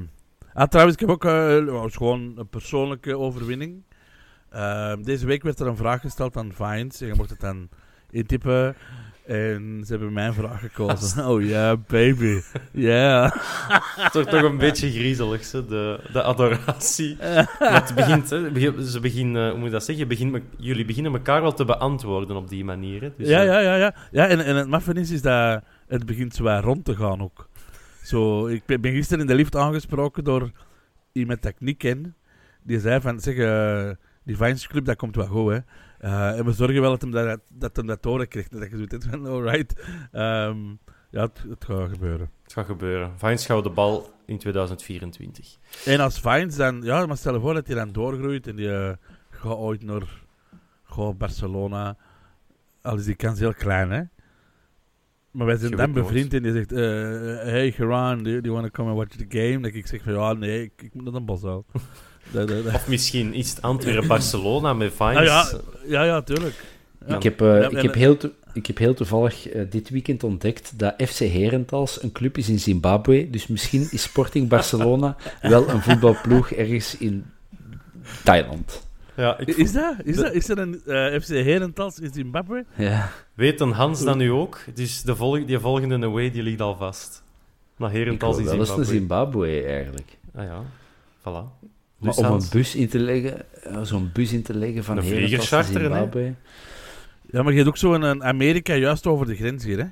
ah, 0.54 0.68
trouwens, 0.68 0.96
ik 1.00 1.08
heb 1.08 1.10
ook 1.16 1.24
eh, 1.24 1.84
gewoon 1.86 2.32
een 2.36 2.48
persoonlijke 2.48 3.18
overwinning. 3.18 3.82
Ehm, 4.50 5.02
deze 5.02 5.26
week 5.26 5.42
werd 5.42 5.60
er 5.60 5.66
een 5.66 5.76
vraag 5.76 6.00
gesteld 6.00 6.36
aan 6.36 6.52
Vines. 6.54 7.00
En 7.00 7.06
je 7.06 7.14
mocht 7.14 7.30
het 7.30 7.40
dan 7.40 7.68
intypen. 8.10 8.76
En 9.26 9.82
ze 9.86 9.90
hebben 9.92 10.12
mijn 10.12 10.32
vraag 10.34 10.60
gekozen. 10.60 11.26
Oh 11.30 11.42
ja, 11.44 11.76
baby. 11.76 12.40
Ja. 12.72 13.28
Toch, 14.12 14.26
toch 14.26 14.42
een 14.42 14.56
beetje 14.58 14.90
griezelig, 14.90 15.52
hè, 15.52 15.66
de, 15.66 16.00
de 16.12 16.22
adoratie. 16.22 17.16
Maar 17.20 17.56
het 17.58 17.94
begint, 17.94 18.30
hè, 18.30 18.50
begin- 18.50 18.82
ze 18.82 19.00
beginnen, 19.00 19.48
hoe 19.50 19.56
moet 19.58 19.66
je 19.66 19.72
dat 19.72 19.84
zeggen? 19.84 20.04
Je 20.04 20.10
begint 20.10 20.32
me- 20.32 20.42
jullie 20.56 20.84
beginnen 20.84 21.12
elkaar 21.12 21.42
wel 21.42 21.52
te 21.54 21.64
beantwoorden 21.64 22.36
op 22.36 22.48
die 22.48 22.64
manier. 22.64 23.00
Hè. 23.02 23.12
Dus, 23.16 23.28
ja, 23.28 23.40
eh, 23.40 23.46
ja, 23.46 23.58
ja, 23.60 23.74
ja. 23.74 23.94
ja 24.10 24.26
en, 24.26 24.44
en 24.44 24.56
het 24.56 24.68
maffe 24.68 24.92
is, 24.92 25.10
is 25.10 25.22
dat 25.22 25.62
het 25.88 26.06
begint 26.06 26.34
zwaar 26.34 26.62
rond 26.62 26.84
te 26.84 26.96
gaan 26.96 27.22
ook. 27.22 27.48
Zo, 28.02 28.46
ik 28.46 28.62
ben 28.66 28.92
gisteren 28.92 29.20
in 29.20 29.26
de 29.26 29.34
lift 29.34 29.56
aangesproken 29.56 30.24
door 30.24 30.50
iemand 31.12 31.42
dat 31.42 31.52
ik 31.52 31.60
niet 31.60 31.76
ken. 31.76 32.16
Die 32.62 32.80
zei 32.80 33.00
van, 33.00 33.20
zeg, 33.20 33.36
eh, 33.36 33.90
die 34.22 34.36
Vines 34.36 34.66
Club, 34.66 34.84
dat 34.84 34.96
komt 34.96 35.16
wel 35.16 35.26
goed, 35.26 35.52
hè. 35.52 35.58
Eh, 35.98 36.38
en 36.38 36.44
we 36.44 36.52
zorgen 36.52 36.80
wel 36.80 36.90
dat 36.90 37.00
hem 37.00 37.10
dat, 37.10 37.40
dat, 37.48 37.76
hem 37.76 37.86
dat 37.86 38.04
horen 38.04 38.28
krijgt. 38.28 38.50
Dat 38.50 38.70
je 38.70 38.76
zoiets 38.76 38.92
hebt 38.92 39.06
van, 39.06 39.26
alright. 39.26 39.80
Ehm, 40.12 40.58
ja, 41.10 41.22
het, 41.22 41.44
het 41.48 41.64
gaat 41.64 41.90
gebeuren. 41.90 42.30
Het 42.42 42.52
gaat 42.52 42.66
gebeuren. 42.66 43.18
Vines 43.18 43.46
gaat 43.46 43.62
de 43.62 43.70
bal 43.70 44.10
in 44.26 44.38
2024. 44.38 45.58
En 45.84 46.00
als 46.00 46.20
Vines 46.20 46.56
dan, 46.56 46.82
ja, 46.82 47.06
maar 47.06 47.16
stel 47.16 47.34
je 47.34 47.40
voor 47.40 47.54
dat 47.54 47.66
hij 47.66 47.76
dan 47.76 47.92
doorgroeit 47.92 48.46
en 48.46 48.56
die 48.56 48.72
eh, 48.74 48.92
gaat 49.30 49.56
ooit 49.56 49.82
naar 49.82 50.22
gaat 50.84 51.18
Barcelona. 51.18 51.96
Al 52.82 52.96
is 52.96 53.04
die 53.04 53.14
kans 53.14 53.38
heel 53.38 53.54
klein, 53.54 53.90
hè. 53.90 54.02
Maar 55.38 55.46
wij 55.46 55.56
zijn 55.56 55.76
dan 55.76 55.92
bevriend 55.92 56.34
en 56.34 56.42
die 56.42 56.52
zegt, 56.52 56.72
eh, 56.72 56.78
hey 57.50 57.72
Geran, 57.72 58.22
do, 58.22 58.30
you- 58.30 58.40
do 58.40 58.48
you 58.50 58.52
want 58.60 58.64
to 58.64 58.70
come 58.70 58.88
and 58.88 58.98
watch 58.98 59.16
the 59.16 59.38
game? 59.38 59.60
Dat 59.60 59.74
ik 59.74 59.86
zeg 59.86 60.02
van, 60.02 60.12
ja, 60.12 60.32
nee, 60.32 60.62
ik, 60.62 60.72
ik 60.82 60.94
moet 60.94 61.04
naar 61.04 61.14
een 61.14 61.24
bos 61.24 61.42
wel. 61.42 61.64
dat, 62.32 62.48
dat, 62.48 62.64
dat. 62.64 62.74
Of 62.74 62.88
misschien 62.88 63.34
is 63.34 63.50
het 63.50 63.62
Antwerpen-Barcelona 63.62 64.72
met 64.74 64.92
Vines. 64.96 65.16
Ah, 65.16 65.24
ja, 65.24 65.48
ja, 65.86 66.04
ja, 66.04 66.22
tuurlijk. 66.22 66.54
Ja. 67.06 67.16
Ik, 67.16 67.22
heb, 67.22 67.40
eh, 67.40 67.60
Ja, 67.60 67.68
ik, 67.68 67.82
heb 67.82 67.94
heel 67.94 68.16
ik 68.52 68.66
heb 68.66 68.78
heel 68.78 68.94
toevallig 68.94 69.48
dit 69.70 69.90
weekend 69.90 70.24
ontdekt 70.24 70.78
dat 70.78 70.94
FC 71.06 71.18
Herentals 71.18 72.02
een 72.02 72.12
club 72.12 72.38
is 72.38 72.48
in 72.48 72.58
Zimbabwe. 72.58 73.30
Dus 73.30 73.46
misschien 73.46 73.88
is 73.90 74.02
Sporting 74.02 74.48
Barcelona 74.48 75.16
wel 75.42 75.68
een 75.68 75.82
voetbalploeg 75.82 76.50
ergens 76.52 76.96
in 76.96 77.24
Thailand. 78.24 78.87
Ja, 79.18 79.38
ik 79.38 79.48
Is 79.48 79.72
dat? 79.72 79.94
Is, 80.04 80.16
dat, 80.16 80.32
is 80.32 80.48
er 80.48 80.58
een 80.58 80.80
eh, 80.86 81.20
FC 81.20 81.28
Herentals 81.28 81.98
in 81.98 82.10
Zimbabwe? 82.12 82.64
Ja. 82.76 83.10
weet 83.34 83.60
een 83.60 83.70
Hans 83.72 84.04
dat 84.04 84.16
nu 84.16 84.30
ook. 84.32 84.58
Dus 84.74 85.02
de 85.02 85.16
volg 85.16 85.44
die 85.44 85.58
volgende 85.58 86.06
away 86.06 86.30
die 86.30 86.42
ligt 86.42 86.60
al 86.60 86.76
vast. 86.76 87.22
Naar 87.76 87.90
Herentals 87.90 88.38
in 88.38 88.44
wel 88.44 88.58
eens 88.58 88.76
naar 88.76 88.84
Zimbabwe. 88.84 89.46
Zimbabwe 89.46 89.72
eigenlijk. 89.74 90.18
Ah 90.34 90.44
ja, 90.44 90.62
voilà. 91.20 91.22
Maar 91.98 92.12
Dus 92.14 92.16
om 92.16 92.24
een 92.24 92.42
bus 92.50 92.74
in 92.74 92.88
te 92.88 92.98
leggen, 92.98 93.44
eh, 93.62 93.78
zo'n 93.82 94.10
bus 94.12 94.32
in 94.32 94.42
te 94.42 94.54
leggen 94.54 94.84
van 94.84 94.96
Een 94.96 95.02
Herentals 95.04 95.50
naar 95.50 95.62
hè? 95.64 95.78
Zimbabwe. 95.80 96.34
Ja, 97.30 97.42
maar 97.42 97.50
je 97.52 97.56
hebt 97.58 97.68
ook 97.68 97.76
zo 97.76 97.94
een 97.94 98.24
Amerika 98.24 98.74
juist 98.74 99.06
over 99.06 99.26
de 99.26 99.34
grens 99.36 99.64
hier, 99.64 99.76
hè? 99.78 99.86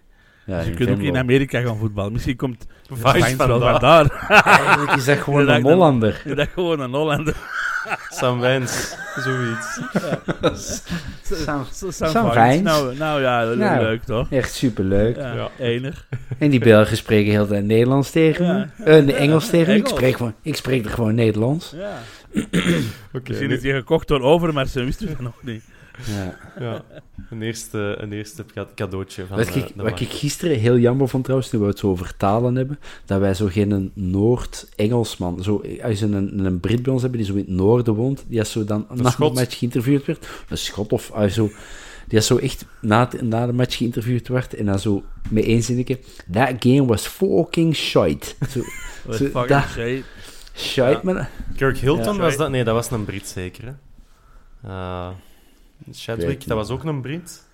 Ja, 0.47 0.57
dus 0.57 0.65
je 0.65 0.71
in 0.71 0.77
kunt 0.77 0.91
ook 0.91 0.99
in. 1.01 1.17
Amerika 1.17 1.61
gaan 1.61 1.77
voetballen. 1.77 2.13
Misschien 2.13 2.37
komt 2.37 2.67
Vines 2.91 3.37
wel 3.37 3.47
vandaar. 3.61 3.71
vandaar. 3.81 4.29
Eigenlijk 4.59 4.93
is 4.97 5.05
dat 5.05 5.19
gewoon 5.19 5.41
een 5.49 5.63
dat- 5.63 5.73
Hollander. 5.73 6.23
dat 6.25 6.39
is 6.39 6.53
gewoon 6.55 6.81
een 6.81 6.95
Hollander. 6.95 7.37
Sam 8.19 8.41
Wijns, 8.41 8.95
zoiets. 9.17 9.81
Sam- 11.23 11.67
Sam 11.73 11.93
Sam 11.93 12.33
Vines. 12.33 12.47
Vines. 12.49 12.63
Nou, 12.63 12.97
nou 12.97 13.21
ja, 13.21 13.45
le- 13.45 13.55
Nou. 13.57 13.83
leuk 13.83 14.03
toch? 14.05 14.31
Echt 14.31 14.55
superleuk. 14.55 15.17
Ja, 15.17 15.35
Ja. 15.35 15.49
enig. 15.59 16.07
En 16.39 16.51
die 16.51 16.61
Belgen 16.61 16.97
spreken 16.97 17.31
heel 17.33 17.47
de 17.47 17.49
tijd 17.49 17.65
Nederlands 17.65 18.11
tegen 18.11 18.45
Ja. 18.47 18.53
me. 18.77 18.85
Eh, 18.85 19.05
nee, 19.05 19.15
Engels 19.15 19.49
tegen 19.51 19.73
me. 19.73 19.79
Ik 19.79 19.87
spreek, 19.89 20.17
gewoon, 20.17 20.35
ik 20.43 20.57
spreek 20.57 20.85
er 20.85 20.91
gewoon 20.91 21.15
Nederlands. 21.15 21.73
Ja. 21.77 21.99
Oké, 23.13 23.29
Misschien 23.29 23.51
is 23.51 23.61
die 23.61 23.73
gekocht 23.73 24.09
door 24.09 24.21
over, 24.21 24.53
maar 24.53 24.67
ze 24.67 24.85
wisten 24.85 25.09
het 25.09 25.21
nog 25.21 25.43
niet. 25.43 25.65
Ja. 26.07 26.37
ja. 26.59 26.83
Een 27.31 27.43
eerste, 27.43 27.97
een 27.99 28.13
eerste 28.13 28.45
ca- 28.55 28.67
cadeautje 28.75 29.27
van 29.27 29.37
Wat, 29.37 29.47
eh, 29.49 29.57
ik, 29.57 29.67
de 29.77 29.83
wat 29.83 30.01
ik 30.01 30.09
gisteren 30.11 30.59
heel 30.59 30.79
jammer 30.79 31.09
vond 31.09 31.25
trouwens, 31.25 31.51
toen 31.51 31.61
we 31.61 31.67
het 31.67 31.79
zo 31.79 31.89
over 31.91 32.17
talen 32.17 32.55
hebben, 32.57 32.79
dat 33.05 33.21
wij 33.21 33.35
zo 33.35 33.47
geen 33.47 33.91
Noord-Engelsman, 33.95 35.43
zo, 35.43 35.63
als 35.83 35.99
je 35.99 36.05
een, 36.07 36.45
een 36.45 36.61
Brit 36.61 36.83
bij 36.83 36.93
ons 36.93 37.03
hebben 37.03 37.21
die 37.21 37.29
zo 37.29 37.35
in 37.37 37.45
het 37.45 37.49
noorden 37.49 37.95
woont, 37.95 38.25
die 38.29 38.39
als 38.39 38.51
zo 38.51 38.65
dan 38.65 38.87
na 38.95 39.11
Schot. 39.11 39.35
de 39.35 39.41
match 39.41 39.59
geïnterviewd 39.59 40.05
werd, 40.07 40.29
een 40.49 40.59
Schot 40.59 40.93
of 40.93 41.11
als 41.13 41.35
zo, 41.35 41.51
die 42.09 42.19
als 42.19 42.27
zo 42.27 42.37
echt 42.37 42.65
na, 42.81 43.09
het- 43.11 43.23
na 43.23 43.47
de 43.47 43.53
match 43.53 43.77
geïnterviewd 43.77 44.29
werd 44.29 44.55
en 44.55 44.67
dan 44.67 44.79
zo 44.79 45.03
met 45.31 45.45
één 45.45 45.63
zinnetje, 45.63 45.99
that 46.33 46.53
game 46.59 46.87
was 46.87 47.07
fucking 47.07 47.77
shite. 47.77 48.27
Zo, 48.51 48.61
Zo, 49.11 49.13
fucking 49.13 49.47
dat- 49.47 49.65
shit. 49.69 50.05
shite, 50.55 51.01
maar... 51.03 51.31
Kirk 51.57 51.79
Hilton 51.79 52.15
Ja. 52.15 52.21
was 52.21 52.37
dat? 52.37 52.51
Nee, 52.51 52.65
dat 52.65 52.75
was 52.75 52.91
een 52.91 53.05
Brit 53.05 53.27
zeker. 53.29 53.65
Hè? 53.65 53.73
Eh, 54.69 55.09
Chadwick, 55.93 56.47
dat 56.47 56.57
was 56.57 56.71
ook 56.71 56.85
een 56.85 57.01
Brit. 57.01 57.45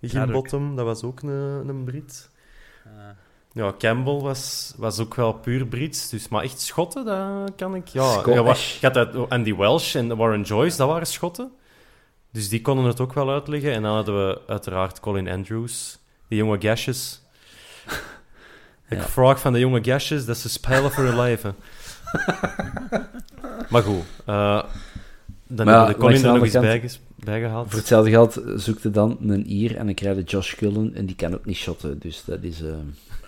Higginbottom, 0.00 0.76
dat 0.76 0.84
was 0.84 1.02
ook 1.02 1.22
een, 1.22 1.28
een 1.68 1.84
Brit. 1.84 2.30
Ja, 3.52 3.74
Campbell 3.78 4.18
was, 4.20 4.74
was 4.76 4.98
ook 4.98 5.14
wel 5.14 5.32
puur 5.32 5.66
Brits, 5.66 6.08
dus, 6.08 6.28
maar 6.28 6.42
echt 6.42 6.60
Schotten, 6.60 7.04
dat 7.04 7.52
kan 7.56 7.74
ik. 7.74 7.88
Ja, 7.88 8.22
ja, 8.26 8.42
wa- 8.42 8.54
je 8.80 8.86
had 8.90 8.94
dat, 8.94 9.30
Andy 9.30 9.54
Welsh 9.56 9.94
en 9.96 10.16
Warren 10.16 10.42
Joyce, 10.42 10.76
dat 10.76 10.88
waren 10.88 11.06
Schotten. 11.06 11.52
Dus 12.32 12.48
die 12.48 12.60
konden 12.60 12.84
het 12.84 13.00
ook 13.00 13.12
wel 13.12 13.30
uitleggen. 13.30 13.72
En 13.72 13.82
dan 13.82 13.94
hadden 13.94 14.26
we 14.28 14.40
uiteraard 14.46 15.00
Colin 15.00 15.28
Andrews, 15.28 15.98
die 16.28 16.38
jonge 16.38 16.60
gashes. 16.60 17.22
Ik 18.88 18.98
Ja. 18.98 19.04
vraag 19.08 19.40
van 19.40 19.52
de 19.52 19.58
jonge 19.58 19.84
gashes 19.84 20.24
dat 20.24 20.36
ze 20.36 20.48
spelen 20.48 20.90
voor 20.92 21.04
hun 21.04 21.16
leven. 21.20 21.56
maar 23.70 23.82
goed, 23.82 24.02
eh, 24.26 24.62
dan 25.46 25.66
Maar 25.66 25.74
hebben 25.74 25.86
we 25.94 26.00
de 26.00 26.00
Colin 26.00 26.24
er 26.24 26.60
nog 26.62 26.82
eens 26.82 27.00
bijgehaald. 27.16 27.68
Voor 27.68 27.78
hetzelfde 27.78 28.10
geld 28.10 28.42
zoekte 28.56 28.90
dan 28.90 29.16
een 29.20 29.52
Ier 29.52 29.76
en 29.76 29.84
dan 29.86 29.94
krijg 29.94 30.16
je 30.16 30.22
Josh 30.22 30.54
Cullen 30.54 30.94
en 30.94 31.06
die 31.06 31.16
kan 31.16 31.34
ook 31.34 31.44
niet 31.44 31.56
shotten, 31.56 31.98
dus 31.98 32.24
dat 32.24 32.42
is... 32.42 32.62
eh, 32.62 32.68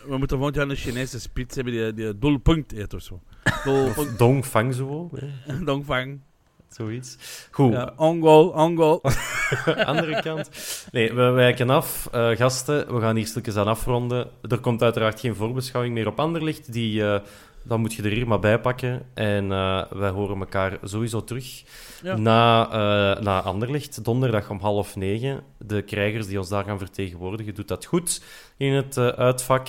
We 0.08 0.18
moeten 0.18 0.36
volgend 0.36 0.56
jaar 0.56 0.68
een 0.68 0.76
Chinese 0.76 1.20
spits 1.20 1.54
hebben 1.54 1.72
die, 1.72 1.94
die 1.94 2.18
doelpunt 2.18 2.72
eet 2.72 2.94
of 2.94 3.02
zo. 3.02 3.20
Doelpunt, 3.64 4.18
Dong 4.18 4.44
Fang 4.44 4.74
zo, 4.74 5.10
hè, 5.14 5.64
dongvang. 5.64 6.20
zoiets. 6.68 7.16
Goed, 7.50 7.72
Ja, 7.72 7.92
on 7.96 8.20
goal, 8.20 8.48
on 8.48 8.76
goal. 8.76 9.00
andere 9.84 10.20
kant. 10.22 10.50
Nee, 10.92 11.12
we 11.12 11.22
wijken 11.22 11.70
af. 11.70 12.08
Eh, 12.12 12.28
gasten, 12.30 12.94
we 12.94 13.00
gaan 13.00 13.16
hier 13.16 13.26
stukjes 13.26 13.56
aan 13.56 13.66
afronden. 13.66 14.28
Er 14.48 14.58
komt 14.58 14.82
uiteraard 14.82 15.20
geen 15.20 15.34
voorbeschouwing 15.34 15.94
meer 15.94 16.06
op 16.06 16.20
Anderlicht. 16.20 16.72
Die, 16.72 17.04
eh 17.04 17.20
dan 17.66 17.80
moet 17.80 17.94
je 17.94 18.02
er 18.02 18.10
hier 18.10 18.28
maar 18.28 18.38
bij 18.38 18.60
pakken. 18.60 19.02
En 19.14 19.52
eh, 19.52 19.82
wij 19.90 20.10
horen 20.10 20.38
elkaar 20.38 20.78
sowieso 20.82 21.24
terug 21.24 21.64
Ja. 22.02 22.16
na, 22.16 22.64
eh, 22.66 23.22
na 23.22 23.40
Anderlicht. 23.42 24.04
Donderdag 24.04 24.50
om 24.50 24.60
half 24.60 24.96
negen. 24.96 25.42
De 25.58 25.82
krijgers 25.82 26.26
die 26.26 26.38
ons 26.38 26.48
daar 26.48 26.64
gaan 26.64 26.78
vertegenwoordigen, 26.78 27.54
doet 27.54 27.68
dat 27.68 27.84
goed 27.84 28.22
in 28.56 28.72
het 28.72 28.96
eh, 28.96 29.06
uitvak. 29.08 29.68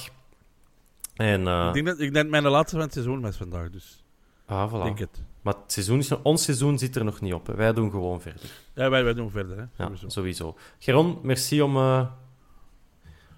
En, 1.16 1.48
Ik 1.48 1.74
denk 1.74 1.86
dat 1.86 2.00
ik 2.00 2.14
denk 2.14 2.30
mijn 2.30 2.44
laatste 2.48 2.76
van 2.76 2.86
het 2.86 2.94
seizoen 2.94 3.22
was 3.22 3.36
vandaag, 3.38 3.70
dus 3.70 4.04
ah, 4.46 4.74
voilà. 4.74 4.84
denk 4.84 5.00
het. 5.00 5.22
Maar 5.42 5.54
het 5.54 5.72
seizoen 5.72 6.00
is, 6.00 6.22
ons 6.22 6.44
seizoen 6.44 6.78
zit 6.78 6.96
er 6.96 7.04
nog 7.04 7.22
niet 7.22 7.34
op. 7.34 7.48
Hè. 7.48 7.56
Wij 7.56 7.74
doen 7.74 7.92
gewoon 7.92 8.22
verder. 8.22 8.42
Ja, 8.74 8.90
wij, 8.90 9.04
wij 9.04 9.14
doen 9.14 9.32
verder. 9.32 9.58
Hè? 9.58 9.64
Ja, 9.64 9.86
Sowieso. 9.86 10.10
sowieso. 10.10 10.56
Geron, 10.80 11.20
merci 11.22 11.62
om 11.62 11.78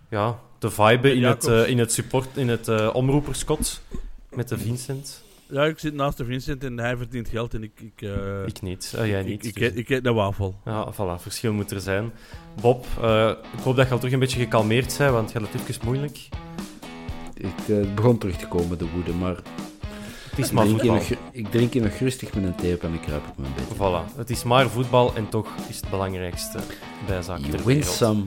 ja, 0.10 0.40
te 0.58 0.70
viben 0.72 1.16
in 1.16 1.24
het, 1.24 1.44
Jacobs. 1.44 1.68
in 1.70 1.78
het 1.80 1.94
support, 1.94 2.38
in 2.38 2.48
het 2.48 2.92
omroeperskot 2.92 3.82
met 4.36 4.48
de 4.48 4.58
Vincent. 4.58 5.24
Ja, 5.52 5.64
ik 5.66 5.80
zit 5.80 5.94
naast 5.94 6.18
de 6.18 6.26
Vincent 6.26 6.64
en 6.64 6.78
hij 6.78 6.98
verdient 6.98 7.28
geld 7.30 7.54
en 7.54 7.64
ik... 7.64 7.72
Ik, 7.80 8.02
eh, 8.02 8.46
Ik 8.46 8.62
niet. 8.62 8.94
Eh, 8.98 9.08
jij 9.08 9.20
ik, 9.20 9.26
niet. 9.28 9.46
ik, 9.46 9.54
dus- 9.54 9.68
ik, 9.68 9.76
ik 9.76 9.90
eet 9.90 10.06
een 10.06 10.14
wafel. 10.14 10.56
Ja, 10.66 10.94
voilà, 10.94 11.22
verschil 11.22 11.54
moet 11.54 11.72
er 11.72 11.82
zijn. 11.82 12.12
Bob, 12.62 12.86
eh, 13.02 13.30
ik 13.58 13.64
hoop 13.64 13.76
dat 13.76 13.86
je 13.88 13.92
al 13.92 13.98
terug 13.98 14.14
een 14.14 14.20
beetje 14.20 14.40
gekalmeerd 14.40 14.98
bent, 14.98 15.12
want 15.12 15.32
je 15.32 15.40
had 15.40 15.48
het 15.52 15.70
even 15.70 15.86
moeilijk. 15.86 16.28
Ik 17.34 17.68
eh, 17.68 17.94
begon 17.96 18.18
terug 18.18 18.36
te 18.38 18.48
komen, 18.48 18.78
de 18.78 18.90
woede, 18.94 19.14
maar... 19.14 19.36
Het 20.30 20.40
is 20.40 20.48
Ik 20.48 20.52
maar 20.54 20.66
drink, 20.66 20.84
nog, 20.84 21.04
ik 21.32 21.52
drink 21.52 21.74
hier 21.74 21.82
nog 21.82 21.94
rustig 21.94 22.34
met 22.34 22.44
een 22.44 22.74
op 22.74 22.84
en 22.84 22.94
ik 22.94 23.02
kruip 23.02 23.28
op 23.30 23.38
mijn 23.38 23.54
bed. 23.56 23.76
Voilà, 23.78 24.16
het 24.18 24.30
is 24.30 24.44
maar 24.44 24.70
voetbal 24.70 25.16
en 25.16 25.30
toch 25.30 25.48
is 25.70 25.76
het 25.82 25.90
belangrijkste 25.90 26.60
bijzaak 27.08 27.40
You 27.40 27.52
win 27.52 27.64
wereld. 27.66 27.86
some, 27.86 28.24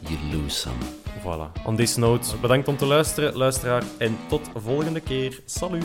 you 0.00 0.18
lose 0.32 0.56
some. 0.56 0.76
Voilà. 1.22 1.52
On 1.64 1.76
this 1.76 1.96
note, 1.96 2.36
bedankt 2.40 2.68
om 2.68 2.76
te 2.76 2.86
luisteren, 2.86 3.36
luisteraar, 3.36 3.82
en 3.98 4.18
tot 4.28 4.50
volgende 4.54 5.00
keer. 5.00 5.40
Salut! 5.44 5.84